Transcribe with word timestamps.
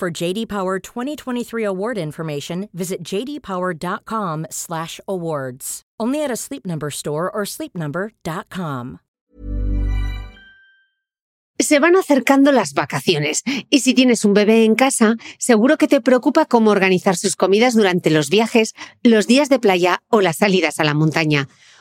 For 0.00 0.10
JD 0.10 0.48
Power 0.48 0.80
2023 0.80 1.62
award 1.62 1.98
information, 1.98 2.70
visit 2.72 3.04
jdpower.com/awards. 3.04 5.82
Only 6.00 6.24
at 6.24 6.30
a 6.30 6.36
Sleep 6.36 6.64
Number 6.64 6.90
store 6.90 7.30
or 7.30 7.44
sleepnumber.com. 7.44 9.00
Se 11.58 11.78
van 11.78 11.96
acercando 11.96 12.52
las 12.52 12.72
vacaciones 12.72 13.42
y 13.68 13.80
si 13.80 13.92
tienes 13.92 14.24
un 14.24 14.32
bebé 14.32 14.64
en 14.64 14.74
casa, 14.74 15.16
seguro 15.38 15.76
que 15.76 15.86
te 15.86 16.00
preocupa 16.00 16.46
cómo 16.46 16.70
organizar 16.70 17.18
sus 17.18 17.36
comidas 17.36 17.74
durante 17.74 18.08
los 18.08 18.30
viajes, 18.30 18.72
los 19.02 19.26
días 19.26 19.50
de 19.50 19.58
playa 19.58 20.02
o 20.08 20.22
las 20.22 20.38
salidas 20.38 20.80
a 20.80 20.84
la 20.84 20.94
montaña. 20.94 21.46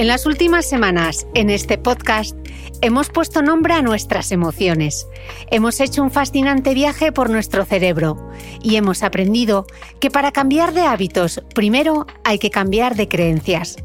En 0.00 0.06
las 0.06 0.24
últimas 0.24 0.66
semanas, 0.66 1.26
en 1.34 1.50
este 1.50 1.76
podcast, 1.76 2.34
hemos 2.80 3.10
puesto 3.10 3.42
nombre 3.42 3.74
a 3.74 3.82
nuestras 3.82 4.32
emociones. 4.32 5.06
Hemos 5.50 5.78
hecho 5.78 6.02
un 6.02 6.10
fascinante 6.10 6.72
viaje 6.72 7.12
por 7.12 7.28
nuestro 7.28 7.66
cerebro 7.66 8.16
y 8.62 8.76
hemos 8.76 9.02
aprendido 9.02 9.66
que 10.00 10.10
para 10.10 10.32
cambiar 10.32 10.72
de 10.72 10.86
hábitos, 10.86 11.42
primero 11.54 12.06
hay 12.24 12.38
que 12.38 12.48
cambiar 12.48 12.96
de 12.96 13.08
creencias. 13.08 13.76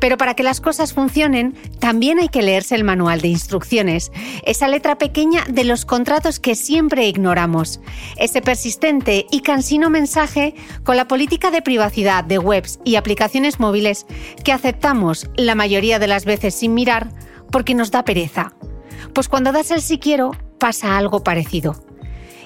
Pero 0.00 0.16
para 0.16 0.34
que 0.34 0.42
las 0.42 0.60
cosas 0.60 0.92
funcionen, 0.92 1.54
también 1.78 2.18
hay 2.18 2.28
que 2.28 2.42
leerse 2.42 2.74
el 2.74 2.84
manual 2.84 3.20
de 3.20 3.28
instrucciones, 3.28 4.10
esa 4.44 4.68
letra 4.68 4.98
pequeña 4.98 5.44
de 5.48 5.64
los 5.64 5.84
contratos 5.84 6.40
que 6.40 6.54
siempre 6.54 7.06
ignoramos, 7.06 7.80
ese 8.16 8.40
persistente 8.40 9.26
y 9.30 9.40
cansino 9.40 9.90
mensaje 9.90 10.54
con 10.82 10.96
la 10.96 11.06
política 11.06 11.50
de 11.50 11.62
privacidad 11.62 12.24
de 12.24 12.38
webs 12.38 12.80
y 12.84 12.96
aplicaciones 12.96 13.60
móviles 13.60 14.06
que 14.44 14.52
aceptamos 14.52 15.30
la 15.36 15.54
mayoría 15.54 15.98
de 15.98 16.08
las 16.08 16.24
veces 16.24 16.54
sin 16.54 16.74
mirar 16.74 17.10
porque 17.52 17.74
nos 17.74 17.90
da 17.90 18.04
pereza. 18.04 18.54
Pues 19.14 19.28
cuando 19.28 19.52
das 19.52 19.70
el 19.70 19.82
si 19.82 19.98
quiero, 19.98 20.32
pasa 20.58 20.96
algo 20.96 21.22
parecido 21.24 21.89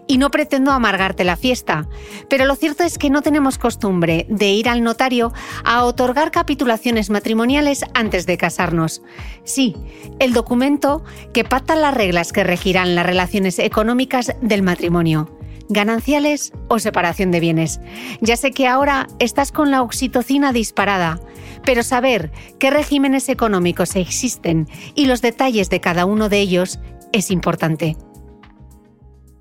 y 0.07 0.19
no 0.19 0.31
pretendo 0.31 0.73
amargarte 0.73 1.25
la 1.25 1.37
fiesta, 1.37 1.89
pero 2.29 2.45
lo 2.45 2.57
cierto 2.57 2.85
es 2.85 2.99
que 2.99 3.11
no 3.11 3.23
tenemos 3.23 3.59
costumbre 3.59 4.27
de 4.29 4.51
ir 4.51 4.69
al 4.69 4.83
notario 4.83 5.33
a 5.65 5.85
otorgar 5.85 6.31
capitulaciones 6.31 7.11
matrimoniales 7.11 7.85
antes 7.95 8.27
de 8.27 8.37
casarnos. 8.37 9.03
Sí, 9.45 9.77
el 10.19 10.33
documento 10.33 11.05
que 11.33 11.45
pacta 11.45 11.77
las 11.77 11.95
reglas 11.95 12.33
que 12.33 12.45
regirán 12.45 12.95
las 12.95 13.07
relaciones 13.07 13.59
económicas 13.59 14.35
del 14.41 14.63
matrimonio 14.63 15.31
gananciales 15.69 16.53
o 16.69 16.79
separación 16.79 17.31
de 17.31 17.41
bienes. 17.41 17.81
Ya 18.21 18.37
sé 18.37 18.51
que 18.51 18.67
ahora 18.69 19.07
estás 19.19 19.53
con 19.53 19.71
la 19.71 19.83
oxitocina 19.83 20.53
disparada, 20.53 21.21
pero 21.65 21.83
saber 21.83 22.31
qué 22.59 22.71
regímenes 22.71 23.29
económicos 23.29 23.97
existen 23.97 24.69
y 24.95 25.07
los 25.07 25.23
detalles 25.23 25.71
de 25.71 25.81
cada 25.81 26.05
uno 26.05 26.29
de 26.29 26.41
ellos 26.41 26.79
es 27.13 27.31
importante. 27.31 27.97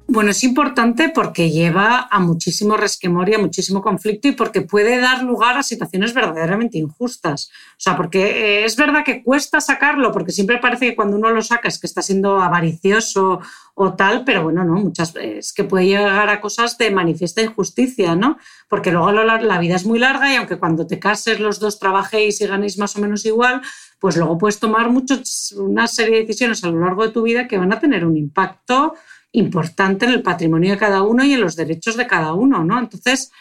Bueno, 0.05 0.31
es 0.31 0.43
importante 0.43 1.09
porque 1.09 1.49
lleva 1.49 2.07
a 2.11 2.19
muchísimo 2.19 2.75
resquemor 2.75 3.29
y 3.29 3.35
a 3.35 3.39
muchísimo 3.39 3.81
conflicto 3.81 4.27
y 4.27 4.33
porque 4.33 4.61
puede 4.61 4.99
dar 4.99 5.23
lugar 5.23 5.57
a 5.57 5.63
situaciones 5.63 6.13
verdaderamente 6.13 6.77
injustas. 6.77 7.49
O 7.71 7.79
sea, 7.79 7.95
porque 7.95 8.21
eh, 8.25 8.65
es 8.65 8.75
verdad 8.75 9.05
que 9.05 9.23
cuesta 9.23 9.61
sacarlo, 9.61 10.11
porque 10.11 10.33
siempre 10.33 10.57
parece 10.57 10.89
que 10.89 10.95
cuando 10.95 11.15
uno 11.15 11.29
lo 11.29 11.41
saca 11.41 11.69
es 11.69 11.79
que 11.79 11.87
está 11.87 12.01
siendo 12.01 12.41
avaricioso 12.41 13.39
o 13.75 13.93
tal, 13.93 14.25
pero 14.25 14.43
bueno, 14.43 14.65
no, 14.65 14.73
muchas 14.73 15.13
veces 15.13 15.53
que 15.53 15.63
puede 15.63 15.87
llegar 15.87 16.29
a 16.29 16.41
cosas 16.41 16.77
de 16.77 16.91
manifiesta 16.91 17.41
injusticia, 17.41 18.15
¿no? 18.15 18.37
Porque 18.67 18.91
luego 18.91 19.11
la 19.11 19.59
vida 19.59 19.75
es 19.75 19.85
muy 19.85 19.99
larga 19.99 20.31
y 20.31 20.35
aunque 20.35 20.59
cuando 20.59 20.85
te 20.85 20.99
cases 20.99 21.39
los 21.39 21.59
dos 21.59 21.79
trabajéis 21.79 22.41
y 22.41 22.45
ganéis 22.45 22.77
más 22.77 22.95
o 22.97 22.99
menos 22.99 23.25
igual, 23.25 23.61
pues 23.99 24.17
luego 24.17 24.37
puedes 24.37 24.59
tomar 24.59 24.89
muchos, 24.89 25.53
una 25.53 25.87
serie 25.87 26.15
de 26.17 26.21
decisiones 26.23 26.61
a 26.65 26.69
lo 26.69 26.81
largo 26.81 27.03
de 27.03 27.13
tu 27.13 27.23
vida 27.23 27.47
que 27.47 27.57
van 27.57 27.71
a 27.71 27.79
tener 27.79 28.05
un 28.05 28.17
impacto 28.17 28.95
importante 29.33 30.05
en 30.05 30.11
el 30.11 30.21
patrimonio 30.21 30.71
de 30.71 30.77
cada 30.77 31.03
uno 31.03 31.23
y 31.23 31.33
en 31.33 31.41
los 31.41 31.55
derechos 31.55 31.97
de 31.97 32.07
cada 32.07 32.33
uno, 32.33 32.63
¿no? 32.63 32.79
Entonces, 32.79 33.31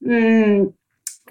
mm, 0.00 0.64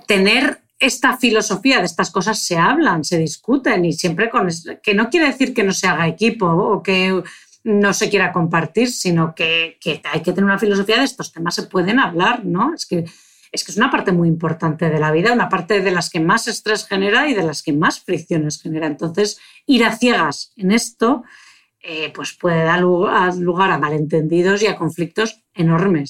tener 0.08 0.62
esta 0.80 1.18
filosofía 1.18 1.80
de 1.80 1.86
estas 1.86 2.12
cosas 2.12 2.40
se 2.40 2.58
hablan, 2.58 3.04
se 3.04 3.18
discuten 3.18 3.86
y 3.86 3.94
siempre 3.94 4.30
con... 4.30 4.48
que 4.82 4.94
no 4.94 5.10
quiere 5.10 5.28
decir 5.28 5.54
que 5.54 5.64
no 5.64 5.74
se 5.74 5.88
haga 5.88 6.08
equipo 6.08 6.46
o 6.46 6.84
que 6.84 7.24
no 7.64 7.94
se 7.94 8.10
quiera 8.10 8.32
compartir, 8.32 8.90
sino 8.90 9.36
que, 9.36 9.78
hay 10.04 10.22
que 10.22 10.32
tener 10.32 10.46
una 10.46 10.60
filosofía 10.60 10.98
de 10.98 11.04
estos 11.04 11.34
temas 11.34 11.56
se 11.56 11.64
pueden 11.64 12.00
hablar, 12.00 12.46
¿no? 12.46 12.74
Es 12.74 12.86
que, 12.86 13.04
es 13.52 13.64
que 13.64 13.72
es 13.72 13.78
una 13.78 13.92
parte 13.92 14.12
muy 14.12 14.30
importante 14.30 14.90
de 14.90 15.00
la 15.00 15.12
vida, 15.12 15.34
una 15.34 15.50
parte 15.50 15.82
de 15.82 15.92
las 15.92 16.10
que 16.10 16.20
más 16.20 16.48
estrés 16.48 16.88
genera 16.88 17.28
y 17.28 17.34
de 17.34 17.44
las 17.44 17.64
que 17.64 17.74
más 17.74 18.00
fricciones 18.00 18.62
genera. 18.62 18.88
Entonces, 18.88 19.40
ir 19.66 19.84
a 19.84 19.98
ciegas 19.98 20.54
en 20.56 20.72
esto 20.72 21.24
eh, 21.90 22.12
pues 22.14 22.38
puede 22.38 22.66
dar 22.66 22.82
lugar 22.82 23.72
a 23.72 23.78
malentendidos 23.78 24.62
y 24.62 24.68
a 24.68 24.76
conflictos 24.76 25.42
enormes. 25.54 26.10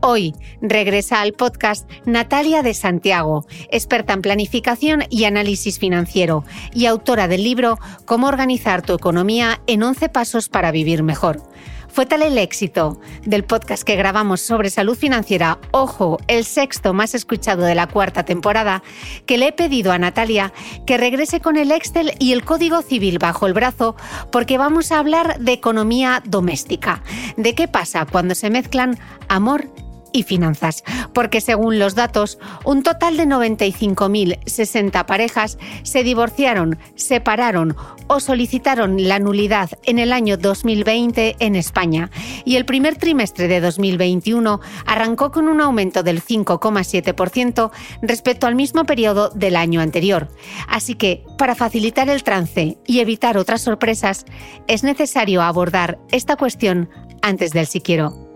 Hoy 0.00 0.32
regresa 0.62 1.20
al 1.20 1.32
podcast 1.32 1.90
Natalia 2.06 2.62
de 2.62 2.74
Santiago, 2.74 3.44
experta 3.72 4.12
en 4.12 4.22
planificación 4.22 5.02
y 5.10 5.24
análisis 5.24 5.80
financiero 5.80 6.44
y 6.72 6.86
autora 6.86 7.26
del 7.26 7.42
libro 7.42 7.76
Cómo 8.04 8.28
organizar 8.28 8.82
tu 8.82 8.92
economía 8.92 9.60
en 9.66 9.82
11 9.82 10.08
pasos 10.10 10.48
para 10.48 10.70
vivir 10.70 11.02
mejor. 11.02 11.42
Fue 11.88 12.06
tal 12.06 12.22
el 12.22 12.38
éxito 12.38 13.00
del 13.24 13.44
podcast 13.44 13.82
que 13.82 13.96
grabamos 13.96 14.40
sobre 14.40 14.70
salud 14.70 14.96
financiera, 14.96 15.58
ojo, 15.72 16.18
el 16.28 16.44
sexto 16.44 16.94
más 16.94 17.14
escuchado 17.14 17.64
de 17.64 17.74
la 17.74 17.88
cuarta 17.88 18.24
temporada, 18.24 18.82
que 19.26 19.38
le 19.38 19.48
he 19.48 19.52
pedido 19.52 19.92
a 19.92 19.98
Natalia 19.98 20.52
que 20.86 20.96
regrese 20.98 21.40
con 21.40 21.56
el 21.56 21.72
Excel 21.72 22.12
y 22.18 22.32
el 22.32 22.44
Código 22.44 22.82
Civil 22.82 23.18
bajo 23.18 23.46
el 23.46 23.54
brazo 23.54 23.96
porque 24.30 24.58
vamos 24.58 24.92
a 24.92 24.98
hablar 24.98 25.38
de 25.40 25.52
economía 25.52 26.22
doméstica, 26.24 27.02
de 27.36 27.54
qué 27.54 27.68
pasa 27.68 28.06
cuando 28.06 28.34
se 28.34 28.50
mezclan 28.50 28.98
amor 29.28 29.66
y 29.76 29.87
finanzas, 30.22 30.84
porque 31.12 31.40
según 31.40 31.78
los 31.78 31.94
datos, 31.94 32.38
un 32.64 32.82
total 32.82 33.16
de 33.16 33.26
95.060 33.26 35.06
parejas 35.06 35.58
se 35.82 36.02
divorciaron, 36.02 36.78
separaron 36.94 37.76
o 38.08 38.20
solicitaron 38.20 39.06
la 39.08 39.18
nulidad 39.18 39.70
en 39.84 39.98
el 39.98 40.12
año 40.12 40.36
2020 40.36 41.36
en 41.38 41.56
España 41.56 42.10
y 42.44 42.56
el 42.56 42.64
primer 42.64 42.96
trimestre 42.96 43.48
de 43.48 43.60
2021 43.60 44.60
arrancó 44.86 45.30
con 45.30 45.48
un 45.48 45.60
aumento 45.60 46.02
del 46.02 46.22
5,7% 46.22 47.70
respecto 48.02 48.46
al 48.46 48.54
mismo 48.54 48.84
periodo 48.84 49.30
del 49.30 49.56
año 49.56 49.80
anterior. 49.80 50.28
Así 50.68 50.94
que, 50.94 51.24
para 51.36 51.54
facilitar 51.54 52.08
el 52.08 52.22
trance 52.22 52.78
y 52.86 53.00
evitar 53.00 53.36
otras 53.36 53.62
sorpresas, 53.62 54.24
es 54.66 54.82
necesario 54.82 55.42
abordar 55.42 55.98
esta 56.10 56.36
cuestión 56.36 56.88
antes 57.22 57.52
del 57.52 57.66
siquiero. 57.66 58.27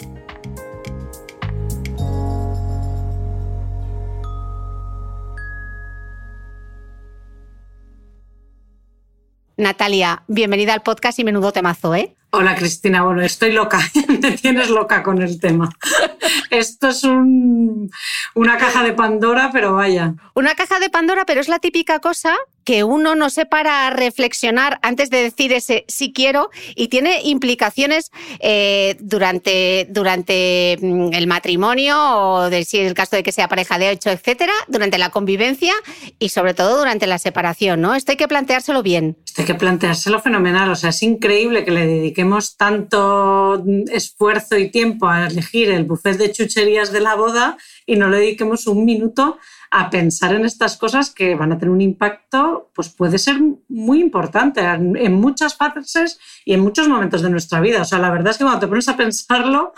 Natalia, 9.56 10.22
bienvenida 10.28 10.72
al 10.72 10.82
podcast 10.82 11.18
y 11.18 11.24
menudo 11.24 11.52
temazo, 11.52 11.94
¿eh? 11.94 12.16
Hola 12.30 12.54
Cristina, 12.54 13.02
bueno, 13.02 13.20
estoy 13.20 13.52
loca, 13.52 13.78
me 14.22 14.32
tienes 14.32 14.70
loca 14.70 15.02
con 15.02 15.20
el 15.20 15.38
tema. 15.38 15.68
Esto 16.50 16.88
es 16.88 17.04
una 17.04 18.56
caja 18.56 18.82
de 18.82 18.94
Pandora, 18.94 19.50
pero 19.52 19.74
vaya. 19.74 20.14
Una 20.34 20.54
caja 20.54 20.80
de 20.80 20.88
Pandora, 20.88 21.26
pero 21.26 21.42
es 21.42 21.48
la 21.48 21.58
típica 21.58 21.98
cosa 21.98 22.34
que 22.64 22.84
uno 22.84 23.14
no 23.14 23.30
se 23.30 23.46
para 23.46 23.86
a 23.86 23.90
reflexionar 23.90 24.78
antes 24.82 25.10
de 25.10 25.22
decir 25.22 25.52
ese 25.52 25.84
sí 25.88 26.12
quiero 26.12 26.50
y 26.74 26.88
tiene 26.88 27.22
implicaciones 27.24 28.10
eh, 28.40 28.96
durante, 29.00 29.86
durante 29.90 30.78
mm, 30.80 31.12
el 31.12 31.26
matrimonio 31.26 31.96
o 31.98 32.50
de, 32.50 32.64
si 32.64 32.78
el 32.78 32.94
caso 32.94 33.16
de 33.16 33.22
que 33.22 33.32
sea 33.32 33.48
pareja 33.48 33.78
de 33.78 33.90
hecho, 33.90 34.10
etcétera, 34.10 34.52
durante 34.68 34.98
la 34.98 35.10
convivencia 35.10 35.74
y 36.18 36.28
sobre 36.28 36.54
todo 36.54 36.78
durante 36.78 37.06
la 37.06 37.18
separación, 37.18 37.80
¿no? 37.80 37.94
Esto 37.94 38.12
hay 38.12 38.16
que 38.16 38.28
planteárselo 38.28 38.82
bien. 38.82 39.16
Esto 39.24 39.42
hay 39.42 39.46
que 39.46 39.54
planteárselo 39.54 40.20
fenomenal, 40.20 40.70
o 40.70 40.76
sea, 40.76 40.90
es 40.90 41.02
increíble 41.02 41.64
que 41.64 41.70
le 41.70 41.86
dediquemos 41.86 42.56
tanto 42.56 43.62
esfuerzo 43.90 44.56
y 44.56 44.70
tiempo 44.70 45.08
a 45.08 45.26
elegir 45.26 45.70
el 45.70 45.84
buffet 45.84 46.16
de 46.16 46.32
chucherías 46.32 46.92
de 46.92 47.00
la 47.00 47.14
boda 47.14 47.56
y 47.86 47.96
no 47.96 48.08
le 48.08 48.18
dediquemos 48.18 48.66
un 48.66 48.84
minuto 48.84 49.38
a 49.74 49.88
pensar 49.88 50.34
en 50.34 50.44
estas 50.44 50.76
cosas 50.76 51.08
que 51.08 51.34
van 51.34 51.50
a 51.50 51.58
tener 51.58 51.72
un 51.72 51.80
impacto, 51.80 52.70
pues 52.74 52.90
puede 52.90 53.18
ser 53.18 53.40
muy 53.68 54.02
importante 54.02 54.60
en, 54.60 55.14
muchas 55.14 55.56
fases 55.56 56.20
y 56.44 56.52
en 56.52 56.60
muchos 56.60 56.88
momentos 56.88 57.22
de 57.22 57.30
nuestra 57.30 57.58
vida. 57.58 57.80
O 57.80 57.84
sea, 57.86 57.98
la 57.98 58.10
verdad 58.10 58.32
es 58.32 58.38
que 58.38 58.44
cuando 58.44 58.60
te 58.60 58.68
pones 58.68 58.86
a 58.88 58.98
pensarlo, 58.98 59.72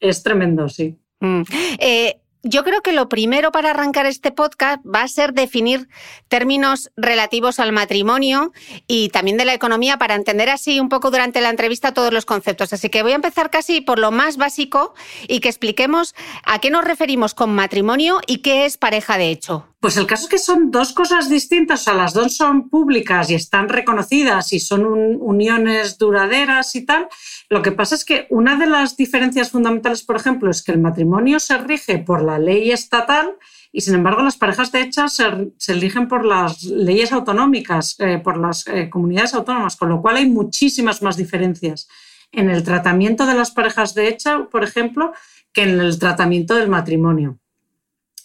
es 0.00 0.22
tremendo, 0.22 0.70
sí. 0.70 0.98
Mm. 1.20 1.42
Eh, 1.78 2.16
yo 2.44 2.62
creo 2.62 2.82
que 2.82 2.92
lo 2.92 3.08
primero 3.08 3.50
para 3.50 3.70
arrancar 3.70 4.06
este 4.06 4.30
podcast 4.30 4.84
va 4.84 5.02
a 5.02 5.08
ser 5.08 5.32
definir 5.32 5.88
términos 6.28 6.90
relativos 6.96 7.58
al 7.58 7.72
matrimonio 7.72 8.52
y 8.86 9.08
también 9.08 9.38
de 9.38 9.46
la 9.46 9.54
economía 9.54 9.98
para 9.98 10.14
entender 10.14 10.50
así 10.50 10.78
un 10.78 10.90
poco 10.90 11.10
durante 11.10 11.40
la 11.40 11.48
entrevista 11.48 11.94
todos 11.94 12.12
los 12.12 12.26
conceptos. 12.26 12.72
Así 12.72 12.90
que 12.90 13.02
voy 13.02 13.12
a 13.12 13.16
empezar 13.16 13.50
casi 13.50 13.80
por 13.80 13.98
lo 13.98 14.10
más 14.10 14.36
básico 14.36 14.94
y 15.26 15.40
que 15.40 15.48
expliquemos 15.48 16.14
a 16.44 16.58
qué 16.58 16.70
nos 16.70 16.84
referimos 16.84 17.34
con 17.34 17.54
matrimonio 17.54 18.20
y 18.26 18.38
qué 18.38 18.66
es 18.66 18.76
pareja 18.76 19.16
de 19.16 19.30
hecho. 19.30 19.66
Pues 19.84 19.98
el 19.98 20.06
caso 20.06 20.22
es 20.22 20.30
que 20.30 20.38
son 20.38 20.70
dos 20.70 20.94
cosas 20.94 21.28
distintas, 21.28 21.82
o 21.82 21.84
sea, 21.84 21.94
las 21.94 22.14
dos 22.14 22.34
son 22.34 22.70
públicas 22.70 23.28
y 23.28 23.34
están 23.34 23.68
reconocidas 23.68 24.54
y 24.54 24.60
son 24.60 24.86
uniones 24.86 25.98
duraderas 25.98 26.74
y 26.74 26.86
tal. 26.86 27.06
Lo 27.54 27.62
que 27.62 27.70
pasa 27.70 27.94
es 27.94 28.04
que 28.04 28.26
una 28.30 28.56
de 28.56 28.66
las 28.66 28.96
diferencias 28.96 29.52
fundamentales, 29.52 30.02
por 30.02 30.16
ejemplo, 30.16 30.50
es 30.50 30.60
que 30.60 30.72
el 30.72 30.80
matrimonio 30.80 31.38
se 31.38 31.56
rige 31.56 31.98
por 31.98 32.20
la 32.20 32.36
ley 32.36 32.72
estatal 32.72 33.36
y, 33.70 33.82
sin 33.82 33.94
embargo, 33.94 34.22
las 34.22 34.36
parejas 34.36 34.72
de 34.72 34.80
hecha 34.80 35.06
se, 35.06 35.24
eligen 35.68 36.08
por 36.08 36.24
las 36.24 36.64
leyes 36.64 37.12
autonómicas, 37.12 37.94
eh, 38.00 38.18
por 38.18 38.38
las 38.38 38.66
eh, 38.66 38.90
comunidades 38.90 39.34
autónomas, 39.34 39.76
con 39.76 39.88
lo 39.88 40.02
cual 40.02 40.16
hay 40.16 40.28
muchísimas 40.28 41.00
más 41.00 41.16
diferencias 41.16 41.86
en 42.32 42.50
el 42.50 42.64
tratamiento 42.64 43.24
de 43.24 43.34
las 43.34 43.52
parejas 43.52 43.94
de 43.94 44.08
hecha, 44.08 44.48
por 44.50 44.64
ejemplo, 44.64 45.12
que 45.52 45.62
en 45.62 45.78
el 45.78 45.96
tratamiento 46.00 46.56
del 46.56 46.68
matrimonio. 46.68 47.38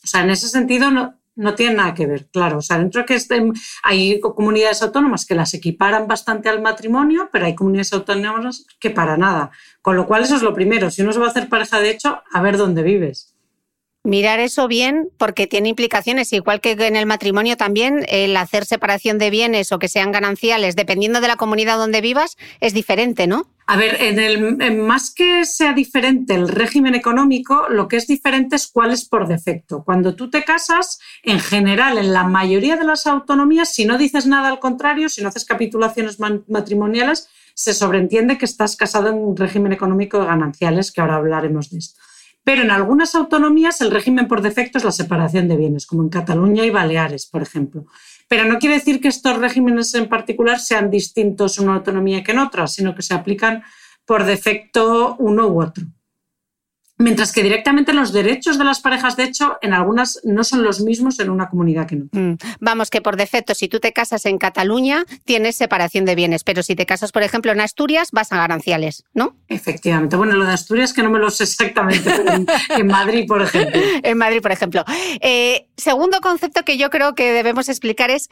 O 0.04 0.08
sea, 0.08 0.24
en 0.24 0.32
ese 0.32 0.50
sentido, 0.50 0.90
no, 0.90 1.19
no 1.40 1.56
tiene 1.56 1.76
nada 1.76 1.94
que 1.94 2.06
ver, 2.06 2.28
claro. 2.28 2.58
O 2.58 2.62
sea, 2.62 2.78
dentro 2.78 3.06
que 3.06 3.16
estén, 3.16 3.54
hay 3.82 4.20
comunidades 4.20 4.82
autónomas 4.82 5.26
que 5.26 5.36
las 5.36 5.54
equiparan 5.54 6.06
bastante 6.06 6.50
al 6.50 6.62
matrimonio, 6.62 7.30
pero 7.32 7.46
hay 7.46 7.56
comunidades 7.56 7.94
autónomas 7.94 8.66
que 8.78 8.90
para 8.90 9.16
nada. 9.16 9.52
Con 9.82 9.96
lo 9.96 10.06
cual, 10.06 10.24
eso 10.24 10.36
es 10.36 10.42
lo 10.42 10.54
primero. 10.54 10.92
Si 10.92 11.02
uno 11.02 11.14
se 11.14 11.20
va 11.20 11.28
a 11.28 11.30
hacer 11.30 11.48
pareja 11.48 11.80
de 11.80 11.92
hecho, 11.92 12.22
a 12.30 12.42
ver 12.42 12.58
dónde 12.58 12.84
vives. 12.84 13.39
Mirar 14.04 14.40
eso 14.40 14.70
bien 14.70 15.10
porque 15.18 15.46
tiene 15.46 15.68
implicaciones, 15.70 16.32
igual 16.32 16.62
que 16.62 16.72
en 16.72 16.96
el 16.96 17.06
matrimonio 17.06 17.58
también, 17.58 18.06
el 18.08 18.38
hacer 18.38 18.66
separación 18.66 19.18
de 19.18 19.30
bienes 19.30 19.74
o 19.74 19.80
que 19.80 19.90
sean 19.90 20.14
gananciales, 20.14 20.78
dependiendo 20.78 21.20
de 21.20 21.28
la 21.28 21.36
comunidad 21.36 21.78
donde 21.78 22.00
vivas, 22.00 22.38
es 22.62 22.74
diferente, 22.74 23.28
¿no? 23.28 23.46
A 23.68 23.76
ver, 23.76 24.02
en 24.02 24.18
el, 24.18 24.78
más 24.78 25.14
que 25.14 25.44
sea 25.44 25.74
diferente 25.74 26.34
el 26.34 26.48
régimen 26.48 26.96
económico, 26.96 27.68
lo 27.70 27.88
que 27.88 27.98
es 27.98 28.08
diferente 28.08 28.56
es 28.56 28.68
cuál 28.68 28.92
es 28.92 29.06
por 29.06 29.28
defecto. 29.28 29.84
Cuando 29.84 30.16
tú 30.16 30.30
te 30.30 30.44
casas, 30.44 31.00
en 31.22 31.40
general, 31.40 31.98
en 31.98 32.14
la 32.14 32.24
mayoría 32.24 32.78
de 32.78 32.86
las 32.86 33.06
autonomías, 33.06 33.72
si 33.72 33.86
no 33.86 33.98
dices 33.98 34.26
nada 34.26 34.48
al 34.48 34.60
contrario, 34.60 35.10
si 35.10 35.22
no 35.22 35.28
haces 35.28 35.46
capitulaciones 35.46 36.18
matrimoniales, 36.48 37.28
se 37.54 37.74
sobreentiende 37.74 38.38
que 38.38 38.46
estás 38.46 38.76
casado 38.78 39.10
en 39.10 39.16
un 39.16 39.36
régimen 39.36 39.74
económico 39.74 40.20
de 40.20 40.28
gananciales, 40.28 40.92
que 40.92 41.02
ahora 41.02 41.18
hablaremos 41.18 41.70
de 41.70 41.80
esto. 41.80 42.00
Pero 42.50 42.64
en 42.64 42.72
algunas 42.72 43.14
autonomías 43.14 43.80
el 43.80 43.92
régimen 43.92 44.28
por 44.28 44.42
defecto 44.42 44.80
es 44.80 44.84
la 44.84 44.92
separación 44.92 45.48
de 45.48 45.56
bienes, 45.56 45.86
como 45.86 46.02
en 46.02 46.10
Cataluña 46.10 46.66
y 46.66 46.72
Baleares, 46.72 47.28
por 47.28 47.44
ejemplo. 47.44 47.86
Pero 48.28 48.46
no 48.46 48.58
quiere 48.58 48.74
decir 48.74 49.00
que 49.00 49.08
estos 49.08 49.38
regímenes 49.38 49.94
en 49.94 50.10
particular 50.10 50.60
sean 50.60 50.90
distintos 50.90 51.60
en 51.60 51.66
una 51.66 51.76
autonomía 51.76 52.24
que 52.24 52.32
en 52.32 52.40
otra, 52.40 52.66
sino 52.66 52.96
que 52.96 53.04
se 53.04 53.14
aplican 53.14 53.62
por 54.04 54.24
defecto 54.24 55.16
uno 55.20 55.46
u 55.48 55.62
otro. 55.62 55.86
Mientras 57.02 57.32
que 57.32 57.44
directamente 57.44 57.94
los 57.94 58.12
derechos 58.12 58.58
de 58.58 58.66
las 58.66 58.82
parejas, 58.82 59.16
de 59.16 59.24
hecho, 59.24 59.58
en 59.62 59.74
algunas 59.74 60.20
no 60.26 60.44
son 60.44 60.64
los 60.64 60.82
mismos 60.82 61.18
en 61.22 61.30
una 61.30 61.50
comunidad 61.50 61.88
que 61.88 61.96
en 61.96 62.04
otra. 62.04 62.22
Mm. 62.22 62.38
Vamos, 62.60 62.90
que 62.90 63.00
por 63.02 63.16
defecto, 63.16 63.56
si 63.56 63.70
tú 63.70 63.80
te 63.80 63.94
casas 63.94 64.26
en 64.26 64.38
Cataluña, 64.38 65.06
tienes 65.24 65.56
separación 65.56 66.04
de 66.04 66.16
bienes, 66.16 66.44
pero 66.44 66.62
si 66.62 66.76
te 66.76 66.86
casas, 66.86 67.14
por 67.14 67.24
ejemplo, 67.24 67.54
en 67.54 67.62
Asturias, 67.62 68.10
vas 68.12 68.34
a 68.34 68.38
gananciales, 68.38 69.06
¿no? 69.14 69.38
Efectivamente. 69.48 70.18
Bueno, 70.18 70.34
lo 70.34 70.44
de 70.44 70.52
Asturias 70.52 70.92
que 70.92 71.02
no 71.02 71.10
me 71.10 71.20
lo 71.20 71.32
sé 71.32 71.46
exactamente, 71.46 72.04
pero 72.04 72.46
en, 72.78 72.88
Madrid, 72.88 73.26
por 73.26 73.42
ejemplo. 73.42 73.82
en 74.04 74.18
Madrid, 74.18 74.42
por 74.42 74.52
ejemplo. 74.52 74.84
Eh, 75.22 75.68
segundo 75.78 76.20
concepto 76.20 76.64
que 76.64 76.78
yo 76.78 76.90
creo 76.90 77.16
que 77.16 77.32
debemos 77.32 77.70
explicar 77.70 78.12
es 78.12 78.28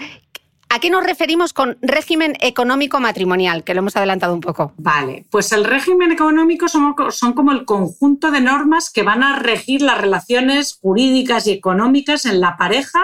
¿A 0.70 0.80
qué 0.80 0.90
nos 0.90 1.04
referimos 1.04 1.54
con 1.54 1.78
régimen 1.82 2.34
económico 2.42 3.00
matrimonial? 3.00 3.64
Que 3.64 3.74
lo 3.74 3.80
hemos 3.80 3.96
adelantado 3.96 4.34
un 4.34 4.42
poco. 4.42 4.74
Vale, 4.78 5.26
pues 5.30 5.52
el 5.54 5.64
régimen 5.64 6.12
económico 6.12 6.68
son, 6.68 7.34
como 7.34 7.52
el 7.52 7.64
conjunto 7.64 8.32
de 8.32 8.42
normas 8.42 8.90
que 8.90 9.04
van 9.04 9.24
a 9.24 9.40
regir 9.40 9.82
las 9.82 10.00
relaciones 10.00 10.78
jurídicas 10.82 11.48
y 11.48 11.52
económicas 11.52 12.26
en 12.26 12.42
la 12.42 12.58
pareja 12.58 13.00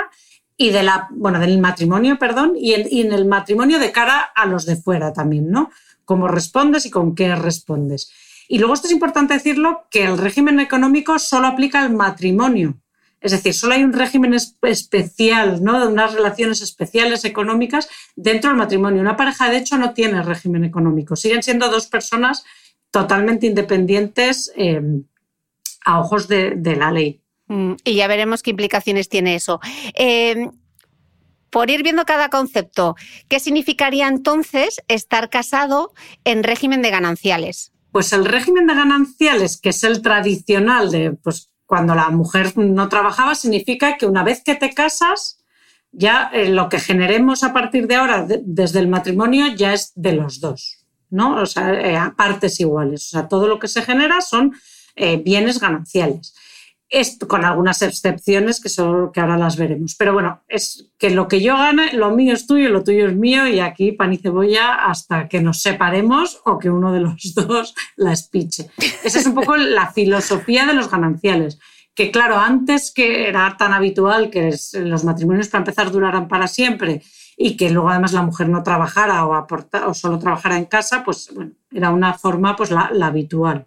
y 0.58 0.72
de 0.72 0.84
la, 0.84 1.08
bueno, 1.12 1.40
del 1.40 1.60
matrimonio, 1.60 2.20
perdón, 2.20 2.54
y 2.56 2.74
en, 2.74 2.88
y 2.92 3.02
en 3.02 3.14
el 3.14 3.26
matrimonio 3.26 3.80
de 3.80 3.92
cara 3.92 4.20
a 4.20 4.46
los 4.46 4.66
de 4.66 4.76
fuera 4.76 5.14
también, 5.14 5.50
¿no? 5.50 5.72
Cómo 6.06 6.28
respondes 6.28 6.86
y 6.86 6.92
con 6.92 7.16
qué 7.16 7.34
respondes. 7.34 8.12
Y 8.50 8.60
luego 8.60 8.74
esto 8.74 8.88
es 8.88 8.94
importante 8.94 9.34
decirlo, 9.34 9.86
que 9.90 10.04
el 10.04 10.18
régimen 10.18 10.60
económico 10.60 11.18
solo 11.18 11.48
aplica 11.48 11.82
al 11.82 11.94
matrimonio, 11.94 12.78
es 13.24 13.32
decir, 13.32 13.54
solo 13.54 13.74
hay 13.74 13.84
un 13.84 13.94
régimen 13.94 14.34
especial, 14.34 15.64
¿no? 15.64 15.80
de 15.80 15.88
unas 15.88 16.14
relaciones 16.14 16.62
especiales 16.62 17.24
económicas 17.24 17.88
dentro 18.18 18.50
del 18.50 18.58
matrimonio. 18.58 19.02
Una 19.02 19.16
pareja, 19.16 19.50
de 19.50 19.58
hecho, 19.58 19.78
no 19.78 19.94
tiene 19.94 20.22
régimen 20.22 20.66
económico. 20.66 21.16
Siguen 21.16 21.42
siendo 21.42 21.70
dos 21.70 21.88
personas 21.88 22.44
totalmente 22.92 23.48
independientes 23.48 24.52
em, 24.58 25.06
a 25.86 26.02
ojos 26.02 26.28
de, 26.28 26.76
la 26.78 26.92
ley. 26.92 27.22
Mm, 27.48 27.76
y 27.86 27.96
ya 27.96 28.08
veremos 28.08 28.44
qué 28.44 28.52
implicaciones 28.52 29.08
tiene 29.08 29.36
eso. 29.36 29.62
Em, 29.94 30.52
por 31.50 31.70
ir 31.70 31.82
viendo 31.82 32.04
cada 32.04 32.28
concepto, 32.28 32.96
¿qué 33.30 33.40
significaría 33.40 34.10
entonces 34.10 34.82
estar 34.90 35.30
casado 35.30 35.94
en 36.26 36.44
régimen 36.44 36.82
de 36.82 36.90
gananciales? 36.90 37.72
Pues 37.94 38.12
el 38.12 38.26
régimen 38.26 38.68
de 38.68 38.76
gananciales, 38.76 39.62
que 39.62 39.70
es 39.70 39.84
el 39.86 40.02
tradicional 40.02 40.92
de 40.92 41.12
pues, 41.14 41.53
cuando 41.66 41.96
la 41.96 42.10
mujer 42.10 42.58
no 42.58 42.90
trabajaba, 42.90 43.36
significa 43.36 43.98
que 43.98 44.06
una 44.06 44.24
vez 44.24 44.44
que 44.44 44.56
te 44.56 44.74
casas, 44.74 45.40
ya 45.92 46.30
eh, 46.34 46.50
lo 46.50 46.70
que 46.70 46.80
generemos 46.80 47.44
a 47.44 47.54
partir 47.54 47.88
de 47.88 47.96
ahora 47.96 48.28
desde 48.44 48.80
el 48.80 48.88
matrimonio 48.88 49.48
ya 49.56 49.74
es 49.74 49.92
de 49.96 50.14
los 50.14 50.40
dos. 50.40 50.84
¿no? 51.14 51.42
O 51.42 51.46
sea, 51.46 51.72
eh, 51.74 51.96
a 51.96 52.16
partes 52.16 52.60
iguales. 52.60 53.06
O 53.06 53.10
sea, 53.10 53.28
todo 53.28 53.48
lo 53.48 53.60
que 53.60 53.68
se 53.68 53.84
genera 53.84 54.20
son 54.22 54.54
eh, 54.96 55.18
bienes 55.18 55.60
gananciales. 55.60 56.36
Esto, 56.94 57.28
con 57.28 57.44
algunas 57.44 57.82
excepciones 57.82 58.62
que, 58.62 58.70
son, 58.70 59.12
que 59.12 59.20
ahora 59.20 59.36
las 59.36 59.58
veremos. 59.58 59.96
Pero 59.98 60.14
bueno, 60.14 60.44
es 60.48 60.92
que 61.00 61.10
lo 61.10 61.28
que 61.28 61.42
yo 61.42 61.58
gane, 61.58 61.92
lo 61.94 62.12
mío 62.12 62.36
es 62.36 62.46
tuyo, 62.46 62.70
lo 62.70 62.84
tuyo 62.84 63.08
es 63.08 63.16
mío 63.16 63.48
y 63.48 63.60
aquí 63.60 63.94
pan 63.94 64.14
y 64.14 64.18
cebolla 64.18 64.76
hasta 64.76 65.28
que 65.28 65.42
nos 65.42 65.64
separemos 65.64 66.42
o 66.46 66.60
que 66.60 66.70
uno 66.70 66.94
de 66.94 67.00
los 67.00 67.34
dos 67.34 67.74
la 67.96 68.14
espiche. 68.14 68.70
Esa 69.04 69.18
es 69.18 69.26
un 69.26 69.34
poco 69.34 69.58
la 69.58 69.92
filosofía 69.92 70.68
de 70.68 70.76
los 70.76 70.92
gananciales. 70.92 71.58
Que 71.96 72.12
claro, 72.12 72.38
antes 72.38 72.92
que 72.92 73.28
era 73.28 73.58
tan 73.58 73.74
habitual 73.74 74.30
que 74.30 74.56
los 74.74 75.04
matrimonios 75.04 75.48
para 75.48 75.62
empezar 75.62 75.90
duraran 75.90 76.28
para 76.28 76.48
siempre 76.48 77.02
y 77.36 77.58
que 77.58 77.72
luego 77.72 77.90
además 77.90 78.14
la 78.14 78.22
mujer 78.22 78.50
no 78.50 78.62
trabajara 78.62 79.26
o, 79.26 79.34
aporta, 79.34 79.88
o 79.88 79.96
solo 79.96 80.20
trabajara 80.20 80.60
en 80.60 80.66
casa, 80.66 81.04
pues 81.04 81.32
bueno, 81.34 81.54
era 81.72 81.90
una 81.90 82.14
forma 82.14 82.56
pues 82.56 82.70
la 82.70 83.08
habitual 83.08 83.66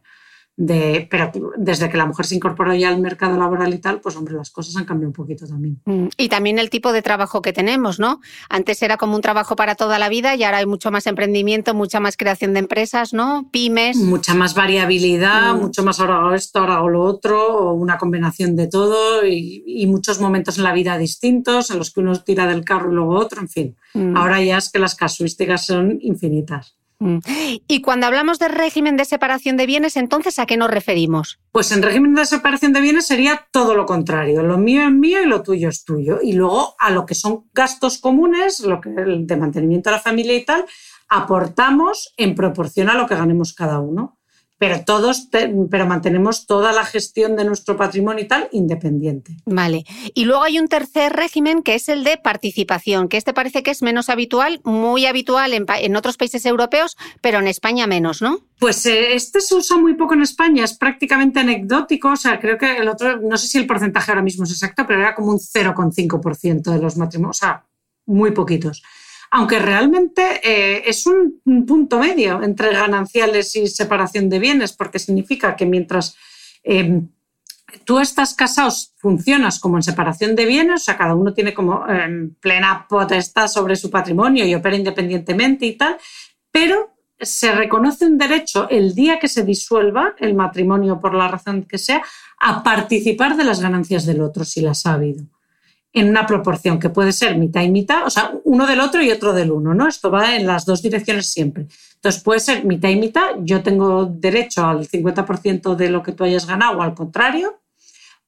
pero 0.57 1.31
desde 1.59 1.91
que 1.91 1.99
la 1.99 2.07
mujer 2.07 2.25
se 2.25 2.35
incorporó 2.35 2.75
ya 2.75 2.89
al 2.89 3.01
mercado 3.01 3.37
laboral 3.37 3.75
y 3.75 3.79
tal, 3.79 4.01
pues 4.01 4.17
hombre, 4.17 4.35
las 4.35 4.51
cosas 4.51 4.75
han 4.77 4.87
cambiado 4.87 5.11
un 5.11 5.13
poquito 5.13 5.47
también. 5.47 5.81
Mm, 5.85 6.09
y 6.17 6.29
también 6.29 6.59
el 6.59 6.71
tipo 6.71 6.93
de 6.93 7.03
trabajo 7.03 7.43
que 7.43 7.53
tenemos, 7.53 7.99
¿no? 7.99 8.21
Antes 8.49 8.83
era 8.83 8.97
como 8.97 9.17
un 9.17 9.23
trabajo 9.23 9.55
para 9.55 9.75
toda 9.75 9.99
la 9.99 10.09
vida 10.09 10.35
y 10.35 10.45
ahora 10.45 10.59
hay 10.59 10.67
mucho 10.67 10.91
más 10.91 11.07
emprendimiento, 11.07 11.75
mucha 11.75 12.01
más 12.01 12.17
creación 12.17 12.55
de 12.55 12.61
empresas, 12.61 13.13
¿no? 13.13 13.49
Pymes. 13.53 13.99
Mucha 13.99 14.35
más 14.35 14.55
variabilidad, 14.55 15.55
mm. 15.55 15.61
mucho 15.61 15.83
más 15.83 16.01
ahora 16.01 16.17
hago 16.17 16.35
esto, 16.35 16.61
ahora 16.61 16.77
hago 16.77 16.89
lo 16.89 17.03
otro, 17.03 17.59
o 17.59 17.73
una 17.75 17.99
combinación 17.99 18.57
de 18.57 18.69
todo 18.69 19.27
y, 19.27 19.63
y, 19.67 19.87
muchos 19.87 20.21
momentos 20.21 20.57
en 20.57 20.65
la 20.65 20.73
vida 20.73 20.97
distintos 20.97 21.71
en 21.71 21.79
los 21.79 21.93
que 21.93 22.01
uno 22.01 22.19
tira 22.23 22.47
del 22.47 22.65
carro 22.65 22.91
y 22.91 22.95
luego 22.95 23.15
otro, 23.17 23.43
en 23.43 23.49
fin. 23.49 23.77
Mm. 23.93 24.17
Ahora 24.17 24.43
ya 24.43 24.57
es 24.57 24.71
que 24.71 24.79
las 24.79 24.95
casuísticas 24.95 25.67
son 25.67 25.99
infinitas. 26.01 26.77
Mm. 26.99 27.19
Y 27.69 27.83
cuando 27.83 28.07
hablamos 28.07 28.39
de 28.39 28.49
régimen 28.49 28.97
de 28.97 29.05
separación 29.05 29.57
de 29.57 29.67
bienes, 29.67 29.97
entonces 29.97 30.39
¿a 30.39 30.47
qué 30.47 30.57
nos 30.57 30.71
referimos? 30.71 31.39
Pues 31.53 31.71
en 31.73 31.83
régimen 31.83 32.15
de 32.15 32.25
separación 32.25 32.73
de 32.73 32.81
bienes 32.81 33.07
sería 33.07 33.47
todo 33.51 33.75
lo 33.75 33.87
contrario. 33.87 34.43
Lo 34.43 34.59
mío 34.59 34.83
es 34.83 34.93
mío 34.93 35.23
y 35.23 35.27
lo 35.27 35.43
tuyo 35.43 35.69
es 35.69 35.85
tuyo. 35.85 36.21
Y 36.23 36.33
luego 36.33 36.75
a 36.79 36.91
lo 36.91 37.05
que 37.05 37.15
son 37.15 37.45
gastos 37.53 37.99
comunes, 37.99 38.61
lo 38.61 38.81
que 38.81 38.91
de 38.91 39.37
mantenimiento 39.37 39.91
de 39.91 39.97
la 39.97 40.03
familia 40.03 40.35
y 40.35 40.45
tal, 40.45 40.65
aportamos 41.09 42.13
en 42.17 42.35
proporción 42.35 42.89
a 42.89 42.95
lo 42.95 43.07
que 43.07 43.15
ganemos 43.15 43.53
cada 43.53 43.79
uno 43.81 44.16
pero 44.59 44.85
todos, 44.85 45.29
pero 45.71 45.87
mantenemos 45.87 46.47
toda 46.47 46.73
la 46.73 46.85
gestión 46.85 47.37
de 47.37 47.45
nuestro 47.45 47.77
patrimonio 47.77 48.25
y 48.25 48.29
tal 48.29 48.49
independiente. 48.53 49.37
Vale. 49.45 49.85
Y 50.15 50.25
luego 50.25 50.43
hay 50.43 50.59
un 50.59 50.69
tercer 50.69 51.13
régimen 51.13 51.63
que 51.63 51.75
es 51.75 51.89
el 51.89 52.05
de 52.05 52.17
participación, 52.17 53.09
que 53.09 53.19
este 53.19 53.35
parece 53.35 53.63
que 53.63 53.71
es 53.71 53.83
menos 53.83 54.09
habitual, 54.09 54.61
muy 54.65 55.07
habitual 55.07 55.53
en, 55.53 55.97
otros 55.97 56.17
países 56.17 56.47
europeos, 56.47 56.97
pero 57.21 57.39
en 57.39 57.49
España 57.49 57.87
menos, 57.87 58.23
¿no? 58.23 58.41
Pues 58.59 58.87
eh, 58.87 59.15
este 59.15 59.41
se 59.41 59.55
usa 59.55 59.77
muy 59.77 59.95
poco 59.95 60.15
en 60.15 60.23
España, 60.23 60.65
es 60.65 60.75
prácticamente 60.75 61.41
anecdótico, 61.41 62.13
o 62.13 62.17
sea, 62.17 62.41
creo 62.41 62.57
que 62.57 62.79
el 62.79 62.89
otro, 62.89 63.19
no 63.21 63.37
sé 63.37 63.49
si 63.49 63.59
el 63.59 63.67
porcentaje 63.67 64.11
ahora 64.11 64.23
mismo 64.23 64.45
es 64.45 64.53
exacto, 64.53 64.85
pero 64.87 65.01
era 65.01 65.15
como 65.15 65.33
un 65.33 65.39
0,5% 65.39 66.73
de 66.73 66.79
los 66.79 66.97
matrimonios, 66.97 67.37
o 67.37 67.41
sea, 67.41 67.67
muy 68.07 68.31
poquitos 68.31 68.83
aunque 69.31 69.59
realmente 69.59 70.41
eh, 70.43 70.83
es 70.87 71.07
un, 71.07 71.41
punto 71.67 71.99
medio 71.99 72.43
entre 72.43 72.73
gananciales 72.73 73.55
y 73.57 73.67
separación 73.67 74.29
de 74.29 74.39
bienes, 74.39 74.73
porque 74.73 74.99
significa 74.99 75.57
que 75.57 75.67
mientras 75.67 76.17
em, 76.63 77.09
tú 77.85 77.99
estás 77.99 78.35
casado, 78.35 78.73
funcionas 78.97 79.59
como 79.61 79.77
en 79.77 79.83
separación 79.83 80.37
de 80.37 80.47
bienes, 80.47 80.83
o 80.83 80.85
sea, 80.85 80.97
cada 80.97 81.15
uno 81.15 81.33
tiene 81.35 81.55
como 81.55 81.87
em, 81.89 82.35
plena 82.35 82.87
potestad 82.89 83.49
sobre 83.49 83.77
su 83.77 83.91
patrimonio 83.91 84.45
y 84.47 84.55
opera 84.55 84.77
independientemente 84.77 85.67
y 85.67 85.77
tal, 85.77 85.97
pero 86.51 86.95
se 87.19 87.53
reconoce 87.53 88.07
un 88.07 88.19
derecho 88.19 88.69
el 88.69 88.95
día 88.95 89.19
que 89.19 89.29
se 89.29 89.43
disuelva 89.43 90.15
el 90.19 90.35
matrimonio 90.35 91.01
por 91.01 91.15
la 91.15 91.29
razón 91.29 91.63
que 91.63 91.79
sea 91.79 92.03
a 92.39 92.63
participar 92.63 93.37
de 93.37 93.45
las 93.45 93.61
ganancias 93.61 94.05
del 94.05 94.21
otro 94.21 94.45
si 94.45 94.61
las 94.61 94.85
ha 94.85 94.95
habido 94.95 95.25
en 95.97 96.11
una 96.11 96.27
proporción 96.27 96.79
que 96.79 96.91
puede 96.91 97.11
ser 97.11 97.39
mitad 97.39 97.63
y 97.63 97.71
mitad, 97.71 98.05
o 98.05 98.11
sea, 98.11 98.31
uno 98.45 98.67
del 98.67 98.81
otro 98.81 99.03
y 99.03 99.11
otro 99.11 99.33
del 99.33 99.51
uno, 99.51 99.73
¿no? 99.73 99.89
Esto 99.89 100.11
va 100.11 100.37
en 100.37 100.47
las 100.47 100.67
dos 100.67 100.83
direcciones 100.83 101.25
siempre. 101.25 101.69
Entonces 101.95 102.23
puede 102.23 102.39
ser 102.41 102.67
mitad 102.67 102.91
y 102.91 102.97
mitad, 102.97 103.31
yo 103.41 103.63
tengo 103.63 104.05
derecho 104.05 104.67
al 104.67 104.87
50% 104.87 105.75
de 105.75 105.89
lo 105.89 106.03
que 106.03 106.13
tú 106.13 106.25
hayas 106.25 106.47
ganado 106.47 106.77
o 106.77 106.83
al 106.83 106.95
contrario, 106.95 107.63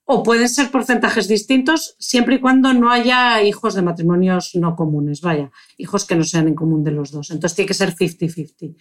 o 0.04 0.22
pueden 0.22 0.48
ser 0.48 0.70
porcentajes 0.70 1.28
distintos 1.28 1.94
siempre 1.98 2.36
y 2.36 2.40
cuando 2.40 2.72
no 2.72 2.90
haya 2.90 3.42
hijos 3.42 3.74
de 3.74 3.82
matrimonios 3.82 4.54
no 4.54 4.74
comunes, 4.74 5.20
vaya, 5.20 5.50
hijos 5.76 6.06
que 6.06 6.16
no 6.16 6.24
sean 6.24 6.48
en 6.48 6.54
común 6.54 6.82
de 6.82 6.92
los 6.92 7.10
dos. 7.10 7.30
Entonces 7.30 7.54
tiene 7.54 7.68
que 7.68 7.74
ser 7.74 7.94
50-50. 7.94 8.76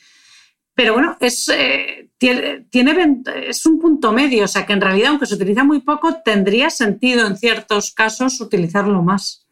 Pero 0.74 0.94
bueno, 0.94 1.17
es, 1.20 1.50
eh, 1.50 2.06
tiene, 2.17 3.21
es 3.47 3.65
un 3.65 3.79
punto 3.79 4.12
medio, 4.12 4.45
o 4.45 4.47
sea 4.47 4.65
que 4.65 4.74
en 4.74 4.81
realidad, 4.81 5.09
aunque 5.09 5.27
se 5.27 5.36
utiliza 5.36 5.63
muy 5.63 5.81
poco, 5.81 6.15
tendría 6.24 6.69
sentido 6.69 7.27
en 7.27 7.38
ciertos 7.38 7.91
casos 7.93 8.41
utilizarlo 8.41 9.01
más. 9.03 9.45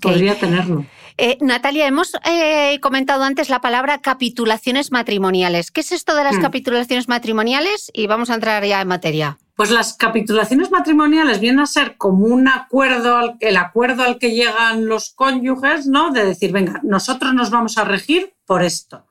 Podría 0.00 0.38
tenerlo. 0.38 0.86
Eh, 1.18 1.38
Natalia, 1.40 1.88
hemos 1.88 2.12
eh, 2.24 2.78
comentado 2.80 3.24
antes 3.24 3.50
la 3.50 3.60
palabra 3.60 3.98
capitulaciones 3.98 4.92
matrimoniales. 4.92 5.72
¿Qué 5.72 5.80
es 5.80 5.90
esto 5.90 6.14
de 6.14 6.22
las 6.22 6.38
hmm. 6.38 6.42
capitulaciones 6.42 7.08
matrimoniales? 7.08 7.90
Y 7.92 8.06
vamos 8.06 8.30
a 8.30 8.34
entrar 8.34 8.64
ya 8.64 8.80
en 8.80 8.88
materia. 8.88 9.38
Pues 9.56 9.70
las 9.70 9.94
capitulaciones 9.94 10.70
matrimoniales 10.70 11.40
vienen 11.40 11.60
a 11.60 11.66
ser 11.66 11.96
como 11.96 12.26
un 12.26 12.48
acuerdo, 12.48 13.36
el 13.40 13.56
acuerdo 13.56 14.04
al 14.04 14.18
que 14.18 14.30
llegan 14.30 14.86
los 14.86 15.10
cónyuges, 15.10 15.86
¿no? 15.86 16.12
De 16.12 16.24
decir, 16.24 16.52
venga, 16.52 16.80
nosotros 16.84 17.34
nos 17.34 17.50
vamos 17.50 17.76
a 17.76 17.84
regir 17.84 18.34
por 18.46 18.62
esto 18.62 19.04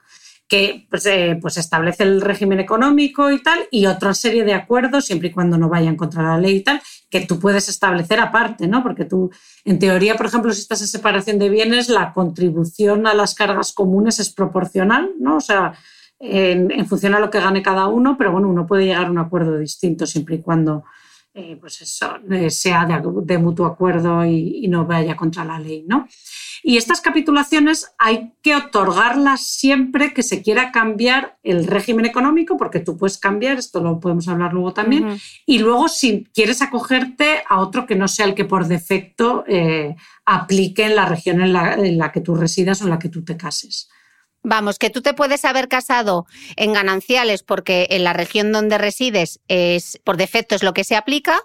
que 0.51 0.85
pues, 0.89 1.05
eh, 1.05 1.39
pues, 1.41 1.55
establece 1.55 2.03
el 2.03 2.19
régimen 2.19 2.59
económico 2.59 3.31
y 3.31 3.41
tal, 3.41 3.57
y 3.71 3.85
otra 3.85 4.13
serie 4.13 4.43
de 4.43 4.53
acuerdos, 4.53 5.05
siempre 5.05 5.29
y 5.29 5.31
cuando 5.31 5.57
no 5.57 5.69
vayan 5.69 5.95
contra 5.95 6.23
la 6.23 6.37
ley 6.37 6.57
y 6.57 6.61
tal, 6.61 6.81
que 7.09 7.21
tú 7.21 7.39
puedes 7.39 7.69
establecer 7.69 8.19
aparte, 8.19 8.67
¿no? 8.67 8.83
Porque 8.83 9.05
tú, 9.05 9.31
en 9.63 9.79
teoría, 9.79 10.17
por 10.17 10.25
ejemplo, 10.25 10.51
si 10.51 10.59
estás 10.59 10.81
en 10.81 10.87
separación 10.87 11.39
de 11.39 11.47
bienes, 11.47 11.87
la 11.87 12.11
contribución 12.11 13.07
a 13.07 13.13
las 13.13 13.33
cargas 13.33 13.71
comunes 13.71 14.19
es 14.19 14.29
proporcional, 14.29 15.11
¿no? 15.21 15.37
O 15.37 15.39
sea, 15.39 15.73
en, 16.19 16.85
función 16.85 17.15
a 17.15 17.21
lo 17.21 17.29
que 17.29 17.39
gane 17.39 17.61
cada 17.61 17.87
uno, 17.87 18.17
pero 18.17 18.33
bueno, 18.33 18.49
uno 18.49 18.67
puede 18.67 18.87
llegar 18.87 19.05
a 19.05 19.11
un 19.11 19.19
acuerdo 19.19 19.57
distinto 19.57 20.05
siempre 20.05 20.35
y 20.35 20.41
cuando 20.41 20.83
eh, 21.33 21.57
pues 21.59 21.81
eso, 21.81 22.17
eh, 22.29 22.49
sea 22.49 22.85
de, 22.85 23.37
mutuo 23.37 23.65
acuerdo 23.65 24.25
y, 24.25 24.65
y, 24.65 24.67
no 24.67 24.85
vaya 24.85 25.15
contra 25.15 25.45
la 25.45 25.57
ley, 25.59 25.85
¿no? 25.87 26.07
Y 26.63 26.77
estas 26.77 27.01
capitulaciones 27.01 27.93
hay 27.97 28.33
que 28.41 28.55
otorgarlas 28.55 29.41
siempre 29.41 30.13
que 30.13 30.23
se 30.23 30.41
quiera 30.41 30.71
cambiar 30.71 31.37
el 31.41 31.65
régimen 31.67 32.05
económico, 32.05 32.57
porque 32.57 32.81
tú 32.81 32.97
puedes 32.97 33.17
cambiar, 33.17 33.57
esto 33.57 33.81
lo 33.81 33.99
podemos 33.99 34.27
hablar 34.27 34.53
luego 34.53 34.73
también, 34.73 35.17
y 35.45 35.59
luego 35.59 35.87
si 35.87 36.27
quieres 36.33 36.61
acogerte 36.61 37.43
a 37.49 37.59
otro 37.59 37.85
que 37.85 37.95
no 37.95 38.07
sea 38.07 38.25
el 38.25 38.35
que 38.35 38.45
por 38.45 38.67
defecto 38.67 39.43
eh, 39.47 39.95
aplique 40.25 40.85
en 40.85 40.95
la 40.95 41.05
región 41.05 41.41
en 41.41 41.53
la, 41.53 42.11
que 42.11 42.21
tú 42.21 42.35
residas 42.35 42.81
o 42.81 42.83
en 42.83 42.89
la 42.91 42.99
que 42.99 43.09
tú 43.09 43.23
te 43.23 43.37
cases. 43.37 43.89
Vamos, 44.43 44.79
que 44.79 44.89
tú 44.89 45.01
te 45.01 45.13
puedes 45.13 45.45
haber 45.45 45.67
casado 45.67 46.25
en 46.55 46.73
gananciales 46.73 47.43
porque 47.43 47.87
en 47.91 48.03
la 48.03 48.13
región 48.13 48.51
donde 48.51 48.79
resides 48.79 49.39
es 49.47 49.99
por 50.03 50.17
defecto 50.17 50.55
es 50.55 50.63
lo 50.63 50.73
que 50.73 50.83
se 50.83 50.95
aplica 50.95 51.39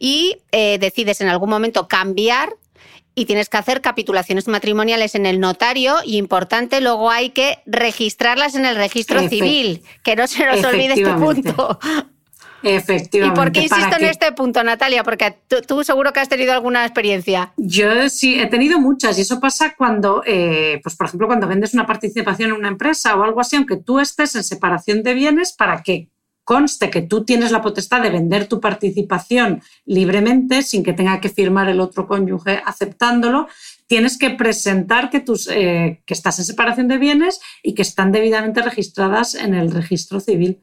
y 0.00 0.38
eh, 0.50 0.78
decides 0.78 1.20
en 1.20 1.28
algún 1.28 1.50
momento 1.50 1.86
cambiar 1.86 2.56
y 3.14 3.26
tienes 3.26 3.48
que 3.48 3.58
hacer 3.58 3.80
capitulaciones 3.80 4.48
matrimoniales 4.48 5.14
en 5.14 5.26
el 5.26 5.38
notario 5.38 5.96
y 6.04 6.16
importante, 6.16 6.80
luego 6.80 7.10
hay 7.10 7.30
que 7.30 7.58
registrarlas 7.66 8.54
en 8.54 8.64
el 8.64 8.76
registro 8.76 9.28
civil, 9.28 9.82
que 10.02 10.16
no 10.16 10.26
se 10.26 10.46
nos 10.46 10.64
olvide 10.64 10.94
este 10.94 11.12
punto. 11.14 11.78
Efectivamente. 12.62 13.40
¿Y 13.40 13.44
por 13.44 13.52
qué 13.52 13.62
insisto 13.62 13.96
en 13.98 14.04
este 14.04 14.32
punto, 14.32 14.62
Natalia? 14.62 15.02
Porque 15.04 15.36
tú, 15.66 15.84
seguro 15.84 16.12
que 16.12 16.20
has 16.20 16.28
tenido 16.28 16.52
alguna 16.52 16.84
experiencia. 16.84 17.52
Yo 17.56 18.08
sí, 18.08 18.40
he 18.40 18.46
tenido 18.46 18.78
muchas 18.78 19.18
y 19.18 19.22
eso 19.22 19.40
pasa 19.40 19.74
cuando, 19.76 20.22
eh, 20.26 20.80
pues 20.82 20.96
por 20.96 21.06
ejemplo, 21.06 21.26
cuando 21.26 21.46
vendes 21.46 21.74
una 21.74 21.86
participación 21.86 22.50
en 22.50 22.56
una 22.56 22.68
empresa 22.68 23.16
o 23.16 23.22
algo 23.22 23.40
así, 23.40 23.56
aunque 23.56 23.76
tú 23.76 24.00
estés 24.00 24.34
en 24.34 24.44
separación 24.44 25.02
de 25.02 25.14
bienes, 25.14 25.52
para 25.52 25.82
que 25.82 26.08
conste 26.44 26.90
que 26.90 27.02
tú 27.02 27.24
tienes 27.24 27.52
la 27.52 27.62
potestad 27.62 28.02
de 28.02 28.10
vender 28.10 28.46
tu 28.46 28.60
participación 28.60 29.62
libremente 29.84 30.62
sin 30.62 30.82
que 30.82 30.92
tenga 30.92 31.20
que 31.20 31.28
firmar 31.28 31.68
el 31.68 31.80
otro 31.80 32.06
cónyuge 32.06 32.60
aceptándolo, 32.64 33.48
tienes 33.86 34.18
que 34.18 34.30
presentar 34.30 35.10
que, 35.10 35.20
tus, 35.20 35.48
eh, 35.48 36.02
que 36.06 36.14
estás 36.14 36.38
en 36.38 36.44
separación 36.44 36.88
de 36.88 36.98
bienes 36.98 37.40
y 37.62 37.74
que 37.74 37.82
están 37.82 38.10
debidamente 38.10 38.62
registradas 38.62 39.34
en 39.34 39.54
el 39.54 39.70
registro 39.70 40.18
civil. 40.18 40.60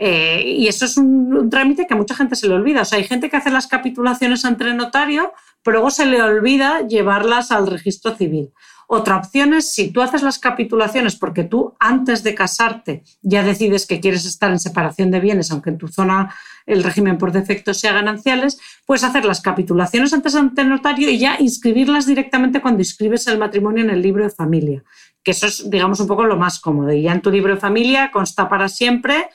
Eh, 0.00 0.44
y 0.46 0.68
eso 0.68 0.84
es 0.84 0.96
un, 0.96 1.50
trámite 1.50 1.86
que 1.86 1.94
a 1.94 1.96
mucha 1.96 2.14
gente 2.14 2.36
se 2.36 2.48
le 2.48 2.54
olvida. 2.54 2.82
O 2.82 2.84
sea, 2.84 2.98
hay 2.98 3.04
gente 3.04 3.28
que 3.28 3.36
hace 3.36 3.50
las 3.50 3.66
capitulaciones 3.66 4.44
ante 4.44 4.72
notario 4.72 5.32
pero 5.62 5.80
luego 5.80 5.90
se 5.90 6.06
le 6.06 6.22
olvida 6.22 6.86
llevarlas 6.86 7.50
al 7.50 7.66
registro 7.66 8.16
civil. 8.16 8.52
Otra 8.86 9.16
opción 9.18 9.52
es 9.52 9.70
si 9.70 9.90
tú 9.90 10.00
haces 10.00 10.22
las 10.22 10.38
capitulaciones 10.38 11.14
porque 11.14 11.44
tú 11.44 11.74
antes 11.78 12.22
de 12.22 12.34
casarte 12.34 13.02
ya 13.20 13.42
decides 13.42 13.86
que 13.86 14.00
quieres 14.00 14.24
estar 14.24 14.50
en 14.50 14.58
separación 14.58 15.10
de 15.10 15.20
bienes, 15.20 15.50
aunque 15.50 15.68
en 15.68 15.76
tu 15.76 15.88
zona 15.88 16.34
el 16.64 16.82
régimen 16.82 17.18
por 17.18 17.32
defecto 17.32 17.74
sea 17.74 17.92
gananciales, 17.92 18.58
puedes 18.86 19.04
hacer 19.04 19.26
las 19.26 19.42
capitulaciones 19.42 20.14
antes 20.14 20.34
ante 20.34 20.62
el 20.62 20.70
notario 20.70 21.10
y 21.10 21.18
ya 21.18 21.36
inscribirlas 21.38 22.06
directamente 22.06 22.62
cuando 22.62 22.80
inscribes 22.80 23.26
el 23.26 23.36
matrimonio 23.36 23.84
en 23.84 23.90
el 23.90 24.00
libro 24.00 24.24
de 24.24 24.30
familia, 24.30 24.82
que 25.22 25.32
eso 25.32 25.46
es, 25.46 25.68
digamos, 25.68 26.00
un 26.00 26.06
poco 26.06 26.24
lo 26.24 26.38
más 26.38 26.58
cómodo. 26.58 26.90
Y 26.90 27.02
ya 27.02 27.12
en 27.12 27.20
tu 27.20 27.30
libro 27.30 27.54
de 27.54 27.60
familia 27.60 28.10
consta 28.10 28.48
para 28.48 28.70
siempre 28.70 29.28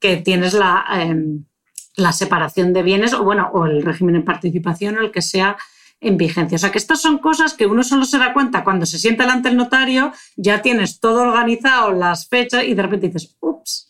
que 0.00 0.16
tienes 0.16 0.54
la, 0.54 0.84
em, 0.92 1.44
la 1.96 2.12
separación 2.12 2.72
de 2.72 2.82
bienes 2.82 3.12
o, 3.12 3.24
bueno, 3.24 3.50
o 3.52 3.66
el 3.66 3.82
régimen 3.82 4.16
en 4.16 4.24
participación 4.24 4.98
o 4.98 5.00
el 5.00 5.10
que 5.10 5.22
sea 5.22 5.56
en 6.00 6.16
vigencia. 6.16 6.56
O 6.56 6.58
sea 6.58 6.70
que 6.70 6.78
estas 6.78 7.00
son 7.00 7.18
cosas 7.18 7.54
que 7.54 7.66
uno 7.66 7.82
solo 7.82 8.04
se 8.04 8.18
da 8.18 8.32
cuenta 8.32 8.64
cuando 8.64 8.86
se 8.86 8.98
sienta 8.98 9.24
delante 9.24 9.48
del 9.48 9.58
notario, 9.58 10.12
ya 10.36 10.62
tienes 10.62 11.00
todo 11.00 11.22
organizado, 11.22 11.92
las 11.92 12.28
fechas 12.28 12.64
y 12.64 12.74
de 12.74 12.82
repente 12.82 13.08
dices, 13.08 13.36
ups, 13.40 13.88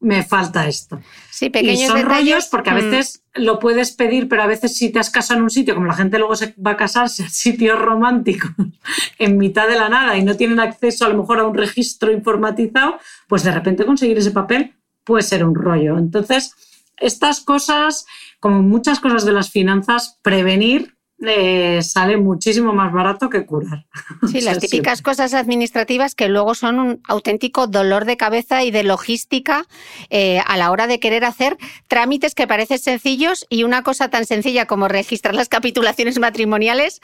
me 0.00 0.22
falta 0.22 0.68
esto. 0.68 1.00
Sí, 1.30 1.50
pequeños 1.50 1.80
y 1.80 1.86
son 1.86 2.02
rollos 2.02 2.46
porque 2.46 2.70
a 2.70 2.74
mm. 2.74 2.76
veces 2.76 3.24
lo 3.34 3.58
puedes 3.58 3.92
pedir, 3.92 4.28
pero 4.28 4.42
a 4.42 4.46
veces 4.46 4.76
si 4.76 4.90
te 4.90 4.98
has 4.98 5.10
casado 5.10 5.38
en 5.38 5.44
un 5.44 5.50
sitio, 5.50 5.74
como 5.74 5.86
la 5.86 5.94
gente 5.94 6.18
luego 6.18 6.36
se 6.36 6.54
va 6.64 6.72
a 6.72 6.76
casarse 6.76 7.24
a 7.24 7.28
sitios 7.28 7.78
románticos 7.78 8.50
en 9.18 9.38
mitad 9.38 9.66
de 9.68 9.76
la 9.76 9.88
nada 9.88 10.16
y 10.16 10.24
no 10.24 10.36
tienen 10.36 10.60
acceso 10.60 11.04
a 11.04 11.08
lo 11.08 11.16
mejor 11.16 11.40
a 11.40 11.46
un 11.46 11.56
registro 11.56 12.12
informatizado, 12.12 12.98
pues 13.26 13.42
de 13.42 13.52
repente 13.52 13.86
conseguir 13.86 14.18
ese 14.18 14.30
papel 14.30 14.74
puede 15.08 15.22
ser 15.22 15.42
un 15.42 15.54
rollo. 15.54 15.96
Entonces, 15.96 16.52
estas 16.98 17.40
cosas, 17.40 18.04
como 18.40 18.60
muchas 18.60 19.00
cosas 19.00 19.24
de 19.24 19.32
las 19.32 19.50
finanzas, 19.50 20.18
prevenir 20.22 20.98
eh, 21.26 21.80
sale 21.82 22.16
muchísimo 22.16 22.72
más 22.72 22.92
barato 22.92 23.28
que 23.28 23.44
curar. 23.44 23.86
Sí, 24.30 24.40
las 24.42 24.58
típicas 24.58 25.00
cosas 25.00 25.32
administrativas 25.32 26.14
que 26.14 26.28
luego 26.28 26.54
son 26.54 26.78
un 26.78 27.00
auténtico 27.08 27.66
dolor 27.66 28.04
de 28.04 28.16
cabeza 28.16 28.62
y 28.62 28.70
de 28.70 28.82
logística 28.84 29.64
eh, 30.10 30.40
a 30.46 30.56
la 30.56 30.70
hora 30.70 30.86
de 30.86 31.00
querer 31.00 31.24
hacer 31.24 31.56
trámites 31.88 32.34
que 32.34 32.46
parecen 32.46 32.78
sencillos 32.78 33.46
y 33.48 33.64
una 33.64 33.82
cosa 33.82 34.10
tan 34.10 34.26
sencilla 34.26 34.66
como 34.66 34.86
registrar 34.86 35.34
las 35.34 35.48
capitulaciones 35.48 36.18
matrimoniales 36.18 37.00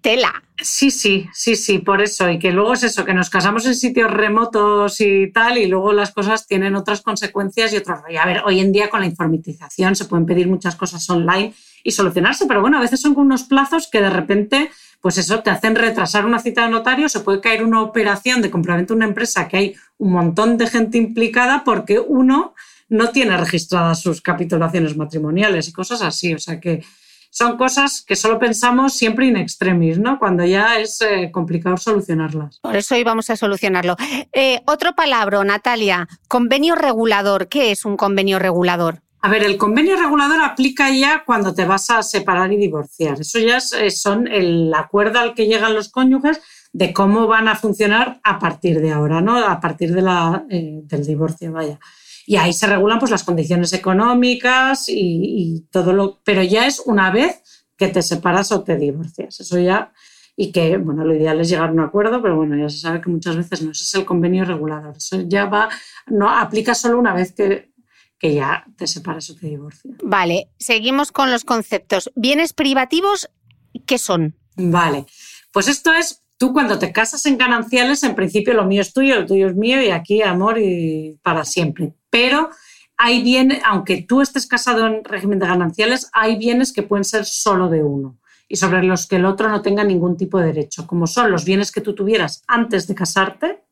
tela. 0.00 0.42
Sí, 0.62 0.90
sí, 0.90 1.28
sí, 1.32 1.56
sí, 1.56 1.78
por 1.78 2.02
eso. 2.02 2.28
Y 2.28 2.38
que 2.38 2.52
luego 2.52 2.74
es 2.74 2.82
eso, 2.82 3.04
que 3.04 3.14
nos 3.14 3.30
casamos 3.30 3.66
en 3.66 3.74
sitios 3.74 4.10
remotos 4.10 5.00
y 5.00 5.32
tal, 5.32 5.58
y 5.58 5.66
luego 5.66 5.92
las 5.92 6.12
cosas 6.12 6.46
tienen 6.46 6.74
otras 6.74 7.00
consecuencias 7.00 7.72
y 7.72 7.78
otros. 7.78 8.00
A 8.20 8.26
ver, 8.26 8.42
hoy 8.44 8.60
en 8.60 8.72
día 8.72 8.90
con 8.90 9.00
la 9.00 9.06
informatización 9.06 9.96
se 9.96 10.04
pueden 10.04 10.26
pedir 10.26 10.48
muchas 10.48 10.76
cosas 10.76 11.08
online 11.08 11.54
y 11.82 11.92
solucionarse, 11.92 12.46
pero 12.46 12.60
bueno, 12.60 12.78
a 12.78 12.80
veces 12.80 13.00
son 13.00 13.14
con 13.14 13.26
unos 13.26 13.44
plazos 13.44 13.88
que 13.88 14.02
de 14.02 14.10
repente, 14.10 14.70
pues 15.00 15.16
eso, 15.16 15.40
te 15.40 15.50
hacen 15.50 15.74
retrasar 15.74 16.26
una 16.26 16.38
cita 16.38 16.64
de 16.64 16.70
notario, 16.70 17.08
se 17.08 17.20
puede 17.20 17.40
caer 17.40 17.64
una 17.64 17.80
operación 17.80 18.42
de 18.42 18.50
compraventa 18.50 18.92
de 18.92 18.98
una 18.98 19.06
empresa 19.06 19.48
que 19.48 19.56
hay 19.56 19.74
un 19.96 20.12
montón 20.12 20.58
de 20.58 20.66
gente 20.66 20.98
implicada 20.98 21.64
porque 21.64 21.98
uno 21.98 22.54
no 22.90 23.10
tiene 23.10 23.36
registradas 23.36 24.02
sus 24.02 24.20
capitulaciones 24.20 24.96
matrimoniales 24.96 25.68
y 25.68 25.72
cosas 25.72 26.02
así. 26.02 26.34
O 26.34 26.38
sea 26.38 26.60
que 26.60 26.82
son 27.40 27.56
cosas 27.56 28.04
que 28.06 28.16
solo 28.16 28.38
pensamos 28.38 28.92
siempre 28.92 29.26
in 29.26 29.34
extremis, 29.34 29.98
¿no? 29.98 30.18
Cuando 30.18 30.44
ya 30.44 30.78
es 30.78 31.00
eh, 31.00 31.30
complicado 31.32 31.78
solucionarlas. 31.78 32.58
Por 32.60 32.76
eso 32.76 32.94
hoy 32.94 33.02
vamos 33.02 33.30
a 33.30 33.36
solucionarlo. 33.36 33.96
Eh, 34.30 34.60
otro 34.66 34.94
palabra, 34.94 35.42
Natalia, 35.42 36.06
convenio 36.28 36.74
regulador. 36.74 37.48
¿Qué 37.48 37.70
es 37.70 37.86
un 37.86 37.96
convenio 37.96 38.38
regulador? 38.38 39.00
A 39.22 39.30
ver, 39.30 39.42
el 39.42 39.56
convenio 39.56 39.96
regulador 39.96 40.42
aplica 40.42 40.90
ya 40.90 41.24
cuando 41.24 41.54
te 41.54 41.64
vas 41.64 41.88
a 41.88 42.02
separar 42.02 42.52
y 42.52 42.58
divorciar. 42.58 43.18
Eso 43.18 43.38
ya 43.38 43.56
eh, 43.56 43.90
son 43.90 44.28
el 44.28 44.74
acuerdo 44.74 45.18
al 45.18 45.32
que 45.32 45.46
llegan 45.46 45.74
los 45.74 45.88
cónyuges 45.88 46.42
de 46.74 46.92
cómo 46.92 47.26
van 47.26 47.48
a 47.48 47.56
funcionar 47.56 48.20
a 48.22 48.38
partir 48.38 48.82
de 48.82 48.92
ahora, 48.92 49.22
¿no? 49.22 49.38
A 49.38 49.58
partir 49.60 49.94
de 49.94 50.02
la, 50.02 50.44
del 50.46 51.06
divorcio, 51.06 51.52
vaya. 51.52 51.78
Y 52.30 52.36
ahí 52.36 52.52
se 52.52 52.68
regulan 52.68 53.00
pues, 53.00 53.10
las 53.10 53.24
condiciones 53.24 53.72
económicas 53.72 54.84
y, 54.86 55.66
todo 55.72 55.92
lo. 55.92 56.20
Pero 56.22 56.44
ya 56.44 56.64
es 56.64 56.78
una 56.78 57.10
vez 57.10 57.66
que 57.76 57.88
te 57.88 58.02
separas 58.02 58.52
o 58.52 58.62
te 58.62 58.76
divorcias. 58.76 59.40
Eso 59.40 59.58
ya. 59.58 59.92
Y 60.36 60.52
que, 60.52 60.76
bueno, 60.76 61.04
lo 61.04 61.12
ideal 61.12 61.40
es 61.40 61.48
llegar 61.48 61.70
a 61.70 61.72
un 61.72 61.80
acuerdo, 61.80 62.22
pero 62.22 62.36
bueno, 62.36 62.56
ya 62.56 62.68
se 62.68 62.78
sabe 62.78 63.00
que 63.00 63.10
muchas 63.10 63.34
veces 63.34 63.62
no. 63.62 63.72
Ese 63.72 63.82
es 63.82 63.94
el 63.94 64.04
convenio 64.04 64.44
regulador. 64.44 64.96
Eso 64.96 65.22
ya 65.22 65.46
va. 65.46 65.70
No 66.06 66.30
aplica 66.30 66.72
solo 66.76 67.00
una 67.00 67.14
vez 67.14 67.32
que, 67.32 67.72
que 68.16 68.32
ya 68.32 68.64
te 68.76 68.86
separas 68.86 69.28
o 69.30 69.34
te 69.34 69.48
divorcias. 69.48 69.96
Vale, 70.00 70.52
seguimos 70.56 71.10
con 71.10 71.32
los 71.32 71.42
conceptos. 71.42 72.12
Bienes 72.14 72.52
privativos, 72.52 73.28
¿qué 73.86 73.98
son? 73.98 74.36
Vale, 74.54 75.04
pues 75.50 75.66
esto 75.66 75.92
es 75.92 76.19
Tú 76.40 76.54
cuando 76.54 76.78
te 76.78 76.90
casas 76.90 77.26
en 77.26 77.36
gananciales, 77.36 78.02
en 78.02 78.14
principio 78.14 78.54
lo 78.54 78.64
mío 78.64 78.80
es 78.80 78.94
tuyo, 78.94 79.16
lo 79.16 79.26
tuyo 79.26 79.48
es 79.48 79.54
mío 79.54 79.82
y 79.82 79.90
aquí 79.90 80.22
amor 80.22 80.58
y 80.58 81.18
para 81.22 81.44
siempre. 81.44 81.92
Pero 82.08 82.48
hay 82.96 83.22
bienes, 83.22 83.60
aunque 83.62 84.00
tú 84.08 84.22
estés 84.22 84.46
casado 84.46 84.86
en 84.86 85.04
régimen 85.04 85.38
de 85.38 85.46
gananciales, 85.46 86.08
hay 86.14 86.38
bienes 86.38 86.72
que 86.72 86.82
pueden 86.82 87.04
ser 87.04 87.26
solo 87.26 87.68
de 87.68 87.82
uno 87.82 88.16
y 88.48 88.56
sobre 88.56 88.82
los 88.82 89.06
que 89.06 89.16
el 89.16 89.26
otro 89.26 89.50
no 89.50 89.60
tenga 89.60 89.84
ningún 89.84 90.16
tipo 90.16 90.38
de 90.38 90.46
derecho, 90.46 90.86
como 90.86 91.06
son 91.06 91.30
los 91.30 91.44
bienes 91.44 91.70
que 91.70 91.82
tú 91.82 91.94
tuvieras 91.94 92.42
antes 92.46 92.86
de 92.86 92.94
casarte, 92.94 93.62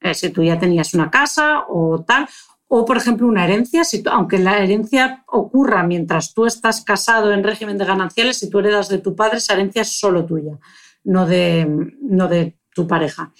eh, 0.00 0.14
si 0.14 0.30
tú 0.30 0.44
ya 0.44 0.56
tenías 0.56 0.94
una 0.94 1.10
casa 1.10 1.64
o 1.68 2.04
tal, 2.06 2.28
o 2.68 2.84
por 2.84 2.96
ejemplo 2.96 3.26
una 3.26 3.42
herencia, 3.42 3.82
si 3.82 4.04
aunque 4.08 4.38
la 4.38 4.58
herencia 4.58 5.24
ocurra 5.26 5.82
mientras 5.82 6.32
tú 6.32 6.46
estás 6.46 6.84
casado 6.84 7.32
en 7.32 7.42
régimen 7.42 7.76
de 7.76 7.84
gananciales, 7.86 8.38
si 8.38 8.48
tú 8.48 8.60
heredas 8.60 8.88
de 8.88 8.98
tu 8.98 9.16
padre, 9.16 9.38
esa 9.38 9.54
herencia 9.54 9.82
es 9.82 9.98
solo 9.98 10.24
tuya 10.24 10.60
no 11.04 11.26
de, 11.26 11.66
no 12.00 12.28
de 12.28 12.58
tu 12.74 12.86
pareja. 12.86 13.32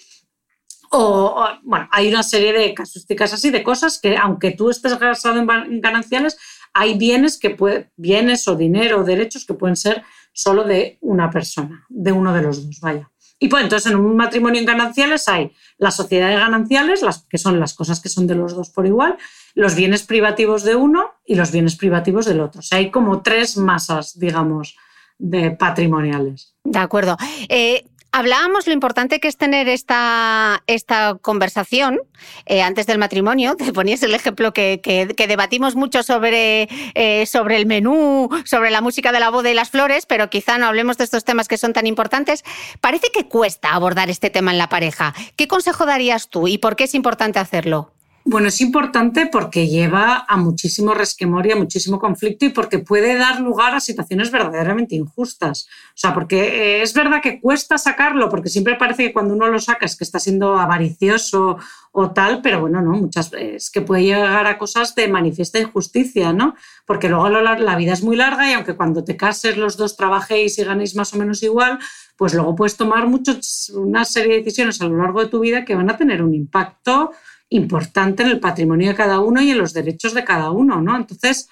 O, 0.91 1.45
bueno, 1.63 1.89
hay 1.91 2.07
una 2.07 2.23
serie 2.23 2.53
de 2.53 2.73
casuísticas 2.73 3.33
así, 3.33 3.49
de 3.49 3.63
cosas 3.63 3.99
que 3.99 4.15
aunque 4.15 4.51
tú 4.51 4.69
estés 4.69 4.95
casado 4.95 5.39
en 5.39 5.81
gananciales, 5.81 6.37
hay 6.73 6.97
bienes, 6.97 7.37
que 7.37 7.49
puede, 7.49 7.91
bienes 7.97 8.47
o 8.47 8.55
dinero 8.55 9.01
o 9.01 9.03
derechos 9.03 9.45
que 9.45 9.53
pueden 9.53 9.75
ser 9.75 10.03
solo 10.31 10.63
de 10.63 10.97
una 11.01 11.29
persona, 11.29 11.85
de 11.89 12.11
uno 12.11 12.33
de 12.33 12.41
los 12.41 12.65
dos, 12.65 12.79
vaya. 12.79 13.09
Y 13.39 13.49
pues 13.49 13.63
entonces 13.63 13.91
en 13.91 13.97
un 13.97 14.15
matrimonio 14.15 14.59
en 14.59 14.65
gananciales 14.65 15.27
hay 15.27 15.51
la 15.77 15.91
sociedad 15.91 16.29
de 16.29 16.35
gananciales, 16.35 17.01
las, 17.01 17.25
que 17.27 17.37
son 17.37 17.59
las 17.59 17.73
cosas 17.73 17.99
que 17.99 18.09
son 18.09 18.27
de 18.27 18.35
los 18.35 18.55
dos 18.55 18.69
por 18.69 18.85
igual, 18.85 19.17
los 19.53 19.75
bienes 19.75 20.03
privativos 20.03 20.63
de 20.63 20.75
uno 20.75 21.11
y 21.25 21.35
los 21.35 21.51
bienes 21.51 21.75
privativos 21.75 22.25
del 22.25 22.39
otro. 22.39 22.59
O 22.59 22.63
sea, 22.63 22.77
hay 22.77 22.91
como 22.91 23.21
tres 23.21 23.57
masas, 23.57 24.17
digamos, 24.17 24.77
de 25.17 25.51
patrimoniales. 25.51 26.54
De 26.65 26.79
acuerdo. 26.79 27.15
Eh, 27.47 27.85
hablábamos 28.11 28.65
lo 28.65 28.73
importante 28.73 29.19
que 29.19 29.27
es 29.27 29.37
tener 29.37 29.69
esta, 29.69 30.63
esta 30.67 31.15
conversación 31.21 31.99
eh, 32.47 32.61
antes 32.61 32.87
del 32.87 32.97
matrimonio. 32.97 33.55
Te 33.55 33.71
ponías 33.71 34.01
el 34.03 34.13
ejemplo 34.13 34.51
que, 34.51 35.15
debatimos 35.27 35.75
mucho 35.75 36.01
sobre, 36.01 36.67
eh, 36.95 37.25
sobre 37.27 37.57
el 37.57 37.67
menú, 37.67 38.29
sobre 38.45 38.71
la 38.71 38.81
música 38.81 39.11
de 39.11 39.19
la 39.19 39.29
boda 39.29 39.51
y 39.51 39.53
las 39.53 39.69
flores, 39.69 40.05
pero 40.05 40.29
quizá 40.29 40.57
no 40.57 40.65
hablemos 40.65 40.97
de 40.97 41.03
estos 41.03 41.23
temas 41.23 41.47
que 41.47 41.57
son 41.57 41.71
tan 41.71 41.87
importantes. 41.87 42.43
Parece 42.81 43.07
que 43.13 43.27
cuesta 43.27 43.73
abordar 43.73 44.09
este 44.09 44.31
tema 44.31 44.51
en 44.51 44.57
la 44.57 44.69
pareja. 44.69 45.13
¿Qué 45.35 45.47
consejo 45.47 45.85
darías 45.85 46.29
tú 46.29 46.47
y 46.47 46.57
por 46.57 46.75
qué 46.75 46.85
es 46.85 46.95
importante 46.95 47.39
hacerlo? 47.39 47.94
Bueno, 48.27 48.47
es 48.47 48.59
importante 48.59 49.27
porque 49.27 49.67
lleva 49.67 50.25
a 50.27 50.35
muchísimo 50.35 50.95
resquemor 50.95 51.45
y 51.45 51.51
a 51.51 51.55
muchísimo 51.55 51.99
conflicto 51.99 52.45
y 52.45 52.49
porque 52.49 52.79
puede 52.79 53.15
dar 53.15 53.39
lugar 53.39 53.75
a 53.75 53.79
situaciones 53.79 54.31
verdaderamente 54.31 54.95
injustas. 54.95 55.67
O 55.89 55.93
sea, 55.93 56.11
porque 56.15 56.39
eh, 56.39 56.81
es 56.81 56.95
verdad 56.95 57.21
que 57.21 57.39
cuesta 57.39 57.77
sacarlo, 57.77 58.27
porque 58.27 58.49
siempre 58.49 58.77
parece 58.77 59.03
que 59.03 59.13
cuando 59.13 59.35
uno 59.35 59.45
lo 59.45 59.59
saca 59.59 59.85
es 59.85 59.95
que 59.95 60.03
está 60.03 60.17
siendo 60.17 60.57
avaricioso 60.57 61.57
o 61.91 62.11
tal, 62.13 62.41
pero 62.41 62.61
bueno, 62.61 62.81
no, 62.81 62.93
muchas 62.93 63.29
veces 63.29 63.69
que 63.69 63.81
puede 63.81 64.05
llegar 64.05 64.47
a 64.47 64.57
cosas 64.57 64.95
de 64.95 65.07
manifiesta 65.07 65.59
injusticia, 65.59 66.33
¿no? 66.33 66.55
Porque 66.87 67.09
luego 67.09 67.29
la 67.29 67.75
vida 67.75 67.93
es 67.93 68.01
muy 68.01 68.15
larga 68.15 68.49
y 68.49 68.53
aunque 68.53 68.75
cuando 68.75 69.03
te 69.03 69.15
cases 69.15 69.55
los 69.55 69.77
dos 69.77 69.95
trabajéis 69.95 70.57
y 70.57 70.63
ganéis 70.63 70.95
más 70.95 71.13
o 71.13 71.17
menos 71.17 71.43
igual, 71.43 71.77
pues 72.17 72.33
luego 72.33 72.55
puedes 72.55 72.75
tomar 72.75 73.07
muchos, 73.07 73.69
una 73.75 74.03
serie 74.03 74.33
de 74.33 74.39
decisiones 74.39 74.81
a 74.81 74.87
lo 74.87 74.97
largo 74.97 75.21
de 75.21 75.29
tu 75.29 75.39
vida 75.39 75.63
que 75.63 75.75
van 75.75 75.91
a 75.91 75.97
tener 75.97 76.23
un 76.23 76.33
impacto 76.33 77.11
importante 77.49 78.23
en 78.23 78.29
el 78.29 78.39
patrimonio 78.39 78.89
de 78.89 78.95
cada 78.95 79.19
uno 79.19 79.41
y 79.41 79.51
en 79.51 79.57
los 79.57 79.73
derechos 79.73 80.13
de 80.13 80.23
cada 80.23 80.51
uno, 80.51 80.81
¿no? 80.81 80.95
Entonces, 80.95 81.47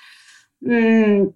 mm, 0.61 1.27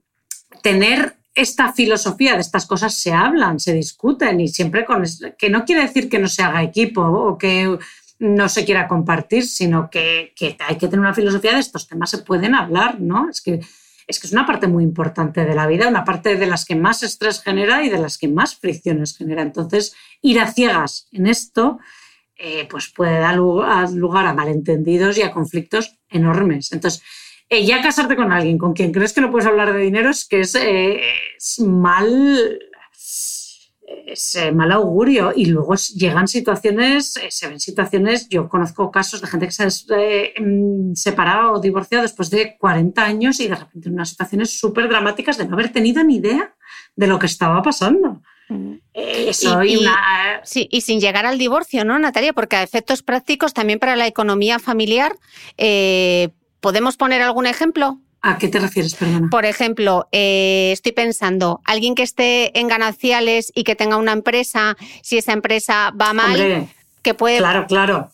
tener 0.61 1.15
esta 1.35 1.71
filosofía 1.71 2.33
de 2.33 2.41
estas 2.41 2.65
cosas 2.65 2.95
se 2.95 3.13
hablan, 3.13 3.59
se 3.59 3.73
discuten 3.73 4.41
y 4.41 4.47
siempre 4.47 4.85
con... 4.85 5.03
que 5.37 5.49
no 5.49 5.65
quiere 5.65 5.83
decir 5.83 6.09
que 6.09 6.17
no 6.17 6.27
se 6.27 6.41
haga 6.41 6.63
equipo 6.63 7.01
o 7.01 7.37
que 7.37 7.77
no 8.19 8.49
se 8.49 8.65
quiera 8.65 8.87
compartir, 8.87 9.45
sino 9.45 9.89
que, 9.91 10.33
hay 10.67 10.77
que 10.77 10.87
tener 10.87 10.99
una 10.99 11.13
filosofía 11.13 11.53
de 11.53 11.59
estos 11.59 11.87
temas, 11.87 12.09
se 12.09 12.19
pueden 12.19 12.55
hablar, 12.55 12.99
¿no? 12.99 13.29
Es 13.29 13.41
que, 13.41 13.59
es 14.07 14.19
que 14.19 14.25
es 14.25 14.33
una 14.33 14.47
parte 14.47 14.67
muy 14.67 14.83
importante 14.83 15.45
de 15.45 15.53
la 15.53 15.67
vida, 15.67 15.87
una 15.87 16.03
parte 16.03 16.35
de 16.35 16.47
las 16.47 16.65
que 16.65 16.75
más 16.75 17.03
estrés 17.03 17.43
genera 17.43 17.83
y 17.83 17.89
de 17.89 17.99
las 17.99 18.17
que 18.17 18.27
más 18.27 18.55
fricciones 18.55 19.15
genera. 19.15 19.43
Entonces, 19.43 19.95
ir 20.23 20.39
a 20.39 20.51
ciegas 20.51 21.07
en 21.11 21.27
esto 21.27 21.77
eh, 22.39 22.67
pues 22.69 22.89
puede 22.89 23.19
dar 23.19 23.35
lugar 23.35 24.25
a 24.27 24.33
malentendidos 24.33 25.17
y 25.17 25.23
a 25.23 25.31
conflictos 25.31 25.97
enormes. 26.09 26.71
Entonces, 26.71 27.01
eh, 27.49 27.65
ya 27.65 27.81
casarte 27.81 28.15
con 28.15 28.31
alguien 28.31 28.57
con 28.57 28.73
quien 28.73 28.91
crees 28.91 29.13
que 29.13 29.21
no 29.21 29.31
puedes 29.31 29.47
hablar 29.47 29.73
de 29.73 29.79
dinero 29.79 30.09
es 30.09 30.25
que 30.25 30.41
es, 30.41 30.53
eh, 30.55 31.01
mal, 31.65 32.59
es 34.05 34.39
mal 34.53 34.71
augurio 34.71 35.31
y 35.35 35.45
luego 35.45 35.73
llegan 35.75 36.27
situaciones, 36.27 37.13
se 37.29 37.47
ven 37.47 37.59
situaciones, 37.59 38.29
yo 38.29 38.49
conozco 38.49 38.91
casos 38.91 39.21
de 39.21 39.27
gente 39.27 39.47
que 39.47 39.51
se 39.51 39.63
ha 39.63 40.41
mm, 40.41 40.93
separado 40.93 41.53
o 41.53 41.59
divorciado 41.59 42.03
después 42.03 42.29
de 42.29 42.55
40 42.59 43.03
años 43.03 43.39
y 43.39 43.47
de 43.47 43.55
repente 43.55 43.87
en 43.87 43.95
unas 43.95 44.09
situaciones 44.09 44.59
súper 44.59 44.89
dramáticas 44.89 45.37
de 45.37 45.47
no 45.47 45.53
haber 45.53 45.71
tenido 45.71 46.03
ni 46.03 46.17
idea 46.17 46.53
de 46.95 47.07
lo 47.07 47.17
que 47.17 47.25
estaba 47.25 47.61
pasando. 47.63 48.21
Eh, 48.93 49.31
sí, 50.43 50.67
y 50.71 50.81
sin 50.81 50.99
llegar 50.99 51.25
al 51.25 51.37
divorcio, 51.37 51.83
¿no, 51.85 51.99
Natalia? 51.99 52.33
Porque 52.33 52.55
a 52.55 52.63
efectos 52.63 53.03
prácticos, 53.03 53.53
también 53.53 53.79
para 53.79 53.95
la 53.95 54.07
economía 54.07 54.59
familiar, 54.59 55.15
¿podemos 56.59 56.97
poner 56.97 57.21
algún 57.21 57.45
ejemplo? 57.45 57.99
¿A 58.21 58.37
qué 58.37 58.47
te 58.47 58.59
refieres, 58.59 58.95
perdona? 58.95 59.29
Por 59.29 59.45
ejemplo, 59.45 60.07
eh, 60.11 60.71
estoy 60.73 60.91
pensando, 60.91 61.61
alguien 61.63 61.95
que 61.95 62.03
esté 62.03 62.59
en 62.59 62.67
gananciales 62.67 63.51
y 63.53 63.63
que 63.63 63.75
tenga 63.75 63.97
una 63.97 64.11
empresa, 64.11 64.75
si 65.01 65.17
esa 65.17 65.33
empresa 65.33 65.91
va 65.91 66.13
mal, 66.13 66.67
que 67.03 67.13
puede... 67.13 67.37
Claro, 67.37 67.67
claro. 67.67 68.09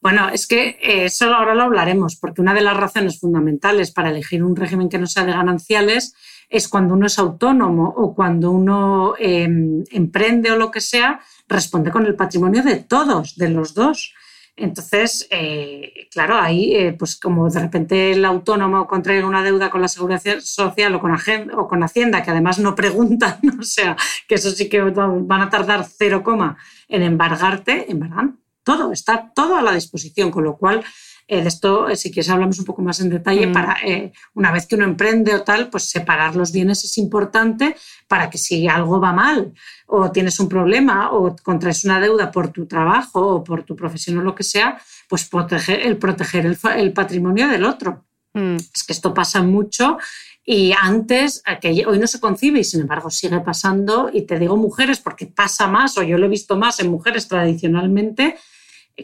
Bueno, 0.00 0.28
es 0.28 0.46
que 0.46 0.78
eh, 0.80 1.06
eso 1.06 1.34
ahora 1.34 1.54
lo 1.54 1.64
hablaremos, 1.64 2.16
porque 2.16 2.40
una 2.40 2.54
de 2.54 2.60
las 2.60 2.76
razones 2.76 3.18
fundamentales 3.18 3.90
para 3.90 4.10
elegir 4.10 4.44
un 4.44 4.56
régimen 4.56 4.88
que 4.88 4.98
no 4.98 5.06
sea 5.06 5.24
de 5.24 5.32
gananciales 5.32 6.14
es 6.50 6.68
cuando 6.68 6.94
uno 6.94 7.06
es 7.06 7.18
autónomo 7.18 7.94
o 7.96 8.12
cuando 8.14 8.50
uno 8.50 9.14
em, 9.18 9.84
emprende 9.90 10.50
o 10.50 10.56
lo 10.56 10.70
que 10.70 10.80
sea, 10.80 11.20
responde 11.48 11.92
con 11.92 12.04
el 12.06 12.16
patrimonio 12.16 12.62
de 12.64 12.76
todos, 12.76 13.36
de 13.36 13.48
los 13.48 13.72
dos. 13.72 14.12
Entonces, 14.56 15.26
eh, 15.30 16.08
claro, 16.10 16.36
ahí, 16.36 16.74
eh, 16.74 16.92
pues 16.92 17.16
como 17.16 17.48
de 17.48 17.60
repente 17.60 18.12
el 18.12 18.24
autónomo 18.24 18.86
contrae 18.86 19.24
una 19.24 19.44
deuda 19.44 19.70
con 19.70 19.80
la 19.80 19.88
seguridad 19.88 20.20
social 20.40 20.94
o 20.96 21.00
con, 21.00 21.16
o 21.56 21.68
con 21.68 21.82
Hacienda, 21.84 22.22
que 22.22 22.32
además 22.32 22.58
no 22.58 22.74
preguntan, 22.74 23.38
o 23.60 23.62
sea, 23.62 23.96
que 24.28 24.34
eso 24.34 24.50
sí 24.50 24.68
que 24.68 24.80
van 24.80 25.40
a 25.40 25.48
tardar 25.48 25.86
cero 25.86 26.22
coma 26.24 26.58
en 26.88 27.02
embargarte, 27.02 27.90
embargan 27.90 28.40
todo, 28.64 28.92
está 28.92 29.32
todo 29.34 29.56
a 29.56 29.62
la 29.62 29.72
disposición, 29.72 30.30
con 30.30 30.44
lo 30.44 30.56
cual 30.56 30.84
eh, 31.30 31.42
de 31.42 31.48
esto, 31.48 31.88
eh, 31.88 31.94
si 31.94 32.10
quieres, 32.10 32.28
hablamos 32.28 32.58
un 32.58 32.64
poco 32.64 32.82
más 32.82 32.98
en 32.98 33.08
detalle. 33.08 33.46
Mm. 33.46 33.52
Para 33.52 33.76
eh, 33.86 34.12
una 34.34 34.50
vez 34.50 34.66
que 34.66 34.74
uno 34.74 34.84
emprende 34.84 35.32
o 35.32 35.42
tal, 35.42 35.70
pues 35.70 35.88
separar 35.88 36.34
los 36.34 36.50
bienes 36.50 36.82
es 36.82 36.98
importante 36.98 37.76
para 38.08 38.28
que 38.28 38.36
si 38.36 38.66
algo 38.66 39.00
va 39.00 39.12
mal 39.12 39.54
o 39.86 40.10
tienes 40.10 40.40
un 40.40 40.48
problema 40.48 41.12
o 41.12 41.36
contraes 41.36 41.84
una 41.84 42.00
deuda 42.00 42.32
por 42.32 42.48
tu 42.48 42.66
trabajo 42.66 43.20
o 43.20 43.44
por 43.44 43.62
tu 43.62 43.76
profesión 43.76 44.18
o 44.18 44.22
lo 44.22 44.34
que 44.34 44.42
sea, 44.42 44.80
pues 45.08 45.24
proteger, 45.28 45.86
el 45.86 45.98
proteger 45.98 46.46
el, 46.46 46.92
patrimonio 46.92 47.48
del 47.48 47.62
otro. 47.64 48.06
Mm. 48.34 48.56
Es 48.56 48.82
que 48.82 48.92
esto 48.92 49.14
pasa 49.14 49.40
mucho 49.40 49.98
y 50.44 50.72
antes, 50.72 51.44
que 51.60 51.86
hoy 51.86 51.98
no 52.00 52.08
se 52.08 52.18
concibe 52.18 52.58
y 52.58 52.64
sin 52.64 52.80
embargo 52.80 53.08
sigue 53.08 53.38
pasando, 53.38 54.10
y 54.12 54.22
te 54.22 54.36
digo 54.36 54.56
mujeres 54.56 54.98
porque 54.98 55.26
pasa 55.26 55.68
más, 55.68 55.96
o 55.96 56.02
yo 56.02 56.18
lo 56.18 56.26
he 56.26 56.28
visto 56.28 56.56
más 56.56 56.80
en 56.80 56.90
mujeres 56.90 57.28
tradicionalmente, 57.28 58.36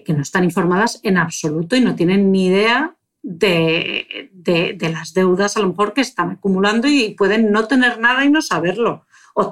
que 0.05 0.13
no 0.13 0.23
están 0.23 0.45
informadas 0.45 1.01
en 1.03 1.19
absoluto 1.19 1.77
y 1.77 1.81
no 1.81 1.95
tienen 1.95 2.33
ni 2.33 2.47
idea 2.47 2.97
de, 3.27 4.31
las 4.93 5.13
deudas 5.15 5.57
a 5.57 5.61
lo 5.61 5.69
mejor 5.69 5.93
que 5.93 6.01
están 6.01 6.31
acumulando 6.31 6.87
y 6.87 7.15
pueden 7.15 7.51
no 7.51 7.67
tener 7.67 7.99
nada 7.99 8.25
y 8.25 8.31
no 8.31 8.41
saberlo. 8.41 9.07
O 9.35 9.51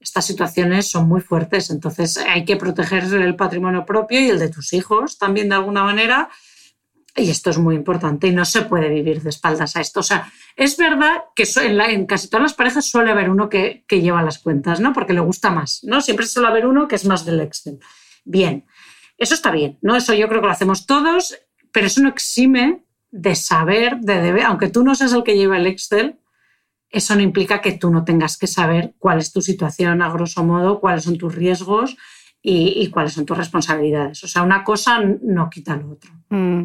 Estas 0.00 0.24
situaciones 0.24 0.90
son 0.90 1.06
muy 1.06 1.20
fuertes, 1.20 1.70
entonces 1.70 2.16
hay 2.16 2.44
que 2.44 2.56
proteger 2.56 3.04
el 3.04 3.36
patrimonio 3.36 3.84
propio 3.84 4.20
y 4.20 4.30
el 4.30 4.38
de 4.38 4.48
tus 4.48 4.72
hijos 4.72 5.18
también 5.18 5.50
de 5.50 5.56
alguna 5.56 5.84
manera. 5.84 6.30
Y 7.16 7.30
esto 7.30 7.50
es 7.50 7.58
muy 7.58 7.76
importante 7.76 8.26
y 8.26 8.32
no 8.32 8.44
se 8.44 8.62
puede 8.62 8.88
vivir 8.88 9.22
de 9.22 9.30
espaldas 9.30 9.76
a 9.76 9.80
esto. 9.80 10.00
O 10.00 10.02
sea, 10.02 10.32
es 10.56 10.76
verdad 10.76 11.24
que 11.36 11.46
en, 11.62 11.80
en 11.80 12.06
casi 12.06 12.28
todas 12.28 12.42
las 12.42 12.54
parejas 12.54 12.86
suele 12.86 13.12
haber 13.12 13.30
uno 13.30 13.48
que, 13.48 13.84
que, 13.86 14.00
lleva 14.00 14.20
las 14.22 14.40
cuentas, 14.40 14.80
¿no? 14.80 14.92
Porque 14.92 15.12
le 15.12 15.20
gusta 15.20 15.50
más, 15.50 15.84
¿no? 15.84 16.00
Siempre 16.00 16.26
suele 16.26 16.48
haber 16.48 16.66
uno 16.66 16.88
que 16.88 16.96
es 16.96 17.04
más 17.04 17.24
del 17.24 17.38
Excel. 17.38 17.78
Bien, 18.24 18.64
eso 19.18 19.34
está 19.34 19.50
bien, 19.50 19.78
¿no? 19.82 19.96
Eso 19.96 20.14
yo 20.14 20.28
creo 20.28 20.40
que 20.40 20.46
lo 20.46 20.52
hacemos 20.52 20.86
todos, 20.86 21.38
pero 21.72 21.86
eso 21.86 22.00
no 22.00 22.08
exime 22.08 22.84
de 23.10 23.34
saber, 23.36 23.98
de 24.00 24.20
deber, 24.20 24.44
aunque 24.44 24.68
tú 24.68 24.82
no 24.82 24.94
seas 24.94 25.12
el 25.12 25.22
que 25.22 25.36
lleva 25.36 25.56
el 25.56 25.66
Excel, 25.66 26.18
eso 26.90 27.14
no 27.14 27.22
implica 27.22 27.60
que 27.60 27.72
tú 27.72 27.90
no 27.90 28.04
tengas 28.04 28.36
que 28.36 28.46
saber 28.46 28.94
cuál 28.98 29.18
es 29.18 29.32
tu 29.32 29.40
situación 29.40 30.02
a 30.02 30.12
grosso 30.12 30.44
modo, 30.44 30.80
cuáles 30.80 31.04
son 31.04 31.18
tus 31.18 31.34
riesgos 31.34 31.96
y, 32.46 32.90
cuáles 32.90 33.14
son 33.14 33.24
tus 33.24 33.38
responsabilidades. 33.38 34.22
O 34.22 34.28
sea, 34.28 34.42
una 34.42 34.64
cosa 34.64 35.00
no 35.22 35.48
quita 35.48 35.76
lo 35.76 35.92
otro. 35.92 36.10
Mm. 36.28 36.64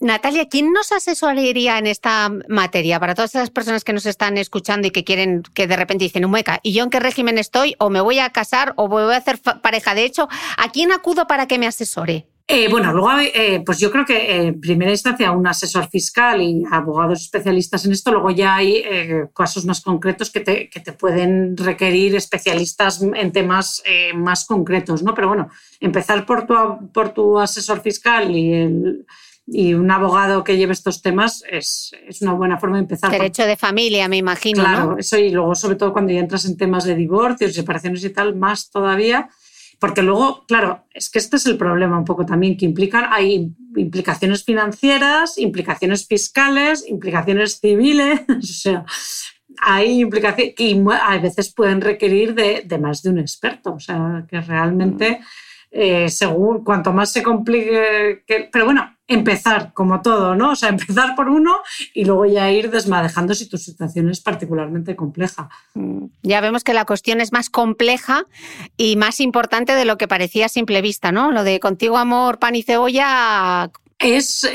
Natalia, 0.00 0.48
¿quién 0.48 0.72
nos 0.72 0.90
asesoraría 0.90 1.78
en 1.78 1.86
esta 1.86 2.28
materia 2.48 2.98
para 2.98 3.14
todas 3.14 3.32
esas 3.36 3.50
personas 3.50 3.84
que 3.84 3.92
nos 3.92 4.04
están 4.04 4.36
escuchando 4.36 4.88
y 4.88 4.90
que 4.90 5.04
quieren, 5.04 5.44
que 5.54 5.68
de 5.68 5.76
repente 5.76 6.02
dicen, 6.02 6.28
mueca, 6.28 6.58
¿y 6.64 6.72
yo 6.72 6.82
en 6.82 6.90
qué 6.90 6.98
régimen 6.98 7.38
estoy? 7.38 7.76
¿O 7.78 7.88
me 7.88 8.00
voy 8.00 8.18
a 8.18 8.30
casar? 8.30 8.74
¿O 8.76 8.88
voy 8.88 9.14
a 9.14 9.16
hacer 9.16 9.40
pareja? 9.62 9.94
De 9.94 10.04
hecho, 10.04 10.28
¿a 10.58 10.70
quién 10.70 10.90
acudo 10.90 11.28
para 11.28 11.46
que 11.46 11.58
me 11.58 11.68
asesore? 11.68 12.26
Eh, 12.52 12.68
bueno, 12.68 12.92
luego, 12.92 13.10
eh, 13.18 13.62
pues 13.64 13.78
yo 13.78 13.90
creo 13.90 14.04
que 14.04 14.14
eh, 14.14 14.46
en 14.48 14.60
primera 14.60 14.90
instancia 14.90 15.32
un 15.32 15.46
asesor 15.46 15.88
fiscal 15.88 16.42
y 16.42 16.62
abogados 16.70 17.22
especialistas 17.22 17.86
en 17.86 17.92
esto, 17.92 18.12
luego 18.12 18.30
ya 18.30 18.56
hay 18.56 18.84
casos 19.34 19.64
más 19.64 19.80
concretos 19.80 20.30
que 20.30 20.40
te, 20.40 20.68
que 20.68 20.80
te, 20.80 20.92
pueden 20.92 21.56
requerir 21.56 22.14
especialistas 22.14 23.00
en 23.00 23.32
temas 23.32 23.82
más 24.14 24.44
concretos, 24.44 25.02
¿no? 25.02 25.14
Pero 25.14 25.28
bueno, 25.28 25.48
empezar 25.80 26.26
por 26.26 26.46
tu, 26.46 26.54
por 26.92 27.08
tu 27.10 27.38
asesor 27.38 27.80
fiscal 27.80 28.30
y, 28.30 28.52
el, 28.52 29.06
y 29.46 29.72
un 29.72 29.90
abogado 29.90 30.44
que 30.44 30.58
lleve 30.58 30.74
estos 30.74 31.00
temas 31.00 31.42
es, 31.50 31.92
es 32.06 32.20
una 32.20 32.34
buena 32.34 32.58
forma 32.58 32.76
de 32.76 32.82
empezar. 32.82 33.10
Derecho 33.10 33.46
de 33.46 33.56
familia, 33.56 34.08
me 34.08 34.18
imagino. 34.18 34.62
Claro, 34.62 34.96
eso 34.98 35.16
y 35.16 35.30
luego 35.30 35.54
sobre 35.54 35.76
todo 35.76 35.92
cuando 35.94 36.12
ya 36.12 36.20
entras 36.20 36.44
en 36.44 36.58
temas 36.58 36.84
de 36.84 36.96
divorcios, 36.96 37.54
separaciones 37.54 38.04
y 38.04 38.10
tal, 38.10 38.36
más 38.36 38.70
todavía 38.70 39.30
porque 39.82 40.00
luego, 40.00 40.44
claro, 40.46 40.84
es 40.94 41.10
que 41.10 41.18
este 41.18 41.34
es 41.34 41.46
el 41.46 41.58
problema 41.58 41.98
un 41.98 42.04
poco 42.04 42.24
también, 42.24 42.56
que 42.56 42.64
implican, 42.64 43.06
hay 43.10 43.52
implicaciones 43.74 44.44
financieras, 44.44 45.38
implicaciones 45.38 46.06
fiscales, 46.06 46.88
implicaciones 46.88 47.58
civiles, 47.58 48.20
o 48.28 48.42
sea, 48.42 48.84
hay 49.60 50.02
implicaciones 50.02 50.54
que 50.54 50.80
a 50.88 51.18
veces 51.18 51.52
pueden 51.52 51.80
requerir 51.80 52.32
de, 52.32 52.62
de, 52.64 52.78
más 52.78 53.02
de 53.02 53.10
un 53.10 53.18
experto, 53.18 53.74
o 53.74 53.80
sea, 53.80 54.24
que 54.28 54.40
realmente... 54.40 55.18
Eh, 55.74 56.10
según 56.10 56.62
cuanto 56.62 56.92
más 56.92 57.10
se 57.10 57.22
complique, 57.22 58.22
pero 58.52 58.66
bueno, 58.66 58.94
empezar 59.12 59.72
como 59.72 60.02
todo, 60.02 60.34
¿no? 60.34 60.52
O 60.52 60.56
sea, 60.56 60.68
empezar 60.68 61.14
por 61.14 61.28
uno 61.28 61.56
y 61.94 62.04
luego 62.04 62.26
ya 62.26 62.50
ir 62.50 62.70
desmadejando 62.70 63.34
si 63.34 63.48
tu 63.48 63.58
situación 63.58 64.10
es 64.10 64.20
particularmente 64.20 64.96
compleja. 64.96 65.48
Mm, 65.74 66.06
ya 66.22 66.40
vemos 66.40 66.64
que 66.64 66.74
la 66.74 66.84
cuestión 66.84 67.20
es 67.20 67.32
más 67.32 67.50
compleja 67.50 68.26
y 68.76 68.96
más 68.96 69.20
importante 69.20 69.74
de 69.74 69.84
lo 69.84 69.96
que 69.98 70.08
parecía 70.08 70.46
a 70.46 70.48
simple 70.48 70.82
vista, 70.82 71.12
¿no? 71.12 71.32
Lo 71.32 71.44
de 71.44 71.60
contigo 71.60 71.98
amor, 71.98 72.38
pan 72.38 72.54
y 72.54 72.62
cebolla. 72.62 73.70
Es 73.98 74.46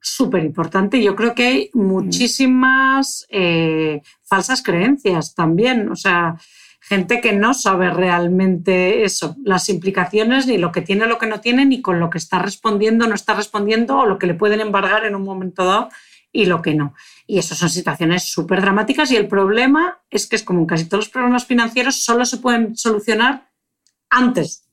súper 0.00 0.44
importante. 0.44 1.02
Yo 1.02 1.16
creo 1.16 1.34
que 1.34 1.46
hay 1.46 1.70
mm. 1.72 1.80
muchísimas 1.80 3.26
eh, 3.30 4.02
falsas 4.24 4.62
creencias 4.62 5.34
también. 5.34 5.90
O 5.90 5.96
sea, 5.96 6.36
gente 6.82 7.20
que 7.20 7.32
no 7.32 7.54
sabe 7.54 7.90
realmente 7.90 9.04
eso, 9.04 9.36
las 9.44 9.68
implicaciones, 9.68 10.46
ni 10.46 10.58
lo 10.58 10.72
que 10.72 10.82
tiene, 10.82 11.06
lo 11.06 11.18
que 11.18 11.26
no 11.26 11.40
tiene, 11.40 11.64
ni 11.64 11.80
con 11.80 12.00
lo 12.00 12.10
que 12.10 12.18
está 12.18 12.40
respondiendo, 12.40 13.06
no 13.06 13.14
está 13.14 13.34
respondiendo, 13.34 13.98
o 13.98 14.06
lo 14.06 14.18
que 14.18 14.26
le 14.26 14.34
pueden 14.34 14.60
embargar 14.60 15.04
en 15.04 15.14
un 15.14 15.22
momento 15.22 15.64
dado 15.64 15.88
y 16.32 16.46
lo 16.46 16.60
que 16.60 16.74
no. 16.74 16.94
Y 17.26 17.38
eso 17.38 17.54
son 17.54 17.70
situaciones 17.70 18.24
súper 18.24 18.60
dramáticas 18.60 19.10
y 19.12 19.16
el 19.16 19.28
problema 19.28 20.00
es 20.10 20.26
que 20.26 20.36
es 20.36 20.42
como 20.42 20.60
en 20.60 20.66
casi 20.66 20.86
todos 20.86 21.04
los 21.04 21.12
problemas 21.12 21.46
financieros, 21.46 22.02
solo 22.02 22.24
se 22.26 22.38
pueden 22.38 22.76
solucionar 22.76 23.50
antes 24.10 24.68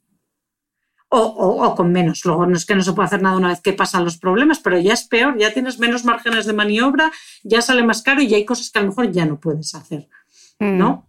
o, 1.10 1.19
o, 1.19 1.76
con 1.76 1.91
menos. 1.91 2.24
Luego 2.26 2.45
no 2.45 2.56
es 2.56 2.65
que 2.65 2.76
no 2.76 2.82
se 2.82 2.93
pueda 2.93 3.08
hacer 3.08 3.22
nada 3.22 3.38
una 3.38 3.50
vez 3.50 3.62
que 3.62 3.74
pasan 3.74 4.04
los 4.04 4.17
problemas, 4.17 4.60
pero 4.60 4.80
ya 4.80 4.93
es 4.93 5.04
peor, 5.04 5.38
ya 5.38 5.54
tienes 5.54 5.80
menos 5.80 6.06
márgenes 6.06 6.45
de 6.45 6.54
maniobra, 6.54 7.12
ya 7.43 7.62
sale 7.62 7.84
más 7.84 8.02
caro 8.02 8.22
y 8.22 8.28
ya 8.28 8.38
hay 8.38 8.45
cosas 8.45 8.72
que 8.72 8.80
a 8.80 8.82
lo 8.82 8.89
mejor 8.89 9.12
ya 9.12 9.26
no 9.26 9.39
puedes 9.39 9.76
hacer. 9.76 10.08
¿No? 10.60 10.89
Mm. 10.91 11.09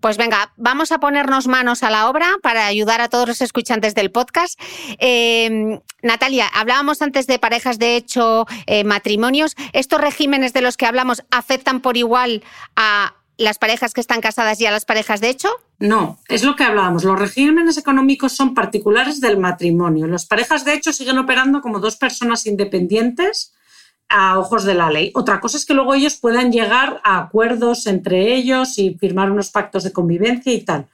Pues 0.00 0.16
venga, 0.16 0.52
vamos 0.56 0.92
a 0.92 0.98
ponernos 0.98 1.46
manos 1.46 1.82
a 1.82 1.90
la 1.90 2.08
obra 2.08 2.26
para 2.42 2.66
ayudar 2.66 3.00
a 3.00 3.08
todos 3.08 3.28
los 3.28 3.40
escuchantes 3.40 3.94
del 3.94 4.10
podcast. 4.10 4.58
Em, 4.98 5.80
Natalia, 6.02 6.46
hablábamos 6.52 7.02
antes 7.02 7.26
de 7.26 7.38
parejas 7.38 7.78
de 7.78 7.96
hecho, 7.96 8.46
eh, 8.66 8.84
matrimonios. 8.84 9.54
¿Estos 9.72 10.00
regímenes 10.00 10.52
de 10.52 10.62
los 10.62 10.76
que 10.76 10.86
hablamos 10.86 11.22
afectan 11.30 11.80
por 11.80 11.96
igual 11.96 12.42
a 12.76 13.14
las 13.38 13.58
parejas 13.58 13.92
que 13.94 14.00
están 14.00 14.20
casadas 14.20 14.60
y 14.60 14.66
a 14.66 14.70
las 14.70 14.84
parejas 14.84 15.20
de 15.20 15.30
hecho? 15.30 15.48
No, 15.78 16.18
es 16.28 16.44
lo 16.44 16.54
que 16.54 16.64
hablábamos. 16.64 17.04
Los 17.04 17.18
regímenes 17.18 17.76
económicos 17.76 18.32
son 18.32 18.54
particulares 18.54 19.20
del 19.20 19.38
matrimonio. 19.38 20.06
Las 20.06 20.26
parejas 20.26 20.64
de 20.64 20.74
hecho 20.74 20.92
siguen 20.92 21.18
operando 21.18 21.60
como 21.60 21.80
dos 21.80 21.96
personas 21.96 22.46
independientes 22.46 23.52
a 24.12 24.38
ojos 24.38 24.64
de 24.64 24.74
la 24.74 24.90
ley. 24.90 25.10
Otra 25.14 25.40
cosa 25.40 25.56
es 25.56 25.64
que 25.64 25.72
luego 25.72 25.94
ellos 25.94 26.16
puedan 26.16 26.52
llegar 26.52 27.00
a 27.02 27.18
acuerdos 27.18 27.86
entre 27.86 28.34
ellos 28.34 28.78
y 28.78 28.94
firmar 28.94 29.30
unos 29.30 29.50
pactos 29.50 29.84
de 29.84 29.92
convivencia 29.92 30.52
y 30.52 30.60
tal. 30.60 30.86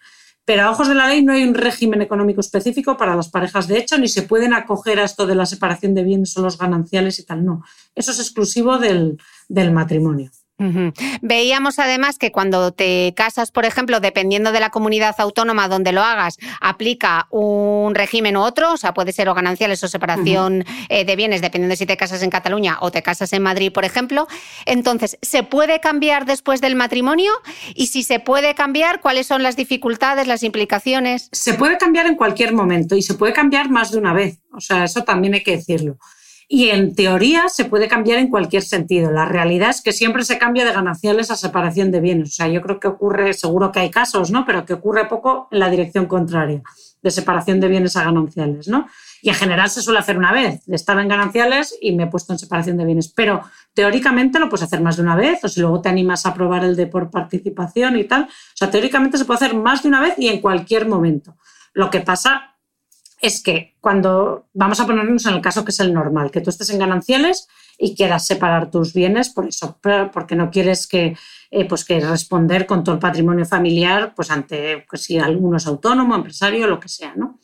Pero 0.45 0.63
a 0.63 0.71
ojos 0.71 0.89
de 0.89 0.95
la 0.95 1.09
ley 1.09 1.23
no 1.23 1.33
hay 1.33 1.43
un 1.43 1.55
régimen 1.55 2.01
económico 2.01 2.41
específico 2.41 2.97
para 2.97 3.17
las 3.17 3.29
parejas 3.29 3.67
de 3.67 3.77
hecho, 3.77 3.99
ni 3.99 4.09
se 4.09 4.23
pueden 4.23 4.55
acoger 4.55 5.01
a 5.01 5.05
esto 5.05 5.27
de 5.27 5.35
la 5.35 5.47
separación 5.47 5.95
de 5.95 6.05
bienes 6.05 6.37
o 6.39 6.43
los 6.43 6.57
gananciales 6.57 7.19
y 7.19 7.25
tal. 7.25 7.45
No, 7.45 7.65
eso 7.95 8.13
es 8.13 8.21
exclusivo 8.21 8.79
del, 8.79 9.19
del 9.49 9.73
matrimonio. 9.73 10.31
Veíamos 11.23 11.79
además 11.79 12.19
que 12.19 12.33
cuando 12.33 12.73
te 12.73 13.15
casas, 13.17 13.53
por 13.53 13.65
ejemplo, 13.65 14.01
dependiendo 14.01 14.51
de 14.51 14.59
la 14.59 14.71
comunidad 14.71 15.15
autónoma 15.19 15.69
donde 15.69 15.93
lo 15.93 16.03
hagas, 16.03 16.39
aplica 16.61 17.29
un 17.31 17.95
régimen 17.95 18.37
u 18.37 18.41
otro, 18.41 18.73
o 18.73 18.77
sea, 18.77 18.93
puede 18.93 19.13
ser 19.13 19.29
o 19.29 19.35
gananciales 19.35 19.83
o 19.85 19.89
separación 19.89 20.65
eh, 20.89 21.05
de 21.05 21.17
bienes, 21.17 21.43
dependiendo 21.43 21.73
de 21.73 21.77
si 21.77 21.87
te 21.87 21.97
casas 21.97 22.23
en 22.23 22.31
Cataluña 22.31 22.79
o 22.81 22.91
te 22.91 23.03
casas 23.03 23.33
en 23.33 23.43
Madrid, 23.43 23.73
por 23.73 23.85
ejemplo. 23.85 24.27
Entonces, 24.67 25.17
¿se 25.23 25.45
puede 25.45 25.79
cambiar 25.81 26.27
después 26.27 26.61
del 26.61 26.75
matrimonio? 26.75 27.33
Y 27.75 27.87
si 27.87 28.03
se 28.03 28.19
puede 28.19 28.55
cambiar, 28.55 29.01
¿cuáles 29.01 29.29
son 29.29 29.45
las 29.45 29.57
dificultades, 29.57 30.27
las 30.27 30.43
implicaciones? 30.43 31.29
Se 31.33 31.55
puede 31.55 31.79
cambiar 31.79 32.07
en 32.07 32.17
cualquier 32.17 32.53
momento 32.53 32.97
y 32.97 33.03
se 33.03 33.15
puede 33.15 33.33
cambiar 33.33 33.71
más 33.71 33.93
de 33.93 33.99
una 33.99 34.13
vez. 34.13 34.41
O 34.53 34.61
sea, 34.61 34.85
eso 34.85 35.05
también 35.05 35.35
hay 35.35 35.43
que 35.45 35.57
decirlo 35.57 35.99
y 36.51 36.71
en 36.71 36.95
teoría 36.95 37.51
se 37.51 37.67
puede 37.67 37.89
cambiar 37.89 38.19
en 38.19 38.29
cualquier 38.29 38.63
sentido. 38.63 39.11
La 39.11 39.27
realidad 39.27 39.69
es 39.69 39.83
que 39.83 39.93
siempre 39.93 40.25
se 40.25 40.39
cambia 40.39 40.65
de 40.65 40.73
gananciales 40.73 41.31
a 41.31 41.37
separación 41.37 41.91
de 41.91 42.01
bienes. 42.01 42.31
O 42.31 42.33
sea, 42.33 42.49
yo 42.49 42.63
creo 42.63 42.81
que 42.81 42.89
ocurre, 42.89 43.35
seguro 43.35 43.71
que 43.71 43.81
hay 43.81 43.91
casos, 43.91 44.31
¿no? 44.31 44.47
Pero 44.47 44.65
que 44.65 44.73
ocurre 44.73 45.05
poco 45.05 45.49
en 45.51 45.59
la 45.59 45.69
dirección 45.69 46.07
contraria, 46.07 46.63
de 47.03 47.11
separación 47.11 47.61
de 47.61 47.69
bienes 47.69 47.97
a 47.97 48.05
gananciales, 48.05 48.67
¿no? 48.67 48.87
Y 49.21 49.29
en 49.29 49.35
general 49.35 49.69
se 49.69 49.83
suele 49.83 49.99
hacer 49.99 50.17
una 50.17 50.33
vez. 50.33 50.63
Estaba 50.69 51.03
en 51.03 51.09
gananciales 51.09 51.77
y 51.83 51.93
me 51.93 52.05
he 52.05 52.07
puesto 52.07 52.33
en 52.33 52.39
separación 52.39 52.79
de 52.79 52.87
bienes. 52.87 53.09
Pero 53.09 53.43
teóricamente 53.75 54.39
lo 54.39 54.49
puedes 54.49 54.65
hacer 54.65 54.81
más 54.81 54.97
de 54.97 55.03
una 55.03 55.17
vez, 55.17 55.45
o 55.45 55.49
si 55.49 55.61
luego 55.61 55.83
te 55.83 55.91
animas 55.91 56.25
a 56.25 56.33
probar 56.33 56.65
el 56.65 56.77
de 56.77 56.87
por 56.87 57.11
participación 57.11 57.99
y 57.99 58.05
tal. 58.05 58.23
O 58.23 58.57
sea, 58.57 58.71
teóricamente 58.71 59.19
se 59.19 59.27
puede 59.27 59.45
hacer 59.45 59.55
más 59.55 59.83
de 59.83 59.91
una 59.91 60.01
vez 60.01 60.15
y 60.17 60.29
en 60.29 60.41
cualquier 60.41 60.89
momento. 60.89 61.37
Lo 61.75 61.91
que 61.91 62.01
pasa 62.01 62.58
es 63.21 63.43
que 63.43 63.77
cuando 63.81 64.47
vamos 64.55 64.81
a 64.81 64.87
ponernos 64.87 65.27
en 65.27 65.35
el 65.35 65.41
caso 65.41 65.65
que 65.65 65.71
es 65.71 65.81
el 65.81 65.93
normal, 65.93 66.31
que 66.31 66.41
tú 66.41 66.51
estés 66.51 66.71
en 66.71 66.79
gananciales 66.79 67.49
y 67.79 67.95
quieras 67.95 68.27
separar 68.27 68.71
tus 68.71 68.93
bienes 68.93 69.31
por 69.31 69.47
eso, 69.47 69.79
porque 70.13 70.37
no 70.37 70.51
quieres 70.51 70.87
que, 70.87 71.17
eh, 71.51 71.65
pues 71.69 71.85
que 71.85 72.01
responder 72.01 72.67
con 72.67 72.85
todo 72.85 72.95
el 72.95 73.01
patrimonio 73.01 73.45
familiar, 73.45 74.15
pues 74.15 74.31
ante 74.31 74.85
pues 74.89 75.03
si 75.03 75.19
alguno 75.19 75.57
es 75.57 75.67
autónomo, 75.67 76.15
empresario, 76.15 76.67
lo 76.67 76.81
que 76.81 76.89
sea, 76.89 77.15
¿no? 77.17 77.39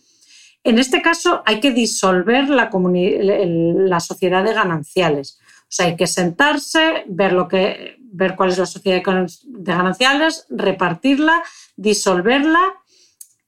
En 0.63 0.79
este 0.79 1.03
caso 1.03 1.43
hay 1.45 1.61
que 1.61 1.73
disolver 1.73 2.49
la, 2.49 2.71
la 2.73 4.01
sociedad 4.01 4.43
de 4.43 4.55
gananciales. 4.55 5.39
O 5.63 5.77
sea, 5.77 5.87
hay 5.87 5.97
que 5.97 6.07
sentarse, 6.07 7.05
ver, 7.07 7.33
lo 7.33 7.49
que, 7.49 7.99
ver 8.01 8.35
cuál 8.35 8.51
es 8.51 8.59
la 8.59 8.67
sociedad 8.67 9.03
de 9.03 9.73
gananciales, 9.73 10.47
repartirla, 10.49 11.43
disolverla 11.77 12.75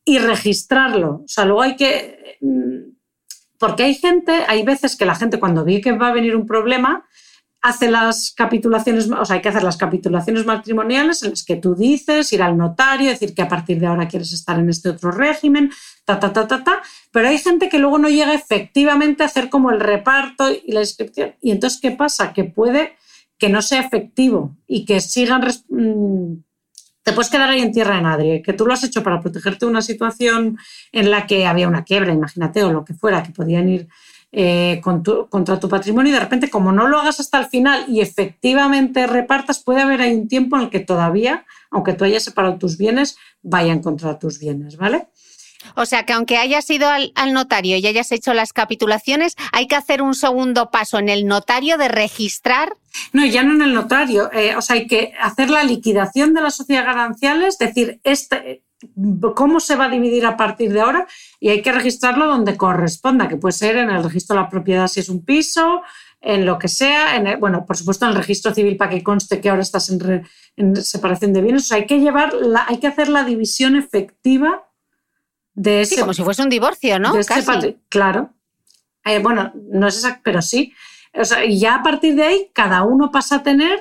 y 0.07 0.19
registrarlo. 0.19 1.23
O 1.25 1.29
sea, 1.29 1.45
luego 1.45 1.61
hay 1.61 1.77
que... 1.77 2.39
Mm, 2.41 2.95
porque 3.59 3.83
hay 3.83 3.95
gente, 3.95 4.45
hay 4.49 4.63
veces 4.63 4.97
que 4.97 5.05
la 5.05 5.15
gente 5.15 5.41
cuando 5.41 5.65
ve 5.65 5.81
que 5.81 5.93
va 5.93 6.09
a 6.09 6.13
venir 6.13 6.37
un 6.37 6.47
problema, 6.47 7.07
hace 7.63 7.91
las 7.91 8.33
capitulaciones, 8.37 9.11
o 9.11 9.25
sea, 9.25 9.37
hay 9.37 9.43
que 9.43 9.49
hacer 9.49 9.65
las 9.65 9.77
capitulaciones 9.77 10.47
matrimoniales 10.47 11.25
en 11.25 11.31
las 11.31 11.45
que 11.45 11.57
tú 11.57 11.75
dices, 11.75 12.33
ir 12.33 12.43
al 12.43 12.57
notario, 12.57 13.11
decir 13.11 13.35
que 13.35 13.43
a 13.43 13.49
partir 13.49 13.81
de 13.81 13.87
ahora 13.87 14.07
quieres 14.07 14.33
estar 14.33 14.59
en 14.59 14.69
este 14.69 14.91
otro 14.91 15.11
régimen, 15.11 15.73
ta, 16.05 16.21
ta, 16.21 16.33
ta, 16.33 16.47
ta, 16.47 16.63
ta. 16.63 16.83
Pero 17.11 17.29
hay 17.29 17.39
gente 17.39 17.69
que 17.69 17.81
luego 17.81 17.99
no 17.99 18.09
llega 18.09 18.35
efectivamente 18.35 19.25
a 19.25 19.27
hacer 19.27 19.49
como 19.49 19.71
el 19.71 19.81
reparto 19.81 20.49
y 20.51 20.71
la 20.71 20.81
inscripción. 20.81 21.35
Y 21.41 21.51
entonces, 21.51 21.81
¿qué 21.81 21.91
pasa? 21.91 22.33
Que 22.33 22.45
puede 22.45 22.95
que 23.39 23.49
no 23.49 23.61
sea 23.63 23.81
efectivo 23.81 24.57
y 24.69 24.85
que 24.85 25.01
sigan 25.01 25.43
mm, 25.69 26.35
te 27.07 27.13
puedes 27.13 27.31
quedar 27.31 27.49
ahí 27.49 27.61
en 27.61 27.71
tierra 27.71 27.95
de 27.95 28.03
nadie, 28.03 28.43
que 28.43 28.53
tú 28.53 28.67
lo 28.67 28.73
has 28.73 28.83
hecho 28.83 29.05
para 29.05 29.21
protegerte 29.21 29.65
de 29.65 29.71
una 29.71 29.81
situación 29.81 30.59
en 30.91 31.09
la 31.13 31.25
que 31.29 31.47
había 31.47 31.69
una 31.69 31.85
quiebra, 31.85 32.13
imagínate, 32.13 32.65
o 32.65 32.73
lo 32.73 32.85
que 32.85 32.95
fuera, 32.95 33.23
que 33.23 33.31
podían 33.31 33.69
ir 33.69 33.87
eh, 34.33 34.81
contra 34.83 35.61
tu 35.61 35.69
patrimonio 35.69 36.11
y 36.11 36.15
de 36.15 36.19
repente, 36.19 36.51
como 36.51 36.73
no 36.73 36.89
lo 36.89 36.99
hagas 36.99 37.21
hasta 37.21 37.39
el 37.39 37.47
final 37.47 37.85
y 37.87 38.01
efectivamente 38.01 39.07
repartas, 39.07 39.63
puede 39.63 39.83
haber 39.83 40.01
ahí 40.01 40.17
un 40.17 40.27
tiempo 40.27 40.57
en 40.57 40.63
el 40.63 40.69
que 40.71 40.81
todavía, 40.81 41.47
aunque 41.71 41.93
tú 41.93 42.03
hayas 42.03 42.25
separado 42.25 42.59
tus 42.59 42.77
bienes, 42.77 43.17
vayan 43.41 43.83
contra 43.83 44.19
tus 44.19 44.41
bienes, 44.41 44.77
¿vale? 44.77 45.07
O 45.77 45.87
sea 45.87 46.05
que 46.05 46.13
aunque 46.13 46.39
hayas 46.39 46.69
ido 46.71 46.89
al, 46.89 47.13
notario 47.33 47.77
y 47.77 47.87
hayas 47.87 48.11
hecho 48.13 48.35
las 48.35 48.53
capitulaciones, 48.53 49.37
hay 49.53 49.69
que 49.69 49.77
hacer 49.77 50.03
un 50.03 50.15
segundo 50.15 50.71
paso 50.71 50.99
en 50.99 51.09
el 51.09 51.27
notario 51.27 51.79
de 51.79 51.89
registrar. 51.89 52.77
No, 53.13 53.25
ya 53.25 53.43
no 53.43 53.55
en 53.55 53.63
el 53.63 53.75
notario. 53.75 54.33
Eh, 54.33 54.57
o 54.57 54.63
sea, 54.63 54.77
hay 54.77 54.87
que 54.87 55.13
hacer 55.21 55.51
la 55.51 55.63
liquidación 55.63 56.35
de 56.35 56.41
las 56.41 56.57
sociedades 56.57 56.89
gananciales, 56.89 57.59
decir, 57.59 58.01
este, 58.05 58.63
cómo 59.35 59.61
se 59.61 59.77
va 59.77 59.87
a 59.87 59.91
dividir 59.91 60.27
a 60.27 60.37
partir 60.37 60.73
de 60.73 60.81
ahora 60.81 61.07
y 61.41 61.51
hay 61.51 61.63
que 61.63 61.73
registrarlo 61.73 62.27
donde 62.27 62.57
corresponda, 62.57 63.29
que 63.29 63.37
puede 63.37 63.53
ser 63.53 63.77
en 63.77 63.91
el 63.91 64.03
registro 64.03 64.37
de 64.37 64.43
la 64.43 64.49
propiedad 64.49 64.89
si 64.89 65.01
es 65.01 65.09
un 65.09 65.25
piso, 65.25 65.83
en 66.21 66.45
lo 66.45 66.59
que 66.59 66.69
sea, 66.69 67.17
en 67.17 67.39
bueno, 67.39 67.65
por 67.67 67.77
supuesto 67.77 68.05
en 68.05 68.13
el 68.13 68.17
registro 68.17 68.53
civil 68.53 68.77
para 68.77 68.91
que 68.91 69.03
conste 69.03 69.41
que 69.41 69.49
ahora 69.49 69.63
estás 69.63 69.91
en, 69.91 70.77
separación 70.77 71.33
de 71.33 71.43
bienes. 71.43 71.63
O 71.63 71.67
sea, 71.67 71.77
hay 71.77 71.87
que 71.87 72.01
llevar, 72.01 72.33
hay 72.67 72.79
que 72.79 72.87
hacer 72.87 73.09
la 73.09 73.25
división 73.25 73.77
efectiva 73.77 74.66
sí, 75.85 75.99
como 75.99 76.13
si 76.13 76.23
fuese 76.23 76.43
un 76.43 76.49
divorcio, 76.49 76.99
¿no? 76.99 77.13
claro. 77.89 78.31
Eh, 79.05 79.21
bueno, 79.21 79.53
no 79.71 79.87
es 79.87 79.97
exacto, 79.97 80.21
pero 80.25 80.43
sí. 80.43 80.73
O 81.15 81.25
sea, 81.25 81.45
y 81.45 81.59
ya 81.59 81.77
a 81.77 81.83
partir 81.83 82.15
de 82.15 82.25
ahí, 82.25 82.51
cada 82.53 82.83
uno 82.83 83.11
pasa 83.11 83.37
a 83.37 83.43
tener 83.43 83.79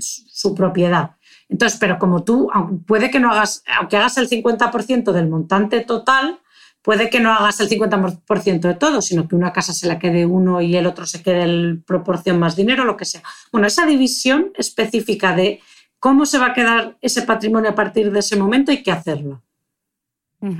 su 0.00 0.54
propiedad. 0.54 1.12
Entonces, 1.48 1.78
pero 1.78 1.98
como 1.98 2.24
tú, 2.24 2.48
puede 2.86 3.10
que 3.10 3.20
no 3.20 3.30
hagas, 3.30 3.62
aunque 3.78 3.96
hagas 3.96 4.16
el 4.18 4.28
50% 4.28 5.12
del 5.12 5.28
montante 5.28 5.80
total, 5.80 6.40
puede 6.82 7.10
que 7.10 7.20
no 7.20 7.32
hagas 7.32 7.60
el 7.60 7.68
50% 7.68 8.60
de 8.60 8.74
todo, 8.74 9.02
sino 9.02 9.28
que 9.28 9.36
una 9.36 9.52
casa 9.52 9.72
se 9.72 9.86
la 9.86 9.98
quede 9.98 10.26
uno 10.26 10.60
y 10.60 10.76
el 10.76 10.86
otro 10.86 11.06
se 11.06 11.22
quede 11.22 11.42
en 11.42 11.82
proporción 11.82 12.38
más 12.38 12.56
dinero, 12.56 12.84
lo 12.84 12.96
que 12.96 13.04
sea. 13.04 13.22
Bueno, 13.52 13.66
esa 13.66 13.86
división 13.86 14.52
específica 14.56 15.36
de 15.36 15.60
cómo 15.98 16.24
se 16.24 16.38
va 16.38 16.46
a 16.46 16.54
quedar 16.54 16.96
ese 17.00 17.22
patrimonio 17.22 17.70
a 17.70 17.74
partir 17.74 18.10
de 18.10 18.20
ese 18.20 18.36
momento 18.36 18.70
hay 18.72 18.82
que 18.82 18.92
hacerlo 18.92 19.42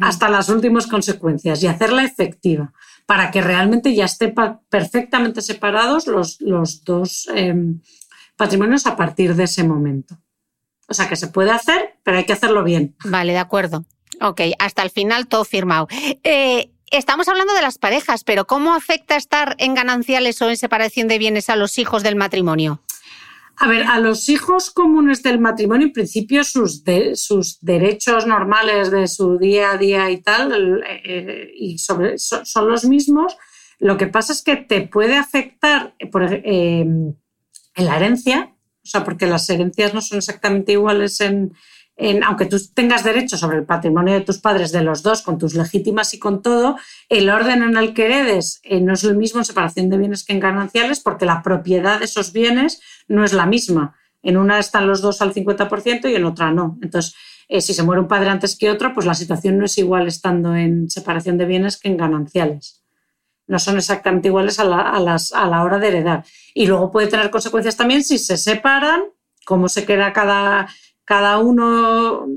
hasta 0.00 0.28
las 0.28 0.48
últimas 0.48 0.86
consecuencias 0.86 1.62
y 1.62 1.66
hacerla 1.66 2.04
efectiva 2.04 2.72
para 3.06 3.30
que 3.30 3.40
realmente 3.40 3.94
ya 3.94 4.04
estén 4.04 4.34
perfectamente 4.68 5.42
separados 5.42 6.06
los, 6.06 6.40
los 6.40 6.84
dos 6.84 7.28
em, 7.34 7.80
patrimonios 8.36 8.86
a 8.86 8.96
partir 8.96 9.34
de 9.34 9.44
ese 9.44 9.64
momento. 9.64 10.18
O 10.88 10.94
sea 10.94 11.08
que 11.08 11.16
se 11.16 11.28
puede 11.28 11.50
hacer, 11.50 11.98
pero 12.02 12.18
hay 12.18 12.24
que 12.24 12.32
hacerlo 12.32 12.62
bien. 12.64 12.96
Vale, 13.04 13.32
de 13.32 13.38
acuerdo. 13.38 13.84
Ok, 14.20 14.40
hasta 14.58 14.82
el 14.82 14.90
final 14.90 15.28
todo 15.28 15.44
firmado. 15.44 15.88
Eh, 16.24 16.70
estamos 16.90 17.28
hablando 17.28 17.54
de 17.54 17.62
las 17.62 17.78
parejas, 17.78 18.24
pero 18.24 18.46
¿cómo 18.46 18.74
afecta 18.74 19.16
estar 19.16 19.56
en 19.58 19.74
gananciales 19.74 20.40
o 20.42 20.50
en 20.50 20.56
separación 20.56 21.08
de 21.08 21.18
bienes 21.18 21.48
a 21.48 21.56
los 21.56 21.78
hijos 21.78 22.02
del 22.02 22.16
matrimonio? 22.16 22.80
A 23.62 23.68
ver, 23.68 23.82
a 23.82 24.00
los 24.00 24.30
hijos 24.30 24.70
comunes 24.70 25.22
del 25.22 25.38
matrimonio, 25.38 25.88
en 25.88 25.92
principio, 25.92 26.44
sus, 26.44 26.82
sus 27.12 27.60
derechos 27.60 28.26
normales 28.26 28.90
de 28.90 29.06
su 29.06 29.36
día 29.36 29.72
a 29.72 29.76
día 29.76 30.10
y 30.10 30.22
tal, 30.22 30.82
eh, 30.86 31.52
y 31.54 31.76
sobre, 31.76 32.16
son, 32.16 32.68
los 32.68 32.86
mismos. 32.86 33.36
Lo 33.78 33.98
que 33.98 34.06
pasa 34.06 34.32
es 34.32 34.40
que 34.40 34.56
te 34.56 34.80
puede 34.80 35.18
afectar 35.18 35.94
por, 36.10 36.22
eh, 36.32 36.80
en 36.80 37.16
la 37.76 37.96
herencia, 37.96 38.56
o 38.82 38.86
sea, 38.86 39.04
porque 39.04 39.26
las 39.26 39.50
herencias 39.50 39.92
no 39.92 40.00
son 40.00 40.18
exactamente 40.18 40.72
iguales 40.72 41.20
en, 41.20 41.52
aunque 42.24 42.46
tú 42.46 42.56
tengas 42.74 43.04
derecho 43.04 43.36
sobre 43.36 43.58
el 43.58 43.64
patrimonio 43.64 44.14
de 44.14 44.22
tus 44.22 44.38
padres, 44.38 44.72
de 44.72 44.82
los 44.82 45.02
dos, 45.02 45.22
con 45.22 45.38
tus 45.38 45.54
legítimas 45.54 46.14
y 46.14 46.18
con 46.18 46.40
todo, 46.40 46.76
el 47.08 47.28
orden 47.28 47.62
en 47.62 47.76
el 47.76 47.92
que 47.92 48.06
heredes 48.06 48.60
eh, 48.64 48.80
no 48.80 48.94
es 48.94 49.04
el 49.04 49.16
mismo 49.16 49.40
en 49.40 49.44
separación 49.44 49.90
de 49.90 49.98
bienes 49.98 50.24
que 50.24 50.32
en 50.32 50.40
gananciales, 50.40 51.00
porque 51.00 51.26
la 51.26 51.42
propiedad 51.42 51.98
de 51.98 52.06
esos 52.06 52.32
bienes 52.32 52.80
no 53.06 53.24
es 53.24 53.32
la 53.34 53.44
misma. 53.44 53.96
En 54.22 54.38
una 54.38 54.58
están 54.58 54.86
los 54.86 55.02
dos 55.02 55.20
al 55.20 55.34
50% 55.34 56.10
y 56.10 56.14
en 56.14 56.24
otra 56.24 56.50
no. 56.52 56.78
Entonces, 56.82 57.14
eh, 57.48 57.60
si 57.60 57.74
se 57.74 57.82
muere 57.82 58.00
un 58.00 58.08
padre 58.08 58.30
antes 58.30 58.56
que 58.56 58.70
otro, 58.70 58.94
pues 58.94 59.04
la 59.06 59.14
situación 59.14 59.58
no 59.58 59.66
es 59.66 59.76
igual 59.76 60.06
estando 60.06 60.54
en 60.54 60.88
separación 60.88 61.36
de 61.36 61.44
bienes 61.44 61.76
que 61.76 61.88
en 61.88 61.96
gananciales. 61.98 62.82
No 63.46 63.58
son 63.58 63.76
exactamente 63.76 64.28
iguales 64.28 64.58
a 64.58 64.64
la, 64.64 64.80
a 64.80 65.46
la 65.46 65.64
hora 65.64 65.78
de 65.78 65.88
heredar. 65.88 66.24
Y 66.54 66.66
luego 66.66 66.90
puede 66.90 67.08
tener 67.08 67.30
consecuencias 67.30 67.76
también 67.76 68.04
si 68.04 68.18
se 68.18 68.36
separan, 68.36 69.02
cómo 69.44 69.68
se 69.68 69.84
queda 69.84 70.12
cada 70.12 70.68
cada 71.10 71.38
uno 71.38 72.28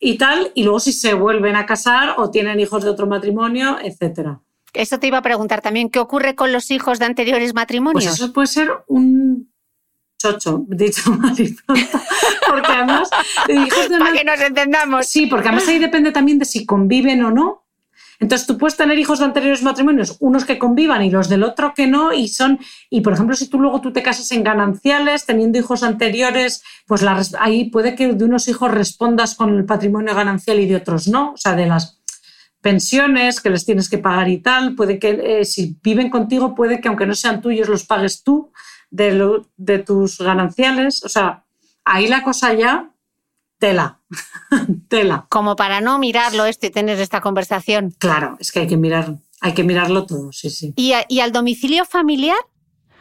y 0.00 0.16
tal, 0.16 0.50
y 0.54 0.62
luego 0.62 0.80
si 0.80 0.94
se 0.94 1.12
vuelven 1.12 1.56
a 1.56 1.66
casar 1.66 2.14
o 2.16 2.30
tienen 2.30 2.58
hijos 2.58 2.82
de 2.82 2.88
otro 2.88 3.06
matrimonio, 3.06 3.76
etcétera. 3.82 4.40
Eso 4.72 4.98
te 4.98 5.08
iba 5.08 5.18
a 5.18 5.22
preguntar 5.22 5.60
también, 5.60 5.90
¿qué 5.90 5.98
ocurre 5.98 6.34
con 6.34 6.50
los 6.50 6.70
hijos 6.70 6.98
de 6.98 7.04
anteriores 7.04 7.52
matrimonios? 7.52 8.04
Pues 8.06 8.14
eso 8.14 8.32
puede 8.32 8.46
ser 8.46 8.70
un 8.86 9.52
chocho, 10.16 10.64
dicho 10.68 11.12
mal 11.18 11.36
porque 12.48 12.72
además... 12.72 13.10
Para 13.98 14.12
que 14.14 14.24
nos 14.24 14.40
entendamos. 14.40 15.06
Sí, 15.06 15.26
porque 15.26 15.48
además 15.48 15.68
ahí 15.68 15.78
depende 15.78 16.10
también 16.10 16.38
de 16.38 16.46
si 16.46 16.64
conviven 16.64 17.22
o 17.24 17.30
no, 17.30 17.63
entonces 18.24 18.46
tú 18.46 18.56
puedes 18.56 18.74
tener 18.74 18.98
hijos 18.98 19.18
de 19.18 19.26
anteriores 19.26 19.62
matrimonios, 19.62 20.16
unos 20.18 20.46
que 20.46 20.58
convivan 20.58 21.02
y 21.04 21.10
los 21.10 21.28
del 21.28 21.42
otro 21.42 21.74
que 21.74 21.86
no, 21.86 22.10
y 22.14 22.28
son, 22.28 22.58
y 22.88 23.02
por 23.02 23.12
ejemplo, 23.12 23.36
si 23.36 23.48
tú 23.48 23.60
luego 23.60 23.82
tú 23.82 23.92
te 23.92 24.02
casas 24.02 24.32
en 24.32 24.42
gananciales, 24.42 25.26
teniendo 25.26 25.58
hijos 25.58 25.82
anteriores, 25.82 26.62
pues 26.86 27.04
ahí 27.38 27.68
puede 27.68 27.94
que 27.94 28.14
de 28.14 28.24
unos 28.24 28.48
hijos 28.48 28.70
respondas 28.70 29.34
con 29.34 29.54
el 29.54 29.66
patrimonio 29.66 30.14
ganancial 30.14 30.58
y 30.58 30.66
de 30.66 30.76
otros 30.76 31.06
no, 31.06 31.32
o 31.32 31.36
sea, 31.36 31.54
de 31.54 31.66
las 31.66 32.00
pensiones 32.62 33.42
que 33.42 33.50
les 33.50 33.66
tienes 33.66 33.90
que 33.90 33.98
pagar 33.98 34.30
y 34.30 34.38
tal, 34.38 34.74
puede 34.74 34.98
que 34.98 35.40
eh, 35.40 35.44
si 35.44 35.76
viven 35.82 36.08
contigo, 36.08 36.54
puede 36.54 36.80
que 36.80 36.88
aunque 36.88 37.04
no 37.04 37.14
sean 37.14 37.42
tuyos 37.42 37.68
los 37.68 37.84
pagues 37.84 38.22
tú 38.22 38.52
de, 38.90 39.42
de 39.58 39.78
tus 39.80 40.16
gananciales, 40.16 41.04
o 41.04 41.10
sea, 41.10 41.44
ahí 41.84 42.08
la 42.08 42.22
cosa 42.22 42.54
ya, 42.54 42.90
tela, 43.58 44.00
tela. 44.94 45.26
Como 45.28 45.56
para 45.56 45.80
no 45.80 45.98
mirarlo 45.98 46.44
esto 46.46 46.66
y 46.66 46.70
tener 46.70 47.00
esta 47.00 47.20
conversación. 47.20 47.94
Claro, 47.98 48.36
es 48.38 48.52
que 48.52 48.60
hay 48.60 48.66
que 48.68 48.76
mirar, 48.76 49.16
hay 49.40 49.52
que 49.52 49.64
mirarlo 49.64 50.06
todo, 50.06 50.32
sí, 50.32 50.50
sí. 50.50 50.72
¿Y, 50.76 50.92
y 51.08 51.20
al 51.20 51.32
domicilio 51.32 51.84
familiar? 51.84 52.36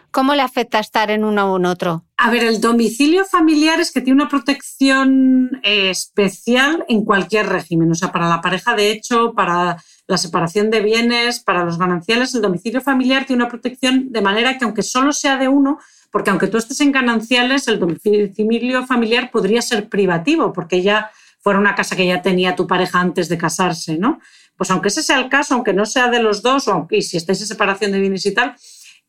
¿Cómo 0.10 0.36
le 0.36 0.41
afecta 0.43 0.79
estar 0.79 1.10
en 1.10 1.23
uno 1.23 1.51
o 1.51 1.58
en 1.58 1.65
otro? 1.65 2.06
A 2.17 2.29
ver, 2.29 2.43
el 2.43 2.62
domicilio 2.62 3.25
familiar 3.25 3.79
es 3.79 3.91
que 3.91 4.01
tiene 4.01 4.21
una 4.21 4.29
protección 4.29 5.60
eh, 5.63 5.89
especial 5.89 6.86
en 6.88 7.03
cualquier 7.03 7.47
régimen. 7.47 7.91
O 7.91 7.95
sea, 7.95 8.12
para 8.12 8.29
la 8.29 8.39
pareja 8.39 8.75
de 8.75 8.91
hecho, 8.91 9.34
para 9.34 9.84
la 10.08 10.17
separación 10.17 10.69
de 10.69 10.82
bienes, 10.82 11.39
para 11.39 11.65
los 11.65 11.79
gananciales, 11.79 12.36
el 12.36 12.41
domicilio 12.41 12.82
familiar 12.82 13.25
tiene 13.25 13.43
una 13.43 13.49
protección 13.49 14.12
de 14.12 14.21
manera 14.21 14.58
que 14.58 14.65
aunque 14.65 14.84
solo 14.84 15.13
sea 15.13 15.38
de 15.38 15.47
uno, 15.47 15.79
porque 16.12 16.29
aunque 16.29 16.47
tú 16.47 16.58
estés 16.58 16.79
en 16.82 16.91
gananciales, 16.91 17.67
el 17.67 17.79
domicilio 17.79 18.86
familiar 18.86 19.32
podría 19.32 19.63
ser 19.63 19.89
privativo, 19.89 20.53
porque 20.53 20.84
ya 20.84 21.10
fuera 21.43 21.60
una 21.60 21.75
casa 21.75 21.97
que 21.97 22.08
ya 22.08 22.21
tenía 22.21 22.56
tu 22.56 22.65
pareja 22.65 23.01
antes 23.01 23.27
de 23.27 23.38
casarse, 23.38 23.97
¿no? 23.97 24.19
Pues 24.56 24.71
aunque 24.71 24.88
ese 24.88 25.03
sea 25.03 25.19
el 25.19 25.29
caso, 25.29 25.56
aunque 25.56 25.73
no 25.73 25.86
sea 25.86 26.08
de 26.08 26.21
los 26.21 26.41
dos, 26.41 26.69
o 26.69 26.71
aunque, 26.71 26.97
y 26.97 27.01
si 27.01 27.17
estáis 27.17 27.41
en 27.41 27.47
separación 27.47 27.91
de 27.91 27.99
bienes 27.99 28.25
y 28.25 28.34
tal, 28.34 28.56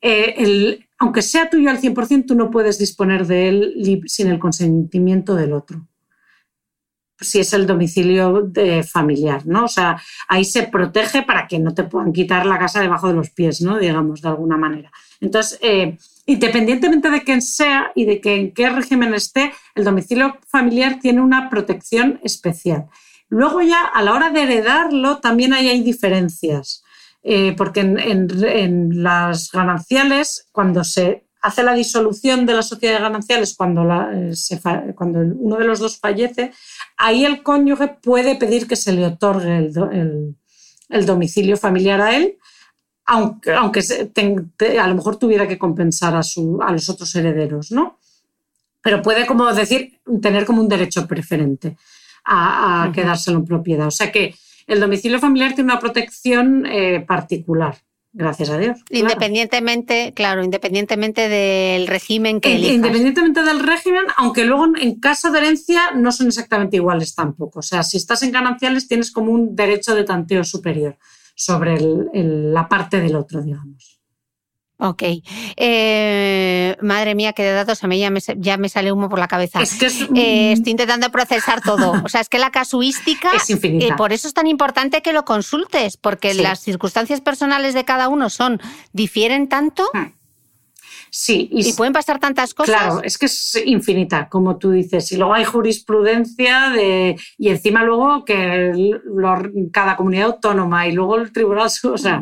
eh, 0.01 0.35
el, 0.38 0.88
aunque 0.99 1.23
sea 1.23 1.49
tuyo 1.49 1.70
al 1.70 1.81
100%, 1.81 2.27
tú 2.27 2.35
no 2.35 2.51
puedes 2.51 2.77
disponer 2.79 3.27
de 3.27 3.49
él 3.49 4.03
sin 4.07 4.29
el 4.29 4.40
consentimiento 4.40 5.37
del 5.37 5.53
otro. 5.53 5.87
Si 7.20 7.38
es 7.38 7.53
el 7.53 7.68
domicilio 7.68 8.42
de 8.42 8.83
familiar, 8.83 9.47
¿no? 9.47 9.66
O 9.66 9.68
sea, 9.68 10.03
ahí 10.29 10.44
se 10.44 10.64
protege 10.64 11.23
para 11.23 11.47
que 11.47 11.61
no 11.61 11.73
te 11.73 11.85
puedan 11.85 12.12
quitar 12.12 12.44
la 12.47 12.59
casa 12.59 12.81
debajo 12.81 13.07
de 13.07 13.14
los 13.14 13.31
pies, 13.31 13.61
¿no? 13.61 13.79
Digamos, 13.79 14.23
de 14.23 14.29
alguna 14.29 14.57
manera. 14.57 14.90
Entonces, 15.20 15.59
eh, 15.62 15.97
independientemente 16.26 17.10
de 17.10 17.22
quién 17.22 17.42
sea 17.42 17.92
y 17.94 18.04
de 18.04 18.20
en 18.24 18.52
qué 18.52 18.70
régimen 18.70 19.14
esté, 19.14 19.52
el 19.74 19.84
domicilio 19.84 20.38
familiar 20.48 20.98
tiene 21.00 21.20
una 21.20 21.50
protección 21.50 22.20
especial. 22.22 22.87
Luego 23.28 23.62
ya, 23.62 23.84
a 23.84 24.02
la 24.02 24.12
hora 24.12 24.30
de 24.30 24.42
heredarlo, 24.42 25.18
también 25.18 25.52
hay 25.52 25.82
diferencias. 25.82 26.84
Eh, 27.26 27.54
porque 27.56 27.80
en, 27.80 29.02
las 29.02 29.50
gananciales, 29.50 30.46
cuando 30.52 30.84
se 30.84 31.24
hace 31.40 31.62
la 31.62 31.72
disolución 31.72 32.44
de 32.44 32.52
la 32.52 32.62
sociedad 32.62 32.96
de 32.96 33.02
gananciales, 33.02 33.54
cuando, 33.56 33.82
eh, 34.12 34.34
cuando 34.94 35.20
uno 35.20 35.56
de 35.56 35.64
los 35.64 35.78
dos 35.78 35.98
fallece, 35.98 36.52
ahí 36.98 37.24
el 37.24 37.42
cónyuge 37.42 37.88
puede 37.88 38.37
pedir 38.37 38.68
que 38.68 38.76
se 38.76 38.92
le 38.92 39.06
otorgue 39.06 39.56
el, 39.56 41.06
domicilio 41.06 41.56
familiar 41.56 42.02
a 42.02 42.14
él, 42.14 42.37
aunque, 43.07 43.53
aunque 43.53 43.81
a 44.81 44.87
lo 44.87 44.95
mejor 44.95 45.17
tuviera 45.17 45.47
que 45.47 45.59
compensar 45.59 46.14
a, 46.17 46.23
su, 46.23 46.61
a 46.62 46.73
los 46.73 46.88
otros 46.88 47.14
herederos, 47.14 47.71
¿no? 47.71 47.99
Pero 48.83 49.03
puede, 49.03 49.27
como 49.27 49.53
decir, 49.53 50.01
tener 50.21 50.45
como 50.45 50.61
un 50.61 50.69
derecho 50.69 51.07
preferente 51.07 51.77
a, 52.25 52.90
quedárselo 52.95 53.38
en 53.38 53.45
propiedad. 53.45 53.87
O 53.87 53.90
sea 53.90 54.12
que 54.12 54.35
el 54.67 54.81
domicilio 54.81 55.19
familiar 55.19 55.55
tiene 55.55 55.73
una 55.73 55.81
protección 55.81 56.67
eh, 56.67 57.01
particular. 57.07 57.77
Gracias 58.17 58.49
a 58.51 58.59
Dios. 58.59 58.79
Independientemente, 58.90 60.12
claro. 60.14 60.45
independientemente 60.45 61.29
del 61.29 61.88
régimen 61.88 62.40
que 62.40 62.55
elijas. 62.55 62.77
Independientemente 62.77 63.43
del 63.43 63.59
régimen, 63.59 64.05
aunque 64.17 64.45
luego 64.45 64.67
en 64.77 65.01
caso 65.01 65.33
de 65.33 65.38
herencia 65.38 65.90
no 65.97 66.12
son 66.12 66.29
exactamente 66.29 66.77
iguales 66.77 67.17
tampoco. 67.17 67.59
O 67.59 67.62
sea, 67.62 67.83
si 67.83 67.97
estás 67.97 68.23
en 68.23 68.31
gananciales 68.31 68.87
tienes 68.87 69.11
como 69.11 69.33
un 69.33 69.57
derecho 69.57 69.97
de 69.97 70.05
tanteo 70.05 70.45
superior 70.45 70.97
sobre 71.35 71.77
la 72.12 72.68
parte 72.68 73.01
del 73.01 73.16
otro, 73.16 73.42
digamos. 73.42 73.94
Ok. 74.79 75.03
Eh, 75.57 76.77
madre 76.83 77.14
mía, 77.14 77.33
qué 77.33 77.42
de 77.44 77.53
datos 77.53 77.83
a 77.85 77.87
mí 77.87 77.99
ya 77.99 78.11
me, 78.11 78.20
ya 78.37 78.57
me 78.57 78.68
sale 78.68 78.90
humo 78.92 79.09
por 79.09 79.18
la 79.18 79.29
cabeza. 79.29 79.62
Es 79.62 79.75
que 79.75 79.87
eh, 79.87 80.53
estoy 80.53 80.73
intentando 80.73 81.11
procesar 81.11 81.61
todo. 81.61 81.92
O 82.05 82.09
sea, 82.09 82.20
es 82.20 82.29
que 82.29 82.38
la 82.38 82.51
casuística. 82.51 83.31
Es 83.37 83.49
infinita. 83.51 83.94
Eh, 83.94 83.97
por 83.97 84.12
eso 84.12 84.27
es 84.27 84.35
tan 84.35 84.47
importante 84.47 85.01
que 85.01 85.12
lo 85.12 85.25
consultes, 85.25 85.97
porque 85.97 86.35
las 86.35 86.61
circunstancias 86.61 87.20
personales 87.20 87.75
de 87.75 87.85
cada 87.85 88.09
uno 88.09 88.31
son. 88.31 88.61
difieren 88.92 89.49
tanto. 89.49 89.88
Hmm. 89.92 90.12
Sí. 91.16 91.48
Y, 91.53 91.72
pueden 91.74 91.92
pasar 91.92 92.18
tantas 92.18 92.55
cosas. 92.55 92.74
Claro, 92.74 93.00
es 93.05 93.18
que 93.18 93.27
es 93.27 93.62
infinita, 93.64 94.29
como 94.29 94.59
tú 94.59 94.72
dices. 94.72 95.12
Y 95.12 95.16
luego 95.16 95.33
hay 95.33 95.44
jurisprudencia 95.44 96.70
de. 96.70 97.14
Y 97.38 97.50
encima 97.50 97.85
luego 97.85 98.24
que 98.24 98.72
cada 99.72 99.96
comunidad 99.96 100.27
autónoma 100.27 100.88
y 100.88 100.92
luego 100.92 101.16
el 101.16 101.31
tribunal. 101.31 101.70
O 101.85 101.98
sea. 101.98 102.20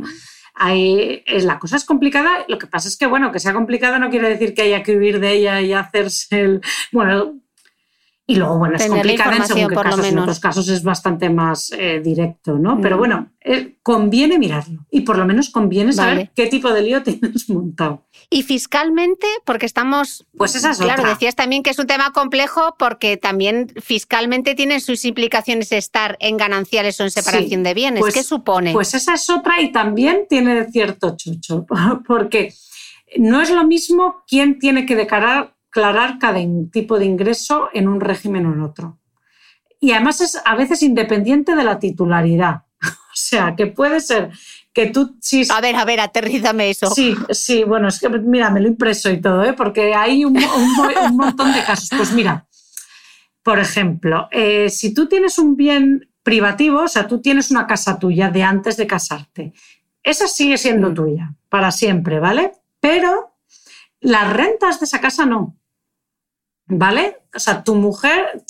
Es, 0.69 1.45
la 1.45 1.59
cosa 1.59 1.77
es 1.77 1.87
complicada. 1.87 2.45
Lo 2.49 2.59
que 2.59 2.67
pasa 2.67 2.87
es 2.87 2.99
que, 2.99 3.07
bueno, 3.07 3.33
que 3.33 3.41
sea 3.41 3.55
complicada 3.55 3.99
no 3.99 4.11
quiere 4.11 4.29
decir 4.29 4.53
que 4.53 4.61
haya 4.61 4.83
que 4.83 4.95
huir 4.95 5.21
de 5.21 5.33
ella 5.33 5.63
y 5.63 5.73
hacerse 5.73 6.43
el. 6.43 6.61
Bueno, 6.93 7.41
y 8.25 8.37
luego, 8.37 8.57
bueno, 8.57 8.77
es 8.77 8.87
complicada 8.87 9.37
en 9.37 9.47
según 9.47 9.69
qué 9.69 9.75
casos. 9.75 10.07
En 10.07 10.19
otros 10.19 10.39
casos 10.39 10.69
es 10.69 10.85
bastante 10.85 11.29
más 11.29 11.73
eh, 11.73 12.01
directo, 12.03 12.57
¿no? 12.57 12.81
Pero 12.81 12.97
mm. 12.97 12.99
bueno, 12.99 13.33
eh, 13.41 13.79
conviene 13.83 14.39
mirarlo. 14.39 14.87
Y 14.93 15.01
por 15.01 15.19
lo 15.19 15.27
menos 15.27 15.51
conviene 15.51 15.93
saber 15.93 16.31
qué 16.35 16.47
tipo 16.47 16.73
de 16.73 16.83
lío 16.83 17.03
tienes 17.05 17.51
montado. 17.51 18.07
Y 18.31 18.45
fiscalmente, 18.45 19.27
porque 19.45 19.67
estamos. 19.67 20.25
Pues 20.37 20.55
esa 20.55 20.71
es 20.71 20.79
Claro, 20.79 21.05
decías 21.05 21.35
también 21.35 21.65
que 21.65 21.71
es 21.71 21.79
un 21.81 21.89
tema 21.89 22.13
complejo 22.13 22.77
porque 22.79 23.17
también 23.17 23.73
fiscalmente 23.83 24.55
tiene 24.55 24.79
sus 24.79 25.05
implicaciones 25.05 25.73
estar 25.73 26.17
en 26.21 26.37
gananciales 26.37 27.01
o 27.01 27.03
en 27.03 27.11
separación 27.11 27.65
de 27.65 27.75
bienes. 27.75 28.01
Pues, 28.01 28.15
¿Qué 28.15 28.23
supone? 28.23 28.73
Pues 28.73 28.95
esa 28.95 29.15
es 29.15 29.29
otra 29.31 29.61
y 29.61 29.73
también 29.73 30.27
tiene 30.29 30.71
cierto 30.71 31.17
chucho, 31.17 31.67
porque 32.07 32.55
no 33.17 33.43
es 33.43 33.51
lo 33.51 33.67
mismo 33.67 34.23
quién 34.29 34.61
tiene 34.61 34.87
que 34.87 34.95
declarar 34.95 35.55
aclarar 35.73 36.19
cada 36.19 36.39
tipo 36.71 36.99
de 36.99 37.07
ingreso 37.07 37.71
en 37.73 37.89
un 37.89 38.01
régimen 38.01 38.45
o 38.45 38.53
en 38.53 38.61
otro. 38.61 38.99
Y 39.81 39.93
además 39.93 40.21
es 40.21 40.41
a 40.45 40.55
veces 40.55 40.83
independiente 40.83 41.57
de 41.57 41.65
la 41.65 41.79
titularidad. 41.79 42.63
O 43.13 43.15
sea, 43.15 43.55
que 43.55 43.67
puede 43.67 44.01
ser 44.01 44.31
que 44.73 44.87
tú... 44.87 45.19
Si, 45.21 45.47
a 45.51 45.61
ver, 45.61 45.77
a 45.77 45.85
ver, 45.85 46.01
aterrízame 46.01 46.71
eso. 46.71 46.91
Sí, 46.91 47.15
sí, 47.29 47.63
bueno, 47.63 47.89
es 47.89 48.01
que 48.01 48.09
mira, 48.09 48.49
me 48.49 48.59
lo 48.59 48.69
impreso 48.69 49.11
y 49.11 49.21
todo, 49.21 49.45
¿eh? 49.45 49.53
porque 49.53 49.95
hay 49.95 50.25
un, 50.25 50.33
montón 51.13 51.53
de 51.53 51.63
casos. 51.63 51.91
Pues 51.95 52.11
mira, 52.13 52.47
por 53.43 53.59
ejemplo, 53.59 54.29
eh, 54.31 54.71
si 54.71 54.95
tú 54.95 55.09
tienes 55.09 55.39
un 55.39 55.57
bien 55.57 56.09
privativo, 56.23 56.85
o 56.85 56.89
sea, 56.89 57.07
tú 57.07 57.21
tienes 57.21 57.51
una 57.51 57.67
casa 57.67 57.99
tuya 57.99 58.31
de 58.31 58.43
antes 58.43 58.79
de 58.79 58.87
casarte, 58.87 59.53
esa 60.03 60.27
sigue 60.27 60.57
siendo 60.57 60.95
tuya 60.95 61.35
para 61.51 61.71
siempre, 61.71 62.19
¿vale? 62.19 62.53
Pero 62.81 63.37
las 64.01 64.33
rentas 64.33 64.81
de 64.81 64.87
esa 64.87 65.03
casa 65.03 65.27
no. 65.27 65.59
¿Vale? 66.67 67.23
O 67.35 67.39
sea, 67.39 67.65
tu 67.65 67.75
mujer 67.75 68.45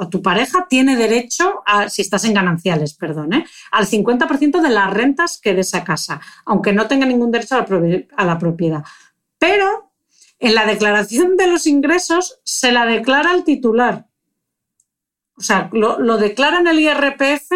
o 0.00 0.08
tu 0.08 0.20
pareja 0.22 0.66
tiene 0.68 0.96
derecho, 0.96 1.62
a, 1.64 1.88
si 1.88 2.02
estás 2.02 2.24
en 2.24 2.34
gananciales, 2.34 2.94
perdón, 2.94 3.32
¿eh? 3.32 3.46
al 3.70 3.86
50% 3.86 4.60
de 4.60 4.70
las 4.70 4.92
rentas 4.92 5.38
que 5.40 5.54
de 5.54 5.60
esa 5.60 5.84
casa, 5.84 6.20
aunque 6.44 6.72
no 6.72 6.88
tenga 6.88 7.06
ningún 7.06 7.30
derecho 7.30 7.54
a 7.54 8.24
la, 8.24 8.38
propiedad. 8.38 8.82
Pero 9.38 9.92
en 10.38 10.54
la 10.54 10.66
declaración 10.66 11.36
de 11.36 11.46
los 11.46 11.66
ingresos 11.66 12.40
se 12.44 12.72
la 12.72 12.86
declara 12.86 13.32
el 13.32 13.44
titular. 13.44 14.06
O 15.36 15.42
sea, 15.42 15.68
lo, 15.72 16.16
declara 16.16 16.58
en 16.60 16.66
el 16.66 16.80
IRPF 16.80 17.50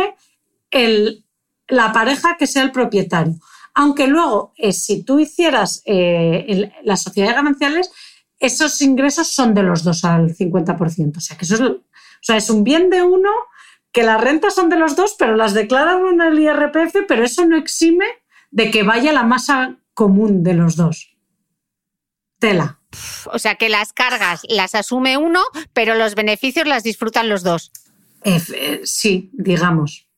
el, 0.70 1.24
la 1.66 1.92
pareja 1.92 2.36
que 2.38 2.46
sea 2.46 2.62
el 2.62 2.72
propietario. 2.72 3.34
Aunque 3.74 4.06
luego, 4.06 4.52
eh, 4.56 4.72
si 4.72 5.02
tú 5.02 5.18
hicieras 5.20 5.82
eh, 5.86 6.72
la 6.82 6.96
sociedad 6.96 7.28
de 7.28 7.34
gananciales, 7.34 7.90
esos 8.38 8.80
ingresos 8.82 9.28
son 9.28 9.54
de 9.54 9.62
los 9.62 9.82
dos 9.82 10.04
al 10.04 10.34
50%. 10.34 11.16
O 11.16 11.20
sea, 11.20 11.36
que 11.36 11.44
eso 11.44 11.54
es, 11.54 11.60
o 11.60 11.82
sea, 12.22 12.36
es 12.36 12.50
un 12.50 12.64
bien 12.64 12.90
de 12.90 13.02
uno, 13.02 13.30
que 13.92 14.02
las 14.02 14.20
rentas 14.20 14.54
son 14.54 14.68
de 14.68 14.78
los 14.78 14.96
dos, 14.96 15.16
pero 15.18 15.36
las 15.36 15.54
declaran 15.54 16.06
en 16.06 16.20
el 16.20 16.38
IRPF, 16.38 17.06
pero 17.06 17.24
eso 17.24 17.44
no 17.46 17.56
exime 17.56 18.06
de 18.50 18.70
que 18.70 18.82
vaya 18.82 19.12
la 19.12 19.24
masa 19.24 19.78
común 19.94 20.42
de 20.42 20.54
los 20.54 20.76
dos. 20.76 21.16
Tela. 22.38 22.80
O 23.32 23.38
sea, 23.38 23.56
que 23.56 23.68
las 23.68 23.92
cargas 23.92 24.42
las 24.48 24.74
asume 24.74 25.16
uno, 25.16 25.40
pero 25.72 25.94
los 25.94 26.14
beneficios 26.14 26.66
las 26.66 26.82
disfrutan 26.82 27.28
los 27.28 27.42
dos. 27.42 27.72
Eh, 28.24 28.80
sí, 28.84 29.30
digamos. 29.32 30.08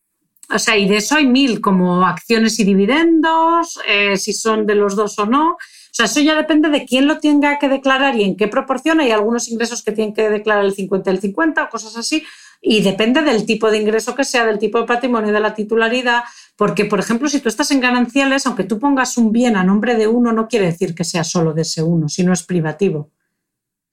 O 0.52 0.58
sea, 0.58 0.76
y 0.76 0.88
de 0.88 0.96
eso 0.96 1.16
hay 1.16 1.26
mil, 1.26 1.60
como 1.60 2.04
acciones 2.04 2.58
y 2.58 2.64
dividendos, 2.64 3.78
eh, 3.86 4.16
si 4.16 4.32
son 4.32 4.66
de 4.66 4.74
los 4.74 4.96
dos 4.96 5.18
o 5.18 5.26
no. 5.26 5.56
O 5.90 5.92
sea, 5.92 6.06
eso 6.06 6.20
ya 6.20 6.36
depende 6.36 6.70
de 6.70 6.84
quién 6.84 7.08
lo 7.08 7.18
tenga 7.18 7.58
que 7.58 7.68
declarar 7.68 8.16
y 8.16 8.22
en 8.22 8.36
qué 8.36 8.46
proporción. 8.46 9.00
Hay 9.00 9.10
algunos 9.10 9.48
ingresos 9.48 9.82
que 9.82 9.90
tienen 9.90 10.14
que 10.14 10.30
declarar 10.30 10.64
el 10.64 10.72
50 10.72 11.10
y 11.10 11.14
el 11.14 11.20
50 11.20 11.64
o 11.64 11.68
cosas 11.68 11.96
así. 11.96 12.24
Y 12.62 12.82
depende 12.82 13.22
del 13.22 13.44
tipo 13.44 13.70
de 13.70 13.78
ingreso 13.78 14.14
que 14.14 14.24
sea, 14.24 14.46
del 14.46 14.58
tipo 14.58 14.78
de 14.78 14.86
patrimonio, 14.86 15.32
de 15.32 15.40
la 15.40 15.54
titularidad. 15.54 16.22
Porque, 16.56 16.84
por 16.84 17.00
ejemplo, 17.00 17.28
si 17.28 17.40
tú 17.40 17.48
estás 17.48 17.70
en 17.72 17.80
gananciales, 17.80 18.46
aunque 18.46 18.64
tú 18.64 18.78
pongas 18.78 19.16
un 19.18 19.32
bien 19.32 19.56
a 19.56 19.64
nombre 19.64 19.96
de 19.96 20.06
uno, 20.06 20.32
no 20.32 20.46
quiere 20.46 20.66
decir 20.66 20.94
que 20.94 21.04
sea 21.04 21.24
solo 21.24 21.54
de 21.54 21.62
ese 21.62 21.82
uno, 21.82 22.08
sino 22.08 22.32
es 22.32 22.44
privativo. 22.44 23.10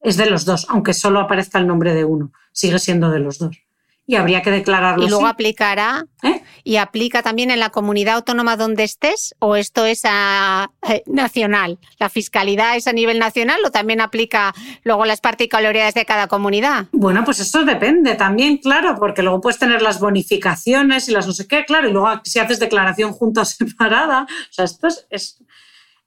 Es 0.02 0.18
de 0.18 0.30
los 0.30 0.46
dos, 0.46 0.68
aunque 0.70 0.94
solo 0.94 1.20
aparezca 1.20 1.58
el 1.58 1.68
nombre 1.68 1.94
de 1.94 2.06
uno. 2.06 2.32
Sigue 2.52 2.78
siendo 2.78 3.10
de 3.10 3.20
los 3.20 3.40
dos. 3.40 3.67
Y 4.08 4.16
habría 4.16 4.42
que 4.42 4.52
declararlo. 4.52 5.06
Y 5.06 5.10
luego 5.10 5.28
aplicará 5.28 6.06
¿Eh? 6.24 6.42
y 6.64 6.78
aplica 6.78 7.22
también 7.22 7.52
en 7.52 7.60
la 7.60 7.70
comunidad 7.70 8.16
autónoma 8.16 8.56
donde 8.56 8.84
estés 8.84 9.36
o 9.40 9.58
esto 9.58 9.86
es 9.86 10.02
a, 10.06 10.72
eh, 10.88 11.04
nacional. 11.06 11.78
La 12.00 12.10
fiscalidad 12.10 12.78
es 12.78 12.88
a 12.88 12.94
nivel 12.94 13.20
nacional 13.20 13.60
o 13.66 13.70
también 13.70 14.00
aplica 14.00 14.54
luego 14.84 15.06
las 15.06 15.20
particularidades 15.20 15.94
de 15.94 16.06
cada 16.06 16.28
comunidad. 16.28 16.86
Bueno, 16.94 17.26
pues 17.26 17.42
eso 17.42 17.66
depende 17.66 18.16
también, 18.16 18.58
claro, 18.58 18.96
porque 18.98 19.22
luego 19.22 19.42
puedes 19.42 19.60
tener 19.60 19.82
las 19.82 20.00
bonificaciones 20.00 21.10
y 21.10 21.12
las 21.12 21.28
no 21.28 21.34
sé 21.34 21.46
qué, 21.46 21.66
claro, 21.66 21.90
y 21.90 21.92
luego 21.92 22.22
si 22.24 22.40
haces 22.40 22.60
declaración 22.60 23.12
junta 23.12 23.42
o 23.42 23.46
separada, 23.46 24.24
o 24.24 24.54
sea, 24.54 24.64
esto 24.64 24.88
es, 24.88 25.06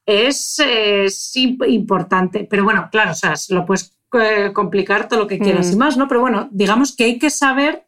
es, 0.07 0.59
es, 0.59 1.36
importante. 1.36 2.46
Pero 2.48 2.64
bueno, 2.64 2.88
claro, 2.90 3.11
o 3.11 3.14
sea, 3.14 3.34
lo 3.51 3.66
puedes 3.66 3.94
eh, 4.14 4.53
complicar 4.55 5.07
todo 5.07 5.20
lo 5.20 5.26
que 5.26 5.38
quieras 5.38 5.70
y 5.70 5.76
mm. 5.76 5.78
más, 5.78 5.96
¿no? 5.98 6.09
Pero 6.09 6.22
bueno, 6.22 6.48
digamos 6.51 6.96
que 6.96 7.05
hay 7.05 7.18
que 7.18 7.28
saber 7.28 7.84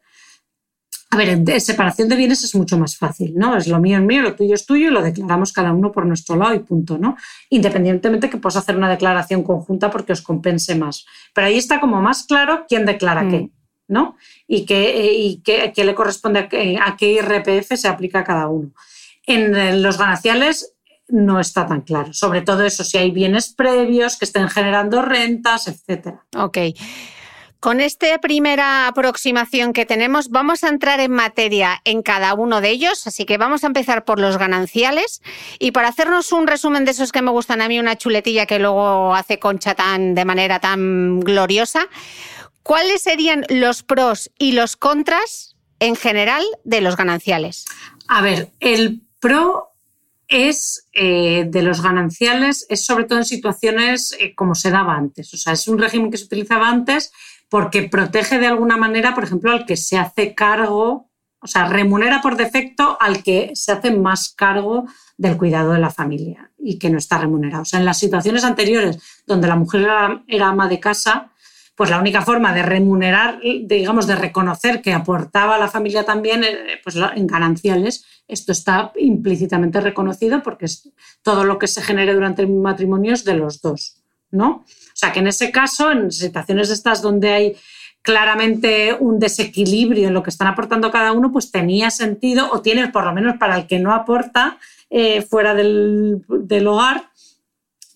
a 1.13 1.15
ver, 1.15 1.61
separación 1.61 2.09
de 2.09 2.15
bienes 2.15 2.43
es 2.43 2.55
mucho 2.55 2.77
más 2.77 2.97
fácil, 2.97 3.33
¿no? 3.35 3.55
Es 3.55 3.67
lo 3.67 3.79
mío 3.79 3.97
es 3.97 4.03
mío, 4.03 4.21
lo 4.21 4.35
tuyo 4.35 4.55
es 4.55 4.65
tuyo 4.65 4.87
y 4.87 4.91
lo 4.91 5.01
declaramos 5.01 5.53
cada 5.53 5.71
uno 5.71 5.91
por 5.91 6.05
nuestro 6.05 6.35
lado 6.35 6.53
y 6.55 6.59
punto, 6.59 6.97
¿no? 6.97 7.15
Independientemente 7.49 8.29
que 8.29 8.37
puedas 8.37 8.57
hacer 8.57 8.75
una 8.75 8.89
declaración 8.89 9.43
conjunta 9.43 9.91
porque 9.91 10.13
os 10.13 10.21
compense 10.21 10.75
más. 10.75 11.05
Pero 11.33 11.47
ahí 11.47 11.57
está 11.57 11.79
como 11.79 12.01
más 12.01 12.23
claro 12.23 12.65
quién 12.67 12.85
declara 12.85 13.27
qué, 13.29 13.41
mm. 13.41 13.51
¿no? 13.87 14.17
Y 14.47 14.65
qué, 14.65 15.13
y 15.13 15.41
qué, 15.41 15.71
le 15.83 15.95
corresponde 15.95 16.39
a 16.39 16.49
qué, 16.49 16.77
a 16.83 16.95
qué 16.97 17.13
IRPF 17.13 17.75
se 17.75 17.87
aplica 17.87 18.19
a 18.19 18.23
cada 18.23 18.47
uno. 18.47 18.71
En 19.25 19.81
los 19.81 19.97
gananciales 19.97 20.73
no 21.07 21.39
está 21.39 21.67
tan 21.67 21.81
claro. 21.81 22.13
Sobre 22.13 22.41
todo 22.41 22.63
eso, 22.63 22.83
si 22.83 22.97
hay 22.97 23.11
bienes 23.11 23.53
previos 23.53 24.17
que 24.17 24.25
estén 24.25 24.49
generando 24.49 25.01
rentas, 25.01 25.67
etcétera. 25.67 26.25
Ok. 26.35 26.57
Con 27.63 27.79
esta 27.79 28.17
primera 28.17 28.87
aproximación 28.87 29.71
que 29.71 29.85
tenemos, 29.85 30.29
vamos 30.29 30.65
a 30.65 30.67
entrar 30.67 30.99
en 30.99 31.13
materia 31.13 31.79
en 31.85 32.01
cada 32.01 32.33
uno 32.33 32.59
de 32.59 32.69
ellos, 32.69 33.07
así 33.07 33.23
que 33.23 33.37
vamos 33.37 33.63
a 33.63 33.67
empezar 33.67 34.03
por 34.03 34.19
los 34.19 34.37
gananciales 34.37 35.21
y 35.59 35.71
para 35.71 35.87
hacernos 35.87 36.33
un 36.33 36.45
resumen 36.45 36.83
de 36.83 36.91
esos 36.91 37.13
que 37.13 37.21
me 37.21 37.31
gustan 37.31 37.61
a 37.61 37.69
mí, 37.69 37.79
una 37.79 37.97
chuletilla 37.97 38.47
que 38.47 38.59
luego 38.59 39.15
hace 39.15 39.39
Concha 39.39 39.75
tan 39.75 40.13
de 40.13 40.25
manera 40.25 40.59
tan 40.59 41.21
gloriosa, 41.21 41.87
¿cuáles 42.63 43.01
serían 43.01 43.45
los 43.47 43.81
pros 43.81 44.29
y 44.37 44.51
los 44.51 44.75
contras 44.75 45.55
en 45.79 45.95
general 45.95 46.43
de 46.65 46.81
los 46.81 46.97
gananciales? 46.97 47.63
A 48.09 48.21
ver, 48.21 48.51
el 48.59 49.03
pro 49.21 49.69
es 50.27 50.89
eh, 50.91 51.45
de 51.47 51.61
los 51.61 51.81
gananciales, 51.81 52.65
es 52.67 52.85
sobre 52.85 53.05
todo 53.05 53.19
en 53.19 53.25
situaciones 53.25 54.17
eh, 54.19 54.35
como 54.35 54.53
se 54.53 54.69
daba 54.69 54.95
antes, 54.95 55.33
o 55.33 55.37
sea, 55.37 55.53
es 55.53 55.65
un 55.69 55.77
régimen 55.77 56.11
que 56.11 56.17
se 56.17 56.25
utilizaba 56.25 56.67
antes 56.67 57.13
porque 57.53 57.83
protege 57.83 58.39
de 58.39 58.47
alguna 58.47 58.77
manera, 58.77 59.13
por 59.13 59.25
ejemplo, 59.25 59.51
al 59.51 59.67
que 59.67 59.77
se 59.77 59.95
hace 59.95 60.33
cargo, 60.33 61.11
o 61.39 61.45
sea, 61.45 61.67
remunera 61.67 62.19
por 62.19 62.35
defecto 62.35 62.97
al 62.99 63.21
que 63.21 63.51
se 63.53 63.71
hace 63.71 63.91
más 63.91 64.33
cargo 64.35 64.87
del 65.17 65.37
cuidado 65.37 65.73
de 65.73 65.77
la 65.77 65.91
familia 65.91 66.49
y 66.57 66.79
que 66.79 66.89
no 66.89 66.97
está 66.97 67.19
remunerado. 67.19 67.61
O 67.61 67.65
sea, 67.65 67.77
en 67.77 67.85
las 67.85 67.99
situaciones 67.99 68.43
anteriores 68.43 68.97
donde 69.27 69.47
la 69.47 69.55
mujer 69.55 69.87
era, 70.27 70.47
ama 70.47 70.67
de 70.67 70.79
casa, 70.79 71.29
pues 71.75 71.91
la 71.91 71.99
única 71.99 72.23
forma 72.23 72.55
de 72.55 72.63
remunerar, 72.63 73.39
digamos, 73.65 74.07
de 74.07 74.15
reconocer 74.15 74.81
que 74.81 74.91
aportaba 74.91 75.53
a 75.53 75.59
la 75.59 75.67
familia 75.67 76.03
también, 76.03 76.43
eh, 76.43 76.79
pues 76.83 76.95
en 76.95 77.27
gananciales, 77.27 78.03
esto 78.27 78.51
está 78.51 78.91
implícitamente 78.95 79.79
reconocido 79.79 80.41
porque 80.41 80.65
es 80.65 80.89
todo 81.21 81.43
lo 81.43 81.59
que 81.59 81.67
se 81.67 81.83
genere 81.83 82.15
durante 82.15 82.41
el 82.41 82.49
matrimonio 82.49 83.13
es 83.13 83.23
de 83.23 83.35
los 83.35 83.61
dos, 83.61 84.01
¿no? 84.31 84.65
O 84.93 84.95
sea 84.95 85.11
que 85.11 85.19
en 85.19 85.27
ese 85.27 85.51
caso, 85.51 85.91
en 85.91 86.11
situaciones 86.11 86.69
estas 86.69 87.01
donde 87.01 87.33
hay 87.33 87.55
claramente 88.03 88.93
un 88.99 89.17
desequilibrio 89.17 90.09
en 90.09 90.13
lo 90.13 90.21
que 90.21 90.29
están 90.29 90.47
aportando 90.47 90.91
cada 90.91 91.13
uno, 91.13 91.31
pues 91.31 91.51
tenía 91.51 91.89
sentido, 91.89 92.49
o 92.51 92.61
tiene 92.61 92.89
por 92.89 93.05
lo 93.05 93.13
menos 93.13 93.37
para 93.37 93.57
el 93.57 93.65
que 93.65 93.79
no 93.79 93.93
aporta 93.93 94.57
eh, 94.89 95.23
fuera 95.23 95.55
del, 95.55 96.21
hogar, 96.67 97.09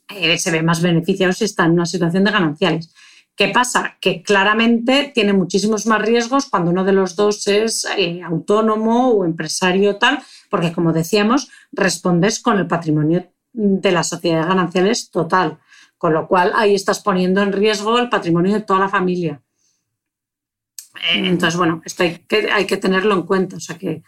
eh, 0.09 0.37
se 0.39 0.49
ve 0.49 0.63
más 0.63 0.81
beneficiado 0.81 1.33
si 1.33 1.43
está 1.43 1.65
en 1.65 1.73
una 1.73 1.85
situación 1.85 2.23
de 2.23 2.31
gananciales. 2.31 2.93
¿Qué 3.35 3.49
pasa? 3.49 3.97
Que 4.01 4.23
claramente 4.23 5.11
tiene 5.13 5.31
muchísimos 5.31 5.85
más 5.85 6.01
riesgos 6.01 6.47
cuando 6.47 6.71
uno 6.71 6.83
de 6.83 6.93
los 6.93 7.15
dos 7.15 7.45
es 7.47 7.85
eh, 7.95 8.23
autónomo 8.23 9.09
o 9.09 9.25
empresario 9.25 9.97
tal, 9.97 10.23
porque 10.49 10.71
como 10.71 10.91
decíamos, 10.91 11.51
respondes 11.71 12.39
con 12.39 12.57
el 12.57 12.65
patrimonio 12.65 13.27
de 13.53 13.91
la 13.91 14.03
sociedad 14.03 14.41
de 14.41 14.47
gananciales 14.47 15.11
total. 15.11 15.59
Con 15.97 16.13
lo 16.13 16.27
cual 16.27 16.51
ahí 16.55 16.75
estás 16.75 16.99
poniendo 16.99 17.41
en 17.41 17.51
riesgo 17.51 17.97
el 17.97 18.09
patrimonio 18.09 18.53
de 18.53 18.61
toda 18.61 18.81
la 18.81 18.89
familia. 18.89 19.41
Eh. 20.95 21.27
Entonces, 21.27 21.57
bueno, 21.57 21.81
esto 21.85 22.03
hay 22.03 22.19
que, 22.19 22.51
hay 22.51 22.65
que, 22.65 22.77
tenerlo 22.77 23.15
en 23.15 23.23
cuenta. 23.23 23.57
O 23.57 23.59
sea 23.59 23.77
que 23.77 24.03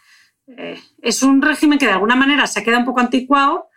eh, 0.46 0.78
es 1.02 1.22
un 1.22 1.42
régimen 1.42 1.78
que 1.78 1.86
de 1.86 1.92
alguna 1.92 2.16
manera 2.16 2.46
se 2.46 2.62
queda 2.62 2.78
un 2.78 2.84
poco 2.84 3.00
anticuado 3.00 3.70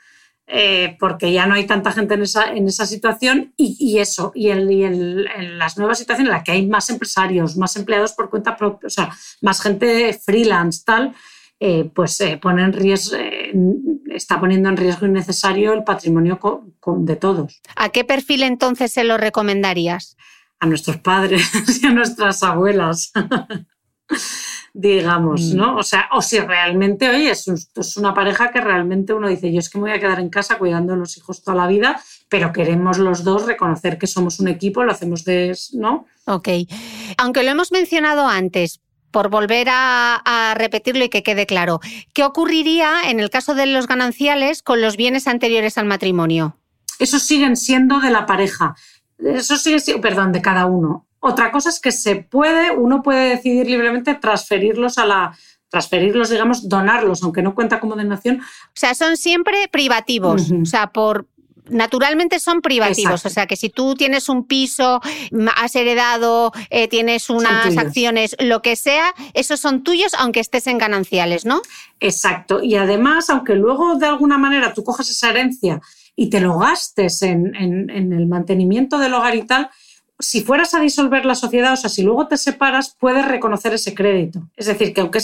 eh, 0.45 0.97
porque 0.99 1.31
ya 1.31 1.45
no 1.45 1.55
hay 1.55 1.65
tanta 1.65 1.93
gente 1.93 2.15
en 2.15 2.23
esa, 2.23 2.51
en 2.51 2.67
esa 2.67 2.85
situación 2.85 3.53
y, 3.55 3.97
eso, 3.99 4.33
y, 4.35 4.49
en 4.49 5.57
las 5.57 5.77
nuevas 5.77 5.99
situaciones 5.99 6.29
en 6.29 6.33
las 6.33 6.43
que 6.43 6.51
hay 6.51 6.67
más 6.67 6.89
empresarios, 6.89 7.55
más 7.55 7.77
empleados 7.77 8.11
por 8.11 8.29
cuenta 8.29 8.57
propia, 8.57 8.87
o 8.87 8.89
sea, 8.89 9.09
más 9.41 9.61
gente 9.61 10.13
freelance, 10.13 10.83
tal, 10.85 11.15
pues 11.93 12.19
pone 12.41 12.63
en 12.63 12.73
riesgo 12.73 13.17
está 14.15 14.39
poniendo 14.39 14.69
en 14.69 14.77
riesgo 14.77 15.05
innecesario 15.05 15.73
el 15.73 15.83
patrimonio 15.83 16.39
de 16.97 17.15
todos. 17.15 17.61
¿A 17.75 17.89
qué 17.89 18.03
perfil 18.03 18.43
entonces 18.43 18.91
se 18.91 19.03
lo 19.03 19.17
recomendarías? 19.17 20.17
A 20.59 20.65
nuestros 20.65 20.97
padres 20.97 21.51
y 21.83 21.85
a 21.85 21.91
nuestras 21.91 22.43
abuelas. 22.43 23.11
digamos, 24.73 25.53
mm. 25.53 25.55
¿no? 25.55 25.77
O 25.77 25.83
sea, 25.83 26.09
o 26.13 26.21
si 26.21 26.39
realmente, 26.39 27.07
oye, 27.07 27.29
es, 27.29 27.47
es, 27.47 27.97
una 27.97 28.13
pareja 28.13 28.51
que 28.51 28.59
realmente 28.59 29.13
uno 29.13 29.29
dice, 29.29 29.53
yo 29.53 29.59
es 29.59 29.69
que 29.69 29.77
me 29.77 29.83
voy 29.83 29.91
a 29.91 29.99
quedar 29.99 30.19
en 30.19 30.29
casa 30.29 30.57
cuidando 30.57 30.93
a 30.93 30.95
los 30.97 31.15
hijos 31.15 31.43
toda 31.43 31.55
la 31.55 31.67
vida, 31.67 32.01
pero 32.27 32.51
queremos 32.51 32.97
los 32.97 33.23
dos 33.23 33.45
reconocer 33.45 33.99
que 33.99 34.07
somos 34.07 34.39
un 34.39 34.47
equipo, 34.47 34.83
lo 34.83 34.91
hacemos 34.91 35.23
de, 35.25 35.55
¿no? 35.73 36.07
Ok. 36.25 36.49
Aunque 37.17 37.43
lo 37.43 37.51
hemos 37.51 37.71
mencionado 37.71 38.27
antes, 38.27 38.81
por 39.13 39.29
volver 39.29 39.67
a, 39.69 40.53
repetirlo 40.57 41.05
y 41.05 41.09
que 41.09 41.23
quede 41.23 41.45
claro, 41.45 41.79
¿qué 42.13 42.25
ocurriría 42.25 43.09
en 43.09 43.21
el 43.21 43.29
caso 43.29 43.55
de 43.55 43.65
los 43.67 43.87
gananciales 43.87 44.61
con 44.61 44.81
los 44.81 44.97
bienes 44.97 45.27
anteriores 45.27 45.77
al 45.77 45.85
matrimonio? 45.85 46.57
Esos 46.99 47.23
siguen 47.23 47.55
siendo 47.55 48.01
de 48.01 48.09
la 48.09 48.25
pareja, 48.25 48.75
eso 49.17 49.55
sigue 49.55 49.79
siendo, 49.79 50.01
perdón, 50.01 50.31
de 50.33 50.41
cada 50.41 50.65
uno. 50.65 51.07
Otra 51.19 51.51
cosa 51.51 51.69
es 51.69 51.79
que 51.79 51.91
se 51.91 52.17
puede, 52.17 52.71
uno 52.71 53.01
puede 53.01 53.29
decidir 53.29 53.67
libremente 53.67 54.15
transferirlos 54.15 54.97
a 54.97 55.05
la, 55.05 55.37
transferirlos, 55.69 56.29
digamos, 56.29 56.69
donarlos, 56.69 57.23
aunque 57.23 57.41
no 57.41 57.55
cuenta 57.55 57.79
como 57.79 57.95
donación. 57.95 58.41
O 58.41 58.75
sea, 58.75 58.93
son 58.93 59.17
siempre 59.17 59.67
privativos. 59.71 60.51
O 60.51 60.65
sea, 60.65 60.87
por, 60.87 61.27
naturalmente 61.69 62.39
son 62.39 62.61
privativos. 62.61 63.25
O 63.25 63.29
sea, 63.29 63.45
que 63.47 63.55
si 63.55 63.69
tú 63.69 63.95
tienes 63.95 64.29
un 64.29 64.45
piso, 64.45 65.01
has 65.55 65.75
heredado, 65.75 66.51
eh, 66.69 66.87
tienes 66.87 67.29
unas 67.29 67.77
acciones, 67.77 68.35
lo 68.39 68.61
que 68.61 68.75
sea, 68.75 69.13
esos 69.33 69.59
son 69.59 69.83
tuyos 69.83 70.13
aunque 70.17 70.39
estés 70.39 70.67
en 70.67 70.77
gananciales, 70.77 71.45
¿no? 71.45 71.61
Exacto. 71.99 72.61
Y 72.61 72.75
además, 72.75 73.29
aunque 73.29 73.55
luego 73.55 73.95
de 73.95 74.07
alguna 74.07 74.37
manera 74.37 74.73
tú 74.73 74.83
cojas 74.83 75.09
esa 75.09 75.29
herencia 75.29 75.81
y 76.15 76.29
te 76.29 76.39
lo 76.39 76.59
gastes 76.59 77.21
en, 77.21 77.55
el 77.55 78.27
mantenimiento 78.27 78.99
del 78.99 79.13
hogar 79.13 79.35
y 79.35 79.43
tal, 79.43 79.69
si 80.19 80.41
fueras 80.41 80.73
a 80.73 80.79
disolver 80.79 81.25
la 81.25 81.35
sociedad, 81.35 81.73
o 81.73 81.77
sea, 81.77 81.89
si 81.89 82.03
luego 82.03 82.27
te 82.27 82.37
separas, 82.37 82.95
puedes 82.99 83.25
reconocer 83.27 83.73
ese 83.73 83.93
crédito. 83.93 84.47
Es 84.55 84.67
decir, 84.67 84.93
que 84.93 85.01
aunque 85.01 85.19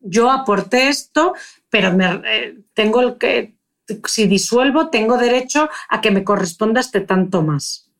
yo 0.00 0.30
aporté 0.30 0.88
esto, 0.88 1.34
pero 1.68 1.92
me, 1.94 2.20
eh, 2.26 2.58
tengo 2.74 3.00
el 3.00 3.18
que 3.18 3.54
si 4.06 4.26
disuelvo, 4.26 4.88
tengo 4.88 5.16
derecho 5.16 5.68
a 5.88 6.00
que 6.00 6.10
me 6.10 6.24
corresponda 6.24 6.80
este 6.80 7.00
tanto 7.00 7.42
más. 7.42 7.90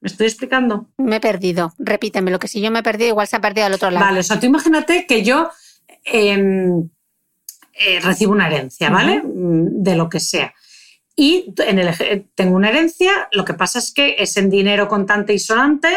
¿Me 0.00 0.08
estoy 0.08 0.26
explicando? 0.26 0.88
Me 0.98 1.16
he 1.16 1.20
perdido. 1.20 1.72
Repíteme, 1.78 2.30
lo 2.30 2.38
que 2.38 2.48
si 2.48 2.60
yo 2.60 2.70
me 2.70 2.80
he 2.80 2.82
perdido, 2.82 3.08
igual 3.08 3.26
se 3.26 3.36
ha 3.36 3.40
perdido 3.40 3.66
al 3.66 3.74
otro 3.74 3.90
lado. 3.90 4.04
Vale, 4.04 4.20
o 4.20 4.22
sea, 4.22 4.38
tú 4.38 4.46
imagínate 4.46 5.06
que 5.06 5.22
yo 5.22 5.50
em, 6.04 6.88
eh, 7.72 8.00
recibo 8.00 8.32
una 8.32 8.46
herencia, 8.46 8.90
¿vale? 8.90 9.22
De 9.24 9.96
lo 9.96 10.08
que 10.08 10.20
sea. 10.20 10.54
Y 11.16 11.54
en 11.58 11.78
el, 11.78 12.28
tengo 12.34 12.56
una 12.56 12.68
herencia, 12.68 13.28
lo 13.32 13.44
que 13.44 13.54
pasa 13.54 13.78
es 13.78 13.92
que 13.92 14.16
es 14.18 14.36
en 14.36 14.50
dinero 14.50 14.86
contante 14.86 15.32
y 15.32 15.38
sonante, 15.38 15.88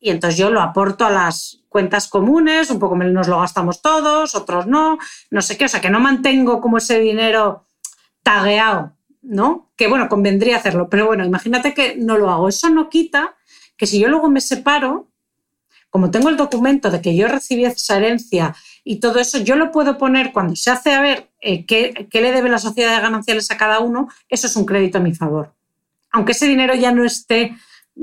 y 0.00 0.10
entonces 0.10 0.38
yo 0.38 0.50
lo 0.50 0.60
aporto 0.60 1.04
a 1.04 1.10
las 1.10 1.62
cuentas 1.68 2.08
comunes, 2.08 2.70
un 2.70 2.78
poco 2.78 2.96
nos 2.96 3.28
lo 3.28 3.40
gastamos 3.40 3.82
todos, 3.82 4.34
otros 4.34 4.66
no, 4.66 4.98
no 5.30 5.42
sé 5.42 5.56
qué, 5.56 5.64
o 5.64 5.68
sea, 5.68 5.80
que 5.80 5.90
no 5.90 6.00
mantengo 6.00 6.60
como 6.60 6.78
ese 6.78 7.00
dinero 7.00 7.67
tagueado, 8.28 8.92
¿no? 9.22 9.70
Que 9.74 9.88
bueno, 9.88 10.10
convendría 10.10 10.58
hacerlo, 10.58 10.90
pero 10.90 11.06
bueno, 11.06 11.24
imagínate 11.24 11.72
que 11.72 11.96
no 11.96 12.18
lo 12.18 12.30
hago. 12.30 12.50
Eso 12.50 12.68
no 12.68 12.90
quita 12.90 13.36
que 13.78 13.86
si 13.86 13.98
yo 13.98 14.08
luego 14.08 14.28
me 14.28 14.42
separo, 14.42 15.08
como 15.88 16.10
tengo 16.10 16.28
el 16.28 16.36
documento 16.36 16.90
de 16.90 17.00
que 17.00 17.16
yo 17.16 17.26
recibí 17.26 17.64
esa 17.64 17.96
herencia 17.96 18.54
y 18.84 19.00
todo 19.00 19.18
eso, 19.18 19.38
yo 19.38 19.56
lo 19.56 19.72
puedo 19.72 19.96
poner 19.96 20.32
cuando 20.32 20.56
se 20.56 20.70
hace 20.70 20.92
a 20.92 21.00
ver 21.00 21.30
eh, 21.40 21.64
qué, 21.64 22.06
qué, 22.10 22.20
le 22.20 22.32
debe 22.32 22.50
la 22.50 22.58
sociedad 22.58 22.96
de 22.96 23.00
gananciales 23.00 23.50
a 23.50 23.56
cada 23.56 23.80
uno, 23.80 24.08
eso 24.28 24.46
es 24.46 24.56
un 24.56 24.66
crédito 24.66 24.98
a 24.98 25.00
mi 25.00 25.14
favor. 25.14 25.54
Aunque 26.10 26.32
ese 26.32 26.46
dinero 26.46 26.74
ya 26.74 26.92
no 26.92 27.06
esté 27.06 27.56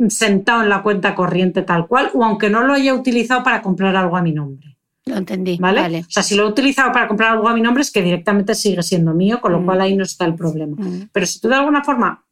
sentado 0.09 0.63
en 0.63 0.69
la 0.69 0.82
cuenta 0.82 1.13
corriente 1.13 1.61
tal 1.61 1.86
cual, 1.86 2.09
o 2.15 2.26
aunque 2.26 2.49
no 2.49 2.63
lo 2.63 2.73
haya 2.73 2.95
utilizado 2.95 3.43
para 3.43 3.61
comprar 3.61 3.95
algo 3.95 4.17
a 4.17 4.23
mi 4.23 4.32
nombre. 4.32 4.74
Lo 5.07 5.17
entendí. 5.17 5.57
¿Vale? 5.59 5.99
O 5.99 6.09
sea, 6.09 6.23
si 6.23 6.35
lo 6.35 6.43
he 6.43 6.49
utilizado 6.49 6.91
para 6.91 7.07
comprar 7.07 7.33
algo 7.33 7.47
a 7.47 7.53
mi 7.53 7.61
nombre 7.61 7.83
es 7.83 7.91
que 7.91 8.01
directamente 8.01 8.55
sigue 8.55 8.81
siendo 8.81 9.13
mío, 9.13 9.39
con 9.39 9.51
lo 9.51 9.59
Mm. 9.61 9.65
cual 9.65 9.81
ahí 9.81 9.95
no 9.95 10.03
está 10.03 10.25
el 10.25 10.33
problema. 10.35 10.75
Mm. 10.79 11.09
Pero 11.11 11.25
si 11.27 11.39
tú 11.39 11.47
de 11.47 11.55
alguna 11.55 11.83
forma 11.83 12.25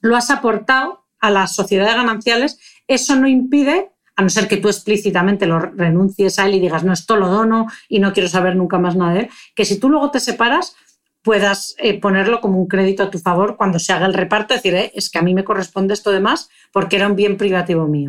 lo 0.00 0.16
has 0.16 0.30
aportado 0.30 1.06
a 1.18 1.30
la 1.30 1.46
sociedad 1.46 1.86
de 1.88 1.94
gananciales, 1.94 2.58
eso 2.86 3.16
no 3.16 3.26
impide, 3.26 3.90
a 4.16 4.22
no 4.22 4.28
ser 4.28 4.48
que 4.48 4.58
tú 4.58 4.68
explícitamente 4.68 5.46
lo 5.46 5.58
renuncies 5.60 6.38
a 6.38 6.46
él 6.46 6.54
y 6.54 6.60
digas, 6.60 6.84
no, 6.84 6.92
esto 6.92 7.16
lo 7.16 7.28
dono 7.28 7.66
y 7.88 8.00
no 8.00 8.12
quiero 8.12 8.28
saber 8.28 8.54
nunca 8.56 8.78
más 8.78 8.96
nada 8.96 9.14
de 9.14 9.20
él, 9.20 9.28
que 9.54 9.64
si 9.64 9.78
tú 9.78 9.88
luego 9.88 10.10
te 10.10 10.20
separas, 10.20 10.76
puedas 11.22 11.74
eh, 11.78 12.00
ponerlo 12.00 12.40
como 12.40 12.58
un 12.58 12.66
crédito 12.66 13.02
a 13.02 13.10
tu 13.10 13.18
favor 13.18 13.56
cuando 13.56 13.78
se 13.78 13.92
haga 13.92 14.06
el 14.06 14.14
reparto, 14.14 14.54
decir, 14.54 14.74
eh, 14.74 14.90
es 14.94 15.10
que 15.10 15.18
a 15.18 15.22
mí 15.22 15.34
me 15.34 15.44
corresponde 15.44 15.92
esto 15.94 16.10
de 16.10 16.20
más 16.20 16.48
porque 16.72 16.96
era 16.96 17.06
un 17.08 17.16
bien 17.16 17.36
privativo 17.36 17.86
mío. 17.86 18.08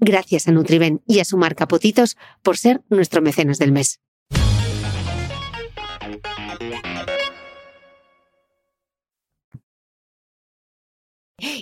Gracias 0.00 0.48
a 0.48 0.52
Nutriben 0.52 1.00
y 1.06 1.20
a 1.20 1.24
su 1.24 1.36
marca 1.36 1.68
Potitos 1.68 2.16
por 2.42 2.56
ser 2.56 2.82
nuestro 2.88 3.22
mecenas 3.22 3.58
del 3.58 3.72
mes. 3.72 4.00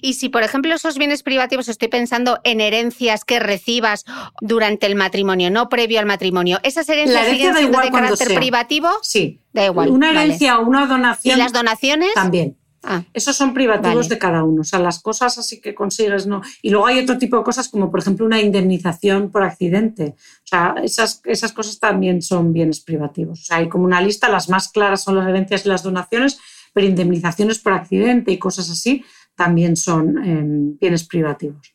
Y 0.03 0.14
si, 0.14 0.28
por 0.28 0.43
ejemplo, 0.43 0.74
esos 0.74 0.99
bienes 0.99 1.22
privativos, 1.22 1.68
estoy 1.68 1.89
pensando 1.89 2.39
en 2.45 2.61
herencias 2.61 3.24
que 3.24 3.39
recibas 3.41 4.05
durante 4.43 4.87
el 4.87 4.95
matrimonio, 4.95 5.51
no 5.51 5.70
previo 5.70 5.99
al 6.01 6.07
matrimonio, 6.07 6.59
¿esas 6.62 6.87
herencias 6.91 7.14
La 7.14 7.22
herencia 7.22 7.39
siguen 7.39 7.53
da 7.55 7.59
siendo 7.61 7.78
igual 7.78 7.87
de 7.87 7.99
carácter 7.99 8.28
sea. 8.28 8.39
privativo? 8.39 8.89
Sí. 9.03 9.41
Da 9.55 9.64
igual. 9.64 9.89
Una 9.91 10.09
vale. 10.09 10.24
herencia 10.24 10.59
o 10.59 10.66
una 10.66 10.85
donación 10.87 11.35
¿Y 11.35 11.39
las 11.41 11.53
donaciones? 11.55 12.12
también. 12.14 12.59
Ah, 12.83 13.03
Esos 13.12 13.37
son 13.37 13.53
privativos 13.53 14.07
Vale. 14.07 14.09
de 14.09 14.18
cada 14.18 14.43
uno. 14.43 14.62
O 14.62 14.64
sea, 14.64 14.78
las 14.78 15.03
cosas 15.03 15.37
así 15.37 15.61
que 15.61 15.74
consigues, 15.74 16.26
no. 16.26 16.41
Y 16.62 16.70
luego 16.70 16.87
hay 16.87 16.99
otro 17.01 17.18
tipo 17.18 17.37
de 17.37 17.43
cosas 17.45 17.68
como, 17.68 17.91
por 17.91 18.01
ejemplo, 18.01 18.24
una 18.24 18.41
indemnización 18.41 19.31
por 19.31 19.43
accidente. 19.43 20.14
O 20.16 20.47
sea, 20.47 20.74
esas, 20.83 21.20
esas 21.24 21.53
cosas 21.53 21.78
también 21.78 22.22
son 22.22 22.53
bienes 22.53 22.81
privativos. 22.81 23.41
O 23.41 23.45
sea, 23.45 23.59
hay 23.59 23.68
como 23.68 23.85
una 23.85 24.01
lista, 24.01 24.28
las 24.31 24.49
más 24.49 24.68
claras 24.68 25.03
son 25.03 25.16
las 25.16 25.28
herencias 25.28 25.66
y 25.66 25.68
las 25.68 25.83
donaciones, 25.83 26.39
pero 26.72 26.87
indemnizaciones 26.87 27.59
por 27.59 27.74
accidente 27.74 28.33
y 28.33 28.39
cosas 28.39 28.70
así 28.70 29.05
también 29.35 29.76
son 29.76 30.18
eh, 30.24 30.76
bienes 30.81 31.05
privativos. 31.05 31.74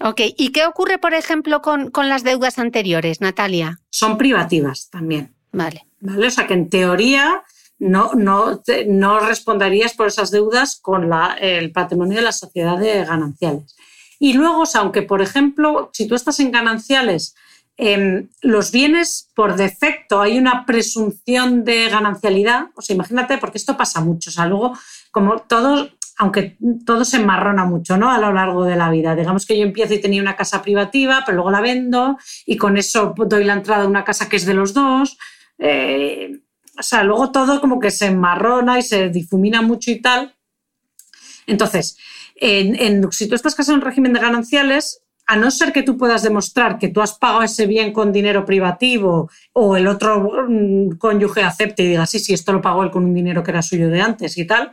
ok. 0.00 0.20
¿Y 0.36 0.52
qué 0.52 0.66
ocurre, 0.66 0.98
por 0.98 1.14
ejemplo, 1.14 1.62
con, 1.62 1.90
con 1.90 2.08
las 2.08 2.22
deudas 2.22 2.58
anteriores, 2.58 3.20
Natalia? 3.20 3.80
Son 3.90 4.18
privativas 4.18 4.90
también. 4.90 5.34
Vale. 5.52 5.86
¿vale? 6.00 6.26
O 6.26 6.30
sea 6.30 6.46
que 6.46 6.54
en 6.54 6.68
teoría 6.68 7.42
no, 7.78 8.12
no, 8.14 8.62
no 8.86 9.20
responderías 9.20 9.94
por 9.94 10.08
esas 10.08 10.30
deudas 10.30 10.78
con 10.80 11.10
el 11.40 11.72
patrimonio 11.72 12.16
de 12.16 12.24
la 12.24 12.32
sociedad 12.32 12.78
de 12.78 13.04
gananciales. 13.04 13.76
Y 14.18 14.32
luego, 14.32 14.64
aunque 14.74 15.02
por 15.02 15.22
ejemplo, 15.22 15.90
si 15.92 16.08
tú 16.08 16.14
estás 16.14 16.40
en 16.40 16.50
gananciales, 16.50 17.36
em, 17.76 18.28
los 18.42 18.72
bienes 18.72 19.30
por 19.34 19.54
defecto 19.54 20.20
hay 20.20 20.38
una 20.38 20.66
presunción 20.66 21.64
de 21.64 21.88
ganancialidad, 21.88 22.66
o 22.74 22.82
sea, 22.82 22.94
imagínate, 22.94 23.38
porque 23.38 23.58
esto 23.58 23.76
pasa 23.76 24.00
mucho, 24.00 24.30
o 24.30 24.32
sea, 24.32 24.50
como 25.12 25.38
todo, 25.42 25.88
aunque 26.16 26.56
todo 26.84 27.04
se 27.04 27.18
enmarrona 27.18 27.64
mucho, 27.64 27.96
¿no? 27.96 28.10
A 28.10 28.18
lo 28.18 28.32
largo 28.32 28.64
de 28.64 28.74
la 28.74 28.90
vida. 28.90 29.14
Digamos 29.14 29.46
que 29.46 29.56
yo 29.56 29.62
empiezo 29.64 29.94
y 29.94 30.00
tenía 30.00 30.20
una 30.20 30.34
casa 30.34 30.62
privativa, 30.62 31.22
pero 31.24 31.36
luego 31.36 31.52
la 31.52 31.60
vendo 31.60 32.18
y 32.44 32.56
con 32.56 32.76
eso 32.76 33.14
doy 33.16 33.44
la 33.44 33.52
entrada 33.52 33.84
a 33.84 33.88
una 33.88 34.04
casa 34.04 34.28
que 34.28 34.36
es 34.36 34.46
de 34.46 34.54
los 34.54 34.74
dos. 34.74 35.16
Eh, 35.58 36.40
o 36.78 36.82
sea, 36.82 37.02
luego 37.02 37.32
todo 37.32 37.60
como 37.60 37.80
que 37.80 37.90
se 37.90 38.06
enmarrona 38.06 38.78
y 38.78 38.82
se 38.82 39.08
difumina 39.08 39.62
mucho 39.62 39.90
y 39.90 40.00
tal. 40.00 40.34
Entonces, 41.46 41.96
en, 42.36 43.10
si 43.10 43.28
tú 43.28 43.34
estás 43.34 43.54
casado 43.54 43.76
en 43.76 43.84
régimen 43.84 44.12
de 44.12 44.20
gananciales, 44.20 45.02
a 45.26 45.36
no 45.36 45.50
ser 45.50 45.72
que 45.72 45.82
tú 45.82 45.98
puedas 45.98 46.22
demostrar 46.22 46.78
que 46.78 46.88
tú 46.88 47.02
has 47.02 47.18
pagado 47.18 47.42
ese 47.42 47.66
bien 47.66 47.92
con 47.92 48.12
dinero 48.12 48.46
privativo 48.46 49.30
o 49.52 49.76
el 49.76 49.86
otro 49.86 50.46
mm, 50.48 50.96
cónyuge 50.96 51.42
acepte 51.42 51.82
y 51.82 51.88
diga, 51.88 52.06
sí, 52.06 52.18
sí, 52.18 52.32
esto 52.32 52.52
lo 52.52 52.62
pagó 52.62 52.82
él 52.82 52.90
con 52.90 53.04
un 53.04 53.12
dinero 53.12 53.42
que 53.42 53.50
era 53.50 53.60
suyo 53.60 53.90
de 53.90 54.00
antes 54.00 54.38
y 54.38 54.46
tal, 54.46 54.72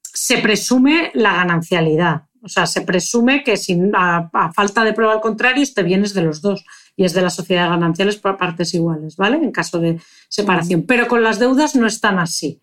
se 0.00 0.38
presume 0.38 1.10
la 1.14 1.34
ganancialidad. 1.34 2.22
O 2.44 2.48
sea, 2.48 2.66
se 2.66 2.82
presume 2.82 3.42
que 3.42 3.56
sin, 3.56 3.94
a, 3.96 4.30
a 4.32 4.52
falta 4.52 4.84
de 4.84 4.92
prueba 4.92 5.14
al 5.14 5.20
contrario, 5.20 5.62
este 5.62 5.82
bien 5.82 6.04
es 6.04 6.12
de 6.12 6.22
los 6.22 6.42
dos 6.42 6.64
y 6.94 7.04
es 7.04 7.14
de 7.14 7.22
la 7.22 7.30
sociedad 7.30 7.64
de 7.64 7.70
gananciales 7.70 8.16
por 8.16 8.36
partes 8.36 8.74
iguales, 8.74 9.16
¿vale? 9.16 9.36
En 9.36 9.50
caso 9.50 9.78
de 9.78 10.00
separación. 10.28 10.84
Pero 10.86 11.08
con 11.08 11.22
las 11.22 11.38
deudas 11.38 11.74
no 11.74 11.86
están 11.86 12.18
así. 12.18 12.60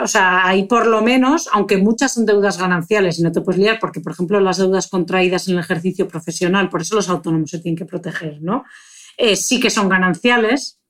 O 0.00 0.06
sea, 0.06 0.46
ahí 0.46 0.64
por 0.64 0.86
lo 0.86 1.02
menos, 1.02 1.48
aunque 1.52 1.76
muchas 1.76 2.12
son 2.14 2.24
deudas 2.24 2.58
gananciales 2.58 3.18
y 3.18 3.22
no 3.22 3.32
te 3.32 3.40
puedes 3.40 3.60
liar, 3.60 3.78
porque, 3.80 4.00
por 4.00 4.12
ejemplo, 4.12 4.40
las 4.40 4.56
deudas 4.56 4.88
contraídas 4.88 5.48
en 5.48 5.54
el 5.54 5.60
ejercicio 5.60 6.08
profesional, 6.08 6.70
por 6.70 6.82
eso 6.82 6.94
los 6.94 7.08
autónomos 7.08 7.50
se 7.50 7.58
tienen 7.58 7.76
que 7.76 7.84
proteger, 7.84 8.40
¿no? 8.40 8.64
Eh, 9.18 9.36
sí 9.36 9.60
que 9.60 9.70
son 9.70 9.88
gananciales, 9.88 10.80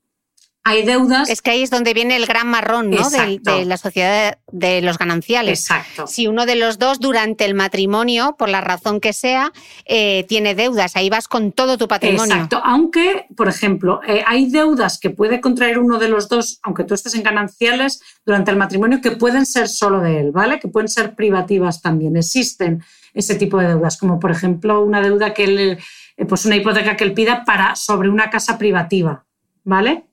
hay 0.65 0.85
deudas. 0.85 1.29
Es 1.29 1.43
que 1.43 1.51
ahí 1.51 1.63
es 1.63 1.71
donde 1.71 1.93
viene 1.93 2.15
el 2.15 2.27
gran 2.27 2.47
marrón 2.47 2.91
¿no? 2.91 3.11
de, 3.11 3.41
de, 3.43 3.65
la 3.65 3.77
sociedad 3.77 4.39
de 4.53 4.81
los 4.81 4.97
gananciales. 4.97 5.61
Exacto. 5.61 6.07
Si 6.07 6.29
uno 6.29 6.47
de 6.47 6.55
los 6.55 6.79
dos 6.79 7.01
durante 7.01 7.45
el 7.45 7.55
matrimonio, 7.55 8.37
por 8.39 8.49
la 8.49 8.61
razón 8.61 9.01
que 9.01 9.13
sea, 9.13 9.53
eh, 9.87 10.25
tiene 10.29 10.55
deudas, 10.55 10.95
ahí 10.95 11.11
vas 11.11 11.27
con 11.27 11.51
todo 11.51 11.79
tu 11.79 11.89
patrimonio. 11.89 12.35
Exacto. 12.35 12.61
Aunque, 12.65 13.27
por 13.37 13.49
ejemplo, 13.49 14.01
eh, 14.07 14.23
hay 14.25 14.51
deudas 14.51 15.01
que 15.01 15.11
puede 15.11 15.41
contraer 15.41 15.81
uno 15.81 15.99
de 15.99 16.09
los 16.09 16.29
dos, 16.29 16.61
aunque 16.63 16.85
tú 16.85 16.95
estés 16.95 17.15
en 17.17 17.25
gananciales, 17.25 18.01
durante 18.25 18.53
el 18.53 18.57
matrimonio, 18.57 19.01
que 19.01 19.11
pueden 19.13 19.47
ser 19.47 19.69
solo 19.69 20.01
de 20.01 20.21
él, 20.21 20.31
¿vale? 20.31 20.61
Que 20.61 20.69
pueden 20.69 20.89
ser 20.89 21.17
privativas 21.17 21.83
también. 21.83 22.17
Existen 22.17 22.85
ese 23.15 23.35
tipo 23.35 23.59
de 23.59 23.69
deudas, 23.69 23.99
como 23.99 24.21
por 24.21 24.31
ejemplo 24.31 24.83
una 24.83 25.01
deuda 25.01 25.35
que 25.35 25.45
él, 25.45 25.79
eh, 26.17 26.25
pues 26.25 26.47
una 26.47 26.55
hipoteca 26.55 26.97
que 26.97 27.03
él 27.03 27.15
pida 27.15 27.45
para 27.45 27.75
sobre 27.75 28.09
una 28.09 28.31
casa 28.31 28.59
privativa, 28.59 29.25
¿vale? 29.65 30.05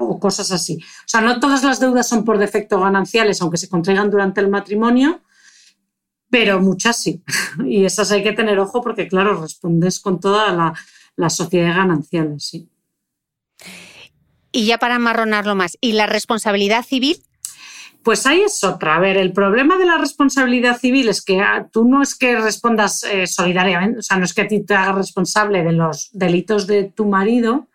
O 0.00 0.18
cosas 0.18 0.50
así. 0.50 0.78
O 0.78 1.08
sea, 1.08 1.20
no 1.20 1.38
todas 1.40 1.62
las 1.62 1.80
deudas 1.80 2.08
son 2.08 2.24
por 2.24 2.38
defecto 2.38 2.80
gananciales, 2.80 3.40
aunque 3.40 3.58
se 3.58 3.68
contraigan 3.68 4.10
durante 4.10 4.40
el 4.40 4.48
matrimonio, 4.48 5.20
pero 6.30 6.60
muchas 6.60 7.02
sí. 7.02 7.22
Y 7.66 7.84
esas 7.84 8.10
hay 8.10 8.22
que 8.22 8.32
tener 8.32 8.58
ojo 8.58 8.80
porque, 8.80 9.08
claro, 9.08 9.40
respondes 9.40 10.00
con 10.00 10.20
toda 10.20 10.52
la, 10.52 10.74
la 11.16 11.30
sociedad 11.30 11.76
gananciales, 11.76 12.44
sí. 12.44 12.68
Y 14.52 14.66
ya 14.66 14.78
para 14.78 14.96
amarronarlo 14.96 15.54
más, 15.54 15.78
¿y 15.80 15.92
la 15.92 16.06
responsabilidad 16.06 16.84
civil? 16.84 17.22
Pues 18.02 18.26
ahí 18.26 18.40
es 18.40 18.64
otra. 18.64 18.96
A 18.96 19.00
ver, 19.00 19.16
el 19.16 19.32
problema 19.32 19.76
de 19.76 19.84
la 19.84 19.98
responsabilidad 19.98 20.78
civil 20.78 21.08
es 21.08 21.22
que 21.22 21.40
ah, 21.40 21.68
tú 21.70 21.84
no 21.84 22.02
es 22.02 22.16
que 22.16 22.40
respondas 22.40 23.04
eh, 23.04 23.26
solidariamente, 23.26 23.98
o 23.98 24.02
sea, 24.02 24.16
no 24.16 24.24
es 24.24 24.32
que 24.32 24.42
a 24.42 24.48
ti 24.48 24.64
te 24.64 24.74
hagas 24.74 24.96
responsable 24.96 25.62
de 25.62 25.72
los 25.72 26.08
delitos 26.12 26.66
de 26.66 26.84
tu 26.84 27.04
marido, 27.04 27.68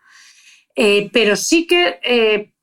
eh, 0.75 1.09
pero 1.11 1.35
sí 1.35 1.65
que 1.65 1.99
eh, 2.03 2.53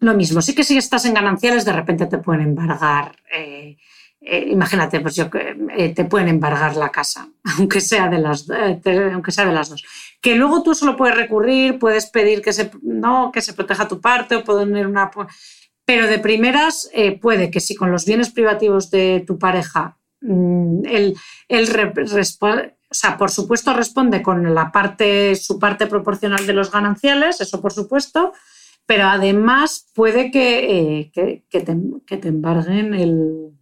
lo 0.00 0.14
mismo, 0.14 0.42
sí 0.42 0.54
que 0.54 0.64
si 0.64 0.76
estás 0.76 1.04
en 1.06 1.14
gananciales 1.14 1.64
de 1.64 1.72
repente 1.72 2.06
te 2.06 2.18
pueden 2.18 2.42
embargar. 2.42 3.16
Eh, 3.32 3.76
imagínate, 4.48 5.00
pues 5.00 5.16
yo 5.16 5.30
te 5.30 6.04
pueden 6.04 6.28
embargar 6.28 6.76
la 6.76 6.90
casa, 6.90 7.28
aunque 7.58 7.80
sea 7.80 8.08
de 8.08 8.18
las, 8.18 8.46
aunque 8.50 9.32
sea 9.32 9.46
de 9.46 9.52
las 9.52 9.70
dos. 9.70 9.84
Que 10.20 10.34
luego 10.34 10.62
tú 10.62 10.74
solo 10.74 10.96
puedes 10.96 11.16
recurrir, 11.16 11.78
puedes 11.78 12.06
pedir 12.06 12.42
que 12.42 12.52
se, 12.52 12.70
no, 12.82 13.32
que 13.32 13.40
se 13.40 13.54
proteja 13.54 13.88
tu 13.88 14.00
parte 14.00 14.36
o 14.36 14.44
poner 14.44 14.86
una. 14.86 15.10
Pero 15.86 16.06
de 16.06 16.18
primeras 16.18 16.90
puede 17.20 17.50
que 17.50 17.60
si 17.60 17.74
con 17.74 17.90
los 17.90 18.04
bienes 18.04 18.30
privativos 18.30 18.90
de 18.90 19.24
tu 19.26 19.38
pareja 19.38 19.99
mm, 20.20 20.86
el, 20.86 21.16
el 21.48 21.68
o 22.90 22.94
sea, 22.94 23.16
por 23.16 23.30
supuesto 23.30 23.72
responde 23.72 24.20
con 24.20 24.52
la 24.52 24.72
parte, 24.72 25.36
su 25.36 25.58
parte 25.60 25.86
proporcional 25.86 26.44
de 26.46 26.52
los 26.52 26.72
gananciales, 26.72 27.40
eso 27.40 27.60
por 27.60 27.72
supuesto, 27.72 28.32
pero 28.84 29.04
además 29.06 29.86
puede 29.94 30.32
que, 30.32 31.00
eh, 31.00 31.12
que, 31.12 31.60
te, 31.60 32.28
embarguen 32.28 32.92
el, 32.92 33.52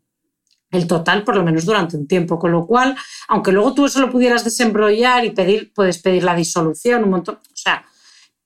el, 0.70 0.86
total, 0.86 1.24
por 1.24 1.36
lo 1.36 1.44
menos 1.44 1.66
durante 1.66 1.98
un 1.98 2.06
tiempo. 2.06 2.38
Con 2.38 2.52
lo 2.52 2.66
cual, 2.66 2.96
aunque 3.28 3.52
luego 3.52 3.74
tú 3.74 3.84
eso 3.84 4.00
lo 4.00 4.10
pudieras 4.10 4.44
desembrollar 4.44 5.26
y 5.26 5.30
pedir, 5.30 5.74
puedes 5.74 5.98
pedir 5.98 6.24
la 6.24 6.34
disolución, 6.34 7.04
un 7.04 7.10
montón, 7.10 7.34
o 7.34 7.56
sea, 7.56 7.84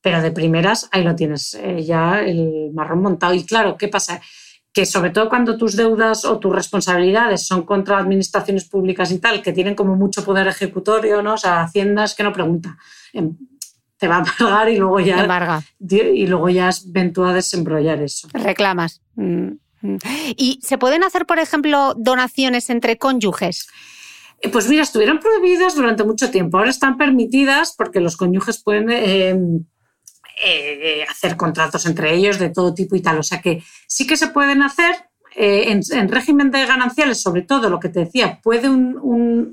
pero 0.00 0.20
de 0.20 0.32
primeras 0.32 0.88
ahí 0.90 1.04
lo 1.04 1.14
tienes 1.14 1.54
eh, 1.54 1.84
ya 1.84 2.20
el 2.20 2.72
marrón 2.74 3.02
montado. 3.02 3.34
Y 3.34 3.46
claro, 3.46 3.76
¿qué 3.76 3.86
pasa? 3.86 4.20
Que 4.72 4.86
sobre 4.86 5.10
todo 5.10 5.28
cuando 5.28 5.58
tus 5.58 5.76
deudas 5.76 6.24
o 6.24 6.38
tus 6.38 6.54
responsabilidades 6.54 7.46
son 7.46 7.64
contra 7.64 7.98
administraciones 7.98 8.64
públicas 8.64 9.10
y 9.10 9.18
tal, 9.18 9.42
que 9.42 9.52
tienen 9.52 9.74
como 9.74 9.96
mucho 9.96 10.24
poder 10.24 10.46
ejecutorio, 10.46 11.22
¿no? 11.22 11.34
O 11.34 11.38
sea, 11.38 11.62
Hacienda 11.62 12.04
es 12.04 12.14
que 12.14 12.22
no 12.22 12.32
pregunta. 12.32 12.78
Em, 13.12 13.36
te 13.98 14.08
va 14.08 14.18
a 14.18 14.24
pagar 14.38 14.68
y 14.70 14.78
luego 14.78 14.98
ya. 15.00 15.62
Y 15.78 16.26
luego 16.26 16.48
ya 16.48 16.70
ven 16.86 17.12
tú 17.12 17.24
a 17.24 17.34
desembrollar 17.34 18.00
eso. 18.02 18.28
Reclamas. 18.32 19.02
Mm, 19.14 19.52
mm. 19.82 19.96
¿Y 20.36 20.58
se 20.62 20.78
pueden 20.78 21.04
hacer, 21.04 21.26
por 21.26 21.38
ejemplo, 21.38 21.94
donaciones 21.96 22.70
entre 22.70 22.96
cónyuges? 22.96 23.68
Eh, 24.40 24.48
pues 24.48 24.68
mira, 24.68 24.82
estuvieron 24.82 25.20
prohibidas 25.20 25.76
durante 25.76 26.02
mucho 26.02 26.30
tiempo. 26.30 26.58
Ahora 26.58 26.70
están 26.70 26.96
permitidas 26.96 27.74
porque 27.76 28.00
los 28.00 28.16
cónyuges 28.16 28.60
pueden 28.60 28.90
em, 28.90 29.64
eh, 30.44 31.04
hacer 31.08 31.36
contratos 31.36 31.86
entre 31.86 32.14
ellos 32.14 32.38
de 32.38 32.50
todo 32.50 32.74
tipo 32.74 32.96
y 32.96 33.02
tal. 33.02 33.18
O 33.18 33.22
sea 33.22 33.40
que 33.40 33.62
sí 33.86 34.06
que 34.06 34.16
se 34.16 34.28
pueden 34.28 34.62
hacer. 34.62 34.94
Eh, 35.34 35.72
en, 35.72 36.08
régimen 36.10 36.50
de 36.50 36.66
gananciales, 36.66 37.22
sobre 37.22 37.40
todo 37.40 37.70
lo 37.70 37.80
que 37.80 37.88
te 37.88 38.00
decía, 38.00 38.38
puede 38.42 38.68
un, 38.68 39.50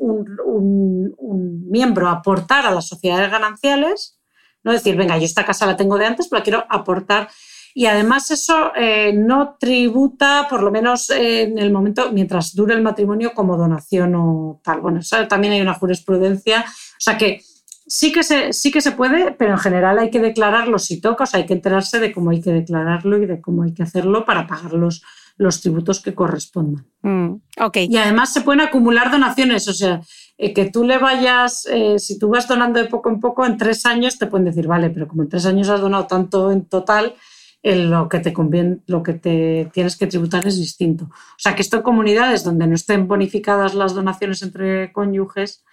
miembro 1.72 2.10
aportar 2.10 2.66
a 2.66 2.72
las 2.72 2.88
sociedades 2.88 3.32
gananciales, 3.32 4.20
no 4.64 4.74
decir, 4.74 4.98
venga, 4.98 5.18
yo 5.18 5.24
esta 5.24 5.46
casa 5.46 5.66
la 5.66 5.78
tengo 5.78 5.98
de 5.98 6.06
antes, 6.06 6.28
pero 6.28 6.40
la 6.40 6.44
quiero 6.44 6.66
aportar. 6.70 7.30
Y 7.74 7.86
además 7.86 8.30
eso 8.32 8.74
eh, 8.76 9.14
no 9.14 9.56
tributa, 9.58 10.48
por 10.50 10.64
lo 10.64 10.72
menos 10.72 11.12
en 11.12 11.58
el 11.58 11.72
momento, 11.72 12.12
mientras 12.12 12.54
dure 12.54 12.74
el 12.74 12.82
matrimonio, 12.82 13.34
como 13.34 13.56
donación 13.56 14.16
o 14.16 14.60
tal. 14.64 14.82
Bueno, 14.82 15.00
eso 15.00 15.28
también 15.28 15.54
hay 15.54 15.62
una 15.62 15.76
jurisprudencia. 15.76 16.66
O 16.68 17.00
sea 17.02 17.18
que 17.18 17.42
sí 17.90 18.12
que, 18.12 18.24
se, 18.24 18.54
sí 18.54 18.72
que 18.72 18.82
se 18.82 18.92
puede, 18.92 19.32
pero 19.32 19.54
en 19.54 19.58
general 19.58 19.98
hay 19.98 20.12
que 20.12 20.20
declararlo 20.20 20.78
si 20.78 21.02
toca, 21.02 21.24
o 21.24 21.28
sea, 21.28 21.40
hay 21.40 21.48
que 21.48 21.54
enterarse 21.54 22.00
de 22.00 22.14
cómo 22.14 22.30
hay 22.30 22.40
que 22.40 22.54
declararlo 22.54 23.18
y 23.18 23.26
de 23.26 23.42
cómo 23.42 23.64
hay 23.64 23.74
que 23.74 23.84
hacerlo 23.84 24.26
para 24.26 24.46
pagar 24.46 24.74
los, 24.74 25.02
los 25.38 25.60
tributos 25.60 26.00
que 26.00 26.14
correspondan. 26.14 26.86
Mm, 27.02 27.42
okay. 27.60 27.88
Y 27.90 27.98
además 27.98 28.32
se 28.32 28.42
pueden 28.42 28.62
acumular 28.62 29.12
donaciones, 29.12 29.68
o 29.68 29.74
sea, 29.74 30.02
eh, 30.38 30.54
que 30.54 30.70
tú 30.70 30.84
le 30.84 31.00
vayas, 31.00 31.66
eh, 31.66 31.98
si 31.98 32.20
tú 32.20 32.30
vas 32.30 32.48
donando 32.48 32.80
de 32.80 32.88
poco 32.88 33.10
en 33.10 33.20
poco, 33.20 33.44
en 33.46 33.58
tres 33.58 33.86
años 33.88 34.20
te 34.20 34.28
pueden 34.28 34.46
decir, 34.46 34.68
vale, 34.68 34.92
pero 34.92 35.08
como 35.08 35.24
en 35.24 35.30
tres 35.30 35.48
años 35.48 35.68
has 35.70 35.82
donado 35.82 36.06
tanto 36.06 36.52
en 36.52 36.66
total, 36.66 37.16
lo 37.62 38.08
que 38.08 38.20
te 38.20 38.32
conviene, 38.32 38.78
lo 38.88 39.04
que 39.04 39.14
te 39.14 39.70
tienes 39.74 39.98
que 39.98 40.08
tributar 40.08 40.48
es 40.48 40.58
distinto. 40.58 41.06
O 41.06 41.40
sea, 41.40 41.56
que 41.56 41.62
esto 41.62 41.76
en 41.78 41.84
comunidades 41.84 42.46
donde 42.46 42.66
no 42.68 42.76
estén 42.76 43.08
bonificadas 43.08 43.74
las 43.74 43.94
donaciones 43.94 44.42
entre 44.44 44.94
cónyuges, 44.94 45.66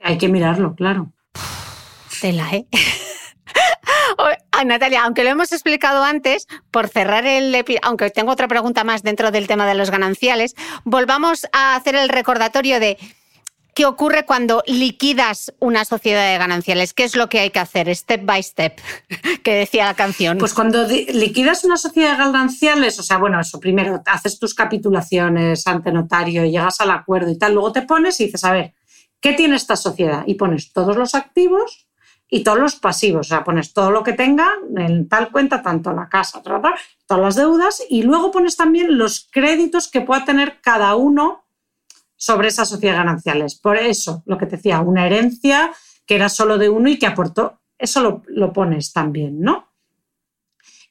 hay 0.00 0.16
que 0.16 0.28
mirarlo, 0.28 0.74
claro. 0.74 1.12
Tela, 2.20 2.48
¿eh? 2.52 2.66
Ah, 4.58 4.64
Natalia, 4.64 5.04
aunque 5.04 5.22
lo 5.22 5.28
hemos 5.28 5.52
explicado 5.52 6.02
antes, 6.02 6.46
por 6.70 6.88
cerrar 6.88 7.26
el 7.26 7.62
aunque 7.82 8.08
tengo 8.08 8.32
otra 8.32 8.48
pregunta 8.48 8.84
más 8.84 9.02
dentro 9.02 9.30
del 9.30 9.46
tema 9.46 9.66
de 9.66 9.74
los 9.74 9.90
gananciales, 9.90 10.54
volvamos 10.84 11.46
a 11.52 11.76
hacer 11.76 11.94
el 11.94 12.08
recordatorio 12.08 12.80
de 12.80 12.96
qué 13.74 13.84
ocurre 13.84 14.24
cuando 14.24 14.62
liquidas 14.66 15.52
una 15.58 15.84
sociedad 15.84 16.32
de 16.32 16.38
gananciales, 16.38 16.94
qué 16.94 17.04
es 17.04 17.14
lo 17.14 17.28
que 17.28 17.40
hay 17.40 17.50
que 17.50 17.58
hacer, 17.58 17.94
step 17.94 18.24
by 18.24 18.42
step, 18.42 18.80
que 19.44 19.52
decía 19.52 19.84
la 19.84 19.92
canción. 19.92 20.38
Pues 20.38 20.54
cuando 20.54 20.86
liquidas 20.88 21.62
una 21.64 21.76
sociedad 21.76 22.12
de 22.12 22.16
gananciales, 22.16 22.98
o 22.98 23.02
sea, 23.02 23.18
bueno, 23.18 23.38
eso 23.38 23.60
primero 23.60 24.02
haces 24.06 24.38
tus 24.38 24.54
capitulaciones 24.54 25.66
ante 25.66 25.92
notario, 25.92 26.46
llegas 26.46 26.80
al 26.80 26.92
acuerdo 26.92 27.30
y 27.30 27.36
tal, 27.36 27.52
luego 27.52 27.72
te 27.72 27.82
pones 27.82 28.18
y 28.20 28.24
dices, 28.24 28.42
a 28.44 28.52
ver, 28.52 28.72
¿qué 29.26 29.32
tiene 29.32 29.56
esta 29.56 29.74
sociedad? 29.74 30.22
Y 30.28 30.34
pones 30.34 30.72
todos 30.72 30.96
los 30.96 31.16
activos 31.16 31.88
y 32.30 32.44
todos 32.44 32.60
los 32.60 32.76
pasivos, 32.76 33.26
o 33.26 33.28
sea, 33.28 33.42
pones 33.42 33.72
todo 33.72 33.90
lo 33.90 34.04
que 34.04 34.12
tenga 34.12 34.48
en 34.76 35.08
tal 35.08 35.32
cuenta, 35.32 35.62
tanto 35.62 35.92
la 35.92 36.08
casa, 36.08 36.42
todas 36.44 36.78
las 37.08 37.34
deudas, 37.34 37.82
y 37.90 38.04
luego 38.04 38.30
pones 38.30 38.56
también 38.56 38.96
los 38.96 39.28
créditos 39.32 39.90
que 39.90 40.00
pueda 40.00 40.24
tener 40.24 40.60
cada 40.60 40.94
uno 40.94 41.44
sobre 42.14 42.48
esas 42.48 42.68
sociedades 42.68 43.00
gananciales. 43.00 43.56
Por 43.56 43.76
eso, 43.76 44.22
lo 44.26 44.38
que 44.38 44.46
te 44.46 44.58
decía, 44.58 44.78
una 44.78 45.06
herencia 45.06 45.72
que 46.06 46.14
era 46.14 46.28
solo 46.28 46.56
de 46.56 46.68
uno 46.68 46.88
y 46.88 46.96
que 46.96 47.08
aportó, 47.08 47.60
eso 47.78 48.22
lo, 48.28 48.52
pones 48.52 48.92
también, 48.92 49.40
¿no? 49.40 49.72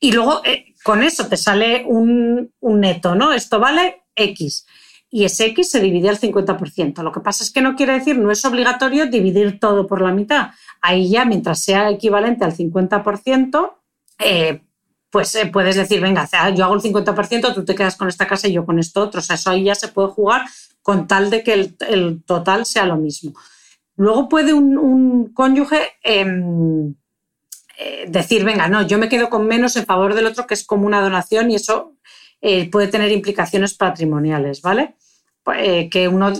Y 0.02 0.12
luego 0.12 0.42
eh, 0.44 0.76
con 0.84 1.04
eso 1.04 1.30
te 1.30 1.38
sale 1.38 1.86
un 1.88 2.52
neto, 2.62 3.16
¿no? 3.16 3.32
Esto 3.32 3.62
vale 3.62 4.04
X 4.14 4.66
y 5.10 5.24
ese 5.26 5.46
X 5.48 5.70
se 5.70 5.80
divide 5.80 6.10
al 6.10 6.20
50%. 6.20 7.02
Lo 7.02 7.12
que 7.12 7.20
pasa 7.20 7.44
es 7.44 7.52
que 7.52 7.62
no 7.62 7.76
quiere 7.76 7.94
decir, 7.94 8.18
no 8.18 8.32
es 8.32 8.44
obligatorio 8.44 9.06
dividir 9.06 9.60
todo 9.60 9.88
por 9.88 10.02
la 10.02 10.12
mitad. 10.12 10.50
Ahí 10.82 11.10
ya, 11.10 11.26
mientras 11.26 11.62
sea 11.62 11.90
equivalente 11.90 12.44
al 12.44 12.56
50%, 12.56 13.74
eh, 14.20 14.62
pues 15.10 15.34
eh, 15.36 15.46
puedes 15.46 15.76
decir, 15.76 16.02
venga, 16.02 16.28
yo 16.54 16.66
hago 16.66 16.76
el 16.76 16.82
50%, 16.82 17.54
tú 17.54 17.64
te 17.64 17.76
quedas 17.76 17.96
con 17.96 18.10
esta 18.10 18.28
casa 18.28 18.48
y 18.48 18.54
yo 18.54 18.66
con 18.66 18.80
esto 18.80 19.02
otro. 19.02 19.20
O 19.20 19.24
sea, 19.24 19.36
eso 19.36 19.50
ahí 19.50 19.64
ya 19.64 19.76
se 19.76 19.88
puede 19.88 20.10
jugar 20.10 20.44
con 20.82 21.08
tal 21.08 21.30
de 21.30 21.44
que 21.44 21.54
el, 21.54 22.24
total 22.26 22.66
sea 22.66 22.86
lo 22.86 22.98
mismo. 22.98 23.34
Luego 23.96 24.28
puede 24.28 24.54
un, 24.54 25.32
cónyuge 25.34 25.94
em, 26.04 26.94
eh, 27.78 28.06
decir, 28.10 28.44
venga, 28.44 28.68
no, 28.68 28.86
yo 28.86 28.98
me 28.98 29.08
quedo 29.08 29.30
con 29.30 29.48
menos 29.48 29.78
en 29.78 29.86
favor 29.86 30.14
del 30.14 30.28
otro, 30.28 30.46
que 30.46 30.54
es 30.54 30.66
como 30.66 30.86
una 30.86 31.02
donación 31.02 31.50
y 31.50 31.56
eso 31.56 31.94
puede 32.72 32.88
tener 32.88 33.12
implicaciones 33.12 33.74
patrimoniales, 33.74 34.62
¿vale? 34.62 34.96
Eh, 35.54 35.90
que 35.90 36.08
uno 36.08 36.34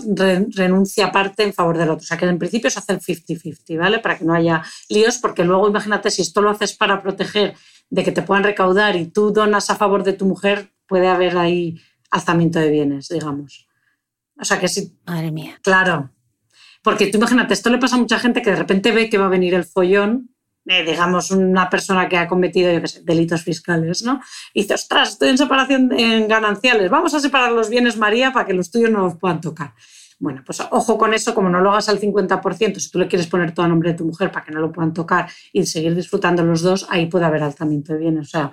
renuncia 0.48 1.12
parte 1.12 1.44
en 1.44 1.52
favor 1.52 1.78
del 1.78 1.90
otro. 1.90 2.02
O 2.02 2.06
sea, 2.06 2.16
que 2.16 2.26
en 2.26 2.38
principio 2.38 2.70
se 2.70 2.80
hace 2.80 2.92
el 2.92 3.00
50-50, 3.00 3.78
¿vale? 3.78 4.00
Para 4.00 4.18
que 4.18 4.24
no 4.24 4.34
haya 4.34 4.64
líos, 4.88 5.18
porque 5.18 5.44
luego 5.44 5.68
imagínate 5.68 6.10
si 6.10 6.22
esto 6.22 6.42
lo 6.42 6.50
haces 6.50 6.74
para 6.74 7.00
proteger 7.00 7.54
de 7.88 8.02
que 8.02 8.10
te 8.10 8.22
puedan 8.22 8.42
recaudar 8.42 8.96
y 8.96 9.06
tú 9.06 9.32
donas 9.32 9.70
a 9.70 9.76
favor 9.76 10.02
de 10.02 10.12
tu 10.12 10.26
mujer, 10.26 10.72
puede 10.88 11.06
haber 11.06 11.38
ahí 11.38 11.80
alzamiento 12.10 12.58
de 12.58 12.70
bienes, 12.70 13.08
digamos. 13.08 13.68
O 14.40 14.44
sea, 14.44 14.58
que 14.58 14.66
sí. 14.66 14.98
Madre 15.06 15.30
mía. 15.30 15.58
Claro. 15.62 16.10
Porque 16.82 17.06
tú 17.06 17.18
imagínate, 17.18 17.54
esto 17.54 17.70
le 17.70 17.78
pasa 17.78 17.94
a 17.94 18.00
mucha 18.00 18.18
gente 18.18 18.42
que 18.42 18.50
de 18.50 18.56
repente 18.56 18.90
ve 18.90 19.08
que 19.08 19.18
va 19.18 19.26
a 19.26 19.30
venir 19.30 19.54
el 19.54 19.64
follón 19.64 20.30
eh, 20.66 20.84
digamos, 20.84 21.30
una 21.30 21.70
persona 21.70 22.08
que 22.08 22.16
ha 22.16 22.26
cometido, 22.26 22.72
yo 22.72 22.86
sé, 22.86 23.02
delitos 23.04 23.42
fiscales, 23.42 24.02
¿no? 24.02 24.20
Y 24.52 24.62
dice, 24.62 24.74
ostras, 24.74 25.10
estoy 25.10 25.30
en 25.30 25.38
separación 25.38 25.92
en 25.92 26.26
gananciales, 26.26 26.90
vamos 26.90 27.14
a 27.14 27.20
separar 27.20 27.52
los 27.52 27.68
bienes, 27.70 27.96
María, 27.96 28.32
para 28.32 28.46
que 28.46 28.52
los 28.52 28.70
tuyos 28.70 28.90
no 28.90 29.02
los 29.02 29.16
puedan 29.16 29.40
tocar. 29.40 29.74
Bueno, 30.18 30.42
pues 30.44 30.60
ojo 30.70 30.96
con 30.96 31.12
eso, 31.12 31.34
como 31.34 31.50
no 31.50 31.60
lo 31.60 31.70
hagas 31.70 31.88
al 31.88 32.00
50%, 32.00 32.78
si 32.78 32.90
tú 32.90 32.98
le 32.98 33.06
quieres 33.06 33.26
poner 33.26 33.52
todo 33.52 33.66
a 33.66 33.68
nombre 33.68 33.92
de 33.92 33.98
tu 33.98 34.04
mujer 34.04 34.32
para 34.32 34.44
que 34.44 34.52
no 34.52 34.60
lo 34.60 34.72
puedan 34.72 34.94
tocar 34.94 35.28
y 35.52 35.64
seguir 35.66 35.94
disfrutando 35.94 36.42
los 36.42 36.62
dos, 36.62 36.86
ahí 36.88 37.06
puede 37.06 37.26
haber 37.26 37.42
alzamiento 37.42 37.92
de 37.92 37.98
bienes. 37.98 38.28
O 38.28 38.30
sea, 38.30 38.52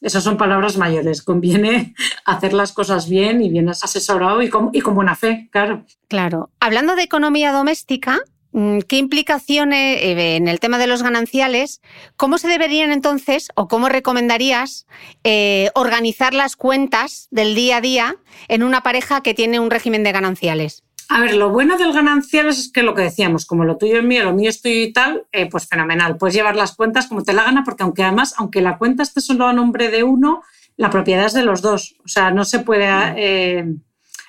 esas 0.00 0.24
son 0.24 0.36
palabras 0.36 0.78
mayores. 0.78 1.22
Conviene 1.22 1.94
hacer 2.24 2.54
las 2.54 2.72
cosas 2.72 3.08
bien 3.08 3.42
y 3.42 3.50
bien 3.50 3.68
asesorado 3.68 4.42
y 4.42 4.48
con, 4.48 4.70
y 4.72 4.80
con 4.80 4.94
buena 4.94 5.14
fe, 5.14 5.48
claro. 5.52 5.84
Claro. 6.08 6.50
Hablando 6.60 6.96
de 6.96 7.02
economía 7.02 7.52
doméstica, 7.52 8.18
¿Qué 8.52 8.96
implicaciones 8.96 10.02
eh, 10.02 10.36
en 10.36 10.46
el 10.46 10.60
tema 10.60 10.78
de 10.78 10.86
los 10.86 11.02
gananciales? 11.02 11.80
¿Cómo 12.16 12.36
se 12.36 12.48
deberían 12.48 12.92
entonces 12.92 13.48
o 13.54 13.66
cómo 13.66 13.88
recomendarías 13.88 14.86
eh, 15.24 15.70
organizar 15.74 16.34
las 16.34 16.56
cuentas 16.56 17.28
del 17.30 17.54
día 17.54 17.78
a 17.78 17.80
día 17.80 18.16
en 18.48 18.62
una 18.62 18.82
pareja 18.82 19.22
que 19.22 19.32
tiene 19.32 19.58
un 19.58 19.70
régimen 19.70 20.02
de 20.02 20.12
gananciales? 20.12 20.84
A 21.08 21.20
ver, 21.20 21.34
lo 21.34 21.50
bueno 21.50 21.78
del 21.78 21.92
ganancial 21.92 22.48
es 22.48 22.70
que 22.72 22.82
lo 22.82 22.94
que 22.94 23.02
decíamos, 23.02 23.46
como 23.46 23.64
lo 23.64 23.76
tuyo 23.76 23.98
es 23.98 24.04
mío, 24.04 24.24
lo 24.24 24.32
mío 24.34 24.50
es 24.50 24.62
tuyo 24.62 24.82
y 24.82 24.92
tal, 24.92 25.26
eh, 25.32 25.48
pues 25.48 25.66
fenomenal. 25.66 26.16
Puedes 26.16 26.34
llevar 26.34 26.56
las 26.56 26.74
cuentas 26.74 27.06
como 27.06 27.22
te 27.22 27.32
la 27.32 27.44
gana, 27.44 27.64
porque 27.64 27.82
aunque 27.82 28.02
además, 28.02 28.34
aunque 28.38 28.60
la 28.62 28.78
cuenta 28.78 29.02
esté 29.02 29.20
solo 29.20 29.46
a 29.46 29.52
nombre 29.52 29.88
de 29.90 30.04
uno, 30.04 30.42
la 30.76 30.90
propiedad 30.90 31.26
es 31.26 31.32
de 31.32 31.44
los 31.44 31.60
dos. 31.62 31.96
O 32.04 32.08
sea, 32.08 32.30
no 32.30 32.44
se 32.44 32.60
puede. 32.60 32.86
Eh, 33.16 33.64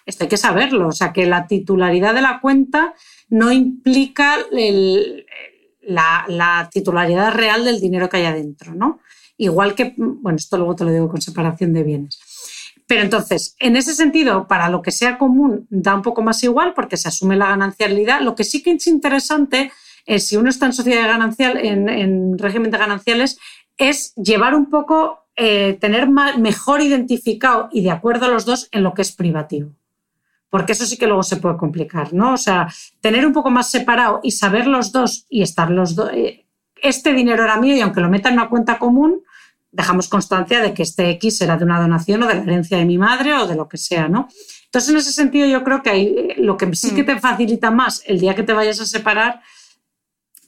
esto 0.05 0.23
hay 0.23 0.29
que 0.29 0.37
saberlo. 0.37 0.87
O 0.87 0.91
sea, 0.91 1.13
que 1.13 1.25
la 1.25 1.47
titularidad 1.47 2.13
de 2.13 2.21
la 2.21 2.39
cuenta 2.41 2.93
no 3.29 3.51
implica 3.51 4.37
la, 5.81 6.25
la, 6.27 6.69
titularidad 6.71 7.33
real 7.33 7.65
del 7.65 7.79
dinero 7.79 8.09
que 8.09 8.17
hay 8.17 8.25
adentro, 8.25 8.73
¿no? 8.75 8.99
Igual 9.37 9.75
que, 9.75 9.93
bueno, 9.97 10.37
esto 10.37 10.57
luego 10.57 10.75
te 10.75 10.85
lo 10.85 10.91
digo 10.91 11.09
con 11.09 11.21
separación 11.21 11.73
de 11.73 11.83
bienes. 11.83 12.19
Pero 12.87 13.01
entonces, 13.01 13.55
en 13.59 13.75
ese 13.75 13.95
sentido, 13.95 14.47
para 14.47 14.69
lo 14.69 14.81
que 14.81 14.91
sea 14.91 15.17
común, 15.17 15.67
da 15.69 15.95
un 15.95 16.01
poco 16.01 16.21
más 16.21 16.43
igual 16.43 16.73
porque 16.73 16.97
se 16.97 17.07
asume 17.07 17.35
la 17.35 17.47
ganancialidad. 17.47 18.21
Lo 18.21 18.35
que 18.35 18.43
sí 18.43 18.61
que 18.61 18.71
es 18.71 18.87
interesante 18.87 19.71
es 20.05 20.27
si 20.27 20.37
uno 20.37 20.49
está 20.49 20.65
en 20.65 20.73
sociedad 20.73 21.07
ganancial, 21.07 21.57
en, 21.57 22.37
régimen 22.37 22.71
de 22.71 22.77
gananciales, 22.77 23.39
es 23.77 24.13
llevar 24.15 24.53
un 24.53 24.69
poco, 24.69 25.25
eh, 25.35 25.77
tener 25.79 26.09
mejor 26.09 26.81
identificado 26.81 27.69
y 27.71 27.81
de 27.81 27.91
acuerdo 27.91 28.25
a 28.25 28.29
los 28.29 28.45
dos 28.45 28.67
en 28.71 28.83
lo 28.83 28.93
que 28.93 29.01
es 29.01 29.13
privativo. 29.13 29.71
Porque 30.53 30.73
eso 30.73 30.85
sí 30.85 30.97
que 30.97 31.07
luego 31.07 31.23
se 31.23 31.37
puede 31.37 31.57
complicar, 31.57 32.13
¿no? 32.13 32.33
O 32.33 32.37
sea, 32.37 32.71
tener 33.01 33.25
un 33.25 33.33
poco 33.33 33.49
más 33.49 33.71
separado 33.71 34.19
y 34.21 34.29
saber 34.29 34.67
los 34.67 34.91
dos 34.91 35.25
y 35.27 35.41
estar 35.41 35.71
los 35.71 35.95
dos. 35.95 36.11
Eh, 36.13 36.45
este 36.79 37.11
dinero 37.13 37.43
era 37.43 37.57
mío 37.57 37.75
y 37.75 37.81
aunque 37.81 38.01
lo 38.01 38.07
meta 38.07 38.29
en 38.29 38.35
una 38.35 38.49
cuenta 38.49 38.77
común, 38.77 39.23
dejamos 39.71 40.07
constancia 40.07 40.61
de 40.61 40.75
que 40.75 40.83
este 40.83 41.09
X 41.09 41.39
será 41.39 41.57
de 41.57 41.65
una 41.65 41.81
donación 41.81 42.21
o 42.21 42.27
de 42.27 42.35
la 42.35 42.43
herencia 42.43 42.77
de 42.77 42.85
mi 42.85 42.99
madre 42.99 43.33
o 43.33 43.47
de 43.47 43.55
lo 43.55 43.67
que 43.67 43.77
sea, 43.77 44.07
¿no? 44.07 44.27
Entonces, 44.65 44.91
en 44.91 44.97
ese 44.97 45.11
sentido, 45.11 45.47
yo 45.47 45.63
creo 45.63 45.81
que 45.81 45.89
hay, 45.89 46.35
lo 46.37 46.55
que 46.55 46.75
sí 46.75 46.93
que 46.93 47.01
mm. 47.01 47.07
te 47.07 47.19
facilita 47.19 47.71
más 47.71 48.03
el 48.05 48.19
día 48.19 48.35
que 48.35 48.43
te 48.43 48.53
vayas 48.53 48.79
a 48.79 48.85
separar 48.85 49.41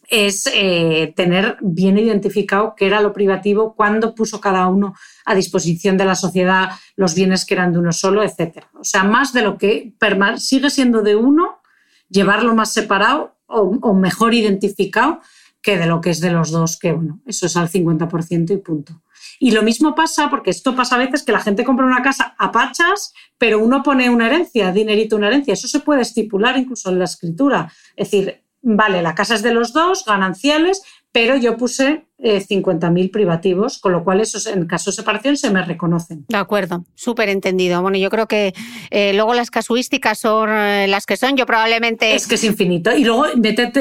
es 0.10 0.50
eh, 0.54 1.14
tener 1.16 1.58
bien 1.62 1.98
identificado 1.98 2.74
qué 2.76 2.88
era 2.88 3.02
lo 3.02 3.14
privativo, 3.14 3.76
cuándo 3.76 4.16
puso 4.16 4.40
cada 4.40 4.68
uno 4.68 4.96
a 5.26 5.36
disposición 5.36 5.98
de 5.98 6.06
la 6.06 6.16
sociedad 6.16 6.70
los 6.96 7.16
bienes 7.16 7.46
que 7.46 7.56
eran 7.56 7.74
de 7.74 7.80
uno 7.80 7.92
solo, 7.92 8.24
etc. 8.24 8.66
O 8.80 8.84
sea, 8.84 9.04
más 9.04 9.34
de 9.34 9.42
lo 9.42 9.58
que 9.58 9.94
sigue 10.38 10.70
siendo 10.70 11.02
de 11.02 11.16
uno, 11.16 11.60
llevarlo 12.10 12.56
más 12.56 12.74
separado 12.74 13.36
o, 13.48 13.78
o 13.82 13.94
mejor 13.94 14.34
identificado 14.34 15.22
que 15.62 15.78
de 15.78 15.88
lo 15.88 16.00
que 16.00 16.12
es 16.12 16.22
de 16.22 16.30
los 16.30 16.52
dos, 16.52 16.78
que 16.78 16.92
bueno, 16.92 17.22
eso 17.26 17.48
es 17.48 17.58
al 17.58 17.70
50% 17.70 18.52
y 18.52 18.58
punto. 18.58 19.02
Y 19.40 19.52
lo 19.52 19.64
mismo 19.64 19.96
pasa, 19.96 20.30
porque 20.30 20.52
esto 20.52 20.76
pasa 20.76 20.96
a 20.96 21.00
veces 21.00 21.24
que 21.24 21.32
la 21.32 21.40
gente 21.40 21.64
compra 21.64 21.86
una 21.86 22.04
casa 22.04 22.36
a 22.38 22.52
pachas, 22.52 23.14
pero 23.38 23.60
uno 23.60 23.82
pone 23.84 24.10
una 24.10 24.28
herencia, 24.28 24.72
dinerito, 24.72 25.16
una 25.16 25.28
herencia. 25.28 25.54
Eso 25.54 25.68
se 25.68 25.80
puede 25.80 26.04
estipular 26.04 26.58
incluso 26.58 26.90
en 26.90 27.00
la 27.00 27.06
escritura. 27.06 27.72
Es 27.96 28.12
decir, 28.12 28.45
vale, 28.66 29.02
la 29.02 29.16
casa 29.16 29.36
es 29.36 29.44
de 29.44 29.54
los 29.54 29.72
dos, 29.72 30.04
gananciales, 30.06 30.82
pero 31.12 31.38
yo 31.38 31.56
puse 31.56 32.08
50.000 32.18 33.06
eh, 33.06 33.10
privativos, 33.10 33.80
con 33.80 33.92
lo 33.92 34.04
cual 34.04 34.22
esos 34.22 34.48
en 34.48 34.66
caso 34.68 34.90
de 34.90 34.96
separación 34.96 35.36
se 35.38 35.50
me 35.50 35.64
reconocen. 35.64 36.26
De 36.30 36.38
acuerdo, 36.38 36.86
súper 36.96 37.30
entendido. 37.30 37.82
Bueno, 37.82 37.98
yo 37.98 38.10
creo 38.10 38.28
que 38.28 38.54
eh, 38.90 39.14
luego 39.14 39.34
las 39.34 39.52
casuísticas 39.52 40.20
son 40.20 40.50
eh, 40.50 40.88
las 40.88 41.06
que 41.06 41.18
son. 41.18 41.36
Yo 41.36 41.46
probablemente... 41.46 42.16
Es 42.16 42.28
que 42.28 42.36
es 42.36 42.44
infinito. 42.44 42.96
Y 42.96 43.04
luego 43.04 43.26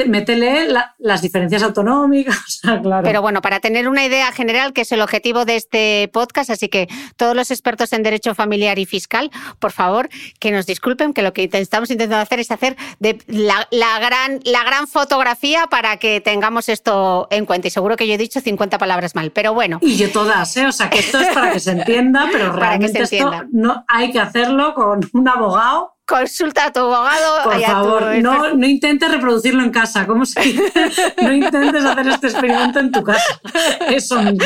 métele 0.07 0.67
las 0.99 1.21
diferencias 1.21 1.63
autonómicas, 1.63 2.59
claro. 2.61 3.03
Pero 3.03 3.21
bueno, 3.21 3.41
para 3.41 3.59
tener 3.59 3.87
una 3.87 4.05
idea 4.05 4.31
general, 4.31 4.73
que 4.73 4.81
es 4.81 4.91
el 4.91 5.01
objetivo 5.01 5.45
de 5.45 5.55
este 5.55 6.09
podcast, 6.11 6.49
así 6.49 6.67
que 6.67 6.87
todos 7.15 7.35
los 7.35 7.51
expertos 7.51 7.93
en 7.93 8.03
derecho 8.03 8.35
familiar 8.35 8.79
y 8.79 8.85
fiscal, 8.85 9.31
por 9.59 9.71
favor, 9.71 10.09
que 10.39 10.51
nos 10.51 10.65
disculpen, 10.65 11.13
que 11.13 11.21
lo 11.21 11.33
que 11.33 11.49
estamos 11.53 11.89
intentando 11.89 12.21
hacer 12.21 12.39
es 12.39 12.51
hacer 12.51 12.75
de 12.99 13.17
la, 13.27 13.67
gran, 13.99 14.39
la 14.43 14.63
gran 14.63 14.87
fotografía 14.87 15.67
para 15.67 15.97
que 15.97 16.21
tengamos 16.21 16.69
esto 16.69 17.27
en 17.31 17.45
cuenta. 17.45 17.67
Y 17.67 17.71
seguro 17.71 17.95
que 17.95 18.07
yo 18.07 18.15
he 18.15 18.17
dicho 18.25 18.41
50 18.41 18.77
palabras 18.77 19.15
mal, 19.15 19.31
pero 19.31 19.53
bueno. 19.53 19.79
Y 19.81 19.95
yo 19.95 20.11
todas, 20.11 20.55
¿eh? 20.57 20.67
O 20.67 20.71
sea, 20.71 20.89
que 20.89 20.99
esto 20.99 21.19
es 21.19 21.27
para 21.29 21.51
que 21.51 21.59
se 21.59 21.71
entienda, 21.71 22.27
pero 22.31 22.51
realmente 22.51 23.03
esto 23.03 23.31
no 23.51 23.83
hay 23.87 24.11
que 24.11 24.19
hacerlo 24.19 24.73
con 24.73 25.01
un 25.13 25.27
abogado 25.27 25.95
consulta 26.05 26.65
a 26.65 26.71
tu 26.71 26.79
abogado. 26.79 27.43
Por 27.43 27.61
favor, 27.61 28.03
no, 28.21 28.53
no, 28.53 28.67
intentes 28.67 29.11
reproducirlo 29.11 29.63
en 29.63 29.71
casa. 29.71 30.05
¿Cómo 30.05 30.25
se 30.25 30.41
No 31.21 31.33
intentes 31.33 31.83
hacer 31.83 32.07
este 32.07 32.27
experimento 32.27 32.79
en 32.79 32.91
tu 32.91 33.03
casa. 33.03 33.41
Eso 33.89 34.21
mismo. 34.21 34.45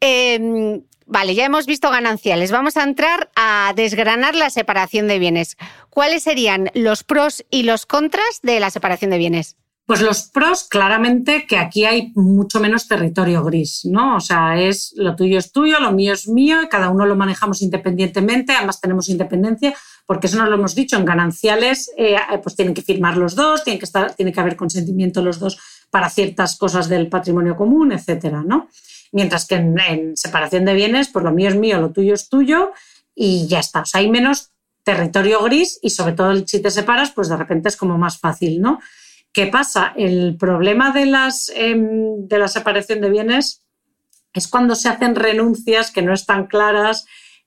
Em, 0.00 0.82
vale, 1.06 1.34
ya 1.34 1.46
hemos 1.46 1.66
visto 1.66 1.90
gananciales. 1.90 2.50
Vamos 2.50 2.76
a 2.76 2.82
entrar 2.82 3.30
a 3.36 3.72
desgranar 3.74 4.34
la 4.34 4.50
separación 4.50 5.08
de 5.08 5.18
bienes. 5.18 5.56
¿Cuáles 5.88 6.24
serían 6.24 6.70
los 6.74 7.04
pros 7.04 7.44
y 7.50 7.62
los 7.62 7.86
contras 7.86 8.40
de 8.42 8.60
la 8.60 8.70
separación 8.70 9.10
de 9.10 9.18
bienes? 9.18 9.56
Pues 9.88 10.02
los 10.02 10.24
pros, 10.24 10.64
claramente 10.64 11.46
que 11.46 11.56
aquí 11.56 11.86
hay 11.86 12.12
mucho 12.14 12.60
menos 12.60 12.86
territorio 12.86 13.42
gris, 13.42 13.86
¿no? 13.86 14.16
O 14.16 14.20
sea, 14.20 14.60
es 14.60 14.92
lo 14.98 15.16
tuyo 15.16 15.38
es 15.38 15.50
tuyo, 15.50 15.80
lo 15.80 15.92
mío 15.92 16.12
es 16.12 16.28
mío, 16.28 16.62
y 16.62 16.68
cada 16.68 16.90
uno 16.90 17.06
lo 17.06 17.16
manejamos 17.16 17.62
independientemente, 17.62 18.52
además 18.52 18.82
tenemos 18.82 19.08
independencia, 19.08 19.74
porque 20.04 20.26
eso 20.26 20.36
nos 20.36 20.50
lo 20.50 20.56
hemos 20.56 20.74
dicho, 20.74 20.98
en 20.98 21.06
gananciales 21.06 21.90
eh, 21.96 22.18
pues 22.42 22.54
tienen 22.54 22.74
que 22.74 22.82
firmar 22.82 23.16
los 23.16 23.34
dos, 23.34 23.64
tienen 23.64 23.78
que, 23.78 23.86
estar, 23.86 24.12
tiene 24.12 24.30
que 24.30 24.40
haber 24.40 24.56
consentimiento 24.56 25.22
los 25.22 25.38
dos 25.38 25.58
para 25.88 26.10
ciertas 26.10 26.58
cosas 26.58 26.90
del 26.90 27.08
patrimonio 27.08 27.56
común, 27.56 27.90
etcétera, 27.90 28.44
¿no? 28.46 28.68
Mientras 29.12 29.46
que 29.46 29.54
en, 29.54 29.80
en 29.80 30.16
separación 30.18 30.66
de 30.66 30.74
bienes, 30.74 31.08
pues 31.08 31.24
lo 31.24 31.32
mío 31.32 31.48
es 31.48 31.56
mío, 31.56 31.80
lo 31.80 31.92
tuyo 31.92 32.12
es 32.12 32.28
tuyo, 32.28 32.72
y 33.14 33.46
ya 33.46 33.60
está. 33.60 33.80
O 33.80 33.86
sea, 33.86 34.02
hay 34.02 34.10
menos 34.10 34.50
territorio 34.84 35.42
gris 35.44 35.78
y 35.80 35.88
sobre 35.88 36.12
todo 36.12 36.46
si 36.46 36.60
te 36.60 36.70
separas, 36.70 37.10
pues 37.12 37.30
de 37.30 37.38
repente 37.38 37.70
es 37.70 37.76
como 37.78 37.96
más 37.96 38.18
fácil, 38.18 38.60
¿no? 38.60 38.80
¿Qué 39.32 39.46
pasa? 39.46 39.92
El 39.96 40.36
problema 40.36 40.90
de, 40.90 41.06
las, 41.06 41.52
em, 41.54 42.26
de 42.26 42.38
la 42.38 42.48
separación 42.48 43.00
de 43.00 43.10
bienes 43.10 43.64
es 44.32 44.48
cuando 44.48 44.74
se 44.74 44.88
hacen 44.88 45.14
renuncias 45.14 45.90
que 45.90 46.02
no 46.02 46.12
están 46.12 46.46
claras 46.46 47.06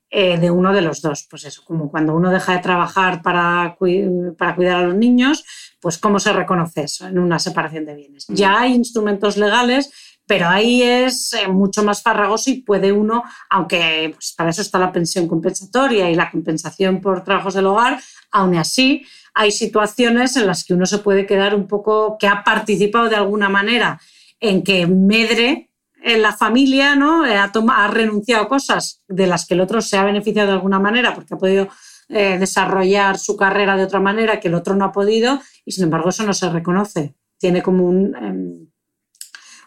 eh, 0.09 0.37
de 0.37 0.51
uno 0.51 0.73
de 0.73 0.81
los 0.81 1.01
dos. 1.01 1.25
Pues 1.29 1.45
eso, 1.45 1.63
como 1.63 1.89
cuando 1.89 2.13
uno 2.13 2.31
deja 2.31 2.53
de 2.53 2.59
trabajar 2.59 3.21
para, 3.21 3.77
para 4.37 4.55
cuidar 4.55 4.75
a 4.75 4.83
los 4.83 4.95
niños, 4.95 5.45
pues 5.79 5.97
cómo 5.97 6.19
se 6.19 6.33
reconoce 6.33 6.83
eso 6.83 7.07
en 7.07 7.17
una 7.17 7.39
separación 7.39 7.85
de 7.85 7.95
bienes. 7.95 8.25
Ya 8.27 8.59
hay 8.59 8.73
instrumentos 8.73 9.37
legales, 9.37 10.19
pero 10.27 10.47
ahí 10.47 10.83
es 10.83 11.33
eh, 11.33 11.47
mucho 11.47 11.83
más 11.83 12.03
farragoso 12.03 12.49
y 12.49 12.61
puede 12.61 12.91
uno, 12.91 13.23
aunque 13.49 14.11
pues 14.13 14.33
para 14.37 14.49
eso 14.49 14.61
está 14.61 14.79
la 14.79 14.91
pensión 14.91 15.27
compensatoria 15.27 16.09
y 16.09 16.15
la 16.15 16.29
compensación 16.29 17.01
por 17.01 17.23
trabajos 17.23 17.53
del 17.53 17.67
hogar, 17.67 18.01
aún 18.31 18.55
así 18.55 19.05
hay 19.33 19.51
situaciones 19.51 20.35
en 20.35 20.47
las 20.47 20.63
que 20.63 20.73
uno 20.73 20.85
se 20.85 20.99
puede 20.99 21.25
quedar 21.25 21.55
un 21.55 21.67
poco, 21.67 22.17
que 22.19 22.27
ha 22.27 22.43
participado 22.43 23.09
de 23.09 23.15
alguna 23.15 23.49
manera 23.49 23.99
en 24.39 24.63
que 24.63 24.87
medre 24.87 25.69
en 26.03 26.21
la 26.21 26.33
familia, 26.33 26.95
¿no? 26.95 27.25
Eh, 27.25 27.37
ha, 27.37 27.51
ha 27.53 27.87
renunciado 27.87 28.43
a 28.43 28.49
cosas 28.49 29.01
de 29.07 29.27
las 29.27 29.45
que 29.45 29.53
el 29.53 29.61
otro 29.61 29.81
se 29.81 29.97
ha 29.97 30.03
beneficiado 30.03 30.47
de 30.47 30.53
alguna 30.55 30.79
manera 30.79 31.13
porque 31.13 31.35
ha 31.35 31.37
podido 31.37 31.69
eh, 32.09 32.37
desarrollar 32.39 33.17
su 33.17 33.37
carrera 33.37 33.77
de 33.77 33.83
otra 33.83 33.99
manera 33.99 34.39
que 34.39 34.47
el 34.47 34.55
otro 34.55 34.75
no 34.75 34.85
ha 34.85 34.91
podido 34.91 35.39
y 35.63 35.71
sin 35.71 35.85
embargo 35.85 36.09
eso 36.09 36.23
no 36.23 36.33
se 36.33 36.49
reconoce. 36.49 37.15
Tiene 37.37 37.61
como 37.61 37.85
un, 37.85 38.15
em, 38.15 38.67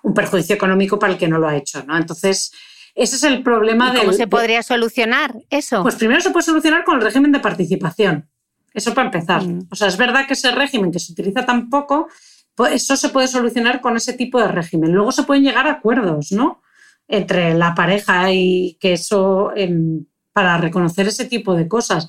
un 0.02 0.14
perjuicio 0.14 0.54
económico 0.54 0.98
para 0.98 1.12
el 1.12 1.18
que 1.18 1.28
no 1.28 1.38
lo 1.38 1.48
ha 1.48 1.56
hecho, 1.56 1.82
¿no? 1.84 1.96
Entonces, 1.96 2.52
ese 2.94 3.16
es 3.16 3.22
el 3.24 3.42
problema 3.42 3.92
de... 3.92 4.00
¿Cómo 4.00 4.12
se 4.12 4.26
podría 4.26 4.62
solucionar 4.62 5.34
eso? 5.50 5.82
Pues 5.82 5.96
primero 5.96 6.20
se 6.20 6.30
puede 6.30 6.44
solucionar 6.44 6.84
con 6.84 6.96
el 6.96 7.02
régimen 7.02 7.32
de 7.32 7.40
participación. 7.40 8.28
Eso 8.74 8.92
para 8.92 9.06
empezar. 9.06 9.42
Mm. 9.46 9.68
O 9.70 9.76
sea, 9.76 9.88
es 9.88 9.96
verdad 9.96 10.26
que 10.26 10.34
ese 10.34 10.50
régimen 10.50 10.90
que 10.90 10.98
se 10.98 11.12
utiliza 11.12 11.46
tan 11.46 11.70
poco, 11.70 12.08
pues 12.54 12.72
eso 12.74 12.96
se 12.96 13.08
puede 13.08 13.28
solucionar 13.28 13.80
con 13.80 13.96
ese 13.96 14.12
tipo 14.12 14.40
de 14.40 14.48
régimen. 14.48 14.92
Luego 14.92 15.12
se 15.12 15.22
pueden 15.22 15.44
llegar 15.44 15.66
a 15.68 15.72
acuerdos, 15.72 16.32
¿no? 16.32 16.60
Entre 17.06 17.54
la 17.54 17.74
pareja 17.74 18.32
y 18.32 18.76
que 18.80 18.94
eso, 18.94 19.52
em, 19.56 20.04
para 20.32 20.58
reconocer 20.58 21.06
ese 21.06 21.26
tipo 21.26 21.54
de 21.54 21.68
cosas. 21.68 22.08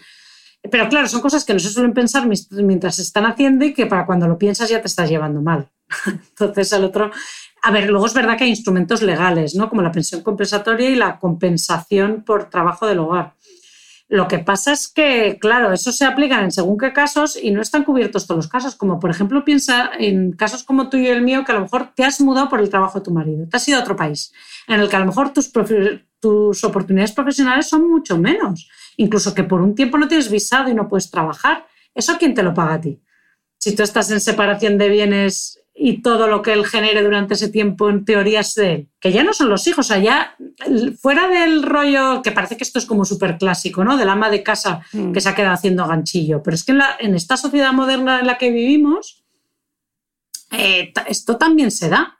Pero 0.72 0.90
claro, 0.90 1.08
son 1.08 1.22
cosas 1.22 1.46
que 1.46 1.54
no 1.54 1.60
se 1.60 1.70
suelen 1.70 1.94
pensar 1.94 2.28
mientras 2.52 2.96
se 2.96 3.04
están 3.04 3.26
haciendo 3.26 3.66
y 3.66 3.74
que 3.74 3.86
para 3.86 4.06
cuando 4.06 4.28
lo 4.28 4.38
piensas 4.38 4.70
ya 4.70 4.82
te 4.82 4.88
estás 4.88 5.10
llevando 5.10 5.42
mal. 5.42 5.70
Entonces, 6.06 6.74
al 6.74 6.84
otro. 6.86 7.12
A 7.62 7.72
ver, 7.72 7.90
luego 7.90 8.06
es 8.06 8.14
verdad 8.14 8.38
que 8.38 8.46
hay 8.46 8.50
instrumentos 8.52 9.02
legales, 9.02 9.56
¿no? 9.56 9.70
Como 9.70 9.82
la 9.82 9.92
pensión 9.92 10.22
compensatoria 10.22 10.90
y 10.90 10.96
la 10.96 11.20
compensación 11.20 12.24
por 12.24 12.50
trabajo 12.50 12.88
del 12.88 13.00
hogar. 13.00 13.36
Lo 14.08 14.28
que 14.28 14.38
pasa 14.38 14.72
es 14.72 14.88
que, 14.88 15.40
claro, 15.40 15.74
eso 15.74 15.92
se 15.92 16.06
aplica 16.06 16.40
en 16.42 16.52
según 16.52 16.78
qué 16.78 16.94
casos 16.94 17.38
y 17.42 17.50
no 17.50 17.62
están 17.62 17.84
cubiertos 17.84 18.28
todos 18.28 18.38
los 18.38 18.48
casos. 18.48 18.76
Como 18.76 19.00
por 19.00 19.10
ejemplo, 19.10 19.44
piensa 19.44 19.90
en 19.98 20.32
casos 20.34 20.64
como 20.64 20.90
tú 20.90 20.98
y 20.98 21.08
el 21.08 21.24
mío, 21.24 21.44
que 21.44 21.52
a 21.52 21.56
lo 21.56 21.62
mejor 21.62 21.94
te 21.96 22.04
has 22.04 22.22
mudado 22.22 22.48
por 22.48 22.60
el 22.60 22.70
trabajo 22.70 23.00
de 23.00 23.06
tu 23.06 23.12
marido, 23.12 23.48
te 23.50 23.58
has 23.58 23.68
ido 23.68 23.80
a 23.80 23.82
otro 23.82 23.96
país, 23.96 24.32
en 24.68 24.80
el 24.80 24.90
que 24.90 24.96
a 24.96 25.00
lo 25.00 25.08
mejor 25.08 25.34
tus, 25.34 25.52
tus 26.20 26.64
oportunidades 26.64 27.14
profesionales 27.14 27.68
son 27.68 27.90
mucho 27.90 28.18
menos. 28.18 28.70
Incluso 28.98 29.34
que 29.34 29.44
por 29.44 29.62
un 29.62 29.74
tiempo 29.74 29.98
no 29.98 30.08
tienes 30.08 30.30
visado 30.30 30.70
y 30.70 30.76
no 30.76 30.88
puedes 30.88 31.10
trabajar. 31.10 31.66
¿Eso 31.94 32.18
quién 32.20 32.36
te 32.36 32.44
lo 32.44 32.54
paga 32.54 32.76
a 32.76 32.82
ti? 32.82 33.02
Si 33.58 33.76
tú 33.76 33.82
estás 33.82 34.12
en 34.12 34.22
separación 34.22 34.78
de 34.78 34.90
bienes 34.90 35.65
y 35.78 36.02
todo 36.02 36.28
lo 36.28 36.42
que 36.42 36.54
él 36.54 36.66
genere 36.66 37.04
durante 37.04 37.34
ese 37.34 37.50
tiempo 37.50 37.90
en 37.90 38.06
teoría 38.06 38.40
es 38.40 38.56
de 38.56 38.74
él. 38.74 38.90
Que 39.00 39.12
ya 39.12 39.24
no 39.26 39.34
son 39.34 39.50
los 39.50 39.68
hijos, 39.68 39.92
allá 39.92 40.38
fuera 41.02 41.28
del 41.28 41.64
rollo, 41.64 42.22
que 42.22 42.32
parece 42.32 42.56
que 42.56 42.64
esto 42.64 42.80
es 42.80 42.86
como 42.86 43.04
súper 43.04 43.38
clásico, 43.38 43.84
¿no? 43.84 43.98
Del 43.98 44.08
ama 44.08 44.30
de 44.30 44.42
casa 44.42 44.82
mm. 44.94 45.12
que 45.12 45.20
se 45.20 45.28
ha 45.28 45.36
quedado 45.36 45.54
haciendo 45.54 45.86
ganchillo. 45.86 46.42
Pero 46.42 46.56
es 46.56 46.64
que 46.64 46.74
en, 47.00 47.16
esta 47.16 47.36
sociedad 47.36 47.74
moderna 47.74 48.22
en 48.22 48.28
la 48.28 48.38
que 48.38 48.52
vivimos, 48.52 49.26
eh, 50.52 50.94
esto 51.08 51.38
también 51.38 51.72
se 51.72 51.90
da. 51.90 52.15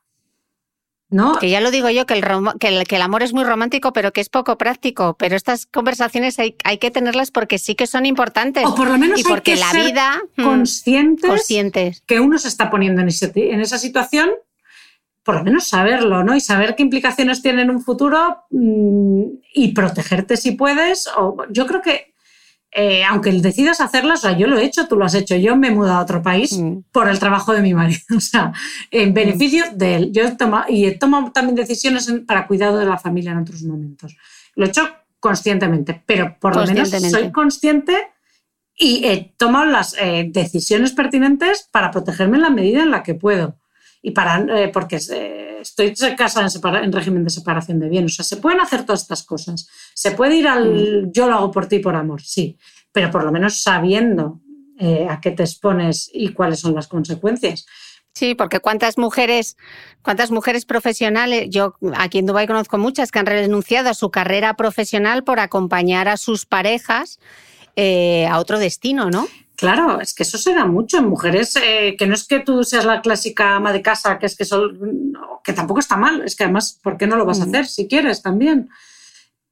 Que 1.40 1.50
ya 1.50 1.62
lo 1.62 1.72
digo 1.72 1.90
yo, 1.90 2.06
que 2.06 2.16
el, 2.16 2.24
que, 2.58 2.96
el, 2.96 3.02
amor 3.02 3.22
es 3.22 3.32
muy 3.32 3.44
romántico, 3.44 3.94
pero 3.94 4.12
que 4.12 4.22
es 4.22 4.30
poco 4.30 4.58
práctico. 4.58 5.16
Pero 5.18 5.36
estas 5.36 5.66
conversaciones 5.68 6.40
hay, 6.40 6.54
que 6.54 6.92
tenerlas 6.92 7.32
porque 7.32 7.60
sí 7.60 7.76
que 7.76 7.88
son 7.88 8.06
importantes. 8.06 8.66
O 8.66 8.76
por 8.76 8.90
lo 8.90 8.98
menos 8.98 9.20
y 9.20 9.24
porque 9.24 9.52
hay 9.52 9.58
que 9.58 9.64
la 9.64 9.72
ser 9.72 9.86
vida 9.86 10.22
mm, 10.36 10.44
conscientes, 10.44 12.04
que 12.06 12.20
uno 12.20 12.38
se 12.38 12.48
está 12.48 12.70
poniendo 12.70 13.02
en, 13.02 13.10
en, 13.36 13.62
esa 13.62 13.78
situación, 13.78 14.32
por 15.24 15.36
lo 15.36 15.44
menos 15.44 15.68
saberlo, 15.68 16.24
¿no? 16.24 16.36
Y 16.36 16.42
saber 16.42 16.76
qué 16.76 16.84
implicaciones 16.84 17.42
tiene 17.42 17.62
en 17.62 17.70
un 17.70 17.82
futuro 17.82 18.44
mm, 18.50 19.24
y 19.54 19.74
protegerte 19.74 20.38
si 20.38 20.52
puedes. 20.52 21.08
O, 21.18 21.38
yo 21.50 21.68
creo 21.68 21.82
que 21.82 22.15
eh, 22.78 23.06
aunque 23.06 23.32
decidas 23.32 23.80
hacerlas, 23.80 24.20
o 24.20 24.28
sea, 24.28 24.38
yo 24.38 24.48
lo 24.48 24.60
he 24.60 24.66
hecho, 24.66 24.86
tú 24.90 24.98
lo 24.98 25.06
has 25.06 25.14
hecho, 25.14 25.38
yo 25.38 25.56
me 25.56 25.70
he 25.70 25.72
mudado 25.72 26.00
a 26.00 26.02
otro 26.02 26.22
país 26.22 26.58
mm. 26.60 26.80
por 26.92 27.08
el 27.08 27.20
trabajo 27.20 27.54
de 27.54 27.62
mi 27.62 27.74
marido, 27.74 28.02
o 28.18 28.20
sea, 28.20 28.52
en 28.92 29.14
beneficio 29.14 29.64
mm. 29.72 29.78
de 29.78 29.96
él. 29.96 30.12
Yo 30.12 30.24
he 30.24 30.36
tomado, 30.36 30.66
y 30.68 30.86
he 30.86 30.92
tomado 30.92 31.32
también 31.32 31.56
decisiones 31.56 32.14
para 32.28 32.48
cuidado 32.48 32.78
de 32.78 32.86
la 32.86 32.98
familia 32.98 33.32
en 33.32 33.38
otros 33.38 33.64
momentos. 33.64 34.18
Lo 34.56 34.66
he 34.66 34.68
hecho 34.68 34.90
conscientemente, 35.22 36.04
pero 36.06 36.36
por 36.38 36.58
lo 36.58 36.66
menos 36.68 36.90
soy 36.90 37.32
consciente 37.32 37.96
y 38.78 39.06
he 39.06 39.34
tomado 39.38 39.68
las 39.68 39.96
eh, 39.98 40.28
decisiones 40.30 40.92
pertinentes 40.92 41.70
para 41.72 41.92
protegerme 41.92 42.36
en 42.36 42.44
la 42.44 42.50
medida 42.50 42.84
en 42.84 42.92
la 42.92 43.04
que 43.04 43.16
puedo. 43.16 43.56
Y 44.08 44.12
para, 44.12 44.38
eh, 44.56 44.68
porque 44.68 44.98
estoy 44.98 45.96
casada 46.16 46.48
en, 46.48 46.84
en, 46.84 46.92
régimen 46.92 47.24
de 47.24 47.32
separación 47.32 47.80
de 47.80 47.90
bienes. 47.90 48.12
O 48.12 48.16
sea, 48.18 48.26
se 48.26 48.38
pueden 48.38 48.62
hacer 48.62 48.86
todas 48.86 49.02
estas 49.02 49.24
cosas. 49.24 49.68
Se 49.96 50.12
puede 50.12 50.36
ir 50.36 50.48
al 50.48 51.08
mm. 51.08 51.12
yo 51.12 51.28
lo 51.28 51.34
hago 51.34 51.50
por 51.50 51.66
ti 51.66 51.80
por 51.80 51.96
amor, 51.96 52.22
sí, 52.22 52.56
pero 52.92 53.10
por 53.10 53.24
lo 53.24 53.32
menos 53.32 53.64
sabiendo 53.64 54.42
eh, 54.78 55.08
a 55.10 55.20
qué 55.20 55.32
te 55.32 55.42
expones 55.42 56.08
y 56.14 56.34
cuáles 56.34 56.60
son 56.60 56.76
las 56.76 56.88
consecuencias. 56.88 57.66
Sí, 58.14 58.36
porque 58.36 58.60
cuántas 58.60 59.00
mujeres, 59.00 59.58
cuántas 60.04 60.30
mujeres 60.30 60.66
profesionales, 60.66 61.48
yo 61.50 61.74
aquí 61.98 62.20
en 62.20 62.28
Dubái 62.28 62.46
conozco 62.46 62.78
muchas 62.78 63.12
que 63.12 63.18
han 63.18 63.26
renunciado 63.26 63.90
a 63.90 63.96
su 63.96 64.12
carrera 64.12 64.54
profesional 64.54 65.24
por 65.24 65.40
acompañar 65.40 66.08
a 66.10 66.18
sus 66.18 66.46
parejas 66.46 67.20
eh, 67.76 68.28
a 68.28 68.38
otro 68.38 68.60
destino, 68.60 69.10
¿no? 69.10 69.28
Claro, 69.56 70.02
es 70.02 70.14
que 70.14 70.24
eso 70.24 70.38
se 70.38 70.54
da 70.54 70.66
mucho 70.66 70.98
en 70.98 71.08
mujeres, 71.08 71.56
eh, 71.56 71.96
que 71.98 72.08
no 72.08 72.14
es 72.14 72.28
que 72.28 72.40
tú 72.40 72.64
seas 72.64 72.84
la 72.84 73.02
clásica 73.02 73.56
ama 73.56 73.72
de 73.72 73.82
casa, 73.82 74.20
que 74.20 74.26
es 74.26 74.36
que 74.36 74.44
son, 74.44 75.14
que 75.44 75.54
tampoco 75.54 75.80
está 75.80 75.96
mal, 75.96 76.24
es 76.24 76.36
que 76.36 76.44
además, 76.44 76.80
¿por 76.84 76.98
qué 76.98 77.08
no 77.08 77.16
lo 77.16 77.26
vas 77.26 77.40
a 77.40 77.46
mm. 77.46 77.50
hacer 77.50 77.68
si 77.68 77.88
quieres 77.88 78.22
también? 78.22 78.70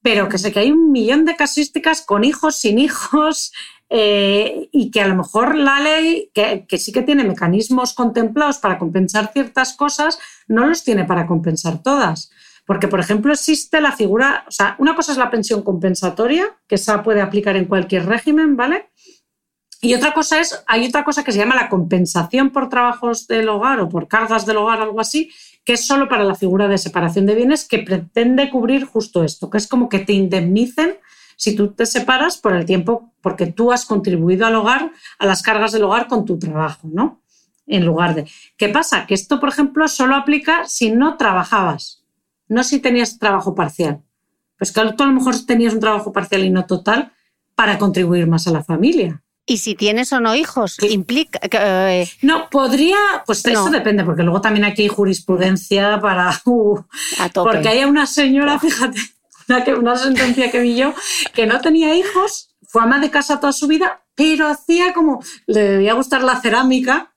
Pero 0.02 0.28
que 0.28 0.38
sé 0.38 0.52
que 0.52 0.60
hay 0.60 0.72
un 0.72 0.92
millón 0.92 1.24
de 1.24 1.38
casuísticas 1.38 2.02
con 2.02 2.26
hijos, 2.26 2.58
sin 2.58 2.80
hijos, 2.80 3.54
eh, 3.90 4.68
y 4.72 4.92
que 4.92 5.02
a 5.02 5.08
lo 5.08 5.16
mejor 5.16 5.56
la 5.56 5.80
ley, 5.80 6.32
que, 6.34 6.66
que 6.68 6.78
sí 6.78 6.92
que 6.92 7.04
tiene 7.04 7.24
mecanismos 7.24 7.94
contemplados 7.94 8.58
para 8.58 8.80
compensar 8.80 9.32
ciertas 9.32 9.74
cosas, 9.74 10.20
no 10.48 10.66
los 10.66 10.84
tiene 10.84 11.06
para 11.06 11.28
compensar 11.28 11.82
todas. 11.82 12.30
Porque, 12.66 12.88
por 12.88 13.00
ejemplo, 13.00 13.34
existe 13.34 13.82
la 13.82 13.92
figura, 13.92 14.46
o 14.48 14.52
sea, 14.52 14.76
una 14.80 14.96
cosa 14.96 15.12
es 15.12 15.18
la 15.18 15.30
pensión 15.30 15.64
compensatoria, 15.64 16.58
que 16.68 16.76
esa 16.76 17.04
puede 17.04 17.22
aplicar 17.22 17.56
en 17.56 17.66
cualquier 17.66 18.06
régimen, 18.06 18.56
¿vale? 18.56 18.90
Y 19.84 19.96
otra 19.96 20.14
cosa 20.14 20.40
es, 20.40 20.64
hay 20.66 20.88
otra 20.88 21.04
cosa 21.04 21.26
que 21.26 21.34
se 21.34 21.40
llama 21.40 21.58
la 21.58 21.68
compensación 21.68 22.52
por 22.52 22.70
trabajos 22.70 23.28
del 23.28 23.50
hogar 23.50 23.82
o 23.82 23.90
por 23.90 24.08
cargas 24.08 24.46
del 24.46 24.56
hogar, 24.56 24.80
algo 24.80 25.02
así, 25.02 25.30
que 25.66 25.74
es 25.74 25.86
solo 25.86 26.08
para 26.08 26.24
la 26.24 26.36
figura 26.36 26.70
de 26.70 26.78
separación 26.78 27.26
de 27.26 27.36
bienes 27.36 27.68
que 27.68 27.80
pretende 27.80 28.50
cubrir 28.50 28.86
justo 28.86 29.26
esto, 29.26 29.50
que 29.50 29.58
es 29.58 29.68
como 29.68 29.90
que 29.90 30.00
te 30.00 30.14
indemnicen 30.14 30.96
si 31.36 31.54
tú 31.54 31.74
te 31.74 31.86
separas 31.86 32.38
por 32.38 32.54
el 32.54 32.66
tiempo, 32.66 33.12
porque 33.20 33.48
tú 33.48 33.74
has 33.74 33.84
contribuido 33.84 34.46
al 34.46 34.56
hogar, 34.56 34.94
a 35.20 35.26
las 35.26 35.42
cargas 35.42 35.74
del 35.74 35.84
hogar 35.84 36.08
con 36.08 36.24
tu 36.24 36.40
trabajo, 36.40 36.88
¿no? 36.90 37.20
En 37.68 37.86
lugar 37.86 38.16
de. 38.16 38.26
¿Qué 38.56 38.70
pasa? 38.70 39.06
Que 39.06 39.16
esto, 39.16 39.42
por 39.42 39.50
ejemplo, 39.50 39.90
solo 39.90 40.16
aplica 40.16 40.64
si 40.64 40.92
no 40.92 41.18
trabajabas, 41.18 42.06
no 42.48 42.64
si 42.64 42.80
tenías 42.80 43.20
trabajo 43.20 43.54
parcial. 43.54 44.02
Pues 44.58 44.72
que 44.72 44.80
a 44.80 44.86
lo 44.86 45.12
mejor 45.12 45.36
tenías 45.46 45.74
un 45.74 45.82
trabajo 45.82 46.14
parcial 46.14 46.46
y 46.46 46.50
no 46.50 46.66
total 46.68 47.12
para 47.54 47.78
contribuir 47.78 48.28
más 48.28 48.48
a 48.48 48.52
la 48.52 48.64
familia. 48.64 49.23
¿Y 49.46 49.58
si 49.58 49.76
tienes 49.76 50.14
o 50.14 50.20
no 50.20 50.36
hijos? 50.36 50.78
¿Implica? 50.82 51.40
Eh, 51.52 52.10
no, 52.22 52.50
podría, 52.50 52.98
pues 53.26 53.46
eso 53.46 53.70
depende, 53.70 54.04
porque 54.06 54.24
luego 54.24 54.40
también 54.40 54.66
aquí 54.66 54.84
hay 54.84 54.88
jurisprudencia 54.88 56.00
para... 56.00 56.32
Uh, 56.46 56.80
porque 57.34 57.70
hay 57.70 57.84
una 57.84 58.06
señora, 58.06 58.60
fíjate, 58.60 59.00
una, 59.48 59.64
una 59.78 59.96
sentencia 59.96 60.52
que 60.52 60.60
vi 60.60 60.76
yo, 60.76 60.94
que 61.34 61.46
no 61.46 61.60
tenía 61.62 61.96
hijos, 61.96 62.50
fue 62.68 62.82
ama 62.82 63.00
de 63.00 63.10
casa 63.10 63.40
toda 63.40 63.54
su 63.54 63.68
vida, 63.68 64.04
pero 64.16 64.48
hacía 64.48 64.94
como, 64.94 65.24
le 65.48 65.62
debía 65.62 65.94
gustar 65.94 66.24
la 66.24 66.40
cerámica 66.40 67.14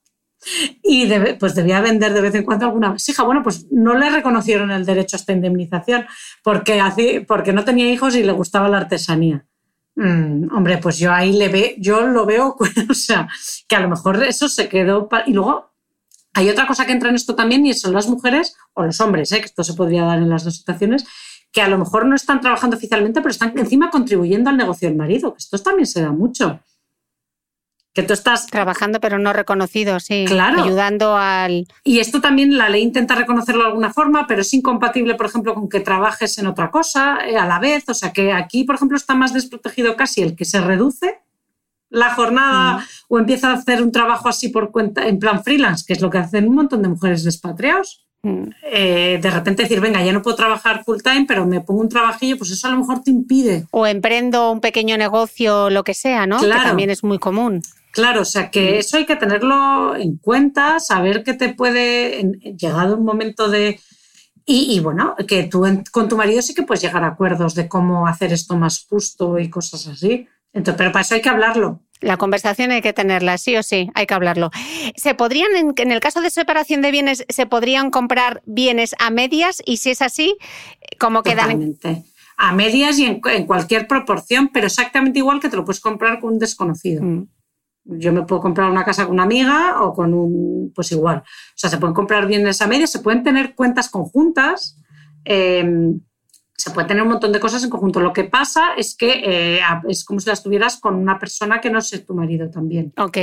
y 0.82 1.08
pues 1.38 1.54
debía 1.54 1.80
vender 1.80 2.12
de 2.12 2.20
vez 2.20 2.34
en 2.34 2.44
cuando 2.44 2.66
alguna 2.66 2.90
vasija. 2.90 3.22
Bueno, 3.24 3.42
pues 3.42 3.66
no 3.70 3.94
le 3.94 4.10
reconocieron 4.10 4.70
el 4.70 4.84
derecho 4.84 5.16
a 5.16 5.20
esta 5.20 5.32
indemnización 5.32 6.06
porque, 6.42 7.24
porque 7.26 7.52
no 7.52 7.64
tenía 7.64 7.90
hijos 7.90 8.14
y 8.14 8.22
le 8.22 8.32
gustaba 8.32 8.68
la 8.68 8.78
artesanía. 8.78 9.46
Mm, 9.96 10.54
hombre, 10.54 10.78
pues 10.78 10.98
yo 10.98 11.10
ahí 11.12 11.32
le 11.32 11.48
ve, 11.48 11.74
yo 11.78 12.06
lo 12.06 12.26
veo, 12.26 12.56
o 12.90 12.94
sea, 12.94 13.28
que 13.66 13.76
a 13.76 13.80
lo 13.80 13.88
mejor 13.88 14.22
eso 14.22 14.48
se 14.48 14.68
quedó. 14.68 15.08
Y 15.26 15.32
luego 15.32 15.72
hay 16.34 16.50
otra 16.50 16.66
cosa 16.66 16.84
que 16.84 16.92
entra 16.92 17.08
en 17.08 17.16
esto 17.16 17.34
también 17.34 17.64
y 17.64 17.72
son 17.72 17.94
las 17.94 18.06
mujeres 18.06 18.56
o 18.74 18.84
los 18.84 19.00
hombres, 19.00 19.32
¿eh? 19.32 19.40
que 19.40 19.46
esto 19.46 19.64
se 19.64 19.72
podría 19.74 20.04
dar 20.04 20.18
en 20.18 20.28
las 20.28 20.44
dos 20.44 20.56
situaciones, 20.56 21.06
que 21.50 21.62
a 21.62 21.68
lo 21.68 21.78
mejor 21.78 22.04
no 22.06 22.14
están 22.14 22.42
trabajando 22.42 22.76
oficialmente, 22.76 23.22
pero 23.22 23.30
están 23.30 23.56
encima 23.56 23.90
contribuyendo 23.90 24.50
al 24.50 24.58
negocio 24.58 24.86
del 24.86 24.98
marido, 24.98 25.32
que 25.32 25.38
esto 25.38 25.58
también 25.58 25.86
se 25.86 26.02
da 26.02 26.12
mucho 26.12 26.60
que 27.96 28.02
tú 28.02 28.12
estás 28.12 28.46
trabajando 28.46 29.00
pero 29.00 29.18
no 29.18 29.32
reconocido, 29.32 29.98
sí, 30.00 30.26
claro. 30.28 30.62
ayudando 30.62 31.16
al 31.16 31.66
y 31.82 31.98
esto 31.98 32.20
también 32.20 32.58
la 32.58 32.68
ley 32.68 32.82
intenta 32.82 33.14
reconocerlo 33.14 33.62
de 33.62 33.68
alguna 33.70 33.90
forma, 33.90 34.26
pero 34.26 34.42
es 34.42 34.52
incompatible, 34.52 35.14
por 35.14 35.24
ejemplo, 35.24 35.54
con 35.54 35.70
que 35.70 35.80
trabajes 35.80 36.36
en 36.36 36.46
otra 36.46 36.70
cosa 36.70 37.20
eh, 37.26 37.38
a 37.38 37.46
la 37.46 37.58
vez, 37.58 37.84
o 37.88 37.94
sea 37.94 38.12
que 38.12 38.32
aquí, 38.32 38.64
por 38.64 38.74
ejemplo, 38.74 38.98
está 38.98 39.14
más 39.14 39.32
desprotegido 39.32 39.96
casi 39.96 40.20
el 40.20 40.36
que 40.36 40.44
se 40.44 40.60
reduce 40.60 41.20
la 41.88 42.14
jornada 42.14 42.84
o 43.08 43.18
empieza 43.18 43.50
a 43.50 43.54
hacer 43.54 43.82
un 43.82 43.92
trabajo 43.92 44.28
así 44.28 44.50
por 44.50 44.72
cuenta 44.72 45.08
en 45.08 45.18
plan 45.18 45.42
freelance, 45.42 45.84
que 45.86 45.94
es 45.94 46.02
lo 46.02 46.10
que 46.10 46.18
hacen 46.18 46.46
un 46.48 46.54
montón 46.54 46.82
de 46.82 46.88
mujeres 46.88 47.24
despatriados. 47.24 48.06
Mm. 48.22 48.48
Eh, 48.72 49.18
de 49.22 49.30
repente 49.30 49.62
decir, 49.62 49.80
venga, 49.80 50.04
ya 50.04 50.12
no 50.12 50.20
puedo 50.20 50.36
trabajar 50.36 50.84
full 50.84 50.98
time, 51.02 51.24
pero 51.26 51.46
me 51.46 51.62
pongo 51.62 51.80
un 51.80 51.88
trabajillo, 51.88 52.36
pues 52.36 52.50
eso 52.50 52.66
a 52.66 52.72
lo 52.72 52.78
mejor 52.78 53.02
te 53.02 53.10
impide. 53.10 53.66
O 53.70 53.86
emprendo 53.86 54.50
un 54.50 54.60
pequeño 54.60 54.98
negocio, 54.98 55.70
lo 55.70 55.82
que 55.84 55.94
sea, 55.94 56.26
¿no? 56.26 56.38
Claro. 56.38 56.60
Que 56.60 56.68
también 56.68 56.90
es 56.90 57.02
muy 57.04 57.18
común. 57.18 57.62
Claro, 57.96 58.20
o 58.20 58.24
sea 58.26 58.50
que 58.50 58.72
mm. 58.72 58.74
eso 58.74 58.98
hay 58.98 59.06
que 59.06 59.16
tenerlo 59.16 59.96
en 59.96 60.18
cuenta, 60.18 60.80
saber 60.80 61.24
que 61.24 61.32
te 61.32 61.54
puede, 61.54 62.30
llegado 62.58 62.98
un 62.98 63.06
momento 63.06 63.48
de... 63.48 63.80
Y, 64.48 64.78
bueno, 64.78 65.16
que 65.26 65.44
tú 65.44 65.64
con 65.90 66.08
tu 66.08 66.16
marido 66.16 66.40
sí 66.40 66.54
que 66.54 66.62
puedes 66.62 66.82
llegar 66.82 67.02
a 67.02 67.08
acuerdos 67.08 67.56
de 67.56 67.66
cómo 67.66 68.06
hacer 68.06 68.32
esto 68.32 68.54
más 68.54 68.86
justo 68.88 69.40
y 69.40 69.50
cosas 69.50 69.88
así. 69.88 70.28
Entonces, 70.52 70.78
pero 70.78 70.92
para 70.92 71.02
eso 71.02 71.16
hay 71.16 71.22
que 71.22 71.30
hablarlo. 71.30 71.80
La 72.00 72.16
conversación 72.16 72.70
hay 72.70 72.80
que 72.80 72.92
tenerla, 72.92 73.38
sí 73.38 73.56
o 73.56 73.64
sí, 73.64 73.90
hay 73.94 74.06
que 74.06 74.14
hablarlo. 74.14 74.50
¿Se 74.94 75.14
podrían, 75.14 75.48
en, 75.76 75.90
el 75.90 75.98
caso 75.98 76.20
de 76.20 76.30
separación 76.30 76.80
de 76.80 76.92
bienes, 76.92 77.24
se 77.28 77.46
podrían 77.46 77.90
comprar 77.90 78.42
bienes 78.44 78.94
a 79.00 79.10
medias? 79.10 79.62
Y 79.66 79.78
si 79.78 79.90
es 79.90 80.02
así, 80.02 80.36
¿cómo 81.00 81.24
quedan? 81.24 81.46
Totalmente. 81.46 82.04
A 82.36 82.52
medias 82.52 82.98
y 83.00 83.06
en, 83.06 83.46
cualquier 83.46 83.88
proporción, 83.88 84.50
pero 84.52 84.66
exactamente 84.66 85.18
igual 85.18 85.40
que 85.40 85.48
te 85.48 85.56
lo 85.56 85.64
puedes 85.64 85.80
comprar 85.80 86.20
con 86.20 86.34
un 86.34 86.38
desconocido. 86.38 87.02
Mm 87.02 87.26
yo 87.88 88.12
me 88.12 88.22
puedo 88.22 88.42
comprar 88.42 88.70
una 88.70 88.84
casa 88.84 89.04
con 89.04 89.14
una 89.14 89.22
amiga 89.22 89.82
o 89.82 89.92
con 89.92 90.12
un, 90.12 90.72
pues 90.74 90.92
igual. 90.92 91.18
O 91.18 91.54
sea, 91.54 91.70
se 91.70 91.78
pueden 91.78 91.94
comprar 91.94 92.26
bienes 92.26 92.60
a 92.60 92.66
medias, 92.66 92.90
se 92.90 93.00
pueden 93.00 93.22
tener 93.22 93.54
cuentas 93.54 93.88
conjuntas. 93.88 94.80
Em, 95.24 96.00
se 96.56 96.70
puede 96.70 96.88
tener 96.88 97.02
un 97.02 97.10
montón 97.10 97.32
de 97.32 97.40
cosas 97.40 97.62
en 97.64 97.70
conjunto. 97.70 98.00
Lo 98.00 98.12
que 98.12 98.24
pasa 98.24 98.74
es 98.76 98.96
que 98.96 99.22
eh, 99.24 99.60
es 99.88 100.04
como 100.04 100.20
si 100.20 100.28
las 100.28 100.42
tuvieras 100.42 100.78
con 100.78 100.94
una 100.94 101.18
persona 101.18 101.60
que 101.60 101.70
no 101.70 101.78
es 101.78 102.04
tu 102.06 102.14
marido 102.14 102.50
también. 102.50 102.92
Ok. 102.96 103.18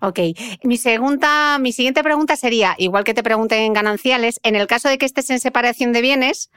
Ok. 0.00 0.18
Mi, 0.64 0.76
segunda, 0.76 1.58
mi 1.58 1.72
siguiente 1.72 2.02
pregunta 2.02 2.36
sería, 2.36 2.74
igual 2.78 3.04
que 3.04 3.14
te 3.14 3.22
pregunté 3.22 3.64
en 3.64 3.72
gananciales, 3.72 4.40
en 4.42 4.56
el 4.56 4.66
caso 4.66 4.88
de 4.88 4.98
que 4.98 5.06
estés 5.06 5.30
en 5.30 5.40
separación 5.40 5.92
de 5.92 6.00
bienes, 6.00 6.50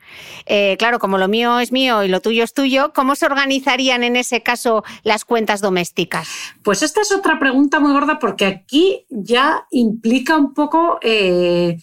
eh, 0.45 0.75
claro, 0.77 0.99
como 0.99 1.17
lo 1.17 1.27
mío 1.27 1.59
es 1.59 1.71
mío 1.71 2.03
y 2.03 2.07
lo 2.07 2.21
tuyo 2.21 2.43
es 2.43 2.53
tuyo, 2.53 2.93
¿cómo 2.93 3.15
se 3.15 3.25
organizarían 3.25 4.03
en 4.03 4.15
ese 4.15 4.41
caso 4.41 4.83
las 5.03 5.25
cuentas 5.25 5.61
domésticas? 5.61 6.27
Pues 6.63 6.83
esta 6.83 7.01
es 7.01 7.11
otra 7.11 7.39
pregunta 7.39 7.79
muy 7.79 7.93
gorda 7.93 8.19
porque 8.19 8.45
aquí 8.45 9.05
ya 9.09 9.65
implica 9.71 10.37
un 10.37 10.53
poco... 10.53 10.99
Eh, 11.01 11.77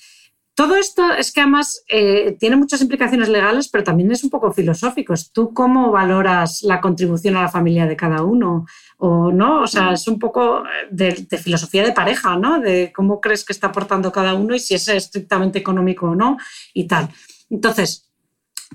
todo 0.63 0.77
esto 0.77 1.13
es 1.13 1.33
que 1.33 1.41
además 1.41 1.83
eh, 1.89 2.37
tiene 2.39 2.55
muchas 2.55 2.81
implicaciones 2.81 3.29
legales, 3.29 3.69
pero 3.69 3.83
también 3.83 4.13
es 4.13 4.23
un 4.23 4.31
poco 4.31 4.53
filosófico. 4.53 5.13
¿Tú 5.33 5.53
cómo 5.53 5.91
valoras 5.91 6.63
la 6.63 6.81
contribución 6.81 7.37
a 7.37 7.43
la 7.43 7.49
familia 7.49 7.85
de 7.85 7.97
cada 7.97 8.23
uno? 8.23 8.67
O 8.99 9.33
no, 9.33 9.63
o 9.63 9.67
sea, 9.67 9.93
es 9.93 10.07
un 10.07 10.21
poco 10.21 10.63
de, 10.89 11.27
filosofía 11.43 11.83
de 11.83 11.91
pareja, 11.91 12.37
¿no? 12.37 12.61
De 12.61 12.93
cómo 12.95 13.21
crees 13.21 13.45
que 13.45 13.53
está 13.53 13.67
aportando 13.67 14.13
cada 14.13 14.35
uno 14.35 14.55
y 14.55 14.61
si 14.61 14.75
es 14.75 14.87
estrictamente 14.87 15.59
económico 15.59 16.07
o 16.07 16.15
no 16.15 16.37
y 16.73 16.87
tal. 16.87 17.09
Entonces, 17.51 18.09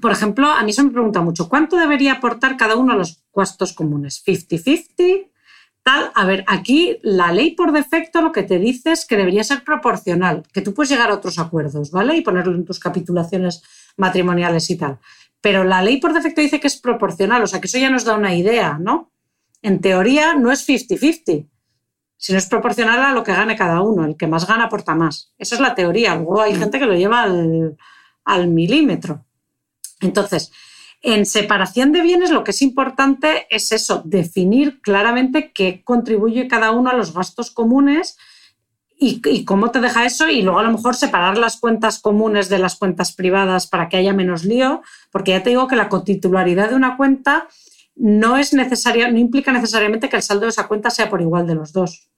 por 0.01 0.11
ejemplo, 0.11 0.47
a 0.47 0.63
mí 0.63 0.73
se 0.73 0.83
me 0.83 0.91
pregunta 0.91 1.21
mucho, 1.21 1.47
¿cuánto 1.47 1.77
debería 1.77 2.15
aportar 2.15 2.57
cada 2.57 2.75
uno 2.75 2.91
a 2.91 2.97
los 2.97 3.23
gastos 3.33 3.71
comunes? 3.71 4.21
¿50-50? 4.27 5.29
A 5.87 6.25
ver, 6.25 6.43
aquí 6.47 6.99
la 7.01 7.31
ley 7.31 7.51
por 7.51 7.71
defecto 7.71 8.21
lo 8.21 8.31
que 8.31 8.43
te 8.43 8.59
dice 8.59 8.91
es 8.91 9.05
que 9.05 9.15
debería 9.15 9.43
ser 9.43 9.63
proporcional, 9.63 10.43
que 10.51 10.61
tú 10.61 10.73
puedes 10.73 10.89
llegar 10.89 11.09
a 11.09 11.13
otros 11.13 11.39
acuerdos, 11.39 11.91
¿vale? 11.91 12.17
Y 12.17 12.21
ponerlo 12.21 12.55
en 12.55 12.65
tus 12.65 12.79
capitulaciones 12.79 13.63
matrimoniales 13.95 14.69
y 14.69 14.75
tal. 14.75 14.99
Pero 15.39 15.63
la 15.63 15.81
ley 15.81 15.97
por 15.97 16.13
defecto 16.13 16.41
dice 16.41 16.59
que 16.59 16.67
es 16.67 16.77
proporcional, 16.77 17.41
o 17.43 17.47
sea 17.47 17.61
que 17.61 17.67
eso 17.67 17.77
ya 17.77 17.89
nos 17.89 18.03
da 18.03 18.15
una 18.15 18.35
idea, 18.35 18.77
¿no? 18.77 19.11
En 19.61 19.79
teoría 19.79 20.35
no 20.35 20.51
es 20.51 20.67
50-50, 20.67 21.47
sino 22.17 22.37
es 22.37 22.47
proporcional 22.47 23.01
a 23.03 23.13
lo 23.13 23.23
que 23.23 23.33
gane 23.33 23.55
cada 23.55 23.81
uno. 23.81 24.05
El 24.05 24.17
que 24.17 24.27
más 24.27 24.45
gana 24.45 24.65
aporta 24.65 24.93
más. 24.93 25.33
Esa 25.37 25.55
es 25.55 25.61
la 25.61 25.73
teoría. 25.73 26.15
Luego 26.15 26.41
hay 26.41 26.55
gente 26.55 26.79
que 26.79 26.85
lo 26.85 26.95
lleva 26.95 27.23
al, 27.23 27.77
al 28.25 28.47
milímetro. 28.47 29.25
Entonces, 30.01 30.51
en 31.01 31.25
separación 31.25 31.91
de 31.91 32.01
bienes 32.01 32.31
lo 32.31 32.43
que 32.43 32.51
es 32.51 32.61
importante 32.61 33.47
es 33.49 33.71
eso, 33.71 34.01
definir 34.05 34.81
claramente 34.81 35.51
qué 35.51 35.81
contribuye 35.83 36.47
cada 36.47 36.71
uno 36.71 36.89
a 36.89 36.95
los 36.95 37.13
gastos 37.13 37.51
comunes 37.51 38.17
y, 38.99 39.45
cómo 39.45 39.69
te 39.69 39.79
deja 39.79 40.05
eso 40.05 40.27
y 40.27 40.41
luego 40.41 40.59
a 40.59 40.63
lo 40.63 40.71
mejor 40.71 40.95
separar 40.95 41.37
las 41.37 41.59
cuentas 41.59 41.99
comunes 41.99 42.49
de 42.49 42.57
las 42.57 42.75
cuentas 42.75 43.13
privadas 43.13 43.67
para 43.67 43.89
que 43.89 43.97
haya 43.97 44.11
menos 44.11 44.43
lío, 44.43 44.81
porque 45.11 45.31
ya 45.31 45.43
te 45.43 45.51
digo 45.51 45.67
que 45.67 45.75
la 45.75 45.87
cotitularidad 45.87 46.69
de 46.69 46.75
una 46.75 46.97
cuenta 46.97 47.47
no 47.95 48.37
es 48.37 48.53
necesaria, 48.53 49.09
no 49.11 49.19
implica 49.19 49.51
necesariamente 49.51 50.09
que 50.09 50.15
el 50.15 50.23
saldo 50.23 50.45
de 50.45 50.49
esa 50.49 50.67
cuenta 50.67 50.89
sea 50.89 51.09
por 51.09 51.21
igual 51.21 51.45
de 51.45 51.55
los 51.55 51.73
dos. 51.73 52.09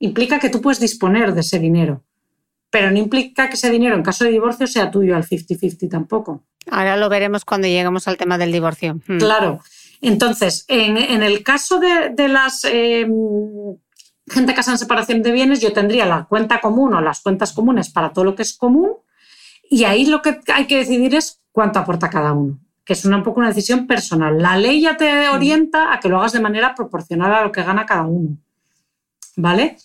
Implica 0.00 0.40
que 0.40 0.50
tú 0.50 0.60
puedes 0.60 0.80
disponer 0.80 1.32
de 1.32 1.40
ese 1.40 1.60
dinero, 1.60 2.02
pero 2.76 2.90
no 2.90 2.98
implica 2.98 3.48
que 3.48 3.54
ese 3.54 3.70
dinero 3.70 3.94
en 3.94 4.02
caso 4.02 4.24
de 4.24 4.32
divorcio 4.32 4.66
sea 4.66 4.90
tuyo 4.90 5.16
al 5.16 5.26
50-50 5.26 5.88
tampoco. 5.88 6.44
Ahora 6.70 6.98
lo 6.98 7.08
veremos 7.08 7.42
cuando 7.46 7.66
lleguemos 7.66 8.06
al 8.06 8.18
tema 8.18 8.36
del 8.36 8.52
divorcio. 8.52 9.00
Hmm. 9.06 9.16
Claro. 9.16 9.60
Entonces, 10.02 10.66
en, 10.68 11.22
el 11.22 11.42
caso 11.42 11.80
de, 11.80 12.28
las 12.28 12.66
em, 12.66 13.10
gente 14.28 14.52
casada 14.52 14.74
en 14.74 14.78
separación 14.78 15.22
de 15.22 15.32
bienes, 15.32 15.62
yo 15.62 15.72
tendría 15.72 16.04
la 16.04 16.26
cuenta 16.26 16.60
común 16.60 16.92
o 16.92 17.00
las 17.00 17.20
cuentas 17.20 17.54
comunes 17.54 17.88
para 17.88 18.12
todo 18.12 18.26
lo 18.26 18.34
que 18.34 18.42
es 18.42 18.52
común 18.52 18.90
y 19.70 19.84
ahí 19.84 20.04
lo 20.04 20.20
que 20.20 20.38
hay 20.52 20.66
que 20.66 20.76
decidir 20.76 21.14
es 21.14 21.40
cuánto 21.52 21.78
aporta 21.78 22.10
cada 22.10 22.34
uno, 22.34 22.58
que 22.84 22.92
es 22.92 23.06
una, 23.06 23.16
un 23.16 23.22
poco 23.22 23.40
una 23.40 23.48
decisión 23.48 23.86
personal. 23.86 24.36
La 24.36 24.58
ley 24.58 24.82
ya 24.82 24.98
te 24.98 25.30
hmm. 25.30 25.34
orienta 25.34 25.94
a 25.94 25.98
que 25.98 26.10
lo 26.10 26.18
hagas 26.18 26.32
de 26.32 26.40
manera 26.40 26.74
proporcional 26.74 27.32
a 27.32 27.42
lo 27.42 27.52
que 27.52 27.62
gana 27.62 27.86
cada 27.86 28.02
uno. 28.02 28.36
¿Vale? 29.34 29.78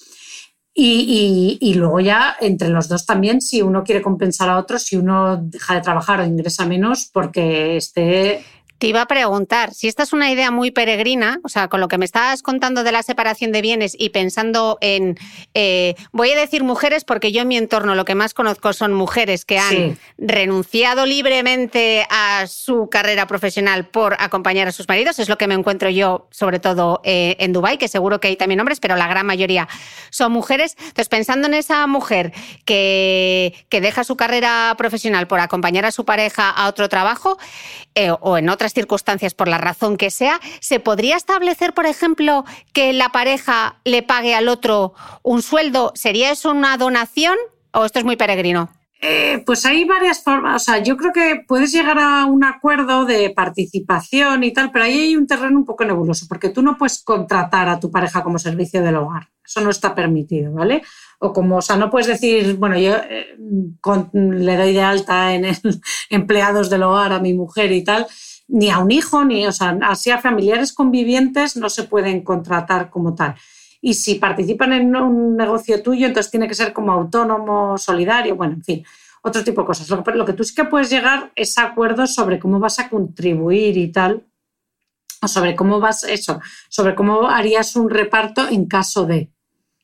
Y, 0.73 1.73
luego 1.75 1.99
ya 1.99 2.35
entre 2.39 2.69
los 2.69 2.87
dos 2.87 3.05
también, 3.05 3.41
si 3.41 3.61
uno 3.61 3.83
quiere 3.83 4.01
compensar 4.01 4.49
a 4.49 4.57
otro, 4.57 4.79
si 4.79 4.95
uno 4.95 5.37
deja 5.37 5.75
de 5.75 5.81
trabajar 5.81 6.21
o 6.21 6.25
ingresa 6.25 6.65
menos 6.65 7.09
porque 7.11 7.77
esté 7.77 8.43
te 8.81 8.87
iba 8.87 9.01
a 9.03 9.05
preguntar, 9.05 9.75
si 9.75 9.87
esta 9.87 10.01
es 10.01 10.11
una 10.11 10.31
idea 10.31 10.49
muy 10.49 10.71
peregrina, 10.71 11.39
o 11.43 11.49
sea, 11.49 11.67
con 11.67 11.79
lo 11.81 11.87
que 11.87 11.99
me 11.99 12.05
estabas 12.05 12.41
contando 12.41 12.83
de 12.83 12.91
la 12.91 13.03
separación 13.03 13.51
de 13.51 13.61
bienes 13.61 13.95
y 13.95 14.09
pensando 14.09 14.79
en, 14.81 15.19
eh, 15.53 15.93
voy 16.11 16.31
a 16.31 16.35
decir 16.35 16.63
mujeres 16.63 17.03
porque 17.03 17.31
yo 17.31 17.43
en 17.43 17.47
mi 17.47 17.57
entorno 17.57 17.93
lo 17.93 18.05
que 18.05 18.15
más 18.15 18.33
conozco 18.33 18.73
son 18.73 18.93
mujeres 18.93 19.45
que 19.45 19.59
han 19.59 19.99
renunciado 20.17 21.05
libremente 21.05 22.07
a 22.09 22.47
su 22.47 22.89
carrera 22.89 23.27
profesional 23.27 23.85
por 23.85 24.15
acompañar 24.17 24.67
a 24.67 24.71
sus 24.71 24.87
maridos, 24.87 25.19
es 25.19 25.29
lo 25.29 25.37
que 25.37 25.45
me 25.45 25.53
encuentro 25.53 25.91
yo 25.91 26.27
sobre 26.31 26.59
todo 26.59 27.01
eh, 27.03 27.35
en 27.37 27.53
Dubái, 27.53 27.77
que 27.77 27.87
seguro 27.87 28.19
que 28.19 28.29
hay 28.29 28.35
también 28.35 28.61
hombres, 28.61 28.79
pero 28.79 28.95
la 28.95 29.07
gran 29.07 29.27
mayoría 29.27 29.67
son 30.09 30.31
mujeres. 30.31 30.75
Entonces, 30.79 31.07
pensando 31.07 31.45
en 31.45 31.53
esa 31.53 31.85
mujer 31.85 32.33
que, 32.65 33.53
que 33.69 33.79
deja 33.79 34.03
su 34.03 34.17
carrera 34.17 34.73
profesional 34.75 35.27
por 35.27 35.39
acompañar 35.39 35.85
a 35.85 35.91
su 35.91 36.03
pareja 36.03 36.49
a 36.49 36.67
otro 36.67 36.89
trabajo 36.89 37.37
eh, 37.93 38.09
o 38.21 38.37
en 38.37 38.47
otras 38.47 38.70
circunstancias, 38.73 39.33
por 39.33 39.47
la 39.47 39.57
razón 39.57 39.97
que 39.97 40.11
sea, 40.11 40.39
¿se 40.59 40.79
podría 40.79 41.17
establecer, 41.17 41.73
por 41.73 41.85
ejemplo, 41.85 42.45
que 42.73 42.93
la 42.93 43.09
pareja 43.09 43.79
le 43.83 44.03
pague 44.03 44.35
al 44.35 44.47
otro 44.47 44.93
un 45.23 45.41
sueldo? 45.41 45.91
¿Sería 45.95 46.31
eso 46.31 46.51
una 46.51 46.77
donación 46.77 47.37
o 47.71 47.85
esto 47.85 47.99
es 47.99 48.05
muy 48.05 48.15
peregrino? 48.15 48.69
Eh, 49.03 49.41
pues 49.47 49.65
hay 49.65 49.83
varias 49.85 50.23
formas. 50.23 50.61
O 50.61 50.65
sea, 50.65 50.83
yo 50.83 50.95
creo 50.95 51.11
que 51.11 51.43
puedes 51.47 51.71
llegar 51.71 51.97
a 51.97 52.25
un 52.25 52.43
acuerdo 52.43 53.05
de 53.05 53.31
participación 53.31 54.43
y 54.43 54.53
tal, 54.53 54.71
pero 54.71 54.85
ahí 54.85 54.99
hay 54.99 55.15
un 55.15 55.25
terreno 55.25 55.57
un 55.57 55.65
poco 55.65 55.83
nebuloso, 55.83 56.27
porque 56.29 56.49
tú 56.49 56.61
no 56.61 56.77
puedes 56.77 57.03
contratar 57.03 57.67
a 57.67 57.79
tu 57.79 57.89
pareja 57.89 58.21
como 58.23 58.37
servicio 58.37 58.83
del 58.83 58.97
hogar. 58.97 59.29
Eso 59.43 59.61
no 59.61 59.71
está 59.71 59.95
permitido, 59.95 60.53
¿vale? 60.53 60.83
O 61.19 61.33
como, 61.33 61.57
o 61.57 61.61
sea, 61.63 61.77
no 61.77 61.89
puedes 61.89 62.07
decir, 62.07 62.55
bueno, 62.57 62.77
yo 62.77 62.95
eh, 62.95 63.35
le 64.13 64.57
doy 64.57 64.73
de 64.73 64.81
alta 64.81 65.33
en 65.33 65.45
empleados 66.11 66.69
del 66.69 66.83
hogar 66.83 67.11
a 67.11 67.19
mi 67.19 67.33
mujer 67.33 67.71
y 67.71 67.83
tal 67.83 68.05
ni 68.51 68.69
a 68.69 68.79
un 68.79 68.91
hijo, 68.91 69.23
ni, 69.23 69.47
o 69.47 69.51
sea, 69.51 69.77
así 69.83 70.11
a 70.11 70.19
familiares 70.19 70.73
convivientes 70.73 71.55
no 71.55 71.69
se 71.69 71.83
pueden 71.83 72.21
contratar 72.21 72.89
como 72.89 73.15
tal. 73.15 73.35
Y 73.81 73.93
si 73.93 74.15
participan 74.15 74.73
en 74.73 74.95
un 74.95 75.37
negocio 75.37 75.81
tuyo, 75.81 76.05
entonces 76.05 76.29
tiene 76.29 76.47
que 76.47 76.53
ser 76.53 76.73
como 76.73 76.91
autónomo, 76.91 77.77
solidario, 77.77 78.35
bueno, 78.35 78.53
en 78.53 78.63
fin, 78.63 78.85
otro 79.21 79.43
tipo 79.43 79.61
de 79.61 79.67
cosas. 79.67 79.89
Lo 79.89 80.03
que, 80.03 80.11
lo 80.11 80.25
que 80.25 80.33
tú 80.33 80.43
sí 80.43 80.53
que 80.53 80.65
puedes 80.65 80.89
llegar 80.89 81.31
es 81.35 81.57
a 81.57 81.63
acuerdos 81.63 82.13
sobre 82.13 82.39
cómo 82.39 82.59
vas 82.59 82.77
a 82.79 82.89
contribuir 82.89 83.77
y 83.77 83.91
tal, 83.91 84.23
o 85.21 85.27
sobre 85.27 85.55
cómo 85.55 85.79
vas, 85.79 86.03
eso, 86.03 86.41
sobre 86.67 86.93
cómo 86.93 87.29
harías 87.29 87.75
un 87.75 87.89
reparto 87.89 88.47
en 88.49 88.65
caso 88.65 89.05
de. 89.05 89.29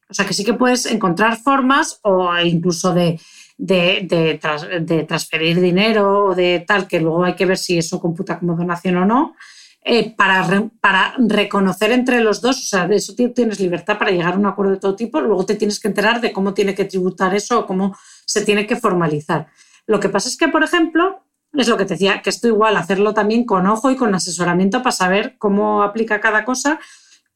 O 0.09 0.13
sea, 0.13 0.26
que 0.26 0.34
sí 0.34 0.43
que 0.43 0.53
puedes 0.53 0.86
encontrar 0.86 1.38
formas 1.38 1.99
o 2.01 2.30
incluso 2.39 2.93
de, 2.93 3.20
de, 3.58 4.39
de, 4.82 5.03
transferir 5.03 5.60
dinero 5.60 6.26
o 6.26 6.36
de 6.36 6.64
tal, 6.66 6.88
que 6.88 7.01
luego 7.01 7.24
hay 7.24 7.36
que 7.36 7.45
ver 7.45 7.58
si 7.58 7.78
eso 7.78 7.99
computa 7.99 8.39
como 8.39 8.55
donación 8.55 8.97
o 8.97 9.05
no, 9.05 9.36
eh, 9.82 10.14
para, 10.16 10.70
para 10.82 11.16
reconocer 11.18 11.91
entre 11.91 12.22
los 12.22 12.41
dos, 12.41 12.58
o 12.58 12.66
sea, 12.66 12.88
de 12.88 12.97
eso 12.97 13.14
tienes 13.16 13.60
libertad 13.60 13.97
para 13.97 14.12
llegar 14.12 14.34
a 14.34 14.38
un 14.38 14.45
acuerdo 14.45 14.74
de 14.74 14.80
todo 14.80 14.95
tipo, 14.95 15.20
luego 15.22 15.45
te 15.45 15.55
tienes 15.55 15.80
que 15.80 15.88
enterar 15.88 16.22
de 16.22 16.32
cómo 16.32 16.53
tiene 16.53 16.76
que 16.76 16.86
tributar 16.86 17.34
eso 17.34 17.60
o 17.60 17.66
cómo 17.66 17.97
se 18.26 18.43
tiene 18.43 18.68
que 18.68 18.76
formalizar. 18.76 19.47
Lo 19.86 19.99
que 19.99 20.10
pasa 20.10 20.30
es 20.30 20.38
que, 20.38 20.49
por 20.49 20.64
ejemplo, 20.64 21.24
es 21.53 21.68
lo 21.68 21.78
que 21.78 21.86
te 21.86 21.93
decía, 21.93 22.22
que 22.22 22.30
esto 22.30 22.47
igual, 22.47 22.76
hacerlo 22.76 23.14
también 23.14 23.45
con 23.45 23.66
ojo 23.66 23.89
y 23.89 23.95
con 23.95 24.14
asesoramiento 24.14 24.84
para 24.84 24.91
saber 24.91 25.38
cómo 25.38 25.82
aplica 25.82 26.20
cada 26.20 26.43
cosa, 26.45 26.80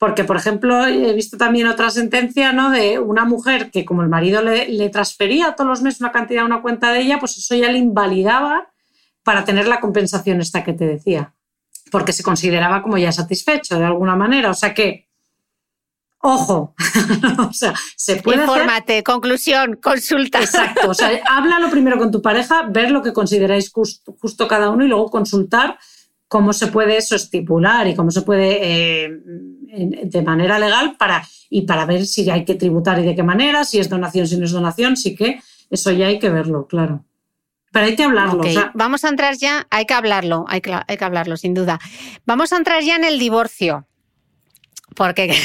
porque, 0.02 0.24
por 0.24 0.36
ejemplo, 0.36 0.88
he 0.88 1.14
visto 1.14 1.38
también 1.38 1.68
otra 1.68 1.92
sentencia 1.92 2.54
¿no? 2.54 2.72
de 2.72 2.98
una 2.98 3.24
mujer 3.24 3.70
que 3.70 3.86
como 3.86 4.02
el 4.02 4.10
marido 4.10 4.42
le, 4.42 4.90
transfería 4.90 5.54
todos 5.54 5.70
los 5.70 5.84
meses 5.84 6.02
una 6.02 6.12
cantidad 6.12 6.42
a 6.42 6.48
una 6.48 6.64
cuenta 6.64 6.92
de 6.92 7.02
ella, 7.02 7.20
pues 7.20 7.38
eso 7.38 7.54
ya 7.54 7.72
le 7.72 7.78
invalidaba 7.78 8.72
para 9.22 9.46
tener 9.46 9.68
la 9.68 9.80
compensación 9.80 10.42
esta 10.42 10.64
que 10.64 10.74
te 10.74 10.88
decía, 10.88 11.36
porque 11.92 12.14
se 12.14 12.24
consideraba 12.24 12.82
como 12.82 12.98
ya 12.98 13.12
satisfecho 13.12 13.78
de 13.78 13.86
alguna 13.86 14.16
manera. 14.16 14.50
O 14.50 14.56
sea 14.56 14.74
que, 14.74 15.08
ojo, 16.18 16.74
o 17.48 17.54
sea, 17.54 17.76
se 17.96 18.16
puede 18.16 18.42
Infórmate, 18.42 19.04
conclusión, 19.04 19.76
consulta. 19.76 20.42
Exacto, 20.42 20.90
o 20.90 20.96
sea, 20.96 21.12
háblalo 21.30 21.70
primero 21.70 22.00
con 22.00 22.10
tu 22.10 22.24
pareja, 22.24 22.64
ver 22.64 22.90
lo 22.90 23.04
que 23.04 23.14
consideráis 23.14 23.72
justo 23.72 24.48
cada 24.48 24.72
uno 24.72 24.84
y 24.84 24.88
luego 24.88 25.12
consultar 25.12 25.78
cómo 26.32 26.54
se 26.54 26.68
puede 26.68 26.96
eso 26.96 27.14
estipular 27.14 27.86
y 27.88 27.94
cómo 27.94 28.10
se 28.10 28.22
puede 28.22 28.60
eh, 28.62 29.20
de 29.22 30.22
manera 30.22 30.58
legal 30.60 30.96
para, 30.98 31.28
y 31.50 31.64
para 31.64 31.86
ver 31.86 32.06
si 32.06 32.30
hay 32.30 32.46
que 32.46 32.56
tributar 32.56 33.00
y 33.00 33.04
de 33.04 33.18
qué 33.18 33.22
manera, 33.22 33.66
si 33.66 33.80
es 33.80 33.90
donación, 33.90 34.26
si 34.26 34.38
no 34.38 34.46
es 34.46 34.52
donación, 34.54 34.96
sí 34.96 35.14
que 35.14 35.42
eso 35.70 35.92
ya 35.92 36.08
hay 36.08 36.20
que 36.20 36.30
verlo, 36.30 36.68
claro. 36.68 37.04
Pero 37.74 37.86
hay 37.86 37.98
que 37.98 38.06
hablarlo. 38.06 38.44
Vamos 38.74 39.04
a 39.04 39.10
entrar 39.10 39.36
ya, 39.36 39.68
hay 39.70 39.86
que 39.86 39.94
hablarlo, 39.94 40.46
hay 40.48 40.62
que, 40.62 40.74
hay 40.74 40.96
que 40.96 41.04
hablarlo, 41.04 41.36
sin 41.36 41.54
duda. 41.54 41.82
Vamos 42.26 42.54
a 42.54 42.58
entrar 42.58 42.82
ya 42.82 42.96
en 42.96 43.04
el 43.04 43.20
divorcio, 43.20 43.86
porque 44.96 45.36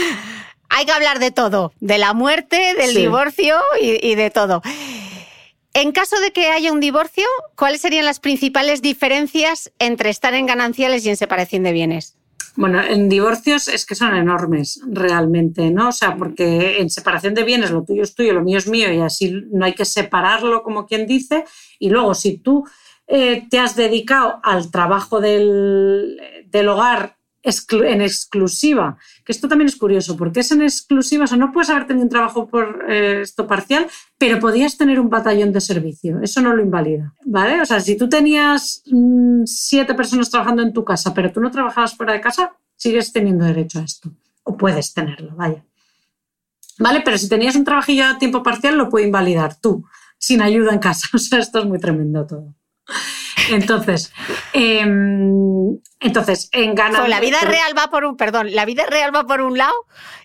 hay 0.68 0.84
que 0.84 0.92
hablar 0.92 1.18
de 1.18 1.30
todo, 1.30 1.72
de 1.80 1.96
la 1.96 2.12
muerte, 2.12 2.74
del 2.76 2.94
divorcio 2.94 3.56
y, 3.80 4.06
y 4.06 4.16
de 4.16 4.28
todo. 4.30 4.60
En 5.78 5.92
caso 5.92 6.18
de 6.20 6.32
que 6.32 6.46
haya 6.46 6.72
un 6.72 6.80
divorcio, 6.80 7.26
¿cuáles 7.54 7.82
serían 7.82 8.06
las 8.06 8.18
principales 8.18 8.80
diferencias 8.80 9.70
entre 9.78 10.08
estar 10.08 10.32
en 10.32 10.46
gananciales 10.46 11.04
y 11.04 11.10
en 11.10 11.18
separación 11.18 11.64
de 11.64 11.72
bienes? 11.72 12.16
Bueno, 12.54 12.82
en 12.82 13.10
divorcios 13.10 13.68
es 13.68 13.84
que 13.84 13.94
son 13.94 14.16
enormes 14.16 14.80
realmente, 14.86 15.70
¿no? 15.70 15.90
O 15.90 15.92
sea, 15.92 16.16
porque 16.16 16.80
en 16.80 16.88
separación 16.88 17.34
de 17.34 17.44
bienes 17.44 17.72
lo 17.72 17.84
tuyo 17.84 18.04
es 18.04 18.14
tuyo, 18.14 18.32
lo 18.32 18.42
mío 18.42 18.56
es 18.56 18.66
mío 18.66 18.90
y 18.90 19.00
así 19.00 19.34
no 19.52 19.66
hay 19.66 19.74
que 19.74 19.84
separarlo 19.84 20.62
como 20.62 20.86
quien 20.86 21.06
dice. 21.06 21.44
Y 21.78 21.90
luego, 21.90 22.14
si 22.14 22.38
tú 22.38 22.64
eh, 23.06 23.46
te 23.50 23.58
has 23.58 23.76
dedicado 23.76 24.40
al 24.42 24.70
trabajo 24.70 25.20
del, 25.20 26.18
del 26.46 26.68
hogar 26.70 27.18
en 27.46 28.00
exclusiva, 28.02 28.98
que 29.24 29.32
esto 29.32 29.46
también 29.48 29.68
es 29.68 29.76
curioso, 29.76 30.16
porque 30.16 30.40
es 30.40 30.50
en 30.50 30.62
exclusiva, 30.62 31.24
o 31.24 31.26
sea, 31.26 31.36
no 31.36 31.52
puedes 31.52 31.70
haber 31.70 31.86
tenido 31.86 32.04
un 32.04 32.10
trabajo 32.10 32.48
por 32.48 32.84
eh, 32.88 33.20
esto 33.22 33.46
parcial, 33.46 33.86
pero 34.18 34.40
podías 34.40 34.76
tener 34.76 34.98
un 34.98 35.08
batallón 35.08 35.52
de 35.52 35.60
servicio, 35.60 36.20
eso 36.22 36.40
no 36.40 36.54
lo 36.54 36.62
invalida, 36.62 37.14
¿vale? 37.24 37.60
O 37.60 37.64
sea, 37.64 37.80
si 37.80 37.96
tú 37.96 38.08
tenías 38.08 38.82
mm, 38.86 39.44
siete 39.44 39.94
personas 39.94 40.28
trabajando 40.28 40.62
en 40.62 40.72
tu 40.72 40.84
casa, 40.84 41.14
pero 41.14 41.30
tú 41.30 41.40
no 41.40 41.50
trabajabas 41.50 41.96
fuera 41.96 42.14
de 42.14 42.20
casa, 42.20 42.52
sigues 42.74 43.12
teniendo 43.12 43.44
derecho 43.44 43.78
a 43.78 43.84
esto, 43.84 44.10
o 44.42 44.56
puedes 44.56 44.92
tenerlo, 44.92 45.34
vaya. 45.36 45.64
¿Vale? 46.78 47.00
Pero 47.04 47.16
si 47.16 47.28
tenías 47.28 47.56
un 47.56 47.64
trabajillo 47.64 48.04
a 48.06 48.18
tiempo 48.18 48.42
parcial, 48.42 48.76
lo 48.76 48.90
puede 48.90 49.06
invalidar 49.06 49.54
tú, 49.58 49.84
sin 50.18 50.42
ayuda 50.42 50.72
en 50.72 50.80
casa, 50.80 51.06
o 51.14 51.18
sea, 51.18 51.38
esto 51.38 51.60
es 51.60 51.64
muy 51.64 51.78
tremendo 51.78 52.26
todo. 52.26 52.54
Entonces, 53.50 54.12
em, 54.52 55.78
entonces 56.00 56.48
en 56.52 56.74
ganar. 56.74 57.08
la 57.08 57.20
vida 57.20 57.40
real 57.40 57.72
va 57.76 57.90
por 57.90 58.04
un, 58.04 58.16
perdón, 58.16 58.54
la 58.54 58.64
vida 58.64 58.86
real 58.86 59.14
va 59.14 59.24
por 59.26 59.40
un 59.40 59.58
lado 59.58 59.74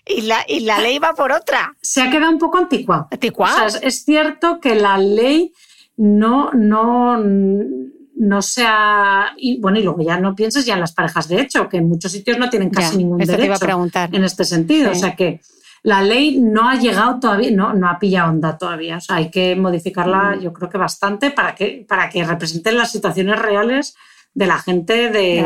y 0.06 0.22
la, 0.22 0.44
y 0.46 0.60
la 0.60 0.78
ley 0.78 0.98
va 0.98 1.14
por 1.14 1.32
otra. 1.32 1.76
Se 1.80 2.02
ha 2.02 2.10
quedado 2.10 2.30
un 2.30 2.38
poco 2.38 2.58
antigua. 2.58 3.08
¿Antigua? 3.10 3.50
O 3.66 3.70
sea, 3.70 3.80
es 3.80 4.04
cierto 4.04 4.60
que 4.60 4.74
la 4.74 4.98
ley 4.98 5.52
no, 5.96 6.50
no, 6.52 7.18
no 7.18 8.42
sea. 8.42 9.32
Y 9.36 9.60
bueno, 9.60 9.78
y 9.78 9.82
luego 9.82 10.02
ya 10.02 10.18
no 10.18 10.34
pienses 10.34 10.64
ya 10.64 10.74
en 10.74 10.80
las 10.80 10.92
parejas 10.92 11.28
de 11.28 11.40
hecho, 11.40 11.68
que 11.68 11.78
en 11.78 11.88
muchos 11.88 12.12
sitios 12.12 12.38
no 12.38 12.50
tienen 12.50 12.70
casi 12.70 12.96
ningún 12.96 13.18
derecho 13.18 13.88
en 14.12 14.24
este 14.24 14.44
sentido. 14.44 14.92
O 14.92 14.94
sea 14.94 15.14
que 15.14 15.40
la 15.82 16.00
ley 16.00 16.38
no 16.40 16.68
ha 16.68 16.76
llegado 16.76 17.18
todavía, 17.18 17.50
no, 17.50 17.74
no 17.74 17.88
ha 17.88 17.98
pillado 17.98 18.30
onda 18.30 18.56
todavía. 18.56 18.98
O 18.98 19.00
sea, 19.00 19.16
hay 19.16 19.30
que 19.30 19.56
modificarla, 19.56 20.36
mm. 20.36 20.40
yo 20.40 20.52
creo 20.52 20.70
que 20.70 20.78
bastante, 20.78 21.30
para 21.30 21.54
que, 21.54 21.84
para 21.88 22.08
que 22.08 22.24
representen 22.24 22.78
las 22.78 22.92
situaciones 22.92 23.38
reales 23.38 23.96
de 24.34 24.46
la 24.46 24.58
gente 24.58 25.10
de, 25.10 25.42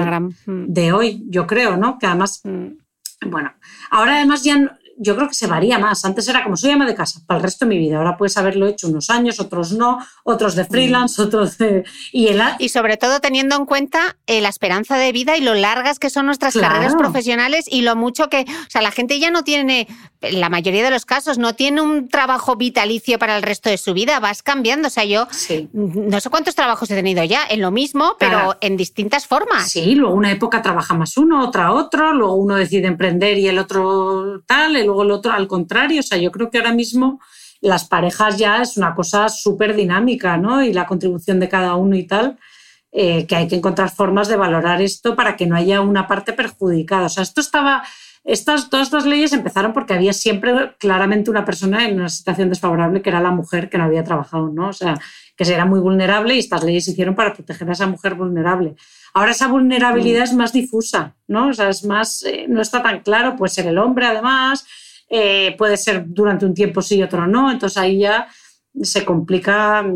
mm. 0.47 0.65
de 0.69 0.93
hoy, 0.93 1.25
yo 1.29 1.47
creo, 1.47 1.77
¿no? 1.77 1.99
Que 1.99 2.07
además, 2.07 2.43
mm. 2.45 3.31
bueno, 3.31 3.53
ahora 3.91 4.17
además 4.17 4.45
ya 4.45 4.79
yo 4.99 5.15
creo 5.15 5.29
que 5.29 5.35
se 5.35 5.47
varía 5.47 5.79
más. 5.79 6.05
Antes 6.05 6.27
era 6.29 6.43
como 6.43 6.57
soy 6.57 6.71
ama 6.71 6.87
de 6.87 6.95
casa 6.95 7.21
para 7.27 7.39
el 7.39 7.45
resto 7.45 7.65
de 7.65 7.69
mi 7.69 7.79
vida. 7.79 7.99
Ahora 7.99 8.17
puedes 8.17 8.37
haberlo 8.37 8.67
hecho 8.67 8.89
unos 8.89 9.11
años, 9.11 9.41
otros 9.41 9.73
no, 9.73 9.99
otros 10.25 10.55
de 10.55 10.65
freelance, 10.65 11.21
otros 11.21 11.59
de. 11.59 11.85
Y, 12.13 12.29
el... 12.29 12.43
y 12.59 12.69
sobre 12.71 12.97
todo 12.97 13.21
teniendo 13.21 13.57
en 13.57 13.67
cuenta 13.67 14.17
eh, 14.27 14.41
la 14.41 14.49
esperanza 14.49 14.97
de 14.97 15.13
vida 15.13 15.37
y 15.37 15.43
lo 15.43 15.55
largas 15.55 15.99
que 15.99 16.11
son 16.11 16.27
nuestras 16.27 16.55
carreras 16.55 16.95
profesionales 16.95 17.67
y 17.71 17.83
lo 17.83 17.97
mucho 17.97 18.29
que. 18.29 18.47
O 18.49 18.71
sea, 18.71 18.83
la 18.83 18.91
gente 18.91 19.19
ya 19.19 19.31
no 19.31 19.45
tiene, 19.45 19.87
en 20.21 20.41
la 20.41 20.49
mayoría 20.49 20.85
de 20.85 20.91
los 20.91 21.05
casos, 21.05 21.39
no 21.39 21.55
tiene 21.55 21.81
un 21.81 22.09
trabajo 22.09 22.57
vitalicio 22.57 23.19
para 23.19 23.37
el 23.37 23.43
resto 23.43 23.71
de 23.71 23.79
su 23.79 23.95
vida. 23.95 24.21
Vas 24.21 24.43
cambiando. 24.43 24.89
O 24.89 24.91
sea, 24.91 25.05
yo 25.05 25.27
no 25.73 26.21
sé 26.21 26.31
cuántos 26.31 26.55
trabajos 26.55 26.91
he 26.91 26.95
tenido 26.95 27.25
ya 27.25 27.47
en 27.49 27.61
lo 27.61 27.71
mismo, 27.71 28.17
pero 28.19 28.57
en 28.61 28.77
distintas 28.77 29.27
formas. 29.27 29.71
Sí, 29.71 29.95
luego 29.95 30.15
una 30.15 30.31
época 30.31 30.63
trabaja 30.63 30.95
más 30.95 31.17
uno, 31.17 31.45
otra 31.45 31.73
otro, 31.73 32.13
luego 32.13 32.35
uno 32.35 32.57
decide 32.57 32.87
emprender 32.87 33.39
y 33.39 33.49
el 33.49 33.59
otro 33.59 34.43
tal 34.47 34.75
luego 34.85 35.03
el 35.03 35.11
otro 35.11 35.33
al 35.33 35.47
contrario. 35.49 36.01
O 36.01 36.03
sea, 36.03 36.19
yo 36.19 36.31
creo 36.31 36.51
que 36.51 36.59
ahora 36.59 36.73
mismo 36.73 37.21
las 37.61 37.85
parejas 37.85 38.37
ya 38.37 38.63
es 38.63 38.77
una 38.77 38.95
cosa 38.95 39.29
súper 39.29 39.75
dinámica, 39.75 40.37
¿no? 40.37 40.63
Y 40.63 40.73
la 40.73 40.87
contribución 40.87 41.41
de 41.41 41.49
cada 41.49 41.75
uno 41.77 41.97
y 41.97 42.05
tal, 42.05 42.39
eh, 42.93 43.27
que 43.27 43.37
hay 43.37 43.49
que 43.49 43.57
encontrar 43.57 43.91
formas 43.91 44.29
de 44.29 44.37
valorar 44.37 44.83
esto 44.83 45.17
para 45.17 45.37
que 45.37 45.47
no 45.47 45.57
haya 45.57 45.81
una 45.81 46.07
parte 46.07 46.33
perjudicada. 46.33 47.07
O 47.07 47.11
sea, 47.11 47.23
esto 47.23 47.41
estaba... 47.41 47.83
Estas, 48.27 48.69
todas 48.71 48.89
estas 48.89 49.07
leyes 49.07 49.33
empezaron 49.33 49.73
porque 49.73 49.95
había 49.95 50.13
siempre 50.13 50.75
claramente 50.79 51.31
una 51.31 51.45
persona 51.45 51.87
en 51.87 52.01
una 52.01 52.09
situación 52.09 52.49
desfavorable 52.49 53.01
que 53.01 53.11
era 53.11 53.21
la 53.21 53.31
mujer 53.31 53.71
que 53.71 53.79
no 53.79 53.85
había 53.85 54.03
trabajado, 54.03 54.49
¿no? 54.49 54.71
O 54.71 54.73
sea, 54.73 54.99
que 55.37 55.45
era 55.45 55.65
muy 55.65 55.79
vulnerable 55.79 56.35
y 56.35 56.41
estas 56.41 56.65
leyes 56.65 56.87
se 56.87 56.91
hicieron 56.91 57.15
para 57.15 57.33
proteger 57.33 57.69
a 57.69 57.73
esa 57.73 57.87
mujer 57.87 58.17
vulnerable. 58.17 58.75
Ahora 59.15 59.31
esa 59.31 59.47
vulnerabilidad 59.47 60.25
es 60.25 60.33
más 60.33 60.53
difusa, 60.53 61.15
¿no? 61.29 61.49
O 61.49 61.53
sea, 61.53 61.69
es 61.69 61.85
más, 61.85 62.25
eh, 62.25 62.47
no 62.49 62.61
está 62.61 62.83
tan 62.83 63.01
claro, 63.01 63.37
puede 63.37 63.53
ser 63.53 63.69
el 63.69 63.79
hombre 63.79 64.07
además, 64.07 64.67
eh, 65.09 65.55
puede 65.57 65.77
ser 65.77 66.05
durante 66.07 66.47
un 66.47 66.53
tiempo 66.55 66.83
sí 66.83 66.97
y 66.97 67.05
otro 67.05 67.29
no, 67.29 67.53
entonces 67.53 67.79
ahí 67.79 68.01
ya 68.01 68.27
se 68.83 69.05
complica 69.05 69.87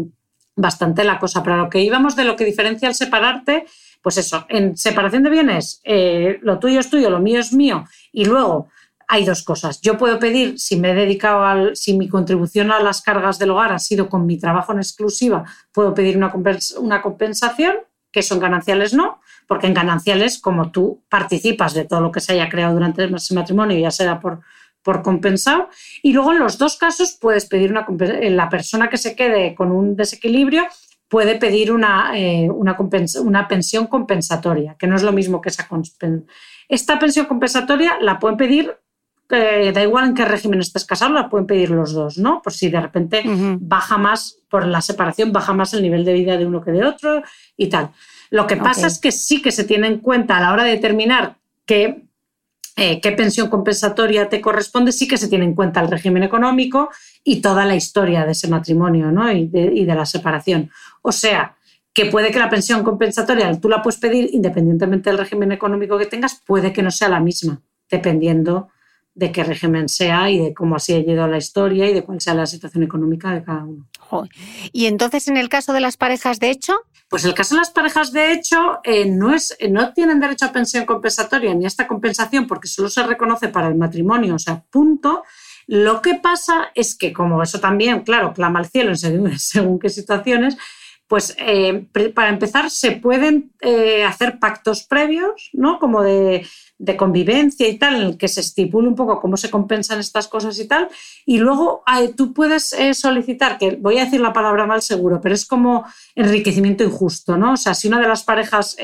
bastante 0.54 1.02
la 1.02 1.18
cosa. 1.18 1.42
Pero 1.42 1.56
a 1.56 1.58
lo 1.64 1.68
que 1.68 1.80
íbamos 1.80 2.14
de 2.14 2.24
lo 2.24 2.36
que 2.36 2.44
diferencia 2.44 2.88
el 2.88 2.94
separarte, 2.94 3.66
pues 4.02 4.16
eso, 4.18 4.46
en 4.48 4.76
separación 4.76 5.22
de 5.22 5.30
bienes, 5.30 5.80
eh, 5.84 6.38
lo 6.42 6.58
tuyo 6.58 6.80
es 6.80 6.90
tuyo, 6.90 7.10
lo 7.10 7.20
mío 7.20 7.40
es 7.40 7.52
mío, 7.52 7.84
y 8.12 8.24
luego 8.24 8.68
hay 9.08 9.24
dos 9.24 9.42
cosas. 9.42 9.80
Yo 9.80 9.98
puedo 9.98 10.18
pedir, 10.18 10.58
si 10.58 10.76
me 10.76 10.92
he 10.92 10.94
dedicado 10.94 11.44
al, 11.44 11.76
si 11.76 11.94
mi 11.98 12.08
contribución 12.08 12.70
a 12.70 12.80
las 12.80 13.02
cargas 13.02 13.38
del 13.38 13.50
hogar 13.50 13.72
ha 13.72 13.78
sido 13.78 14.08
con 14.08 14.24
mi 14.24 14.38
trabajo 14.38 14.72
en 14.72 14.78
exclusiva, 14.78 15.44
puedo 15.72 15.94
pedir 15.94 16.16
una, 16.16 16.32
una 16.78 17.02
compensación, 17.02 17.74
que 18.12 18.22
son 18.22 18.38
gananciales 18.40 18.94
no, 18.94 19.20
porque 19.46 19.66
en 19.66 19.74
gananciales, 19.74 20.38
como 20.38 20.70
tú 20.70 21.02
participas 21.08 21.74
de 21.74 21.84
todo 21.84 22.00
lo 22.00 22.12
que 22.12 22.20
se 22.20 22.32
haya 22.32 22.48
creado 22.48 22.74
durante 22.74 23.04
ese 23.04 23.34
matrimonio, 23.34 23.78
ya 23.78 23.90
sea 23.90 24.20
por, 24.20 24.40
por 24.82 25.02
compensado. 25.02 25.68
Y 26.02 26.12
luego 26.12 26.32
en 26.32 26.38
los 26.38 26.58
dos 26.58 26.76
casos 26.76 27.18
puedes 27.20 27.46
pedir 27.46 27.70
una 27.72 27.86
la 27.88 28.48
persona 28.48 28.88
que 28.88 28.98
se 28.98 29.16
quede 29.16 29.54
con 29.54 29.72
un 29.72 29.96
desequilibrio 29.96 30.66
puede 31.10 31.34
pedir 31.34 31.72
una, 31.72 32.12
eh, 32.16 32.48
una, 32.48 32.78
una, 33.22 33.48
pensión 33.48 33.88
compensatoria, 33.88 34.76
que 34.78 34.86
no 34.86 34.96
es 34.96 35.02
lo 35.02 35.12
mismo 35.12 35.40
que 35.40 35.50
esa. 35.50 35.68
Esta 36.68 36.98
pensión 36.98 37.26
compensatoria 37.26 37.98
la 38.00 38.18
pueden 38.18 38.38
pedir 38.38 38.76
da 39.30 39.82
igual 39.82 40.08
en 40.08 40.14
qué 40.14 40.24
régimen 40.24 40.60
estés 40.60 40.84
casado, 40.84 41.12
la 41.12 41.28
pueden 41.28 41.46
pedir 41.46 41.70
los 41.70 41.92
dos, 41.92 42.18
¿no? 42.18 42.42
Por 42.42 42.52
si 42.52 42.68
de 42.68 42.80
repente 42.80 43.22
baja 43.60 43.96
más, 43.96 44.38
por 44.48 44.66
la 44.66 44.80
separación, 44.80 45.32
baja 45.32 45.52
más 45.52 45.72
el 45.72 45.82
nivel 45.82 46.04
de 46.04 46.14
vida 46.14 46.36
de 46.36 46.46
uno 46.46 46.60
que 46.60 46.72
de 46.72 46.84
otro 46.84 47.22
y 47.56 47.68
tal. 47.68 47.90
Lo 48.30 48.46
que 48.46 48.56
pasa 48.56 48.86
es 48.86 48.98
que 48.98 49.12
sí 49.12 49.40
que 49.42 49.52
se 49.52 49.64
tiene 49.64 49.86
en 49.86 49.98
cuenta 49.98 50.36
a 50.36 50.40
la 50.40 50.52
hora 50.52 50.64
de 50.64 50.70
determinar 50.70 51.36
qué, 51.64 52.04
eh, 52.76 53.00
qué 53.00 53.12
pensión 53.12 53.48
compensatoria 53.48 54.28
te 54.28 54.40
corresponde, 54.40 54.92
sí 54.92 55.06
que 55.06 55.16
se 55.16 55.28
tiene 55.28 55.44
en 55.44 55.54
cuenta 55.54 55.80
el 55.80 55.90
régimen 55.90 56.22
económico 56.22 56.90
y 57.22 57.40
toda 57.40 57.64
la 57.64 57.76
historia 57.76 58.24
de 58.24 58.32
ese 58.32 58.48
matrimonio 58.48 59.12
¿no? 59.12 59.30
y, 59.30 59.46
de, 59.46 59.72
y 59.74 59.84
de 59.84 59.94
la 59.94 60.06
separación. 60.06 60.70
O 61.02 61.12
sea, 61.12 61.56
que 61.92 62.06
puede 62.06 62.30
que 62.30 62.38
la 62.38 62.50
pensión 62.50 62.84
compensatoria 62.84 63.58
tú 63.60 63.68
la 63.68 63.82
puedes 63.82 63.98
pedir 63.98 64.30
independientemente 64.32 65.10
del 65.10 65.18
régimen 65.18 65.52
económico 65.52 65.98
que 65.98 66.06
tengas, 66.06 66.40
puede 66.46 66.72
que 66.72 66.82
no 66.82 66.90
sea 66.90 67.08
la 67.08 67.20
misma, 67.20 67.62
dependiendo 67.90 68.68
de 69.14 69.32
qué 69.32 69.42
régimen 69.42 69.88
sea 69.88 70.30
y 70.30 70.38
de 70.38 70.54
cómo 70.54 70.76
así 70.76 70.92
ha 70.92 70.98
ido 70.98 71.26
la 71.26 71.36
historia 71.36 71.90
y 71.90 71.94
de 71.94 72.04
cuál 72.04 72.20
sea 72.20 72.32
la 72.34 72.46
situación 72.46 72.84
económica 72.84 73.32
de 73.32 73.42
cada 73.42 73.64
uno. 73.64 73.86
Y 74.72 74.86
entonces, 74.86 75.28
en 75.28 75.36
el 75.36 75.48
caso 75.48 75.72
de 75.72 75.80
las 75.80 75.96
parejas 75.96 76.40
de 76.40 76.50
hecho. 76.50 76.74
Pues 77.08 77.24
el 77.24 77.34
caso 77.34 77.54
de 77.54 77.60
las 77.60 77.70
parejas 77.70 78.12
de 78.12 78.32
hecho 78.32 78.78
eh, 78.84 79.06
no, 79.06 79.34
es, 79.34 79.56
no 79.68 79.92
tienen 79.92 80.20
derecho 80.20 80.46
a 80.46 80.52
pensión 80.52 80.86
compensatoria 80.86 81.52
ni 81.54 81.64
a 81.64 81.68
esta 81.68 81.88
compensación 81.88 82.46
porque 82.46 82.68
solo 82.68 82.88
se 82.88 83.02
reconoce 83.02 83.48
para 83.48 83.68
el 83.68 83.74
matrimonio, 83.74 84.36
o 84.36 84.38
sea, 84.38 84.62
punto. 84.70 85.24
Lo 85.66 86.02
que 86.02 86.14
pasa 86.14 86.70
es 86.74 86.96
que, 86.96 87.12
como 87.12 87.42
eso 87.42 87.60
también, 87.60 88.00
claro, 88.00 88.32
clama 88.32 88.60
al 88.60 88.66
cielo 88.66 88.94
según, 88.94 89.38
según 89.38 89.78
qué 89.78 89.88
situaciones, 89.88 90.56
pues 91.10 91.34
eh, 91.38 91.88
para 92.14 92.28
empezar 92.28 92.70
se 92.70 92.92
pueden 92.92 93.50
eh, 93.60 94.04
hacer 94.04 94.38
pactos 94.38 94.84
previos, 94.84 95.50
¿no? 95.52 95.80
Como 95.80 96.04
de, 96.04 96.46
convivencia 96.96 97.68
y 97.68 97.78
tal, 97.78 97.96
en 97.96 98.02
el 98.02 98.16
que 98.16 98.28
se 98.28 98.40
estipule 98.40 98.86
un 98.86 98.94
poco 98.94 99.20
cómo 99.20 99.36
se 99.36 99.50
compensan 99.50 99.98
estas 99.98 100.28
cosas 100.28 100.56
y 100.60 100.68
tal. 100.68 100.88
Y 101.26 101.38
luego 101.38 101.82
tú 102.16 102.32
puedes 102.32 102.72
eh, 102.74 102.94
solicitar, 102.94 103.58
que 103.58 103.72
voy 103.72 103.98
a 103.98 104.04
decir 104.04 104.20
la 104.20 104.32
palabra 104.32 104.66
mal 104.66 104.82
seguro, 104.82 105.20
pero 105.20 105.34
es 105.34 105.44
como 105.44 105.84
enriquecimiento 106.14 106.84
injusto, 106.84 107.36
¿no? 107.36 107.54
O 107.54 107.56
sea, 107.56 107.74
si 107.74 107.88
una 107.88 108.00
de 108.00 108.06
las 108.06 108.22
parejas, 108.22 108.76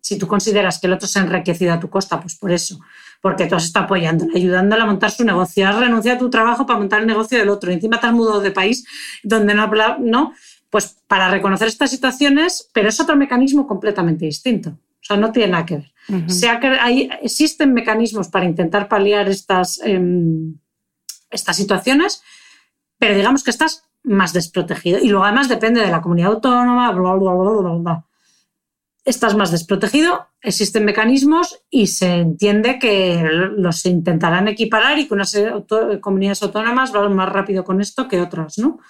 si 0.00 0.18
tú 0.18 0.26
consideras 0.26 0.78
que 0.78 0.86
el 0.86 0.94
otro 0.94 1.06
se 1.06 1.18
ha 1.18 1.22
enriquecido 1.22 1.74
a 1.74 1.80
tu 1.80 1.90
costa, 1.90 2.18
pues 2.18 2.36
por 2.36 2.52
eso 2.52 2.78
porque 3.20 3.46
tú 3.46 3.56
has 3.56 3.64
estado 3.64 3.86
apoyándole, 3.86 4.32
ayudándole 4.36 4.82
a 4.82 4.86
montar 4.86 5.10
su 5.10 5.24
negocio, 5.24 5.66
has 5.66 5.76
renunciado 5.76 6.16
a 6.16 6.20
tu 6.20 6.30
trabajo 6.30 6.66
para 6.66 6.78
montar 6.78 7.00
el 7.00 7.06
negocio 7.06 7.38
del 7.38 7.48
otro, 7.48 7.72
encima 7.72 7.98
te 7.98 8.06
has 8.06 8.12
mudado 8.12 8.40
de 8.40 8.50
país 8.50 8.84
donde 9.22 9.54
no 9.54 9.62
habla, 9.62 9.96
¿no? 9.98 10.32
Pues 10.70 10.96
para 11.06 11.30
reconocer 11.30 11.68
estas 11.68 11.90
situaciones, 11.90 12.68
pero 12.72 12.88
es 12.88 13.00
otro 13.00 13.16
mecanismo 13.16 13.66
completamente 13.66 14.24
distinto. 14.26 14.70
O 14.70 15.04
sea, 15.06 15.16
no 15.16 15.30
tiene 15.30 15.52
nada 15.52 15.66
que 15.66 15.76
ver. 15.76 15.92
sea 16.30 16.58
que 16.58 16.66
hay, 16.66 17.08
existen 17.22 17.72
mecanismos 17.72 18.28
para 18.28 18.44
intentar 18.44 18.88
paliar 18.88 19.28
estas, 19.28 19.80
em, 19.84 20.56
estas 21.30 21.56
situaciones, 21.56 22.22
pero 22.98 23.14
digamos 23.14 23.44
que 23.44 23.50
estás 23.50 23.84
más 24.02 24.32
desprotegido. 24.32 24.98
Y 24.98 25.08
luego 25.08 25.24
además 25.24 25.48
depende 25.48 25.80
de 25.80 25.90
la 25.90 26.02
comunidad 26.02 26.32
autónoma, 26.32 26.90
bla, 26.92 27.14
bla, 27.14 27.32
bla, 27.32 27.72
bla, 27.72 28.04
Estás 29.04 29.36
más 29.36 29.52
desprotegido, 29.52 30.26
existen 30.40 30.84
mecanismos 30.84 31.60
y 31.70 31.86
se 31.86 32.16
entiende 32.16 32.80
que 32.80 33.22
los 33.56 33.86
intentarán 33.86 34.48
equiparar 34.48 34.98
y 34.98 35.06
que 35.06 35.14
unas 35.14 35.36
comunidades 36.00 36.42
autónomas 36.42 36.90
van 36.90 37.14
más 37.14 37.28
rápido 37.28 37.62
con 37.62 37.80
esto 37.80 38.08
que 38.08 38.20
otras, 38.20 38.58
¿no? 38.58 38.80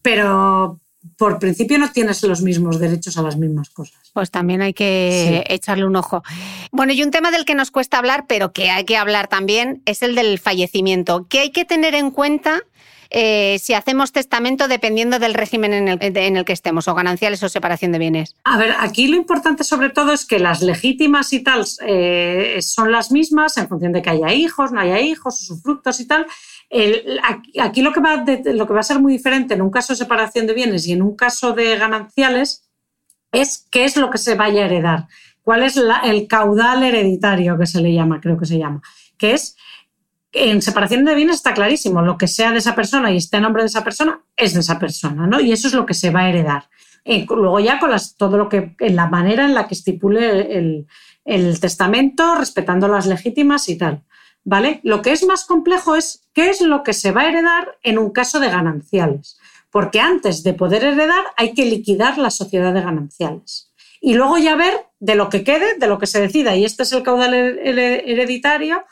Pero 0.00 0.80
por 1.16 1.38
principio 1.38 1.78
no 1.78 1.90
tienes 1.90 2.22
los 2.22 2.42
mismos 2.42 2.78
derechos 2.78 3.16
a 3.16 3.22
las 3.22 3.36
mismas 3.36 3.70
cosas. 3.70 3.98
Pues 4.12 4.30
también 4.30 4.62
hay 4.62 4.74
que 4.74 5.44
echarle 5.48 5.84
un 5.84 5.96
ojo. 5.96 6.22
Bueno, 6.72 6.92
y 6.92 7.02
un 7.02 7.10
tema 7.10 7.30
del 7.30 7.44
que 7.44 7.54
nos 7.54 7.70
cuesta 7.70 7.98
hablar, 7.98 8.26
pero 8.26 8.52
que 8.52 8.70
hay 8.70 8.84
que 8.84 8.96
hablar 8.96 9.28
también, 9.28 9.82
es 9.86 10.02
el 10.02 10.14
del 10.14 10.38
fallecimiento. 10.38 11.26
¿Qué 11.28 11.40
hay 11.40 11.50
que 11.50 11.64
tener 11.64 11.94
en 11.94 12.10
cuenta 12.10 12.62
eh, 13.10 13.58
si 13.60 13.74
hacemos 13.74 14.10
testamento 14.10 14.66
dependiendo 14.66 15.18
del 15.18 15.34
régimen 15.34 15.72
en 15.72 15.88
el, 15.88 16.44
que 16.44 16.52
estemos, 16.52 16.88
o 16.88 16.94
gananciales 16.94 17.42
o 17.42 17.48
separación 17.48 17.92
de 17.92 17.98
bienes? 17.98 18.34
A 18.44 18.58
ver, 18.58 18.74
aquí 18.78 19.06
lo 19.06 19.16
importante 19.16 19.62
sobre 19.62 19.90
todo 19.90 20.12
es 20.12 20.24
que 20.24 20.38
las 20.38 20.62
legítimas 20.62 21.32
y 21.32 21.40
tal 21.40 21.64
eh, 21.86 22.58
son 22.60 22.90
las 22.90 23.12
mismas 23.12 23.56
en 23.56 23.68
función 23.68 23.92
de 23.92 24.02
que 24.02 24.10
haya 24.10 24.32
hijos, 24.32 24.72
no 24.72 24.80
haya 24.80 25.00
hijos, 25.00 25.38
sus 25.38 25.62
frutos 25.62 26.00
y 26.00 26.06
tal. 26.06 26.26
Aquí, 27.60 27.82
lo, 27.82 27.92
que 27.92 28.00
va 28.00 28.24
lo 28.44 28.66
que 28.66 28.72
va 28.72 28.80
a 28.80 28.84
ser 28.84 28.98
muy 28.98 29.12
diferente 29.12 29.54
en 29.54 29.62
un 29.62 29.70
caso 29.70 29.92
de 29.92 29.96
separación 29.96 30.46
de 30.46 30.54
bienes 30.54 30.86
y 30.86 30.92
en 30.92 31.02
un 31.02 31.14
caso 31.14 31.52
de 31.52 31.76
gananciales 31.76 32.68
es 33.32 33.66
qué 33.70 33.84
es 33.84 33.96
lo 33.96 34.10
que 34.10 34.18
se 34.18 34.34
vaya 34.34 34.62
a 34.62 34.66
heredar, 34.66 35.06
cuál 35.42 35.62
es 35.62 35.76
el 35.76 36.26
caudal 36.26 36.82
hereditario 36.82 37.56
que 37.58 37.66
se 37.66 37.80
le 37.80 37.92
llama, 37.92 38.20
creo 38.20 38.38
que 38.38 38.46
se 38.46 38.58
llama, 38.58 38.82
que 39.18 39.32
es 39.32 39.56
en 40.32 40.62
separación 40.62 41.04
de 41.04 41.14
bienes 41.14 41.36
está 41.36 41.54
clarísimo, 41.54 42.02
lo 42.02 42.18
que 42.18 42.26
sea 42.26 42.50
de 42.50 42.58
esa 42.58 42.74
persona 42.74 43.12
y 43.12 43.18
esté 43.18 43.36
a 43.36 43.40
nombre 43.40 43.62
de 43.62 43.68
esa 43.68 43.84
persona 43.84 44.20
es 44.36 44.54
de 44.54 44.60
esa 44.60 44.80
persona, 44.80 45.28
¿no? 45.28 45.40
Y 45.40 45.52
eso 45.52 45.68
es 45.68 45.74
lo 45.74 45.86
que 45.86 45.94
se 45.94 46.10
va 46.10 46.22
a 46.22 46.28
heredar. 46.28 46.68
Luego 47.04 47.60
ya 47.60 47.78
con 47.78 47.90
las, 47.90 48.16
todo 48.16 48.36
lo 48.36 48.48
que, 48.48 48.74
en 48.80 48.96
la 48.96 49.06
manera 49.06 49.44
en 49.44 49.54
la 49.54 49.68
que 49.68 49.74
estipule 49.74 50.86
el 51.24 51.60
testamento, 51.60 52.34
respetando 52.34 52.88
las 52.88 53.06
legítimas 53.06 53.68
y 53.68 53.78
tal, 53.78 54.02
¿vale? 54.44 54.80
Lo 54.82 55.02
que 55.02 55.12
es 55.12 55.24
más 55.24 55.44
complejo 55.44 55.96
es 55.96 56.22
qué 56.32 56.50
es 56.50 56.60
lo 56.60 56.82
que 56.82 56.92
se 56.92 57.12
va 57.12 57.22
a 57.22 57.28
heredar 57.28 57.78
en 57.82 57.98
un 57.98 58.10
caso 58.10 58.38
de 58.40 58.50
gananciales, 58.50 59.38
porque 59.70 60.00
antes 60.00 60.42
de 60.42 60.54
poder 60.54 60.84
heredar 60.84 61.24
hay 61.36 61.54
que 61.54 61.64
liquidar 61.64 62.18
la 62.18 62.30
sociedad 62.30 62.72
de 62.72 62.82
gananciales. 62.82 63.72
Y 64.00 64.14
luego 64.14 64.36
ya 64.38 64.54
ver 64.54 64.86
de 65.00 65.14
lo 65.14 65.30
que 65.30 65.44
quede, 65.44 65.78
de 65.78 65.86
lo 65.86 65.98
que 65.98 66.06
se 66.06 66.20
decida, 66.20 66.54
y 66.54 66.64
este 66.64 66.82
es 66.82 66.92
el 66.92 67.02
caudal 67.02 67.34
hereditario, 67.34 68.84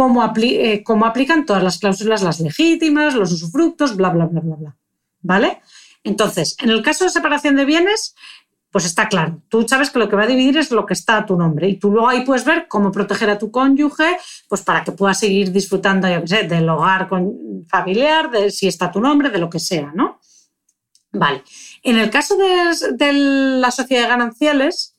eh, 0.00 0.82
cómo, 0.82 1.04
aplican 1.04 1.44
todas 1.44 1.62
las 1.62 1.78
cláusulas, 1.78 2.22
las 2.22 2.40
legítimas, 2.40 3.14
los 3.14 3.32
usufructos, 3.32 3.96
bla, 3.96 4.08
bla, 4.08 4.26
bla, 4.26 4.40
bla, 4.40 4.56
bla. 4.56 4.76
¿Vale? 5.20 5.60
Entonces, 6.02 6.56
en 6.60 6.70
el 6.70 6.82
caso 6.82 7.04
de 7.04 7.10
separación 7.10 7.56
de 7.56 7.66
bienes, 7.66 8.14
pues 8.70 8.84
está 8.84 9.08
claro. 9.08 9.42
Tú 9.48 9.66
sabes 9.66 9.90
que 9.90 9.98
lo 9.98 10.08
que 10.08 10.16
va 10.16 10.22
a 10.22 10.26
dividir 10.26 10.56
es 10.56 10.70
lo 10.70 10.86
que 10.86 10.94
está 10.94 11.18
a 11.18 11.26
tu 11.26 11.36
nombre 11.36 11.68
y 11.68 11.76
tú 11.76 11.90
luego 11.90 12.08
ahí 12.08 12.24
puedes 12.24 12.44
ver 12.44 12.68
cómo 12.68 12.92
proteger 12.92 13.30
a 13.30 13.38
tu 13.38 13.50
cónyuge, 13.50 14.16
pues 14.48 14.62
para 14.62 14.84
que 14.84 14.92
pueda 14.92 15.14
seguir 15.14 15.50
disfrutando, 15.50 16.08
yo 16.08 16.20
qué 16.22 16.28
sé, 16.28 16.42
del 16.44 16.68
hogar 16.68 17.08
familiar, 17.68 18.30
de 18.30 18.50
si 18.50 18.68
está 18.68 18.86
a 18.86 18.92
tu 18.92 19.00
nombre, 19.00 19.30
de 19.30 19.38
lo 19.38 19.50
que 19.50 19.58
sea, 19.58 19.92
¿no? 19.94 20.20
Vale. 21.12 21.42
En 21.82 21.96
el 21.96 22.10
caso 22.10 22.36
de, 22.36 23.12
la 23.12 23.70
sociedad 23.72 24.02
de 24.02 24.08
gananciales, 24.08 24.96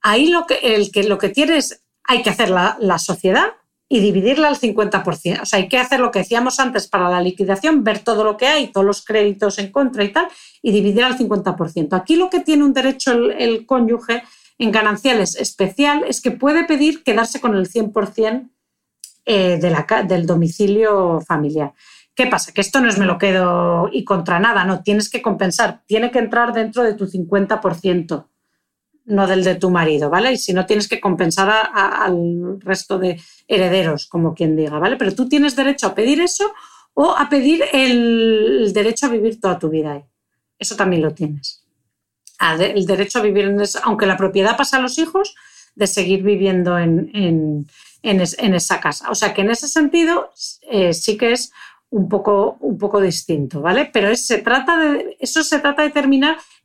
ahí 0.00 0.28
lo 0.28 0.46
que, 0.46 0.54
el 0.54 0.90
que, 0.90 1.04
lo 1.04 1.18
que 1.18 1.28
tienes, 1.28 1.84
hay 2.04 2.22
que 2.22 2.30
hacer 2.30 2.48
la, 2.48 2.76
la 2.80 2.98
sociedad, 2.98 3.48
y 3.92 4.00
dividirla 4.00 4.48
al 4.48 4.58
50%. 4.58 5.42
O 5.42 5.44
sea, 5.44 5.58
hay 5.58 5.68
que 5.68 5.76
hacer 5.76 6.00
lo 6.00 6.10
que 6.10 6.20
decíamos 6.20 6.58
antes 6.58 6.88
para 6.88 7.10
la 7.10 7.20
liquidación, 7.20 7.84
ver 7.84 7.98
todo 7.98 8.24
lo 8.24 8.38
que 8.38 8.46
hay, 8.46 8.68
todos 8.68 8.86
los 8.86 9.04
créditos 9.04 9.58
en 9.58 9.70
contra 9.70 10.02
y 10.02 10.10
tal, 10.10 10.28
y 10.62 10.72
dividir 10.72 11.04
al 11.04 11.18
50%. 11.18 11.88
Aquí 11.92 12.16
lo 12.16 12.30
que 12.30 12.40
tiene 12.40 12.64
un 12.64 12.72
derecho 12.72 13.12
el, 13.12 13.66
cónyuge 13.66 14.22
en 14.56 14.72
gananciales 14.72 15.36
especial 15.36 16.04
es 16.08 16.22
que 16.22 16.30
puede 16.30 16.64
pedir 16.64 17.02
quedarse 17.02 17.38
con 17.38 17.54
el 17.54 17.68
100% 17.68 18.48
eh, 19.26 19.58
de 19.60 19.70
la, 19.70 19.86
del 20.08 20.24
domicilio 20.24 21.20
familiar. 21.20 21.74
¿Qué 22.14 22.28
pasa? 22.28 22.52
Que 22.52 22.62
esto 22.62 22.80
no 22.80 22.88
es 22.88 22.96
me 22.96 23.04
lo 23.04 23.18
quedo 23.18 23.90
y 23.92 24.04
contra 24.04 24.40
nada, 24.40 24.64
no, 24.64 24.82
tienes 24.82 25.10
que 25.10 25.20
compensar, 25.20 25.82
tiene 25.84 26.10
que 26.10 26.18
entrar 26.18 26.54
dentro 26.54 26.82
de 26.82 26.94
tu 26.94 27.06
50% 27.06 28.24
no 29.04 29.26
del 29.26 29.44
de 29.44 29.56
tu 29.56 29.70
marido, 29.70 30.10
¿vale? 30.10 30.32
Y 30.32 30.36
si 30.36 30.52
no 30.52 30.66
tienes 30.66 30.88
que 30.88 31.00
compensar 31.00 31.50
al 31.74 32.60
resto 32.60 32.98
de 32.98 33.20
herederos, 33.48 34.06
como 34.06 34.34
quien 34.34 34.56
diga, 34.56 34.78
¿vale? 34.78 34.96
Pero 34.96 35.14
tú 35.14 35.28
tienes 35.28 35.56
derecho 35.56 35.88
a 35.88 35.94
pedir 35.94 36.20
eso 36.20 36.52
o 36.94 37.16
a 37.16 37.28
pedir 37.28 37.64
el 37.72 38.70
derecho 38.72 39.06
a 39.06 39.10
vivir 39.10 39.40
toda 39.40 39.58
tu 39.58 39.68
vida 39.68 39.92
ahí. 39.92 40.04
Eso 40.58 40.76
también 40.76 41.02
lo 41.02 41.12
tienes. 41.12 41.64
El 42.58 42.86
derecho 42.86 43.18
a 43.18 43.22
vivir, 43.22 43.44
en 43.46 43.62
aunque 43.84 44.06
la 44.06 44.16
propiedad 44.16 44.56
pasa 44.56 44.76
a 44.76 44.80
los 44.80 44.98
hijos, 44.98 45.34
de 45.74 45.86
seguir 45.86 46.22
viviendo 46.22 46.78
en, 46.78 47.66
esa 48.02 48.80
casa. 48.80 49.10
O 49.10 49.14
sea 49.14 49.32
que 49.32 49.42
en 49.42 49.50
ese 49.50 49.68
sentido 49.68 50.30
eh, 50.70 50.92
sí 50.92 51.16
que 51.16 51.32
es 51.32 51.52
un 51.90 52.08
poco, 52.08 52.56
un 52.60 52.78
poco 52.78 53.00
distinto, 53.00 53.60
¿vale? 53.60 53.90
Pero 53.92 54.14
se 54.16 54.38
trata 54.38 54.76
de, 54.78 55.16
eso 55.20 55.42
se 55.42 55.60
trata 55.60 55.82
de 55.82 55.88
determinar 55.88 56.36
eh, 56.36 56.61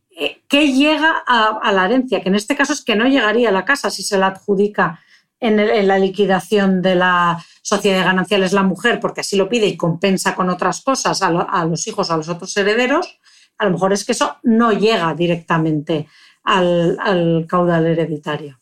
¿qué 0.47 0.73
llega 0.73 1.23
a, 1.25 1.71
la 1.71 1.85
herencia? 1.85 2.21
Que 2.21 2.29
en 2.29 2.35
este 2.35 2.55
caso 2.55 2.73
es 2.73 2.83
que 2.83 2.95
no 2.95 3.07
llegaría 3.07 3.49
a 3.49 3.51
la 3.51 3.65
casa 3.65 3.89
si 3.89 4.03
se 4.03 4.17
la 4.17 4.27
adjudica 4.27 4.99
en, 5.39 5.87
la 5.87 5.99
liquidación 5.99 6.81
de 6.81 6.95
la 6.95 7.43
sociedad 7.61 7.99
de 7.99 8.05
gananciales 8.05 8.53
la 8.53 8.63
mujer, 8.63 8.99
porque 8.99 9.21
así 9.21 9.35
lo 9.35 9.49
pide 9.49 9.67
y 9.67 9.77
compensa 9.77 10.35
con 10.35 10.49
otras 10.49 10.81
cosas 10.81 11.21
a, 11.21 11.65
los 11.65 11.87
hijos, 11.87 12.09
a 12.09 12.17
los 12.17 12.29
otros 12.29 12.55
herederos, 12.57 13.19
a 13.57 13.65
lo 13.65 13.71
mejor 13.71 13.93
es 13.93 14.05
que 14.05 14.13
eso 14.13 14.37
no 14.43 14.71
llega 14.71 15.13
directamente 15.13 16.07
al, 16.43 17.45
caudal 17.47 17.85
hereditario. 17.85 18.59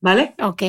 ¿Vale? 0.00 0.34
Ok. 0.42 0.62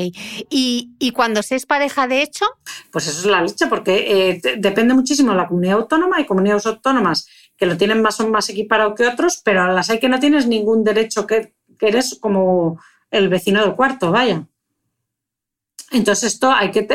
¿Y, 0.50 1.12
cuando 1.14 1.44
se 1.44 1.56
es 1.56 1.66
pareja 1.66 2.08
de 2.08 2.22
hecho? 2.22 2.46
Pues 2.90 3.08
eso 3.08 3.20
es 3.20 3.26
la 3.26 3.42
leche, 3.42 3.68
porque 3.68 4.30
eh, 4.30 4.56
depende 4.60 4.94
muchísimo 4.94 5.32
de 5.32 5.38
la 5.38 5.48
comunidad 5.50 5.80
autónoma 5.80 6.22
y 6.22 6.26
comunidades 6.26 6.66
autónomas 6.68 7.28
que 7.58 7.66
lo 7.66 7.78
tienen 7.78 8.02
más 8.02 8.20
o 8.20 8.28
más 8.28 8.50
equiparado 8.50 8.96
que 8.96 9.08
otros, 9.08 9.42
pero 9.44 9.64
a 9.64 9.72
las 9.72 9.90
hay 9.90 10.00
que 10.00 10.10
no 10.10 10.20
tienes 10.20 10.48
ningún 10.48 10.84
derecho, 10.84 11.26
que, 11.26 11.54
eres 11.80 12.18
como 12.20 12.80
el 13.12 13.30
vecino 13.30 13.62
del 13.62 13.76
cuarto, 13.76 14.12
vaya. 14.12 14.46
Entonces 15.92 16.34
esto 16.34 16.52
hay 16.52 16.72
que, 16.72 16.88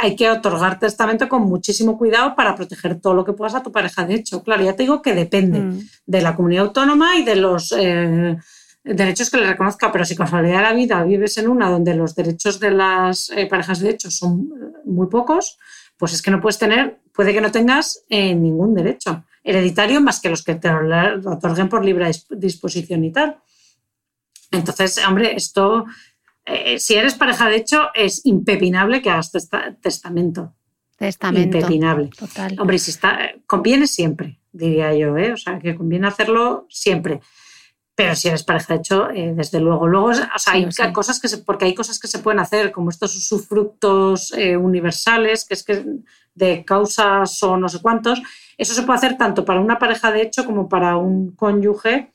hay 0.00 0.16
que 0.16 0.28
otorgar 0.28 0.78
testamento 0.78 1.28
con 1.28 1.42
muchísimo 1.42 1.96
cuidado 1.96 2.34
para 2.34 2.56
proteger 2.56 3.00
todo 3.00 3.14
lo 3.14 3.24
que 3.24 3.32
puedas 3.32 3.54
a 3.54 3.62
tu 3.62 3.70
pareja. 3.70 4.04
De 4.04 4.14
hecho, 4.14 4.42
claro, 4.42 4.64
ya 4.64 4.74
te 4.74 4.82
digo 4.82 5.00
que 5.00 5.14
depende 5.14 5.60
mm. 5.60 5.80
de 6.06 6.22
la 6.22 6.34
comunidad 6.34 6.66
autónoma 6.66 7.16
y 7.16 7.24
de 7.24 7.36
los 7.36 7.72
eh, 7.78 8.36
derechos 8.84 9.30
que 9.30 9.38
le 9.38 9.46
reconozca, 9.46 9.92
pero 9.92 10.04
si 10.04 10.16
casualidad 10.16 10.56
de 10.56 10.62
la 10.62 10.72
vida 10.72 11.04
vives 11.04 11.38
en 11.38 11.48
una 11.48 11.70
donde 11.70 11.94
los 11.94 12.14
derechos 12.14 12.58
de 12.58 12.72
las 12.72 13.30
eh, 13.30 13.46
parejas 13.46 13.80
de 13.80 13.90
hecho 13.90 14.10
son 14.10 14.50
muy 14.84 15.06
pocos, 15.06 15.58
pues 15.96 16.12
es 16.12 16.20
que 16.20 16.32
no 16.32 16.40
puedes 16.40 16.58
tener, 16.58 16.98
puede 17.12 17.32
que 17.32 17.40
no 17.40 17.52
tengas 17.52 18.04
eh, 18.08 18.34
ningún 18.34 18.74
derecho 18.74 19.24
hereditario 19.44 20.00
más 20.00 20.20
que 20.20 20.28
los 20.28 20.42
que 20.42 20.54
te 20.54 20.70
otorguen 20.70 21.68
por 21.68 21.84
libre 21.84 22.10
disposición 22.30 23.04
y 23.04 23.12
tal. 23.12 23.38
Entonces, 24.50 25.00
hombre, 25.06 25.34
esto, 25.34 25.86
eh, 26.44 26.78
si 26.78 26.94
eres 26.94 27.14
pareja 27.14 27.48
de 27.48 27.56
hecho, 27.56 27.88
es 27.94 28.24
impepinable 28.24 29.02
que 29.02 29.10
hagas 29.10 29.32
testamento. 29.80 30.54
Testamento. 30.96 31.58
Impepinable. 31.58 32.10
Total. 32.16 32.56
Hombre, 32.60 32.78
si 32.78 32.90
está, 32.92 33.32
conviene 33.46 33.86
siempre, 33.86 34.38
diría 34.52 34.94
yo, 34.94 35.16
¿eh? 35.16 35.32
o 35.32 35.36
sea, 35.36 35.58
que 35.58 35.74
conviene 35.74 36.06
hacerlo 36.06 36.66
siempre. 36.68 37.20
Pero 37.94 38.16
si 38.16 38.28
eres 38.28 38.42
pareja 38.42 38.74
de 38.74 38.80
hecho, 38.80 39.10
eh, 39.10 39.34
desde 39.34 39.60
luego. 39.60 39.86
Luego, 39.86 40.06
o 40.06 40.38
sea, 40.38 40.54
hay 40.54 40.92
cosas 40.92 41.20
que 41.20 41.28
se, 41.28 41.38
porque 41.38 41.66
hay 41.66 41.74
cosas 41.74 41.98
que 41.98 42.08
se 42.08 42.20
pueden 42.20 42.40
hacer, 42.40 42.72
como 42.72 42.90
estos 42.90 43.14
usufructos 43.16 44.32
eh, 44.32 44.56
universales, 44.56 45.44
que 45.44 45.54
es 45.54 45.62
que 45.62 45.84
de 46.34 46.64
causas 46.64 47.42
o 47.42 47.56
no 47.56 47.68
sé 47.68 47.80
cuántos, 47.82 48.22
eso 48.62 48.74
se 48.74 48.82
puede 48.82 48.98
hacer 48.98 49.16
tanto 49.16 49.44
para 49.44 49.60
una 49.60 49.78
pareja 49.78 50.12
de 50.12 50.22
hecho 50.22 50.44
como 50.44 50.68
para 50.68 50.96
un 50.96 51.32
cónyuge 51.32 52.12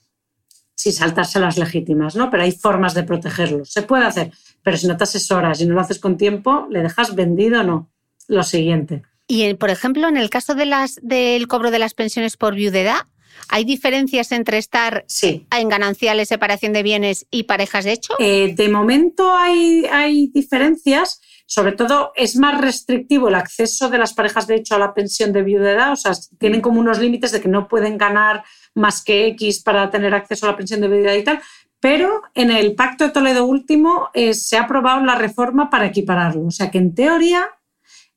sin 0.75 0.93
saltarse 0.93 1.39
las 1.39 1.57
legítimas, 1.57 2.15
¿no? 2.15 2.29
Pero 2.29 2.43
hay 2.43 2.51
formas 2.51 2.93
de 2.93 3.03
protegerlo. 3.03 3.65
Se 3.65 3.81
puede 3.81 4.05
hacer, 4.05 4.31
pero 4.61 4.77
si 4.77 4.87
no 4.87 4.95
te 4.95 5.03
asesoras 5.05 5.59
y 5.59 5.65
no 5.65 5.73
lo 5.73 5.81
haces 5.81 5.99
con 5.99 6.17
tiempo, 6.17 6.67
¿le 6.69 6.83
dejas 6.83 7.15
vendido 7.15 7.61
o 7.61 7.63
no? 7.63 7.89
Lo 8.27 8.43
siguiente. 8.43 9.03
Y, 9.27 9.53
por 9.55 9.69
ejemplo, 9.69 10.07
en 10.07 10.17
el 10.17 10.29
caso 10.29 10.55
de 10.55 10.65
las, 10.65 10.99
del 11.01 11.47
cobro 11.47 11.71
de 11.71 11.79
las 11.79 11.93
pensiones 11.93 12.37
por 12.37 12.55
viudedad, 12.55 13.01
¿hay 13.49 13.65
diferencias 13.65 14.31
entre 14.31 14.57
estar 14.57 15.05
en 15.21 15.69
gananciales, 15.69 16.29
separación 16.29 16.73
de 16.73 16.83
bienes 16.83 17.25
y 17.31 17.43
parejas 17.43 17.85
de 17.85 17.93
hecho? 17.93 18.13
Eh, 18.19 18.53
de 18.55 18.69
momento 18.69 19.33
hay, 19.35 19.85
hay 19.91 20.27
diferencias, 20.27 21.21
sobre 21.47 21.71
todo 21.71 22.11
es 22.15 22.35
más 22.35 22.59
restrictivo 22.59 23.29
el 23.29 23.35
acceso 23.35 23.89
de 23.89 23.97
las 23.97 24.13
parejas 24.13 24.47
de 24.47 24.55
hecho 24.55 24.75
a 24.75 24.79
la 24.79 24.93
pensión 24.93 25.31
de 25.31 25.43
viudedad, 25.43 25.93
o 25.93 25.95
sea, 25.95 26.11
tienen 26.37 26.61
como 26.61 26.81
unos 26.81 26.99
límites 26.99 27.31
de 27.31 27.39
que 27.39 27.47
no 27.47 27.69
pueden 27.69 27.97
ganar 27.97 28.43
más 28.75 29.01
que 29.01 29.27
X 29.27 29.63
para 29.63 29.89
tener 29.89 30.13
acceso 30.13 30.45
a 30.45 30.51
la 30.51 30.57
pensión 30.57 30.81
de 30.81 30.89
viudedad 30.89 31.15
y 31.15 31.23
tal, 31.23 31.41
pero 31.79 32.21
en 32.35 32.51
el 32.51 32.75
Pacto 32.75 33.05
de 33.05 33.11
Toledo 33.11 33.45
último 33.45 34.09
eh, 34.13 34.33
se 34.33 34.57
ha 34.57 34.63
aprobado 34.63 35.03
la 35.05 35.15
reforma 35.15 35.69
para 35.69 35.85
equipararlo, 35.85 36.45
o 36.45 36.51
sea 36.51 36.69
que 36.69 36.79
en 36.79 36.93
teoría 36.93 37.47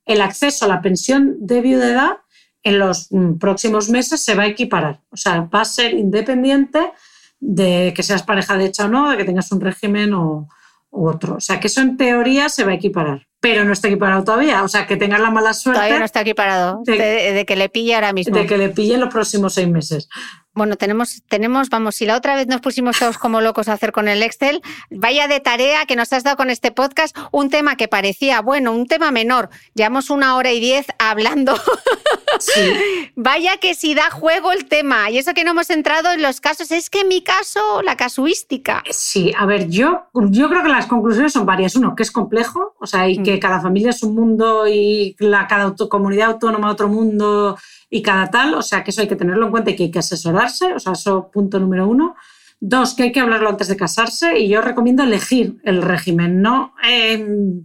el 0.04 0.22
acceso 0.22 0.64
a 0.64 0.68
la 0.68 0.82
pensión 0.82 1.36
de 1.38 1.60
viudedad 1.60 2.18
en 2.64 2.80
los 2.80 3.12
mm, 3.12 3.38
próximos 3.38 3.88
meses 3.90 4.20
se 4.20 4.34
va 4.34 4.42
a 4.42 4.48
equiparar, 4.48 5.02
o 5.10 5.16
sea, 5.16 5.42
va 5.42 5.60
a 5.60 5.64
ser 5.64 5.94
independiente 5.94 6.80
de 7.38 7.92
que 7.94 8.02
seas 8.02 8.24
pareja 8.24 8.58
de 8.58 8.66
hecho 8.66 8.86
o 8.86 8.88
no, 8.88 9.08
de 9.08 9.16
que 9.16 9.24
tengas 9.24 9.52
un 9.52 9.60
régimen 9.60 10.14
o, 10.14 10.48
otro. 10.90 11.36
O 11.36 11.40
sea, 11.40 11.60
que 11.60 11.68
eso 11.68 11.80
en 11.80 11.96
teoría 11.96 12.48
se 12.48 12.64
va 12.64 12.72
a 12.72 12.74
equiparar, 12.74 13.26
pero 13.40 13.64
no 13.64 13.72
está 13.72 13.88
equiparado 13.88 14.24
todavía. 14.24 14.62
O 14.62 14.68
sea, 14.68 14.86
que 14.86 14.96
tengas 14.96 15.20
la 15.20 15.30
mala 15.30 15.54
suerte. 15.54 15.78
Todavía 15.78 15.98
no 15.98 16.04
está 16.04 16.20
equiparado, 16.20 16.82
de, 16.84 17.44
que 17.46 17.56
le 17.56 17.68
pille 17.68 17.94
ahora 17.94 18.12
mismo. 18.12 18.36
De 18.36 18.46
que 18.46 18.58
le 18.58 18.68
pille 18.68 18.94
en 18.94 19.00
los 19.00 19.10
próximos 19.10 19.54
seis 19.54 19.68
meses. 19.68 20.08
Bueno, 20.60 20.76
tenemos, 20.76 21.22
tenemos, 21.26 21.70
vamos, 21.70 21.94
si 21.94 22.04
la 22.04 22.18
otra 22.18 22.34
vez 22.34 22.46
nos 22.46 22.60
pusimos 22.60 22.98
todos 22.98 23.16
como 23.16 23.40
locos 23.40 23.68
a 23.68 23.72
hacer 23.72 23.92
con 23.92 24.08
el 24.08 24.22
Excel, 24.22 24.60
vaya 24.90 25.26
de 25.26 25.40
tarea 25.40 25.86
que 25.86 25.96
nos 25.96 26.12
has 26.12 26.22
dado 26.22 26.36
con 26.36 26.50
este 26.50 26.70
podcast, 26.70 27.16
un 27.32 27.48
tema 27.48 27.76
que 27.76 27.88
parecía, 27.88 28.42
bueno, 28.42 28.72
un 28.72 28.86
tema 28.86 29.10
menor. 29.10 29.48
Llevamos 29.72 30.10
una 30.10 30.36
hora 30.36 30.52
y 30.52 30.60
diez 30.60 30.84
hablando. 30.98 31.54
vaya 33.16 33.56
que 33.56 33.72
si 33.72 33.94
da 33.94 34.10
juego 34.10 34.52
el 34.52 34.66
tema. 34.66 35.10
Y 35.10 35.16
eso 35.16 35.32
que 35.32 35.44
no 35.44 35.52
hemos 35.52 35.70
entrado 35.70 36.12
en 36.12 36.20
los 36.20 36.42
casos, 36.42 36.70
es 36.72 36.90
que 36.90 37.00
en 37.00 37.08
mi 37.08 37.22
caso, 37.22 37.80
la 37.80 37.96
casuística. 37.96 38.82
Sí, 38.90 39.32
a 39.38 39.46
ver, 39.46 39.70
yo, 39.70 40.08
yo 40.12 40.50
creo 40.50 40.62
que 40.62 40.68
las 40.68 40.84
conclusiones 40.84 41.32
son 41.32 41.46
varias. 41.46 41.74
Uno, 41.74 41.96
que 41.96 42.02
es 42.02 42.10
complejo, 42.10 42.74
o 42.78 42.86
sea, 42.86 43.08
y 43.08 43.22
que 43.22 43.36
mm. 43.36 43.40
cada 43.40 43.62
familia 43.62 43.90
es 43.90 44.02
un 44.02 44.14
mundo 44.14 44.68
y 44.68 45.16
la, 45.20 45.46
cada 45.46 45.74
comunidad 45.88 46.32
autónoma 46.32 46.70
otro 46.70 46.88
mundo 46.88 47.56
y 47.90 48.02
cada 48.02 48.30
tal, 48.30 48.54
o 48.54 48.62
sea 48.62 48.84
que 48.84 48.92
eso 48.92 49.00
hay 49.00 49.08
que 49.08 49.16
tenerlo 49.16 49.46
en 49.46 49.50
cuenta 49.50 49.70
y 49.70 49.76
que 49.76 49.82
hay 49.82 49.90
que 49.90 49.98
asesorarse, 49.98 50.72
o 50.72 50.78
sea, 50.78 50.92
eso 50.92 51.28
punto 51.30 51.58
número 51.58 51.88
uno. 51.88 52.14
Dos, 52.60 52.94
que 52.94 53.04
hay 53.04 53.12
que 53.12 53.20
hablarlo 53.20 53.48
antes 53.48 53.68
de 53.68 53.76
casarse 53.76 54.38
y 54.38 54.48
yo 54.48 54.60
recomiendo 54.60 55.02
elegir 55.02 55.56
el 55.64 55.82
régimen, 55.82 56.42
¿no? 56.42 56.74
Em, 56.82 57.64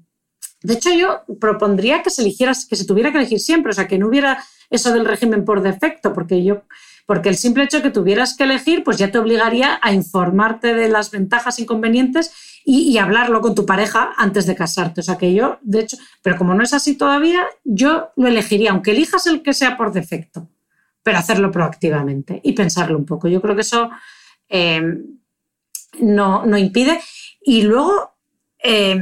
de 0.64 0.74
hecho, 0.74 0.90
yo 0.94 1.24
propondría 1.40 2.02
que 2.02 2.10
se 2.10 2.24
que 2.24 2.76
se 2.76 2.86
tuviera 2.86 3.12
que 3.12 3.18
elegir 3.18 3.40
siempre, 3.40 3.72
o 3.72 3.74
sea, 3.74 3.88
que 3.88 4.00
no 4.00 4.08
hubiera 4.08 4.44
eso 4.70 4.92
del 4.94 5.06
régimen 5.06 5.46
por 5.46 5.62
defecto, 5.62 6.14
porque 6.14 6.44
yo 6.44 6.64
porque 7.06 7.30
el 7.30 7.38
simple 7.38 7.64
hecho 7.64 7.78
de 7.78 7.84
que 7.84 7.92
tuvieras 7.92 8.36
que 8.36 8.46
elegir, 8.46 8.84
pues 8.84 8.98
ya 8.98 9.12
te 9.12 9.20
obligaría 9.20 9.80
a 9.82 9.94
informarte 9.94 10.74
de 10.74 10.90
las 10.90 11.12
ventajas, 11.12 11.60
inconvenientes 11.60 12.32
y, 12.68 12.98
hablarlo 12.98 13.42
con 13.42 13.54
tu 13.54 13.66
pareja 13.66 14.14
antes 14.18 14.48
de 14.48 14.56
casarte. 14.56 15.02
O 15.02 15.04
sea 15.04 15.18
que 15.18 15.34
yo, 15.34 15.60
de 15.62 15.82
hecho, 15.82 15.98
pero 16.24 16.36
como 16.36 16.56
no 16.56 16.64
es 16.64 16.74
así 16.74 16.98
todavía, 16.98 17.46
yo 17.64 18.10
lo 18.16 18.28
elegiría, 18.28 18.72
aunque 18.72 18.92
elijas 18.92 19.28
el 19.28 19.44
que 19.44 19.54
sea 19.54 19.78
por 19.78 19.94
defecto, 19.94 20.50
pero 21.04 21.20
hacerlo 21.20 21.52
proactivamente 21.52 22.42
y 22.44 22.54
pensarlo 22.54 22.98
un 22.98 23.06
poco. 23.06 23.28
Yo 23.28 23.40
creo 23.40 23.54
que 23.54 23.62
eso 23.62 23.92
eh, 24.50 24.82
no, 26.00 26.46
no, 26.46 26.58
impide. 26.58 27.00
Y 27.40 27.62
luego 27.62 28.16
eh, 28.64 29.00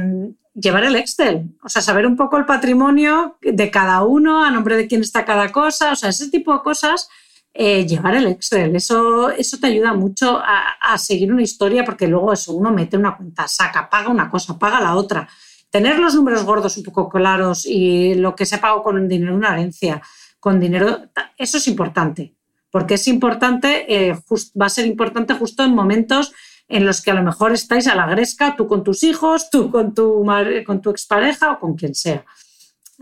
llevar 0.52 0.84
el 0.84 0.96
Excel, 0.96 1.56
o 1.62 1.70
sea, 1.70 1.80
saber 1.80 2.06
un 2.06 2.16
poco 2.16 2.36
el 2.36 2.44
patrimonio 2.44 3.38
de 3.40 3.70
cada 3.70 4.02
uno, 4.02 4.44
a 4.44 4.50
nombre 4.50 4.76
de 4.76 4.86
quién 4.86 5.00
está 5.00 5.24
cada 5.24 5.50
cosa, 5.52 5.92
o 5.92 5.96
sea, 5.96 6.10
ese 6.10 6.28
tipo 6.28 6.52
de 6.52 6.60
cosas 6.60 7.08
eh, 7.56 7.86
llevar 7.86 8.16
el 8.16 8.26
Excel. 8.26 8.74
Eso, 8.74 9.30
eso 9.30 9.58
te 9.60 9.68
ayuda 9.68 9.94
mucho 9.94 10.42
a, 10.44 10.98
seguir 10.98 11.32
una 11.32 11.42
historia 11.42 11.84
porque 11.84 12.08
luego 12.08 12.32
eso, 12.32 12.52
uno 12.52 12.72
mete 12.72 12.96
una 12.96 13.16
cuenta, 13.16 13.46
saca, 13.46 13.88
paga 13.88 14.08
una 14.08 14.28
cosa, 14.28 14.58
paga 14.58 14.80
la 14.80 14.96
otra. 14.96 15.28
Tener 15.70 15.98
los 15.98 16.14
números 16.16 16.44
gordos 16.44 16.76
un 16.76 16.82
poco 16.82 17.08
claros 17.08 17.64
y 17.64 18.14
lo 18.14 18.34
que 18.34 18.44
se 18.44 18.58
pagado 18.58 18.82
con 18.82 19.08
dinero 19.08 19.34
una 19.34 19.52
herencia, 19.52 20.02
con 20.40 20.58
dinero, 20.58 21.02
eso 21.36 21.58
es 21.58 21.68
importante. 21.68 22.34
Porque 22.70 22.94
es 22.94 23.06
importante, 23.06 23.86
eh, 23.88 24.18
va 24.60 24.66
a 24.66 24.70
ser 24.70 24.86
importante 24.86 25.34
justo 25.34 25.62
en 25.62 25.74
momentos 25.76 26.32
en 26.66 26.84
los 26.84 27.02
que 27.02 27.12
a 27.12 27.14
lo 27.14 27.22
mejor 27.22 27.52
estáis 27.52 27.86
a 27.86 27.94
la 27.94 28.06
gresca, 28.06 28.56
tú 28.56 28.66
con 28.66 28.82
tus 28.82 29.04
hijos, 29.04 29.48
tú 29.50 29.70
con 29.70 29.94
tu, 29.94 30.26
con 30.66 30.80
tu 30.80 30.90
expareja 30.90 31.52
o 31.52 31.60
con 31.60 31.74
quien 31.76 31.94
sea. 31.94 32.24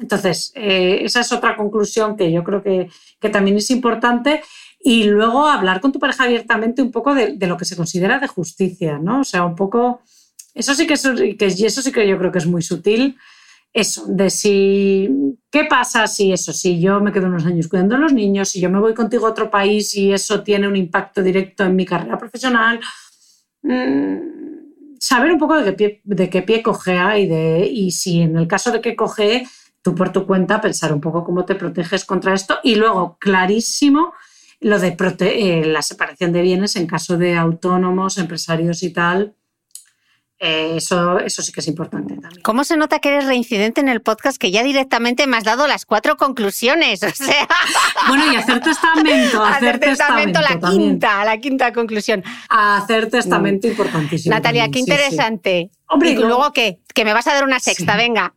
Entonces, 0.01 0.53
eh, 0.55 1.01
esa 1.05 1.21
es 1.21 1.33
otra 1.33 1.57
conclusión 1.57 2.17
que 2.17 2.33
yo 2.33 2.43
creo 2.45 2.63
que, 2.63 2.89
también 3.31 3.57
es 3.57 3.71
importante. 3.71 4.43
Y 4.81 5.05
luego 5.05 5.47
hablar 5.47 5.81
con 5.81 5.93
tu 5.93 5.99
pareja 5.99 6.25
abiertamente 6.25 6.83
un 6.83 6.91
poco 6.91 7.15
de, 7.15 7.37
lo 7.47 7.57
que 7.57 7.65
se 7.65 7.77
considera 7.77 8.19
de 8.19 8.27
justicia, 8.27 8.99
¿no? 8.99 9.21
O 9.21 9.25
sea, 9.25 9.45
un 9.45 9.55
poco. 9.55 10.03
Eso 10.55 10.75
sí 10.75 10.87
que, 10.87 10.95
es, 10.95 11.03
que 11.39 11.47
eso 11.47 11.83
sí 11.83 11.93
que 11.93 12.07
yo 12.07 12.19
creo 12.19 12.33
que 12.33 12.39
es 12.39 12.47
muy 12.47 12.63
sutil. 12.63 13.17
Eso, 13.73 14.05
de 14.09 14.29
si. 14.29 15.09
¿Qué 15.51 15.65
pasa 15.65 16.07
si 16.07 16.33
eso? 16.33 16.53
Si 16.53 16.81
yo 16.81 17.01
me 17.01 17.13
quedo 17.13 17.27
unos 17.27 17.47
años 17.47 17.69
cuidando 17.69 17.95
a 17.95 17.99
los 17.99 18.13
niños, 18.13 18.49
si 18.49 18.61
yo 18.61 18.69
me 18.71 18.81
voy 18.81 18.93
contigo 18.93 19.27
a 19.27 19.31
otro 19.31 19.51
país 19.51 19.95
y 19.95 20.13
eso 20.13 20.43
tiene 20.43 20.67
un 20.67 20.77
impacto 20.77 21.23
directo 21.23 21.65
en 21.65 21.77
mi 21.77 21.87
carrera 21.87 22.19
profesional. 22.19 22.81
Mm, 23.63 24.33
saber 24.99 25.33
un 25.33 25.39
poco 25.39 25.57
de 25.57 25.65
qué 25.65 25.73
pie, 25.73 26.01
de 26.05 26.31
qué 26.31 26.43
pie 26.43 26.63
cojea 26.63 27.19
y, 27.19 27.27
de, 27.27 27.67
y 27.67 27.93
si 27.93 28.21
en 28.21 28.37
el 28.37 28.49
caso 28.49 28.73
de 28.73 28.81
que 28.81 28.97
cojee 28.97 29.47
tú 29.83 29.95
por 29.95 30.13
tu 30.13 30.27
cuenta 30.27 30.61
pensar 30.61 30.93
un 30.93 31.01
poco 31.01 31.25
cómo 31.25 31.45
te 31.45 31.55
proteges 31.55 32.05
contra 32.05 32.35
esto 32.35 32.59
y 32.63 32.77
luego 32.77 33.19
clarísimo 33.19 34.15
lo 34.61 34.79
de 34.79 34.97
eh, 35.21 35.65
la 35.67 35.83
separación 35.83 36.33
de 36.33 36.41
bienes 36.41 36.77
en 36.77 36.87
caso 36.87 37.19
de 37.19 37.37
autónomos, 37.37 38.17
empresarios 38.17 38.83
y 38.85 38.93
tal. 38.93 39.35
Eh, 40.39 40.77
eso, 40.77 41.21
eso 41.21 41.41
sí 41.41 41.53
que 41.53 41.61
es 41.61 41.69
importante 41.69 42.15
también. 42.15 42.43
¿Cómo 42.43 42.65
se 42.65 42.77
nota 42.77 42.99
que 42.99 43.11
eres 43.11 43.27
reincidente 43.27 43.81
en 43.81 43.89
el 43.89 44.03
podcast 44.03 44.39
que 44.39 44.51
ya 44.51 44.65
directamente 44.65 45.29
me 45.29 45.37
has 45.37 45.45
dado 45.45 45.69
las 45.69 45.87
cuatro 45.87 46.17
conclusiones? 46.17 47.03
O 47.05 47.11
sea... 47.11 47.47
bueno, 48.09 48.33
y 48.33 48.37
hacer 48.37 48.61
testamento. 48.61 49.45
Hacer, 49.45 49.79
testamento, 49.79 50.41
la 50.41 50.59
quinta, 50.59 51.25
la 51.25 51.39
quinta 51.39 51.73
conclusión. 51.73 52.25
Hacer 52.49 53.09
testamento 53.09 53.69
mm. 53.69 53.71
importantísimo. 53.71 54.35
Natalia, 54.35 54.69
qué 54.69 54.81
interesante. 54.81 55.71
Hombre, 55.87 56.11
¿Y 56.11 56.17
luego 56.17 56.53
qué? 56.53 56.81
Que 56.93 57.05
me 57.05 57.13
vas 57.13 57.29
a 57.29 57.35
dar 57.35 57.45
una 57.45 57.61
sexta, 57.61 57.97
venga. 57.97 58.35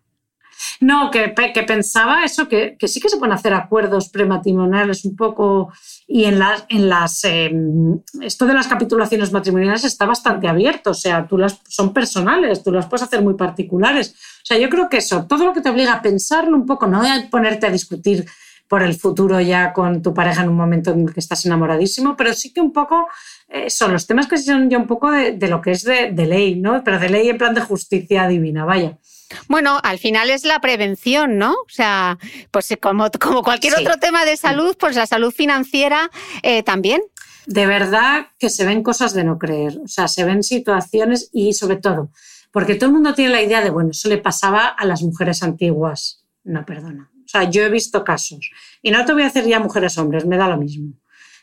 No, 0.80 1.10
que, 1.12 1.30
pensaba 1.68 2.24
eso, 2.24 2.48
que, 2.48 2.78
sí 2.88 3.00
que 3.00 3.10
se 3.10 3.18
pueden 3.18 3.34
hacer 3.34 3.54
acuerdos 3.54 4.10
prematrimoniales 4.10 5.06
un 5.06 5.16
poco 5.16 5.72
y 6.08 6.26
en 6.26 6.40
las, 6.40 6.66
en 6.70 6.90
las 6.90 7.24
em, 7.24 8.00
esto 8.22 8.46
de 8.46 8.54
las 8.54 8.68
capitulaciones 8.68 9.32
matrimoniales 9.32 9.84
está 9.84 10.06
bastante 10.06 10.48
abierto, 10.48 10.92
o 10.92 10.96
sea, 10.96 11.28
tú 11.28 11.38
las 11.38 11.60
son 11.68 11.94
personales, 11.94 12.64
tú 12.64 12.72
las 12.72 12.88
puedes 12.88 13.04
hacer 13.04 13.22
muy 13.22 13.36
particulares. 13.36 14.16
O 14.44 14.46
sea, 14.46 14.58
yo 14.58 14.70
creo 14.70 14.90
que 14.90 14.98
eso, 14.98 15.26
todo 15.26 15.46
lo 15.46 15.54
que 15.54 15.62
te 15.62 15.70
obliga 15.70 15.94
a 15.94 16.02
pensarlo 16.02 16.56
un 16.56 16.66
poco, 16.66 16.88
no 16.88 17.02
a 17.02 17.30
ponerte 17.30 17.68
a 17.68 17.72
discutir 17.72 18.26
por 18.68 18.82
el 18.82 18.96
futuro 18.96 19.40
ya 19.40 19.74
con 19.74 20.02
tu 20.02 20.14
pareja 20.14 20.42
en 20.42 20.50
un 20.50 20.56
momento 20.56 20.92
en 20.92 21.08
el 21.08 21.14
que 21.14 21.20
estás 21.20 21.46
enamoradísimo, 21.46 22.16
pero 22.16 22.34
sí 22.34 22.52
que 22.52 22.62
un 22.62 22.74
poco 22.74 23.08
eh, 23.48 23.70
son 23.70 23.94
los 23.94 24.08
temas 24.08 24.28
que 24.28 24.38
son 24.38 24.70
ya 24.70 24.78
un 24.78 24.88
poco 24.88 25.12
de, 25.12 25.38
lo 25.48 25.62
que 25.62 25.72
es 25.72 25.84
de, 25.84 26.12
de, 26.12 26.26
ley, 26.26 26.56
¿no? 26.56 26.84
Pero 26.84 27.00
de 27.00 27.10
ley 27.10 27.30
en 27.30 27.38
plan 27.38 27.54
de 27.54 27.62
justicia 27.62 28.28
divina, 28.28 28.66
vaya. 28.66 28.98
Bueno, 29.48 29.80
al 29.84 29.98
final 29.98 30.30
es 30.30 30.46
la 30.46 30.60
prevención, 30.60 31.38
¿no? 31.38 31.52
O 31.52 31.70
sea, 31.70 32.18
pues 32.52 32.74
como, 32.82 33.10
como 33.20 33.44
cualquier 33.44 33.76
otro 33.76 33.98
tema 33.98 34.26
de 34.26 34.38
salud, 34.38 34.76
pues 34.80 34.96
la 34.96 35.08
salud 35.08 35.32
financiera 35.32 36.10
eh, 36.44 36.64
también. 36.64 37.02
De 37.48 37.66
verdad 37.66 38.28
que 38.40 38.50
se 38.50 38.66
ven 38.66 38.82
cosas 38.82 39.14
de 39.14 39.24
no 39.24 39.38
creer, 39.38 39.80
o 39.84 39.88
sea, 39.88 40.08
se 40.08 40.24
ven 40.24 40.42
situaciones 40.42 41.30
y 41.32 41.54
sobre 41.54 41.78
todo, 41.78 42.10
porque 42.52 42.76
todo 42.76 42.88
el 42.88 42.94
mundo 42.94 43.14
tiene 43.14 43.32
la 43.32 43.42
idea 43.42 43.62
de, 43.62 43.70
bueno, 43.70 43.92
eso 43.92 44.10
le 44.10 44.18
pasaba 44.18 44.68
a 44.68 44.86
las 44.86 45.04
mujeres 45.04 45.44
antiguas. 45.44 46.24
No, 46.44 46.66
perdona. 46.66 47.12
O 47.24 47.28
sea, 47.28 47.50
yo 47.50 47.64
he 47.64 47.70
visto 47.70 48.04
casos, 48.04 48.52
y 48.82 48.92
no 48.92 49.04
te 49.06 49.14
voy 49.14 49.24
a 49.24 49.28
hacer 49.28 49.46
ya 49.46 49.60
mujeres 49.60 49.98
hombres, 49.98 50.26
me 50.26 50.38
da 50.38 50.48
lo 50.48 50.58
mismo, 50.58 50.94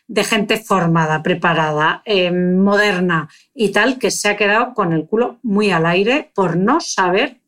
de 0.07 0.25
gente 0.25 0.59
formada, 0.59 1.23
preparada, 1.23 2.03
eh, 2.05 2.31
moderna 2.31 3.29
y 3.55 3.71
tal, 3.71 3.99
que 3.99 4.11
se 4.11 4.29
ha 4.29 4.37
quedado 4.37 4.75
con 4.75 4.93
el 4.93 5.07
culo 5.07 5.39
muy 5.43 5.71
al 5.71 5.87
aire 5.87 6.31
por 6.35 6.57
no 6.57 6.81
saber 6.81 7.42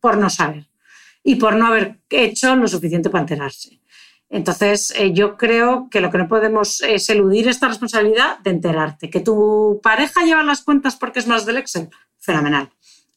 por 0.00 0.16
no 0.16 0.30
saber 0.30 0.68
y 1.22 1.36
por 1.36 1.56
no 1.56 1.66
haber 1.66 2.00
hecho 2.10 2.54
lo 2.56 2.68
suficiente 2.68 3.10
para 3.10 3.22
enterarse. 3.22 3.80
Entonces, 4.28 4.92
eh, 4.96 5.12
yo 5.12 5.36
creo 5.36 5.88
que 5.90 6.00
lo 6.00 6.10
que 6.10 6.18
no 6.18 6.28
podemos 6.28 6.80
es 6.80 7.08
eludir 7.08 7.48
esta 7.48 7.68
responsabilidad 7.68 8.38
de 8.40 8.50
enterarte. 8.50 9.08
Que 9.08 9.20
tu 9.20 9.80
pareja 9.82 10.24
lleva 10.24 10.42
las 10.42 10.62
cuentas 10.62 10.96
porque 10.96 11.20
es 11.20 11.26
más 11.26 11.46
del 11.46 11.58
Excel, 11.58 11.88
fenomenal. 12.18 12.70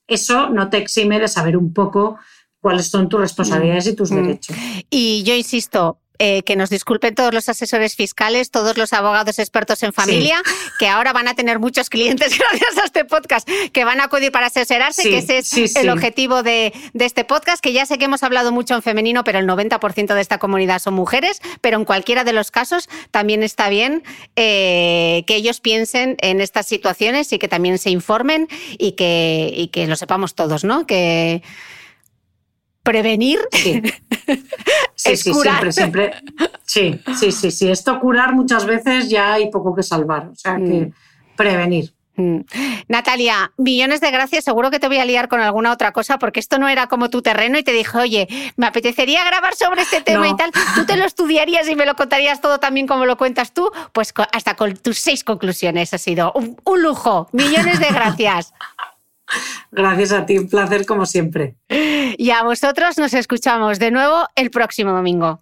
Eso 0.06 0.50
no 0.50 0.70
te 0.70 0.78
exime 0.78 1.20
de 1.20 1.28
saber 1.28 1.58
un 1.58 1.74
poco 1.74 2.18
cuáles 2.62 2.88
son 2.88 3.10
tus 3.10 3.20
responsabilidades 3.20 3.88
y 3.88 3.96
tus 3.96 4.12
mm. 4.12 4.16
derechos. 4.16 4.56
Y 4.90 5.24
yo 5.24 5.34
insisto, 5.34 6.00
eh, 6.20 6.44
que 6.44 6.56
nos 6.56 6.70
disculpen 6.70 7.16
todos 7.16 7.34
los 7.34 7.48
asesores 7.50 7.96
fiscales, 7.96 8.52
todos 8.52 8.78
los 8.78 8.94
abogados 8.94 9.40
expertos 9.40 9.84
en 9.84 9.94
familia, 9.94 10.42
que 10.80 10.88
ahora 10.88 11.14
van 11.14 11.28
a 11.28 11.36
tener 11.36 11.60
muchos 11.60 11.90
clientes 11.90 12.38
gracias 12.40 12.78
a 12.78 12.86
este 12.86 13.06
podcast, 13.06 13.48
que 13.72 13.86
van 13.86 14.00
a 14.00 14.06
acudir 14.06 14.32
para 14.32 14.48
asesorarse, 14.48 15.04
que 15.04 15.20
ese 15.20 15.38
es 15.38 15.76
el 15.76 15.90
objetivo 15.90 16.44
de, 16.44 16.74
este 16.94 17.24
podcast, 17.24 17.62
que 17.62 17.74
ya 17.74 17.86
sé 17.86 17.98
que 17.98 18.06
hemos 18.06 18.24
hablado 18.24 18.52
mucho 18.52 18.76
en 18.76 18.82
femenino, 18.82 19.24
pero 19.24 19.40
el 19.40 19.48
90% 19.48 20.14
de 20.14 20.22
esta 20.22 20.38
comunidad 20.40 20.80
son 20.80 20.94
mujeres, 20.94 21.42
pero 21.62 21.78
en 21.78 21.86
cualquiera 21.86 22.24
de 22.24 22.34
los 22.34 22.52
casos 22.52 22.90
también 23.12 23.44
está 23.44 23.70
bien 23.70 24.04
eh, 24.36 25.24
que 25.28 25.36
ellos 25.36 25.60
piensen 25.60 26.18
en 26.22 26.42
estas 26.42 26.66
situaciones 26.66 27.32
y 27.32 27.40
que 27.40 27.48
también 27.48 27.78
se 27.78 27.90
informen 27.90 28.48
y 28.78 28.94
que, 28.94 29.52
y 29.56 29.68
que 29.68 29.88
lo 29.88 29.96
sepamos 29.96 30.36
todos, 30.36 30.64
¿no? 30.64 30.86
Que 30.88 31.44
prevenir 32.88 33.40
sí. 33.52 33.82
es 35.04 35.24
curar. 35.26 35.74
Siempre, 35.74 36.14
siempre. 36.14 36.52
Sí, 36.64 37.02
sí, 37.20 37.32
sí, 37.34 37.52
sí. 37.52 37.70
Esto 37.70 38.00
curar 38.00 38.34
muchas 38.34 38.66
veces 38.66 39.10
ya 39.10 39.34
hay 39.34 39.52
poco 39.52 39.76
que 39.76 39.84
salvar. 39.84 40.30
O 40.32 40.36
sea 40.36 40.56
que 40.56 40.86
mm. 40.86 40.94
prevenir. 41.36 41.94
Mm. 42.16 42.40
Natalia, 42.88 43.52
millones 43.58 44.00
de 44.00 44.10
gracias. 44.10 44.46
Seguro 44.46 44.72
que 44.72 44.80
te 44.80 44.88
voy 44.88 45.00
a 45.00 45.06
liar 45.06 45.28
con 45.28 45.42
alguna 45.42 45.74
otra 45.74 45.92
cosa 45.92 46.18
porque 46.18 46.40
esto 46.40 46.60
no 46.60 46.70
era 46.70 46.88
como 46.88 47.10
tu 47.10 47.22
terreno 47.22 47.60
y 47.60 47.64
te 47.64 47.74
dije, 47.74 47.98
oye, 47.98 48.54
me 48.56 48.68
apetecería 48.68 49.26
grabar 49.26 49.54
sobre 49.54 49.82
este 49.82 50.00
tema 50.02 50.30
y 50.30 50.36
tal. 50.38 50.52
Tú 50.74 50.86
te 50.86 50.96
lo 50.96 51.04
estudiarías 51.12 51.68
y 51.68 51.76
me 51.76 51.86
lo 51.86 51.96
contarías 51.96 52.40
todo 52.40 52.60
también 52.60 52.88
como 52.88 53.06
lo 53.06 53.18
cuentas 53.18 53.54
tú. 53.54 53.70
Pues 53.92 54.14
hasta 54.32 54.56
con 54.56 54.78
tus 54.78 54.98
seis 54.98 55.26
conclusiones 55.26 55.94
ha 55.94 55.98
sido 55.98 56.32
un 56.34 56.82
lujo. 56.82 57.28
Millones 57.34 57.82
de 57.82 57.88
gracias. 57.90 58.54
Gracias 59.72 60.12
a 60.12 60.26
ti, 60.26 60.38
un 60.38 60.50
placer 60.50 60.86
como 60.86 61.06
siempre. 61.06 61.56
Y 62.18 62.32
a 62.32 62.44
vosotros 62.44 62.98
nos 62.98 63.14
escuchamos 63.14 63.80
de 63.80 63.92
nuevo 63.92 64.28
el 64.36 64.50
próximo 64.50 64.92
domingo. 64.92 65.42